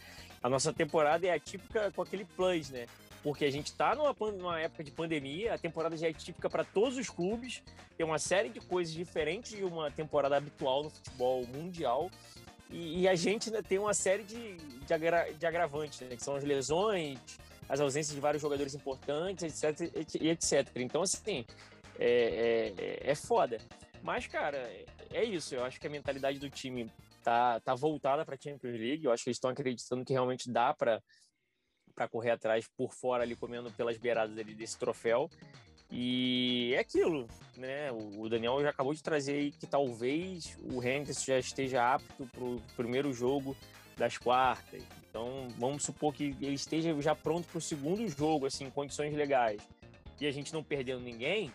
A 0.44 0.48
nossa 0.48 0.72
temporada 0.72 1.26
é 1.26 1.32
atípica 1.32 1.92
com 1.92 2.04
aquele 2.04 2.24
plus, 2.24 2.70
né? 2.70 2.86
Porque 3.24 3.44
a 3.44 3.52
gente 3.52 3.66
está 3.66 3.96
numa, 3.96 4.16
numa, 4.32 4.62
época 4.62 4.84
de 4.84 4.92
pandemia, 4.92 5.56
a 5.56 5.58
temporada 5.58 5.98
já 5.98 6.08
é 6.08 6.14
típica 6.14 6.50
para 6.50 6.64
todos 6.64 6.98
os 6.98 7.10
clubes, 7.10 7.64
tem 7.98 8.06
uma 8.06 8.20
série 8.20 8.50
de 8.50 8.62
coisas 8.62 8.94
diferentes 8.94 9.52
de 9.52 9.64
uma 9.64 9.90
temporada 9.92 10.38
habitual 10.38 10.84
no 10.84 10.90
futebol 10.92 11.46
mundial. 11.48 12.10
E, 12.70 13.02
e 13.02 13.08
a 13.08 13.16
gente 13.16 13.50
né, 13.50 13.62
tem 13.62 13.80
uma 13.80 13.94
série 13.94 14.24
de, 14.24 14.58
de, 14.58 14.94
agra, 14.94 15.32
de 15.32 15.46
agravantes, 15.46 16.02
né, 16.02 16.16
que 16.16 16.24
são 16.24 16.36
as 16.36 16.44
lesões, 16.44 17.20
as 17.68 17.80
ausências 17.80 18.14
de 18.14 18.22
vários 18.22 18.42
jogadores 18.42 18.74
importantes, 18.74 19.64
etc. 19.64 19.92
E 20.22 20.30
etc. 20.30 20.68
Então, 20.76 21.02
assim, 21.02 21.46
é, 21.98 22.74
é, 22.78 23.12
é 23.12 23.16
foda. 23.16 23.58
Mas, 24.02 24.28
cara, 24.28 24.58
é 25.12 25.24
isso. 25.24 25.56
Eu 25.56 25.64
acho 25.64 25.80
que 25.80 25.88
a 25.88 25.90
mentalidade 25.90 26.40
do 26.40 26.50
time 26.50 26.92
tá, 27.24 27.60
tá 27.60 27.76
voltada 27.76 28.26
para 28.26 28.36
a 28.36 28.40
Champions 28.42 28.80
League. 28.80 29.06
Eu 29.06 29.12
acho 29.12 29.24
que 29.24 29.30
eles 29.30 29.38
estão 29.38 29.52
acreditando 29.52 30.06
que 30.06 30.14
realmente 30.14 30.52
dá 30.52 30.74
para 30.74 31.02
para 31.96 32.08
correr 32.08 32.32
atrás 32.32 32.66
por 32.78 32.94
fora 32.94 33.24
ali 33.24 33.36
comendo 33.36 33.70
pelas 33.72 33.98
beiradas 33.98 34.38
ali 34.38 34.56
desse 34.56 34.78
troféu. 34.78 35.30
E 35.92 36.74
é 36.76 36.80
aquilo, 36.80 37.28
né? 37.58 37.92
O 37.92 38.30
Daniel 38.30 38.62
já 38.62 38.70
acabou 38.70 38.94
de 38.94 39.02
trazer 39.02 39.34
aí 39.34 39.52
que 39.52 39.66
talvez 39.66 40.58
o 40.72 40.84
Henderson 40.84 41.26
já 41.26 41.40
esteja 41.40 41.94
apto 41.94 42.28
para 42.28 42.44
o 42.44 42.62
primeiro 42.76 43.12
jogo 43.12 43.56
das 43.98 44.18
quartas. 44.18 44.84
Então 45.10 45.48
vamos 45.58 45.84
supor 45.84 46.14
que 46.14 46.36
ele 46.40 46.54
esteja 46.54 47.00
já 47.02 47.16
pronto 47.16 47.48
para 47.48 47.58
o 47.58 47.62
segundo 47.62 48.08
jogo, 48.08 48.46
assim, 48.46 48.66
em 48.66 48.70
condições 48.70 49.16
legais. 49.16 49.62
E 50.22 50.28
a 50.28 50.32
gente 50.32 50.54
não 50.54 50.64
perdendo 50.64 51.02
ninguém, 51.02 51.52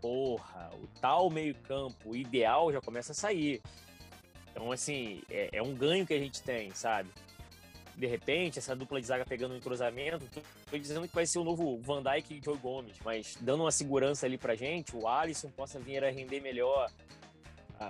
porra, 0.00 0.70
o 0.74 0.86
tal 1.00 1.30
meio-campo 1.30 2.16
ideal 2.16 2.72
já 2.72 2.80
começa 2.80 3.12
a 3.12 3.14
sair. 3.14 3.62
Então, 4.50 4.72
assim, 4.72 5.22
é, 5.30 5.50
é, 5.52 5.62
um 5.62 5.74
ganho 5.74 6.06
que 6.06 6.14
a 6.14 6.18
gente 6.18 6.42
tem, 6.42 6.70
sabe? 6.70 7.10
De 7.96 8.06
repente, 8.06 8.58
essa 8.58 8.76
dupla 8.76 9.00
de 9.00 9.06
zaga 9.06 9.24
pegando 9.24 9.54
um 9.54 9.56
entrosamento. 9.56 10.28
Tô 10.70 10.76
dizendo 10.76 11.08
que 11.08 11.14
vai 11.14 11.26
ser 11.26 11.38
o 11.38 11.44
novo 11.44 11.78
Van 11.78 12.02
Dijk 12.02 12.34
e 12.34 12.44
Joe 12.44 12.58
Gomes, 12.58 12.96
mas 13.04 13.36
dando 13.40 13.62
uma 13.62 13.72
segurança 13.72 14.26
ali 14.26 14.36
pra 14.36 14.54
gente, 14.54 14.94
o 14.94 15.08
Alisson 15.08 15.48
possa 15.50 15.80
vir 15.80 16.04
a 16.04 16.10
render 16.10 16.40
melhor, 16.40 16.90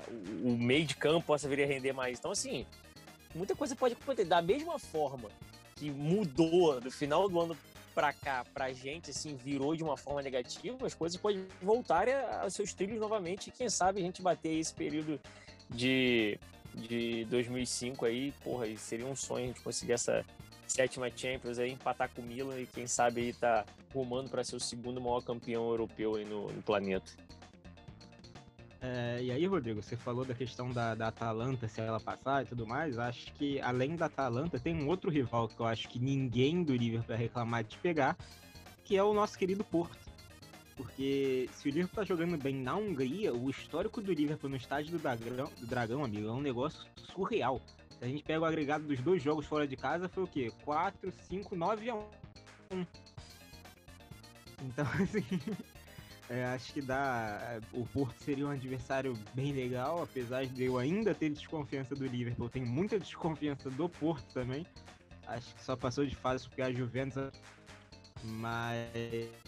o, 0.08 0.50
o, 0.50 0.58
meio 0.58 0.84
de 0.84 0.94
campo 0.94 1.26
possa 1.26 1.48
vir 1.48 1.64
a 1.64 1.66
render 1.66 1.92
mais. 1.92 2.18
Então, 2.18 2.30
assim, 2.30 2.64
muita 3.34 3.56
coisa 3.56 3.74
pode 3.74 3.94
acontecer. 3.94 4.28
Da 4.28 4.40
mesma 4.40 4.78
forma 4.78 5.28
que 5.74 5.90
mudou 5.90 6.80
do 6.80 6.90
final 6.90 7.28
do 7.28 7.40
ano 7.40 7.56
para 7.94 8.12
cá, 8.12 8.44
pra 8.52 8.72
gente, 8.72 9.10
assim, 9.10 9.34
virou 9.34 9.74
de 9.74 9.82
uma 9.82 9.96
forma 9.96 10.22
negativa, 10.22 10.86
as 10.86 10.94
coisas 10.94 11.18
podem 11.18 11.46
voltar 11.62 12.06
aos 12.42 12.52
seus 12.52 12.74
trilhos 12.74 13.00
novamente 13.00 13.48
e 13.48 13.50
quem 13.50 13.70
sabe 13.70 14.00
a 14.00 14.02
gente 14.02 14.20
bater 14.20 14.52
esse 14.52 14.72
período 14.72 15.18
de 15.70 16.38
de 16.76 17.24
2005 17.26 18.04
aí, 18.04 18.32
porra, 18.44 18.66
seria 18.76 19.06
um 19.06 19.16
sonho 19.16 19.44
a 19.44 19.46
gente 19.48 19.62
conseguir 19.62 19.92
essa 19.92 20.24
sétima 20.66 21.10
Champions 21.14 21.58
aí, 21.58 21.72
empatar 21.72 22.10
com 22.14 22.20
o 22.20 22.24
Milan 22.24 22.60
e 22.60 22.66
quem 22.66 22.86
sabe 22.86 23.22
aí 23.22 23.32
tá 23.32 23.64
rumando 23.94 24.28
para 24.28 24.44
ser 24.44 24.56
o 24.56 24.60
segundo 24.60 25.00
maior 25.00 25.22
campeão 25.22 25.68
europeu 25.68 26.16
aí 26.16 26.24
no, 26.24 26.52
no 26.52 26.62
planeta. 26.62 27.12
É, 28.80 29.22
e 29.22 29.30
aí, 29.30 29.46
Rodrigo, 29.46 29.82
você 29.82 29.96
falou 29.96 30.24
da 30.24 30.34
questão 30.34 30.70
da, 30.70 30.94
da 30.94 31.08
Atalanta, 31.08 31.66
se 31.66 31.80
ela 31.80 31.98
passar 31.98 32.44
e 32.44 32.46
tudo 32.46 32.66
mais. 32.66 32.98
Acho 32.98 33.32
que 33.32 33.60
além 33.60 33.96
da 33.96 34.06
Atalanta, 34.06 34.60
tem 34.60 34.74
um 34.74 34.86
outro 34.86 35.10
rival 35.10 35.48
que 35.48 35.58
eu 35.58 35.66
acho 35.66 35.88
que 35.88 35.98
ninguém 35.98 36.62
do 36.62 36.74
Liverpool 36.74 37.08
vai 37.08 37.16
reclamar 37.16 37.64
de 37.64 37.78
pegar, 37.78 38.16
que 38.84 38.96
é 38.96 39.02
o 39.02 39.14
nosso 39.14 39.38
querido 39.38 39.64
Porto. 39.64 40.05
Porque 40.76 41.48
se 41.52 41.68
o 41.68 41.72
Liverpool 41.72 41.96
tá 41.96 42.04
jogando 42.04 42.36
bem 42.36 42.54
na 42.54 42.76
Hungria, 42.76 43.32
o 43.32 43.48
histórico 43.48 44.02
do 44.02 44.12
Liverpool 44.12 44.50
no 44.50 44.56
estádio 44.56 44.92
do 44.92 44.98
Dragão, 44.98 45.50
do 45.58 45.66
Dragão, 45.66 46.04
amigo, 46.04 46.28
é 46.28 46.32
um 46.32 46.40
negócio 46.40 46.86
surreal. 47.14 47.62
Se 47.98 48.04
a 48.04 48.06
gente 48.06 48.22
pega 48.22 48.40
o 48.40 48.44
agregado 48.44 48.86
dos 48.86 49.00
dois 49.00 49.22
jogos 49.22 49.46
fora 49.46 49.66
de 49.66 49.74
casa, 49.74 50.06
foi 50.06 50.24
o 50.24 50.26
quê? 50.26 50.52
4, 50.64 51.10
5, 51.10 51.56
9 51.56 51.90
a 51.90 51.94
1. 51.94 52.06
Então, 54.64 54.86
assim, 55.02 55.24
é, 56.28 56.44
acho 56.44 56.74
que 56.74 56.82
dá. 56.82 57.58
O 57.72 57.86
Porto 57.86 58.18
seria 58.22 58.46
um 58.46 58.50
adversário 58.50 59.18
bem 59.32 59.52
legal, 59.52 60.02
apesar 60.02 60.44
de 60.44 60.64
eu 60.64 60.76
ainda 60.76 61.14
ter 61.14 61.30
desconfiança 61.30 61.94
do 61.94 62.04
Liverpool. 62.06 62.50
Tenho 62.50 62.66
muita 62.66 62.98
desconfiança 62.98 63.70
do 63.70 63.88
Porto 63.88 64.26
também. 64.34 64.66
Acho 65.26 65.54
que 65.54 65.64
só 65.64 65.74
passou 65.74 66.04
de 66.04 66.14
fase 66.14 66.46
porque 66.46 66.62
a 66.62 66.70
Juventus 66.70 67.30
mas 68.26 68.88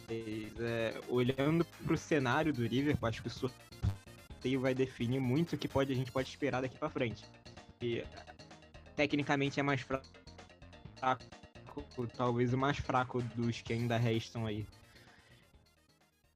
é, 0.09 1.01
olhando 1.09 1.65
para 1.65 1.95
o 1.95 1.99
cenário 1.99 2.53
do 2.53 2.67
Liverpool, 2.67 3.09
acho 3.09 3.23
que 3.23 3.29
o 3.29 3.31
sorteio 3.31 4.61
vai 4.61 4.75
definir 4.75 5.21
muito 5.21 5.55
o 5.55 5.59
que 5.59 5.69
pode, 5.69 5.93
a 5.93 5.97
gente 5.97 6.13
pode 6.13 6.29
esperar 6.29 6.63
daqui 6.63 6.79
para 6.79 6.89
frente. 6.89 7.25
E, 7.83 8.05
tecnicamente 8.97 9.61
é 9.61 9.63
mais 9.63 9.81
fraco, 9.81 10.05
talvez 12.17 12.53
o 12.53 12.59
mais 12.59 12.79
fraco 12.79 13.23
dos 13.23 13.61
que 13.61 13.73
ainda 13.73 13.97
restam 13.97 14.47
aí. 14.47 14.67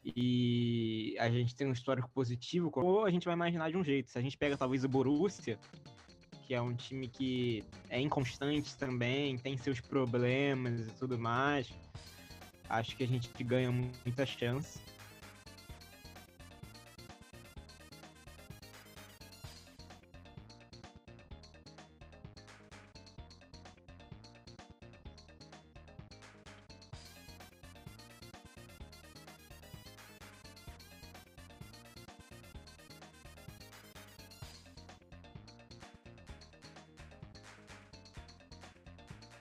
E 0.05 1.17
a 1.21 1.31
gente 1.31 1.55
tem 1.55 1.67
um 1.67 1.73
histórico 1.73 2.11
positivo, 2.11 2.71
ou 2.75 3.05
a 3.05 3.11
gente 3.11 3.25
vai 3.25 3.35
imaginar 3.35 3.71
de 3.71 3.77
um 3.77 3.85
jeito. 3.85 4.11
Se 4.11 4.19
a 4.19 4.23
gente 4.23 4.37
pega 4.37 4.57
talvez 4.57 4.83
o 4.83 4.89
Borussia, 4.89 5.59
que 6.45 6.55
é 6.55 6.61
um 6.61 6.75
time 6.75 7.07
que 7.07 7.65
é 7.89 8.01
inconstante 8.01 8.77
também, 8.77 9.39
tem 9.39 9.57
seus 9.57 9.81
problemas 9.81 10.89
e 10.89 10.91
tudo 10.93 11.17
mais 11.17 11.73
acho 12.73 12.97
que 12.97 13.05
a 13.05 13.07
gente 13.07 13.29
ganha 13.45 13.71
muita 13.71 14.25
chance. 14.25 14.81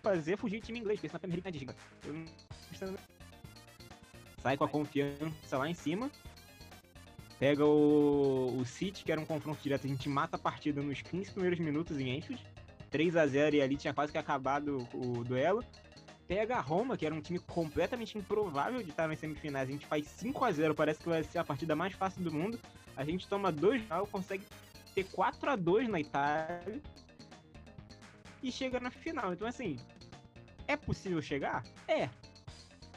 fazer 0.03 0.36
fugir 0.36 0.59
de 0.59 0.65
time 0.65 0.79
inglês, 0.79 0.99
porque 0.99 1.07
senão 1.07 1.17
a 1.17 1.19
Premier 1.19 1.41
League 1.43 1.69
é 1.69 2.07
Eu 2.07 2.13
não 2.13 3.11
sai 4.41 4.57
com 4.57 4.63
a 4.63 4.69
confiança 4.69 5.57
lá 5.57 5.69
em 5.69 5.73
cima. 5.73 6.09
Pega 7.39 7.65
o, 7.65 8.57
o 8.59 8.65
City, 8.65 9.03
que 9.03 9.11
era 9.11 9.19
um 9.19 9.25
confronto 9.25 9.61
direto, 9.61 9.85
a 9.85 9.89
gente 9.89 10.07
mata 10.07 10.35
a 10.35 10.39
partida 10.39 10.81
nos 10.81 11.01
15 11.01 11.31
primeiros 11.31 11.59
minutos 11.59 11.99
em 11.99 12.17
Enfield. 12.17 12.43
3 12.91 13.15
a 13.15 13.25
0 13.25 13.55
e 13.55 13.61
ali 13.61 13.77
tinha 13.77 13.93
quase 13.93 14.11
que 14.11 14.17
acabado 14.17 14.87
o 14.93 15.23
duelo. 15.23 15.63
Pega 16.27 16.57
a 16.57 16.61
Roma, 16.61 16.97
que 16.97 17.05
era 17.05 17.15
um 17.15 17.21
time 17.21 17.39
completamente 17.39 18.17
improvável 18.17 18.83
de 18.83 18.89
estar 18.89 19.07
nas 19.07 19.17
semifinais. 19.17 19.69
A 19.69 19.71
gente 19.71 19.85
faz 19.85 20.05
5 20.07 20.45
a 20.45 20.51
0 20.51 20.75
parece 20.75 20.99
que 20.99 21.09
vai 21.09 21.23
ser 21.23 21.39
a 21.39 21.43
partida 21.43 21.75
mais 21.75 21.93
fácil 21.93 22.21
do 22.21 22.31
mundo. 22.31 22.59
A 22.95 23.03
gente 23.03 23.27
toma 23.27 23.51
dois 23.51 23.85
jogos, 23.87 24.09
consegue 24.09 24.43
ter 24.93 25.05
4 25.05 25.49
a 25.49 25.55
2 25.55 25.87
na 25.87 25.99
Itália 25.99 26.81
e 28.43 28.51
chega 28.51 28.79
na 28.79 28.91
final. 28.91 29.33
Então, 29.33 29.47
assim, 29.47 29.77
é 30.67 30.75
possível 30.75 31.21
chegar? 31.21 31.63
É. 31.87 32.09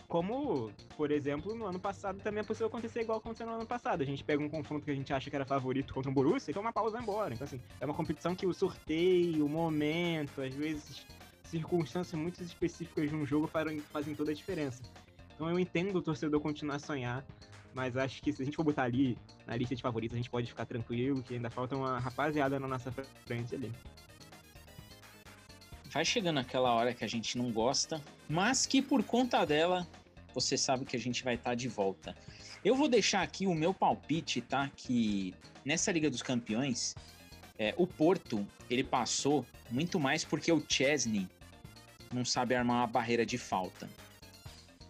Como, 0.09 0.70
por 0.96 1.11
exemplo, 1.11 1.55
no 1.55 1.66
ano 1.66 1.80
passado 1.80 2.20
também 2.20 2.40
é 2.40 2.44
possível 2.44 2.68
acontecer 2.68 3.00
igual 3.00 3.18
aconteceu 3.18 3.46
no 3.46 3.55
ano 3.55 3.66
passado. 3.66 4.02
A 4.02 4.07
gente 4.07 4.22
pega 4.22 4.42
um 4.42 4.48
confronto 4.48 4.84
que 4.84 4.90
a 4.90 4.94
gente 4.94 5.12
acha 5.12 5.28
que 5.28 5.34
era 5.34 5.44
favorito 5.44 5.92
contra 5.92 6.11
um 6.11 6.14
Borussia 6.14 6.50
e 6.50 6.55
toma 6.55 6.68
uma 6.68 6.72
pausa 6.72 6.98
embora. 6.98 7.34
Então, 7.34 7.44
assim, 7.44 7.61
é 7.80 7.84
uma 7.84 7.94
competição 7.94 8.34
que 8.34 8.46
o 8.46 8.52
sorteio, 8.52 9.44
o 9.44 9.48
momento, 9.48 10.40
às 10.42 10.55
vezes 10.55 11.05
circunstâncias 11.44 12.20
muito 12.20 12.42
específicas 12.42 13.09
de 13.09 13.14
um 13.14 13.24
jogo 13.24 13.46
fazem, 13.46 13.80
fazem 13.80 14.14
toda 14.14 14.30
a 14.30 14.34
diferença. 14.34 14.82
Então 15.34 15.48
eu 15.48 15.59
entendo 15.59 15.96
o 15.96 16.02
torcedor 16.02 16.40
continuar 16.40 16.76
a 16.76 16.78
sonhar, 16.78 17.24
mas 17.74 17.96
acho 17.96 18.22
que 18.22 18.32
se 18.32 18.42
a 18.42 18.44
gente 18.44 18.57
for 18.57 18.64
botar 18.64 18.84
ali 18.84 19.18
na 19.46 19.57
lista 19.57 19.74
de 19.74 19.82
favoritos, 19.82 20.14
a 20.14 20.18
gente 20.18 20.30
pode 20.30 20.46
ficar 20.46 20.64
tranquilo 20.64 21.22
que 21.22 21.34
ainda 21.34 21.50
falta 21.50 21.76
uma 21.76 21.98
rapaziada 21.98 22.59
na 22.59 22.68
nossa 22.68 22.90
frente 23.26 23.55
ali. 23.55 23.72
Vai 25.95 26.05
chegando 26.05 26.40
aquela 26.40 26.72
hora 26.72 26.92
que 26.92 27.05
a 27.05 27.09
gente 27.09 27.38
não 27.38 27.53
gosta, 27.53 28.03
mas 28.28 28.66
que 28.66 28.82
por 28.82 29.05
conta 29.05 29.45
dela, 29.45 29.86
você 30.34 30.59
sabe 30.59 30.84
que 30.84 30.97
a 30.97 30.99
gente 30.99 31.22
vai 31.22 31.36
estar 31.36 31.51
tá 31.51 31.55
de 31.55 31.68
volta. 31.68 32.16
Eu 32.64 32.74
vou 32.74 32.89
deixar 32.89 33.23
aqui 33.23 33.47
o 33.47 33.55
meu 33.55 33.73
palpite, 33.73 34.40
tá? 34.40 34.69
Que 34.77 35.32
nessa 35.64 35.93
Liga 35.93 36.10
dos 36.10 36.20
Campeões, 36.20 36.97
é, 37.56 37.73
o 37.77 37.86
Porto 37.86 38.44
ele 38.69 38.82
passou 38.82 39.47
muito 39.70 40.01
mais 40.01 40.24
porque 40.24 40.51
o 40.51 40.60
Chesney 40.69 41.28
não 42.12 42.24
sabe 42.24 42.56
armar 42.56 42.78
uma 42.78 42.86
barreira 42.89 43.24
de 43.24 43.39
falta. 43.39 43.89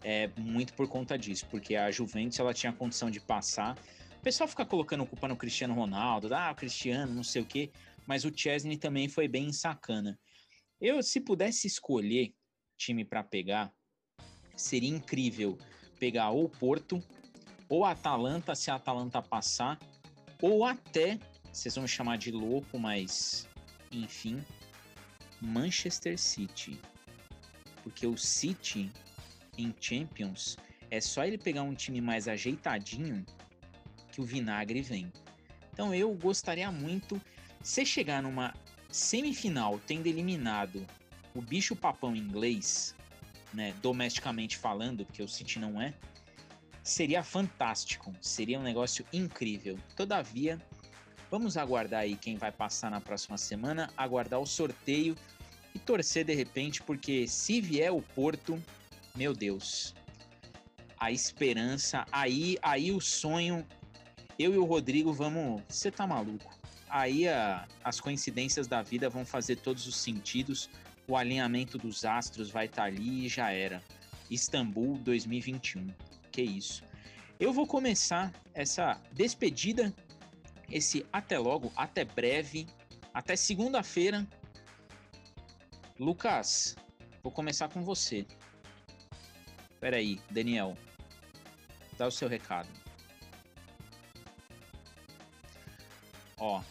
É 0.03 0.31
muito 0.39 0.73
por 0.73 0.89
conta 0.89 1.19
disso, 1.19 1.47
porque 1.51 1.77
a 1.77 1.91
Juventus 1.91 2.39
ela 2.39 2.55
tinha 2.55 2.71
a 2.71 2.75
condição 2.75 3.11
de 3.11 3.21
passar. 3.21 3.77
O 4.17 4.23
pessoal 4.23 4.49
fica 4.49 4.65
colocando 4.65 5.05
culpa 5.05 5.29
no 5.29 5.37
Cristiano 5.37 5.75
Ronaldo, 5.75 6.35
ah, 6.35 6.51
o 6.51 6.55
Cristiano, 6.55 7.13
não 7.13 7.23
sei 7.23 7.43
o 7.43 7.45
quê, 7.45 7.71
mas 8.07 8.25
o 8.25 8.33
Chesney 8.35 8.79
também 8.79 9.07
foi 9.07 9.29
bem 9.29 9.53
sacana. 9.53 10.19
Eu, 10.85 11.03
se 11.03 11.19
pudesse 11.19 11.67
escolher 11.67 12.35
time 12.77 13.07
para 13.07 13.25
pegar, 13.25 13.73
seria 14.55 14.91
incrível 14.91 15.57
pegar 15.99 16.29
ou 16.29 16.47
Porto, 16.47 17.03
ou 17.71 17.87
Atalanta, 17.87 18.55
se 18.55 18.71
a 18.71 18.75
Atalanta 18.75 19.23
passar, 19.23 19.79
ou 20.43 20.63
até, 20.63 21.19
vocês 21.51 21.75
vão 21.75 21.87
chamar 21.87 22.19
de 22.19 22.31
louco, 22.31 22.79
mas 22.79 23.49
enfim, 23.91 24.45
Manchester 25.41 26.19
City. 26.19 26.79
Porque 27.83 28.07
o 28.07 28.19
City 28.19 28.93
em 29.57 29.75
Champions 29.81 30.59
é 30.91 31.01
só 31.01 31.25
ele 31.25 31.39
pegar 31.39 31.63
um 31.63 31.75
time 31.75 32.03
mais 32.03 32.29
ajeitadinho 32.29 33.25
que 34.13 34.21
o 34.21 34.25
vinagre 34.25 34.83
vem. 34.83 35.11
Então 35.73 35.95
eu 35.95 36.13
gostaria 36.13 36.71
muito, 36.71 37.19
se 37.63 37.87
chegar 37.87 38.23
numa 38.23 38.53
semifinal 38.95 39.81
tendo 39.85 40.07
eliminado 40.07 40.87
o 41.35 41.43
bicho 41.43 41.75
papão 41.75 42.15
inglês, 42.15 42.95
né, 43.53 43.75
domesticamente 43.83 44.57
falando, 44.57 45.05
porque 45.05 45.21
o 45.21 45.27
City 45.27 45.59
não 45.59 45.83
é, 45.83 45.93
seria 46.81 47.25
fantástico, 47.25 48.13
seria 48.21 48.57
um 48.57 48.63
negócio 48.63 49.05
incrível. 49.13 49.77
Todavia, 49.97 50.61
vamos 51.29 51.57
aguardar 51.57 52.03
aí 52.03 52.15
quem 52.15 52.37
vai 52.37 52.53
passar 52.53 52.89
na 52.89 53.01
próxima 53.01 53.37
semana, 53.37 53.91
aguardar 53.97 54.39
o 54.39 54.47
sorteio 54.47 55.17
e 55.75 55.79
torcer 55.81 56.25
de 56.25 56.33
repente, 56.33 56.81
porque 56.81 57.27
se 57.27 57.61
vier 57.61 57.93
o 57.93 58.01
Porto, 58.01 58.63
meu 59.17 59.35
Deus, 59.35 59.93
a 61.01 61.11
esperança, 61.11 62.07
aí, 62.13 62.57
aí 62.63 62.93
o 62.93 63.01
sonho, 63.01 63.67
eu 64.39 64.55
e 64.55 64.57
o 64.57 64.65
Rodrigo 64.65 65.13
vamos, 65.13 65.63
você 65.69 65.91
tá 65.91 66.07
maluco 66.07 66.64
aí 66.95 67.27
a, 67.27 67.67
as 67.83 68.01
coincidências 68.01 68.69
da 68.69 68.81
vida 68.81 69.11
vão 69.11 69.27
fazer 69.27 69.57
todos 69.57 69.89
os 69.89 69.97
sentidos, 69.97 70.71
o 71.09 71.17
alinhamento 71.17 71.77
dos 71.77 72.05
astros 72.05 72.51
vai 72.51 72.67
estar 72.67 72.83
tá 72.83 72.89
ali 72.89 73.27
e 73.27 73.29
já 73.29 73.51
era. 73.51 73.83
Istambul 74.31 74.97
2021. 74.99 75.89
Que 76.31 76.43
isso. 76.43 76.85
Eu 77.41 77.53
vou 77.53 77.67
começar 77.67 78.33
essa 78.55 79.01
despedida, 79.13 79.93
esse 80.71 81.05
até 81.13 81.37
logo, 81.37 81.73
até 81.75 82.05
breve, 82.05 82.65
até 83.13 83.35
segunda-feira. 83.35 84.25
Lucas, 85.99 86.77
vou 87.25 87.33
começar 87.33 87.69
com 87.69 87.83
você. 87.83 88.25
Espera 89.73 89.97
aí, 89.97 90.21
Daniel. 90.31 90.77
Dá 91.99 92.07
o 92.07 92.11
seu 92.13 92.29
recado. 92.29 92.69
Ó, 96.39 96.63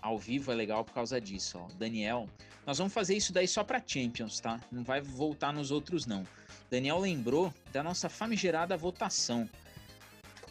ao 0.00 0.18
vivo 0.18 0.50
é 0.52 0.54
legal 0.54 0.84
por 0.84 0.92
causa 0.92 1.20
disso, 1.20 1.58
ó. 1.58 1.68
Daniel, 1.78 2.28
nós 2.66 2.78
vamos 2.78 2.92
fazer 2.92 3.16
isso 3.16 3.32
daí 3.32 3.48
só 3.48 3.64
para 3.64 3.82
Champions, 3.84 4.40
tá? 4.40 4.60
Não 4.70 4.82
vai 4.82 5.00
voltar 5.00 5.52
nos 5.52 5.70
outros 5.70 6.06
não. 6.06 6.26
Daniel 6.70 6.98
lembrou 6.98 7.52
da 7.72 7.82
nossa 7.82 8.08
famigerada 8.08 8.76
votação. 8.76 9.48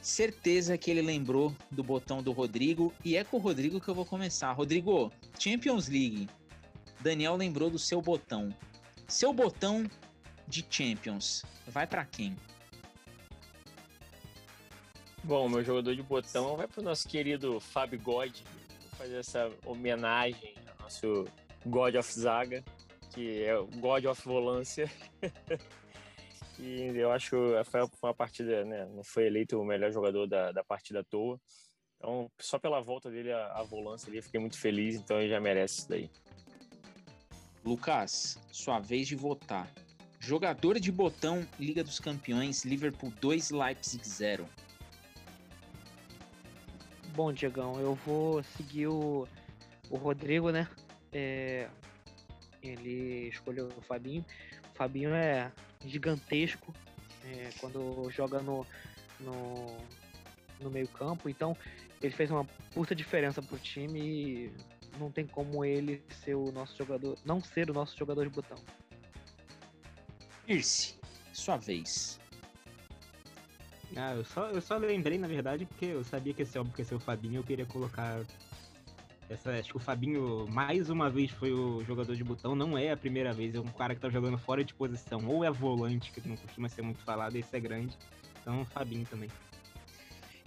Certeza 0.01 0.77
que 0.77 0.89
ele 0.89 1.01
lembrou 1.01 1.55
do 1.69 1.83
botão 1.83 2.23
do 2.23 2.31
Rodrigo 2.31 2.93
e 3.03 3.15
é 3.15 3.23
com 3.23 3.37
o 3.37 3.39
Rodrigo 3.39 3.79
que 3.79 3.87
eu 3.87 3.95
vou 3.95 4.05
começar. 4.05 4.51
Rodrigo, 4.53 5.11
Champions 5.37 5.87
League. 5.87 6.29
Daniel 7.01 7.35
lembrou 7.35 7.69
do 7.69 7.79
seu 7.79 8.01
botão. 8.01 8.53
Seu 9.07 9.33
botão 9.33 9.89
de 10.47 10.65
Champions 10.69 11.43
vai 11.67 11.85
para 11.85 12.05
quem? 12.05 12.35
Bom, 15.23 15.49
meu 15.49 15.63
jogador 15.63 15.95
de 15.95 16.01
botão 16.01 16.55
vai 16.55 16.67
para 16.67 16.81
o 16.81 16.83
nosso 16.83 17.07
querido 17.07 17.59
Fábio 17.59 17.99
God. 17.99 18.35
Fazer 19.09 19.17
essa 19.17 19.51
homenagem 19.65 20.53
ao 20.67 20.83
nosso 20.83 21.25
God 21.65 21.95
of 21.95 22.13
Zaga, 22.13 22.63
que 23.11 23.43
é 23.43 23.57
o 23.57 23.65
God 23.65 24.05
of 24.05 24.21
Volância. 24.23 24.87
e 26.59 26.91
eu 26.95 27.11
acho 27.11 27.31
que 27.31 27.63
foi 27.71 27.81
uma 28.03 28.13
partida, 28.13 28.63
né? 28.63 28.85
Não 28.85 29.03
foi 29.03 29.25
eleito 29.25 29.59
o 29.59 29.65
melhor 29.65 29.91
jogador 29.91 30.27
da, 30.27 30.51
da 30.51 30.63
partida 30.63 30.99
à 30.99 31.03
toa. 31.03 31.41
Então, 31.97 32.29
só 32.37 32.59
pela 32.59 32.79
volta 32.81 33.09
dele 33.09 33.31
à, 33.31 33.47
à 33.53 33.63
volância 33.63 34.07
ali, 34.11 34.21
fiquei 34.21 34.39
muito 34.39 34.59
feliz, 34.59 34.93
então 34.93 35.19
ele 35.19 35.29
já 35.29 35.41
merece 35.41 35.79
isso 35.79 35.89
daí. 35.89 36.11
Lucas, 37.65 38.37
sua 38.51 38.79
vez 38.79 39.07
de 39.07 39.15
votar. 39.15 39.67
Jogador 40.19 40.79
de 40.79 40.91
botão, 40.91 41.47
Liga 41.59 41.83
dos 41.83 41.99
Campeões, 41.99 42.63
Liverpool 42.63 43.11
2, 43.19 43.49
Leipzig 43.49 44.07
0. 44.07 44.47
Bom, 47.19 47.33
Diegão, 47.33 47.77
eu 47.81 47.95
vou 47.95 48.41
seguir 48.43 48.87
o, 48.87 49.27
o 49.89 49.97
Rodrigo, 49.97 50.51
né? 50.51 50.69
É, 51.11 51.67
ele 52.63 53.27
escolheu 53.27 53.67
o 53.67 53.81
Fabinho. 53.81 54.23
O 54.73 54.77
Fabinho 54.77 55.13
é 55.13 55.51
gigantesco 55.85 56.73
é, 57.25 57.49
quando 57.59 58.09
joga 58.09 58.39
no, 58.39 58.65
no, 59.19 59.77
no 60.61 60.71
meio 60.71 60.87
campo, 60.87 61.27
então 61.27 61.57
ele 62.01 62.13
fez 62.13 62.31
uma 62.31 62.45
puta 62.73 62.95
diferença 62.95 63.41
pro 63.41 63.59
time 63.59 63.99
e 63.99 64.53
não 64.97 65.11
tem 65.11 65.27
como 65.27 65.65
ele 65.65 66.01
ser 66.23 66.35
o 66.35 66.53
nosso 66.53 66.77
jogador, 66.77 67.17
não 67.25 67.41
ser 67.41 67.69
o 67.69 67.73
nosso 67.73 67.97
jogador 67.97 68.23
de 68.23 68.33
botão. 68.33 68.57
Pierce, 70.45 70.95
sua 71.33 71.57
vez. 71.57 72.17
Ah, 73.95 74.13
eu 74.13 74.23
só, 74.23 74.47
eu 74.47 74.61
só 74.61 74.77
lembrei, 74.77 75.17
na 75.17 75.27
verdade, 75.27 75.65
porque 75.65 75.85
eu 75.85 76.03
sabia 76.03 76.33
que 76.33 76.43
esse 76.43 76.57
álbum 76.57 76.71
ia 76.77 76.85
ser 76.85 76.95
o 76.95 76.99
Fabinho 76.99 77.39
eu 77.39 77.43
queria 77.43 77.65
colocar. 77.65 78.21
Essa, 79.29 79.51
acho 79.51 79.69
que 79.69 79.77
o 79.77 79.79
Fabinho, 79.79 80.47
mais 80.49 80.89
uma 80.89 81.09
vez, 81.09 81.31
foi 81.31 81.51
o 81.51 81.83
jogador 81.83 82.15
de 82.15 82.23
botão. 82.23 82.55
Não 82.55 82.77
é 82.77 82.91
a 82.91 82.97
primeira 82.97 83.31
vez, 83.31 83.53
é 83.53 83.59
um 83.59 83.67
cara 83.67 83.93
que 83.93 84.01
tá 84.01 84.09
jogando 84.09 84.37
fora 84.37 84.63
de 84.63 84.73
posição. 84.73 85.25
Ou 85.27 85.43
é 85.43 85.51
volante, 85.51 86.11
que 86.11 86.27
não 86.27 86.35
costuma 86.35 86.69
ser 86.69 86.81
muito 86.81 86.99
falado, 87.01 87.35
esse 87.35 87.55
é 87.55 87.59
grande. 87.59 87.95
Então, 88.41 88.65
Fabinho 88.65 89.05
também. 89.05 89.29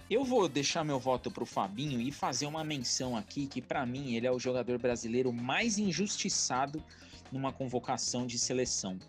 Eu 0.09 0.25
vou 0.25 0.49
deixar 0.49 0.83
meu 0.83 0.99
voto 0.99 1.31
pro 1.31 1.45
Fabinho 1.45 1.99
e 1.99 2.11
fazer 2.11 2.45
uma 2.45 2.63
menção 2.63 3.15
aqui 3.15 3.47
que 3.47 3.61
para 3.61 3.85
mim 3.85 4.15
ele 4.15 4.27
é 4.27 4.31
o 4.31 4.39
jogador 4.39 4.77
brasileiro 4.77 5.31
mais 5.31 5.77
injustiçado 5.77 6.83
numa 7.31 7.53
convocação 7.53 8.27
de 8.27 8.37
seleção 8.37 8.99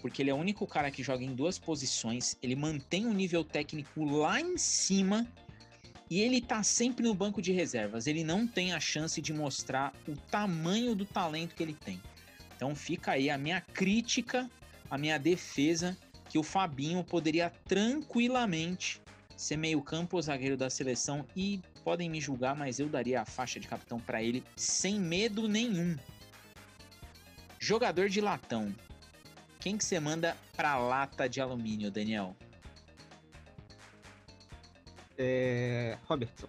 porque 0.00 0.22
ele 0.22 0.30
é 0.30 0.34
o 0.34 0.36
único 0.36 0.66
cara 0.66 0.90
que 0.90 1.02
joga 1.02 1.22
em 1.22 1.34
duas 1.34 1.58
posições, 1.58 2.36
ele 2.42 2.56
mantém 2.56 3.06
um 3.06 3.12
nível 3.12 3.44
técnico 3.44 4.04
lá 4.04 4.40
em 4.40 4.56
cima 4.56 5.26
e 6.08 6.20
ele 6.20 6.40
tá 6.40 6.62
sempre 6.62 7.04
no 7.04 7.14
banco 7.14 7.40
de 7.40 7.52
reservas. 7.52 8.06
Ele 8.06 8.24
não 8.24 8.46
tem 8.46 8.72
a 8.72 8.80
chance 8.80 9.20
de 9.22 9.32
mostrar 9.32 9.92
o 10.08 10.16
tamanho 10.16 10.94
do 10.94 11.04
talento 11.04 11.54
que 11.54 11.62
ele 11.62 11.74
tem. 11.74 12.00
Então 12.56 12.74
fica 12.74 13.12
aí 13.12 13.30
a 13.30 13.38
minha 13.38 13.60
crítica, 13.60 14.50
a 14.90 14.98
minha 14.98 15.18
defesa 15.18 15.96
que 16.28 16.38
o 16.38 16.42
Fabinho 16.42 17.02
poderia 17.04 17.50
tranquilamente 17.66 19.00
ser 19.36 19.56
meio-campo 19.56 20.20
zagueiro 20.20 20.56
da 20.56 20.68
seleção 20.68 21.24
e 21.34 21.60
podem 21.82 22.10
me 22.10 22.20
julgar, 22.20 22.54
mas 22.54 22.78
eu 22.78 22.88
daria 22.88 23.22
a 23.22 23.24
faixa 23.24 23.58
de 23.58 23.66
capitão 23.66 23.98
para 23.98 24.22
ele 24.22 24.44
sem 24.54 25.00
medo 25.00 25.48
nenhum. 25.48 25.96
Jogador 27.58 28.08
de 28.08 28.20
latão. 28.20 28.74
Quem 29.60 29.76
que 29.76 29.84
você 29.84 30.00
manda 30.00 30.36
pra 30.56 30.78
lata 30.78 31.28
de 31.28 31.40
alumínio, 31.40 31.90
Daniel? 31.90 32.34
É. 35.18 35.98
Robertson. 36.08 36.48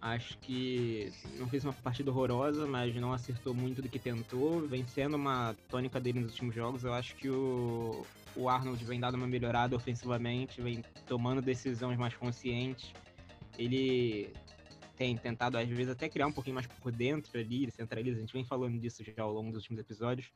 Acho 0.00 0.36
que 0.38 1.12
não 1.38 1.48
fez 1.48 1.64
uma 1.64 1.72
partida 1.72 2.10
horrorosa, 2.10 2.66
mas 2.66 2.94
não 2.96 3.12
acertou 3.12 3.54
muito 3.54 3.80
do 3.80 3.88
que 3.88 3.98
tentou. 3.98 4.66
Vem 4.66 4.86
sendo 4.86 5.16
uma 5.16 5.56
tônica 5.68 6.00
dele 6.00 6.20
nos 6.20 6.32
últimos 6.32 6.54
jogos. 6.54 6.84
Eu 6.84 6.92
acho 6.92 7.14
que 7.16 7.28
o, 7.28 8.04
o 8.34 8.48
Arnold 8.48 8.84
vem 8.84 8.98
dando 8.98 9.16
uma 9.16 9.26
melhorada 9.26 9.74
ofensivamente, 9.74 10.60
vem 10.60 10.84
tomando 11.06 11.40
decisões 11.40 11.96
mais 11.96 12.14
conscientes. 12.14 12.92
Ele 13.56 14.32
tem 14.96 15.16
tentado, 15.16 15.56
às 15.56 15.68
vezes, 15.68 15.90
até 15.90 16.08
criar 16.08 16.26
um 16.26 16.32
pouquinho 16.32 16.54
mais 16.54 16.66
por 16.66 16.90
dentro 16.90 17.38
ali, 17.38 17.70
centraliza. 17.70 18.18
A 18.18 18.20
gente 18.20 18.32
vem 18.32 18.44
falando 18.44 18.78
disso 18.78 19.04
já 19.04 19.22
ao 19.22 19.32
longo 19.32 19.50
dos 19.50 19.62
últimos 19.62 19.80
episódios. 19.80 20.28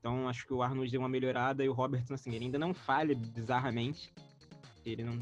Então 0.00 0.26
acho 0.28 0.46
que 0.46 0.54
o 0.54 0.62
Arnold 0.62 0.90
deu 0.90 1.00
uma 1.00 1.08
melhorada 1.08 1.62
e 1.62 1.68
o 1.68 1.74
Robertson, 1.74 2.14
assim, 2.14 2.34
ele 2.34 2.46
ainda 2.46 2.58
não 2.58 2.72
falha 2.72 3.14
bizarramente. 3.14 4.10
Ele 4.84 5.04
não. 5.04 5.18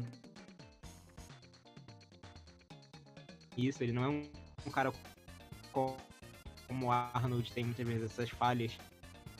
Isso, 3.57 3.83
ele 3.83 3.91
não 3.91 4.03
é 4.05 4.07
um, 4.07 4.31
um 4.65 4.71
cara 4.71 4.91
como 5.73 6.85
o 6.85 6.91
Arnold 6.91 7.51
tem 7.51 7.65
muitas 7.65 7.85
vezes 7.85 8.03
essas 8.03 8.29
falhas. 8.29 8.77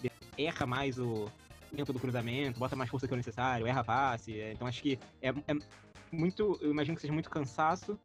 Ele 0.03 0.11
erra 0.38 0.66
mais 0.66 0.99
o 0.99 1.32
tempo 1.74 1.94
do 1.94 1.99
cruzamento, 1.99 2.60
bota 2.60 2.76
mais 2.76 2.90
força 2.90 3.07
que 3.07 3.14
o 3.14 3.18
necessário, 3.18 3.66
erra 3.66 3.84
passe. 3.84 4.40
É, 4.40 4.52
então 4.52 4.68
acho 4.68 4.82
que 4.82 4.99
é, 5.22 5.30
é, 5.30 5.56
muito. 6.11 6.57
Eu 6.61 6.72
imagino 6.72 6.95
que 6.95 7.02
seja 7.02 7.14
muito 7.14 7.30
cansaço. 7.30 7.98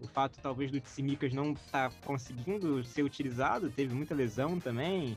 O 0.00 0.06
fato 0.06 0.38
talvez 0.40 0.70
do 0.70 0.80
Tsimikas 0.80 1.32
não 1.32 1.54
estar 1.54 1.90
tá 1.90 1.96
conseguindo 2.04 2.84
ser 2.84 3.02
utilizado, 3.02 3.68
teve 3.68 3.92
muita 3.92 4.14
lesão 4.14 4.60
também. 4.60 5.16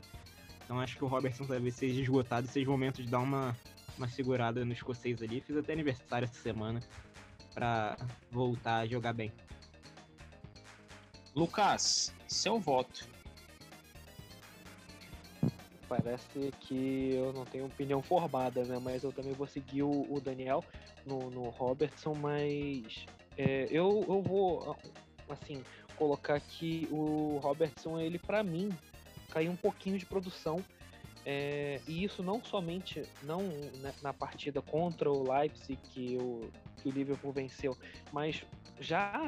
Então 0.72 0.80
acho 0.80 0.96
que 0.96 1.04
o 1.04 1.06
Robertson 1.06 1.44
talvez 1.44 1.74
seja 1.74 2.00
esgotado 2.00 2.46
e 2.46 2.50
seja 2.50 2.66
o 2.66 2.72
momento 2.72 3.02
de 3.02 3.08
dar 3.10 3.18
uma, 3.18 3.54
uma 3.98 4.08
segurada 4.08 4.64
no 4.64 4.72
escocês 4.72 5.22
ali. 5.22 5.38
Fiz 5.42 5.54
até 5.54 5.74
aniversário 5.74 6.24
essa 6.24 6.40
semana 6.40 6.80
para 7.52 7.94
voltar 8.30 8.78
a 8.78 8.86
jogar 8.86 9.12
bem. 9.12 9.30
Lucas, 11.34 12.14
seu 12.26 12.58
voto. 12.58 13.06
Parece 15.86 16.50
que 16.60 17.16
eu 17.16 17.34
não 17.34 17.44
tenho 17.44 17.66
opinião 17.66 18.00
formada, 18.00 18.64
né? 18.64 18.78
Mas 18.82 19.02
eu 19.02 19.12
também 19.12 19.34
vou 19.34 19.46
seguir 19.46 19.82
o, 19.82 20.10
o 20.10 20.22
Daniel 20.22 20.64
no, 21.04 21.30
no 21.30 21.50
Robertson, 21.50 22.14
mas 22.14 23.04
é, 23.36 23.68
eu, 23.70 24.06
eu 24.08 24.22
vou 24.22 24.74
assim 25.28 25.62
colocar 25.96 26.40
que 26.40 26.88
o 26.90 27.38
Robertson 27.42 28.00
ele 28.00 28.18
para 28.18 28.42
mim 28.42 28.70
caiu 29.32 29.50
um 29.50 29.56
pouquinho 29.56 29.98
de 29.98 30.06
produção. 30.06 30.62
É, 31.24 31.80
e 31.86 32.02
isso 32.02 32.20
não 32.20 32.42
somente 32.42 33.08
não 33.22 33.42
né, 33.80 33.94
na 34.02 34.12
partida 34.12 34.60
contra 34.60 35.08
o 35.08 35.32
Leipzig 35.32 35.76
que 35.76 36.16
o, 36.16 36.50
que 36.78 36.88
o 36.88 36.90
Liverpool 36.90 37.32
venceu, 37.32 37.76
mas 38.12 38.42
já 38.80 39.22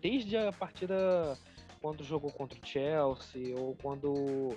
desde 0.00 0.36
a 0.36 0.52
partida 0.52 1.36
quando 1.80 2.04
jogou 2.04 2.30
contra 2.30 2.56
o 2.56 2.64
Chelsea 2.64 3.58
ou 3.58 3.74
quando 3.82 4.56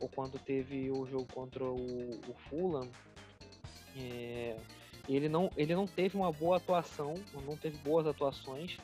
ou 0.00 0.08
quando 0.08 0.40
teve 0.40 0.90
o 0.90 1.06
jogo 1.06 1.26
contra 1.32 1.62
o, 1.62 2.10
o 2.10 2.34
Fulham, 2.48 2.90
é, 3.96 4.56
ele 5.08 5.28
não 5.28 5.50
ele 5.56 5.76
não 5.76 5.86
teve 5.86 6.16
uma 6.16 6.32
boa 6.32 6.56
atuação, 6.56 7.14
não 7.46 7.56
teve 7.56 7.76
boas 7.78 8.08
atuações 8.08 8.76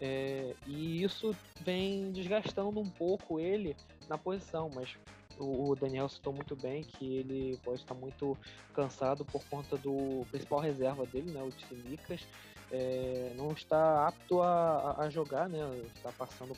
é, 0.00 0.54
e 0.66 1.02
isso 1.02 1.34
vem 1.60 2.12
desgastando 2.12 2.78
um 2.78 2.88
pouco 2.88 3.40
ele 3.40 3.76
na 4.08 4.16
posição, 4.16 4.70
mas 4.72 4.96
o, 5.38 5.74
Daniel 5.76 6.08
citou 6.08 6.32
muito 6.32 6.56
bem 6.56 6.82
que 6.82 7.16
ele 7.16 7.58
pode 7.64 7.80
estar 7.80 7.94
muito 7.94 8.36
cansado 8.74 9.24
por 9.24 9.42
conta 9.44 9.76
do 9.76 10.24
principal 10.30 10.60
reserva 10.60 11.06
dele, 11.06 11.30
né, 11.30 11.42
o 11.42 11.50
Tsimikas, 11.50 12.26
é, 12.70 13.32
não 13.36 13.52
está 13.52 14.06
apto 14.06 14.42
a, 14.42 14.96
a, 14.98 15.10
jogar, 15.10 15.48
né, 15.48 15.60
está 15.94 16.12
passando 16.12 16.56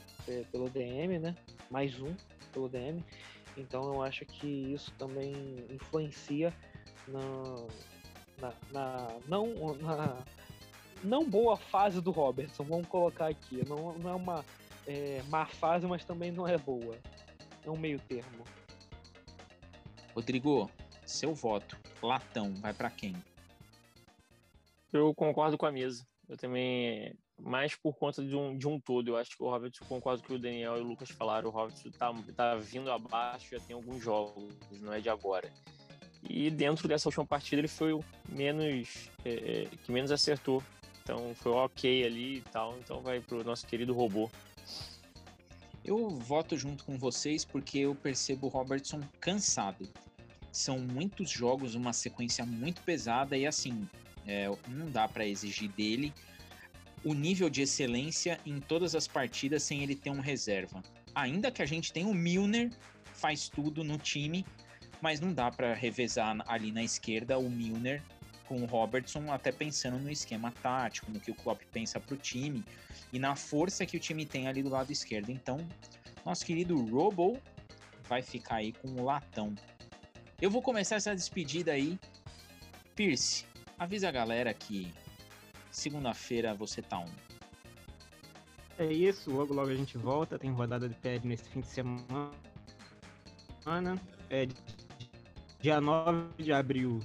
pelo 0.50 0.68
DM, 0.68 1.18
né, 1.18 1.34
mais 1.70 2.00
um 2.00 2.14
pelo 2.52 2.68
DM, 2.68 3.02
então 3.56 3.94
eu 3.94 4.02
acho 4.02 4.24
que 4.24 4.46
isso 4.46 4.92
também 4.98 5.32
influencia 5.70 6.52
na, 7.08 7.66
na, 8.40 8.52
na 8.72 9.08
não 9.26 9.54
na 9.80 10.18
não 11.02 11.28
boa 11.28 11.56
fase 11.56 12.00
do 12.00 12.10
Robertson, 12.10 12.64
vamos 12.64 12.88
colocar 12.88 13.28
aqui. 13.28 13.66
Não, 13.68 13.98
não 13.98 14.10
é 14.10 14.14
uma 14.14 14.44
é, 14.86 15.22
má 15.28 15.46
fase, 15.46 15.86
mas 15.86 16.04
também 16.04 16.30
não 16.30 16.46
é 16.46 16.58
boa. 16.58 16.96
É 17.64 17.70
um 17.70 17.76
meio 17.76 17.98
termo. 18.00 18.44
Rodrigo, 20.14 20.70
seu 21.04 21.34
voto. 21.34 21.78
Latão, 22.02 22.54
vai 22.54 22.72
para 22.72 22.90
quem? 22.90 23.14
Eu 24.92 25.14
concordo 25.14 25.56
com 25.56 25.66
a 25.66 25.72
mesa. 25.72 26.06
Eu 26.28 26.36
também, 26.36 27.14
mais 27.38 27.74
por 27.74 27.96
conta 27.96 28.24
de 28.24 28.36
um, 28.36 28.56
de 28.56 28.68
um 28.68 28.78
todo, 28.78 29.08
eu 29.08 29.16
acho 29.16 29.36
que 29.36 29.42
o 29.42 29.50
Robertson, 29.50 29.84
concordo 29.84 30.22
com 30.22 30.26
o 30.26 30.28
que 30.28 30.34
o 30.34 30.38
Daniel 30.38 30.78
e 30.78 30.80
o 30.80 30.84
Lucas 30.84 31.10
falaram, 31.10 31.48
o 31.48 31.52
Robertson 31.52 31.90
tá, 31.90 32.12
tá 32.36 32.54
vindo 32.56 32.90
abaixo, 32.90 33.50
já 33.50 33.58
tem 33.58 33.74
alguns 33.74 34.02
jogos, 34.02 34.54
não 34.80 34.92
é 34.92 35.00
de 35.00 35.08
agora. 35.08 35.50
E 36.28 36.50
dentro 36.50 36.86
dessa 36.86 37.08
última 37.08 37.26
partida 37.26 37.60
ele 37.60 37.68
foi 37.68 37.92
o 37.92 38.04
menos, 38.28 39.10
é, 39.24 39.62
é 39.62 39.76
que 39.84 39.90
menos 39.90 40.12
acertou. 40.12 40.62
Então 41.02 41.34
foi 41.34 41.52
ok 41.52 42.04
ali 42.04 42.36
e 42.38 42.40
tal, 42.42 42.78
então 42.78 43.00
vai 43.00 43.20
pro 43.20 43.44
nosso 43.44 43.66
querido 43.66 43.92
robô. 43.92 44.30
Eu 45.84 46.10
voto 46.10 46.56
junto 46.56 46.84
com 46.84 46.98
vocês 46.98 47.44
porque 47.44 47.78
eu 47.78 47.94
percebo 47.94 48.46
o 48.46 48.50
Robertson 48.50 49.00
cansado. 49.18 49.88
São 50.52 50.78
muitos 50.78 51.30
jogos, 51.30 51.74
uma 51.74 51.92
sequência 51.92 52.44
muito 52.44 52.82
pesada 52.82 53.36
e 53.36 53.46
assim, 53.46 53.88
é, 54.26 54.46
não 54.68 54.90
dá 54.90 55.08
para 55.08 55.26
exigir 55.26 55.70
dele 55.70 56.12
o 57.02 57.14
nível 57.14 57.48
de 57.48 57.62
excelência 57.62 58.38
em 58.44 58.60
todas 58.60 58.94
as 58.94 59.08
partidas 59.08 59.62
sem 59.62 59.82
ele 59.82 59.94
ter 59.94 60.10
um 60.10 60.20
reserva. 60.20 60.82
Ainda 61.14 61.50
que 61.50 61.62
a 61.62 61.66
gente 61.66 61.92
tenha 61.92 62.06
o 62.06 62.14
Milner, 62.14 62.70
faz 63.14 63.48
tudo 63.48 63.82
no 63.82 63.96
time, 63.96 64.44
mas 65.00 65.18
não 65.20 65.32
dá 65.32 65.50
para 65.50 65.72
revezar 65.74 66.36
ali 66.46 66.70
na 66.70 66.82
esquerda 66.82 67.38
o 67.38 67.48
Milner 67.48 68.02
com 68.50 68.56
o 68.56 68.66
Robertson, 68.66 69.32
até 69.32 69.52
pensando 69.52 69.96
no 69.96 70.10
esquema 70.10 70.50
tático, 70.60 71.08
no 71.12 71.20
que 71.20 71.30
o 71.30 71.34
Klopp 71.36 71.62
pensa 71.70 72.00
para 72.00 72.16
o 72.16 72.18
time 72.18 72.64
e 73.12 73.18
na 73.18 73.36
força 73.36 73.86
que 73.86 73.96
o 73.96 74.00
time 74.00 74.26
tem 74.26 74.48
ali 74.48 74.60
do 74.60 74.68
lado 74.68 74.90
esquerdo. 74.90 75.30
Então, 75.30 75.56
nosso 76.26 76.44
querido 76.44 76.76
Robo 76.86 77.40
vai 78.08 78.22
ficar 78.22 78.56
aí 78.56 78.72
com 78.72 78.88
o 78.88 79.04
latão. 79.04 79.54
Eu 80.42 80.50
vou 80.50 80.60
começar 80.60 80.96
essa 80.96 81.14
despedida 81.14 81.70
aí. 81.70 81.96
Pierce, 82.96 83.46
avisa 83.78 84.08
a 84.08 84.10
galera 84.10 84.52
que 84.52 84.92
segunda-feira 85.70 86.52
você 86.52 86.82
tá 86.82 86.98
on. 86.98 87.08
É 88.80 88.92
isso, 88.92 89.30
logo 89.30 89.54
logo 89.54 89.70
a 89.70 89.76
gente 89.76 89.96
volta, 89.96 90.36
tem 90.36 90.50
rodada 90.50 90.88
de 90.88 90.96
PL 90.96 91.24
nesse 91.24 91.48
fim 91.50 91.60
de 91.60 91.68
semana. 91.68 92.32
É, 94.28 94.48
dia 95.60 95.80
9 95.80 96.42
de 96.42 96.52
abril 96.52 97.00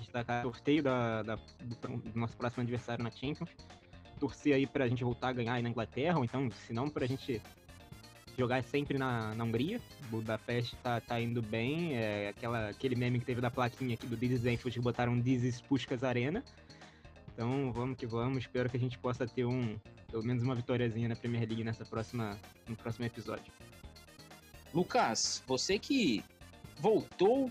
destacar 0.00 0.42
sorteio 0.42 0.82
da, 0.82 1.22
da, 1.22 1.36
do 1.36 2.18
nosso 2.18 2.36
próximo 2.36 2.62
adversário 2.62 3.02
na 3.02 3.10
Champions. 3.10 3.50
Torcer 4.18 4.54
aí 4.54 4.66
pra 4.66 4.88
gente 4.88 5.02
voltar 5.02 5.28
a 5.28 5.32
ganhar 5.32 5.54
aí 5.54 5.62
na 5.62 5.68
Inglaterra, 5.68 6.18
ou 6.18 6.24
então, 6.24 6.50
se 6.50 6.72
não, 6.72 6.88
pra 6.88 7.06
gente 7.06 7.42
jogar 8.36 8.62
sempre 8.62 8.98
na, 8.98 9.34
na 9.34 9.44
Hungria. 9.44 9.80
Budapeste 10.10 10.76
tá, 10.76 11.00
tá 11.00 11.20
indo 11.20 11.42
bem. 11.42 11.96
É 11.96 12.28
aquela, 12.28 12.68
aquele 12.68 12.94
meme 12.94 13.18
que 13.18 13.24
teve 13.24 13.40
da 13.40 13.50
plaquinha 13.50 13.94
aqui 13.94 14.06
do 14.06 14.14
Enfield 14.14 14.70
que 14.70 14.80
botaram 14.80 15.16
is 15.24 15.60
Puskas 15.60 16.04
Arena. 16.04 16.42
Então 17.32 17.72
vamos 17.72 17.96
que 17.96 18.06
vamos. 18.06 18.38
Espero 18.38 18.68
que 18.70 18.76
a 18.76 18.80
gente 18.80 18.98
possa 18.98 19.26
ter 19.26 19.44
um, 19.44 19.76
pelo 20.10 20.24
menos 20.24 20.42
uma 20.42 20.54
vitóriazinha 20.54 21.08
na 21.08 21.16
Premier 21.16 21.48
League 21.48 21.64
nessa 21.64 21.84
próxima, 21.84 22.38
no 22.68 22.76
próximo 22.76 23.04
episódio. 23.04 23.52
Lucas, 24.72 25.42
você 25.46 25.78
que 25.78 26.24
voltou, 26.78 27.50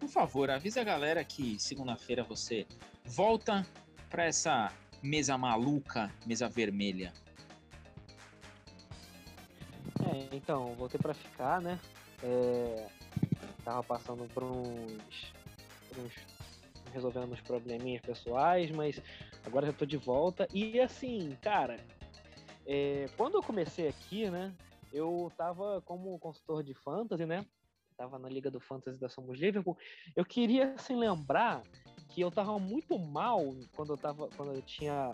por 0.00 0.08
favor, 0.08 0.50
avisa 0.50 0.80
a 0.80 0.84
galera 0.84 1.22
que 1.22 1.60
segunda-feira 1.60 2.24
você 2.24 2.66
volta 3.04 3.66
para 4.08 4.24
essa 4.24 4.72
mesa 5.02 5.36
maluca, 5.36 6.10
mesa 6.26 6.48
vermelha. 6.48 7.12
É, 10.06 10.34
então, 10.34 10.74
voltei 10.74 10.98
para 10.98 11.12
ficar, 11.12 11.60
né? 11.60 11.78
É, 12.22 12.88
tava 13.62 13.82
passando 13.82 14.26
por 14.32 14.42
uns, 14.42 15.32
por 15.88 15.98
uns 16.00 16.12
resolvendo 16.92 17.32
uns 17.32 17.40
probleminhas 17.42 18.00
pessoais, 18.00 18.70
mas 18.70 19.00
agora 19.44 19.66
já 19.66 19.72
tô 19.72 19.84
de 19.84 19.98
volta. 19.98 20.48
E 20.52 20.80
assim, 20.80 21.36
cara, 21.42 21.76
é, 22.66 23.06
quando 23.16 23.34
eu 23.34 23.42
comecei 23.42 23.86
aqui, 23.86 24.30
né? 24.30 24.52
Eu 24.92 25.30
tava 25.36 25.80
como 25.82 26.18
consultor 26.18 26.64
de 26.64 26.74
fantasy, 26.74 27.24
né? 27.24 27.46
Tava 28.00 28.18
na 28.18 28.30
Liga 28.30 28.50
do 28.50 28.58
Fantasy 28.58 28.98
da 28.98 29.10
Somos 29.10 29.38
Liverpool. 29.38 29.76
Eu 30.16 30.24
queria 30.24 30.72
assim 30.72 30.96
lembrar 30.96 31.62
que 32.08 32.22
eu 32.22 32.30
tava 32.30 32.58
muito 32.58 32.98
mal 32.98 33.54
quando 33.76 33.92
eu 33.92 33.98
tava 33.98 34.26
quando 34.34 34.54
eu 34.54 34.62
tinha 34.62 35.12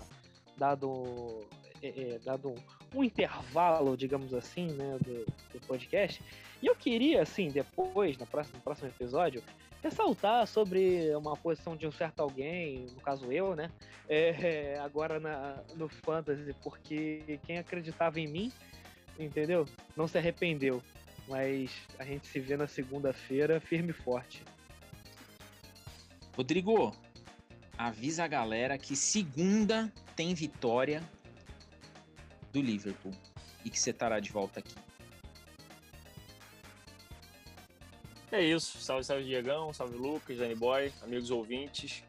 dado 0.56 1.44
é, 1.82 1.88
é, 1.88 2.18
dado 2.20 2.54
um, 2.94 3.02
intervalo, 3.02 3.96
digamos 3.96 4.32
assim, 4.32 4.68
né, 4.68 4.98
do, 5.00 5.26
do, 5.52 5.66
podcast. 5.66 6.22
E 6.62 6.66
eu 6.66 6.76
queria, 6.76 7.22
assim, 7.22 7.48
depois, 7.48 8.16
no 8.18 8.24
próximo, 8.24 8.62
episódio, 8.84 9.42
ressaltar 9.82 10.46
sobre 10.46 11.12
uma 11.16 11.36
posição 11.36 11.76
de 11.76 11.88
um 11.88 11.92
certo 11.92 12.20
alguém, 12.20 12.86
no 12.94 13.00
caso 13.00 13.32
eu, 13.32 13.56
né, 13.56 13.68
é, 14.08 14.78
agora 14.78 15.18
na, 15.18 15.60
no 15.74 15.88
Fantasy, 15.88 16.54
porque 16.62 17.40
quem 17.44 17.58
acreditava 17.58 18.20
em 18.20 18.28
mim, 18.28 18.52
entendeu? 19.18 19.66
Não 19.96 20.06
se 20.06 20.16
arrependeu. 20.16 20.80
Mas 21.28 21.70
a 21.98 22.04
gente 22.04 22.26
se 22.26 22.38
vê 22.38 22.56
na 22.56 22.66
segunda-feira 22.66 23.60
firme 23.60 23.90
e 23.90 23.92
forte. 23.92 24.42
Rodrigo, 26.36 26.94
avisa 27.76 28.24
a 28.24 28.28
galera 28.28 28.78
que 28.78 28.94
segunda 28.94 29.92
tem 30.14 30.34
vitória 30.34 31.02
do 32.52 32.60
Liverpool 32.60 33.12
e 33.64 33.70
que 33.70 33.78
você 33.78 33.90
estará 33.90 34.20
de 34.20 34.30
volta 34.30 34.60
aqui. 34.60 34.74
É 38.30 38.42
isso. 38.42 38.78
Salve, 38.78 39.04
salve, 39.04 39.24
Diegão. 39.24 39.72
Salve, 39.72 39.96
Lucas, 39.96 40.36
Danny 40.36 40.54
Boy, 40.54 40.92
amigos 41.02 41.30
ouvintes. 41.30 42.02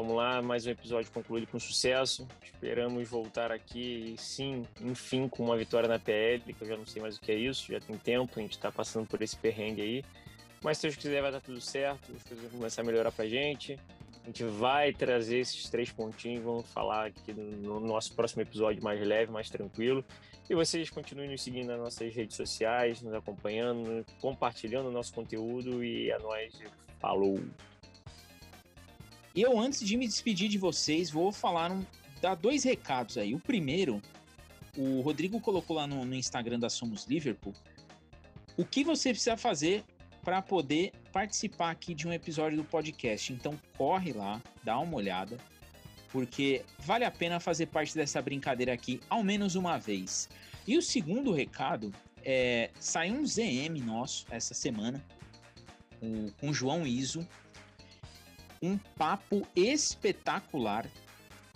Vamos 0.00 0.16
lá, 0.16 0.40
mais 0.40 0.66
um 0.66 0.70
episódio 0.70 1.12
concluído 1.12 1.46
com 1.48 1.58
sucesso. 1.58 2.26
Esperamos 2.42 3.06
voltar 3.06 3.52
aqui, 3.52 4.14
sim, 4.16 4.66
enfim, 4.80 5.28
com 5.28 5.44
uma 5.44 5.58
vitória 5.58 5.86
na 5.86 5.98
PL, 5.98 6.54
que 6.54 6.62
eu 6.62 6.68
já 6.68 6.74
não 6.74 6.86
sei 6.86 7.02
mais 7.02 7.18
o 7.18 7.20
que 7.20 7.30
é 7.30 7.34
isso, 7.34 7.70
já 7.70 7.78
tem 7.80 7.98
tempo, 7.98 8.32
a 8.38 8.40
gente 8.40 8.52
está 8.52 8.72
passando 8.72 9.06
por 9.06 9.20
esse 9.20 9.36
perrengue 9.36 9.82
aí. 9.82 10.04
Mas 10.64 10.78
se 10.78 10.84
Deus 10.84 10.96
quiser, 10.96 11.20
vai 11.20 11.30
dar 11.30 11.42
tudo 11.42 11.60
certo, 11.60 12.10
as 12.16 12.22
coisas 12.22 12.40
vão 12.46 12.60
começar 12.60 12.80
a 12.80 12.84
melhorar 12.86 13.12
pra 13.12 13.26
gente. 13.26 13.78
A 14.22 14.26
gente 14.26 14.42
vai 14.42 14.90
trazer 14.90 15.40
esses 15.40 15.68
três 15.68 15.92
pontinhos, 15.92 16.42
vamos 16.42 16.66
falar 16.72 17.08
aqui 17.08 17.34
no 17.34 17.78
nosso 17.78 18.14
próximo 18.14 18.40
episódio 18.40 18.82
mais 18.82 19.06
leve, 19.06 19.30
mais 19.30 19.50
tranquilo. 19.50 20.02
E 20.48 20.54
vocês 20.54 20.88
continuem 20.88 21.28
nos 21.28 21.42
seguindo 21.42 21.66
nas 21.66 21.78
nossas 21.78 22.14
redes 22.14 22.36
sociais, 22.36 23.02
nos 23.02 23.12
acompanhando, 23.12 24.02
compartilhando 24.18 24.88
o 24.88 24.92
nosso 24.92 25.12
conteúdo 25.12 25.84
e 25.84 26.10
a 26.10 26.18
nós 26.18 26.58
falou. 26.98 27.38
Eu, 29.34 29.58
antes 29.58 29.80
de 29.80 29.96
me 29.96 30.06
despedir 30.06 30.48
de 30.48 30.58
vocês, 30.58 31.10
vou 31.10 31.32
falar 31.32 31.70
um, 31.70 31.84
dar 32.20 32.34
dois 32.34 32.64
recados 32.64 33.16
aí. 33.16 33.34
O 33.34 33.40
primeiro, 33.40 34.02
o 34.76 35.00
Rodrigo 35.00 35.40
colocou 35.40 35.76
lá 35.76 35.86
no, 35.86 36.04
no 36.04 36.14
Instagram 36.14 36.58
da 36.58 36.68
Somos 36.68 37.06
Liverpool. 37.06 37.54
O 38.56 38.64
que 38.64 38.82
você 38.82 39.10
precisa 39.10 39.36
fazer 39.36 39.84
para 40.22 40.42
poder 40.42 40.92
participar 41.12 41.70
aqui 41.70 41.94
de 41.94 42.06
um 42.06 42.12
episódio 42.12 42.58
do 42.58 42.64
podcast. 42.64 43.32
Então 43.32 43.58
corre 43.76 44.12
lá, 44.12 44.40
dá 44.62 44.78
uma 44.78 44.96
olhada, 44.96 45.38
porque 46.10 46.62
vale 46.78 47.04
a 47.04 47.10
pena 47.10 47.40
fazer 47.40 47.66
parte 47.66 47.94
dessa 47.94 48.20
brincadeira 48.20 48.72
aqui 48.72 49.00
ao 49.08 49.22
menos 49.22 49.54
uma 49.54 49.78
vez. 49.78 50.28
E 50.66 50.76
o 50.76 50.82
segundo 50.82 51.32
recado 51.32 51.92
é 52.22 52.70
saiu 52.78 53.14
um 53.14 53.26
ZM 53.26 53.82
nosso 53.84 54.26
essa 54.30 54.52
semana 54.52 55.02
com, 55.98 56.28
com 56.38 56.50
o 56.50 56.54
João 56.54 56.86
Iso, 56.86 57.26
um 58.62 58.76
papo 58.76 59.46
espetacular. 59.54 60.88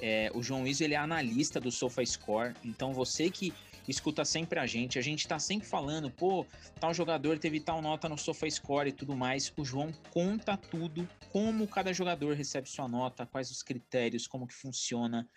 É, 0.01 0.31
o 0.35 0.43
João 0.43 0.67
Iso 0.67 0.83
ele 0.83 0.95
é 0.95 0.97
analista 0.97 1.61
do 1.61 1.71
SofaScore, 1.71 2.55
então 2.65 2.93
você 2.93 3.31
que 3.31 3.53
escuta 3.87 4.25
sempre 4.25 4.59
a 4.59 4.67
gente. 4.67 4.99
A 4.99 5.03
gente 5.03 5.29
tá 5.29 5.39
sempre 5.39 5.69
falando, 5.69 6.11
pô, 6.11 6.47
tal 6.81 6.93
jogador 6.95 7.39
teve 7.39 7.61
tal 7.61 7.83
nota 7.83 8.09
no 8.09 8.19
SofaScore 8.19 8.89
e 8.89 8.93
tudo 8.93 9.15
mais. 9.17 9.53
O 9.57 9.65
João 9.65 9.93
conta 10.11 10.57
tudo, 10.57 11.09
como 11.31 11.69
cada 11.69 11.93
jogador 11.93 12.35
recebe 12.35 12.69
sua 12.69 12.89
nota, 12.89 13.27
quais 13.27 13.51
os 13.51 13.63
critérios, 13.63 14.27
como 14.27 14.47
que 14.47 14.55
funciona, 14.55 15.29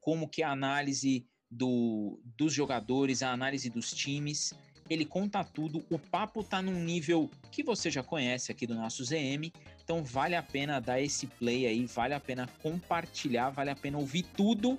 como 0.00 0.28
que 0.28 0.42
é 0.42 0.44
a 0.44 0.52
análise 0.52 1.26
do, 1.50 2.20
dos 2.36 2.52
jogadores, 2.52 3.22
a 3.22 3.32
análise 3.32 3.70
dos 3.70 3.92
times. 3.92 4.52
Ele 4.88 5.04
conta 5.04 5.44
tudo, 5.44 5.84
o 5.90 5.98
papo 5.98 6.42
tá 6.42 6.62
num 6.62 6.82
nível 6.82 7.30
que 7.50 7.62
você 7.62 7.90
já 7.90 8.02
conhece 8.02 8.50
aqui 8.50 8.66
do 8.66 8.74
nosso 8.74 9.04
ZM, 9.04 9.52
então 9.88 10.04
vale 10.04 10.36
a 10.36 10.42
pena 10.42 10.78
dar 10.82 11.00
esse 11.00 11.26
play 11.26 11.66
aí, 11.66 11.86
vale 11.86 12.12
a 12.12 12.20
pena 12.20 12.46
compartilhar, 12.62 13.48
vale 13.48 13.70
a 13.70 13.74
pena 13.74 13.96
ouvir 13.96 14.22
tudo, 14.22 14.78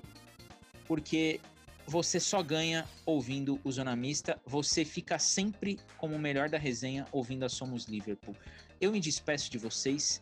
porque 0.86 1.40
você 1.84 2.20
só 2.20 2.40
ganha 2.44 2.86
ouvindo 3.04 3.60
o 3.64 3.72
Zona 3.72 3.96
Mista. 3.96 4.40
Você 4.46 4.84
fica 4.84 5.18
sempre 5.18 5.80
como 5.98 6.14
o 6.14 6.18
melhor 6.18 6.48
da 6.48 6.58
resenha 6.58 7.08
ouvindo 7.10 7.44
a 7.44 7.48
Somos 7.48 7.86
Liverpool. 7.86 8.36
Eu 8.80 8.92
me 8.92 9.00
despeço 9.00 9.50
de 9.50 9.58
vocês. 9.58 10.20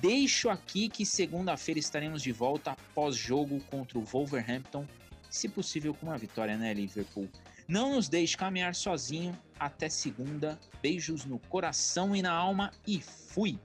Deixo 0.00 0.50
aqui 0.50 0.88
que 0.88 1.06
segunda-feira 1.06 1.78
estaremos 1.78 2.20
de 2.20 2.32
volta 2.32 2.76
pós-jogo 2.96 3.60
contra 3.70 3.96
o 3.96 4.04
Wolverhampton. 4.04 4.84
Se 5.30 5.48
possível, 5.48 5.94
com 5.94 6.06
uma 6.06 6.18
vitória, 6.18 6.56
né, 6.56 6.74
Liverpool? 6.74 7.28
Não 7.68 7.94
nos 7.94 8.08
deixe 8.08 8.36
caminhar 8.36 8.74
sozinho. 8.74 9.38
Até 9.56 9.88
segunda. 9.88 10.58
Beijos 10.82 11.24
no 11.24 11.38
coração 11.38 12.16
e 12.16 12.22
na 12.22 12.32
alma 12.32 12.72
e 12.84 13.00
fui! 13.00 13.56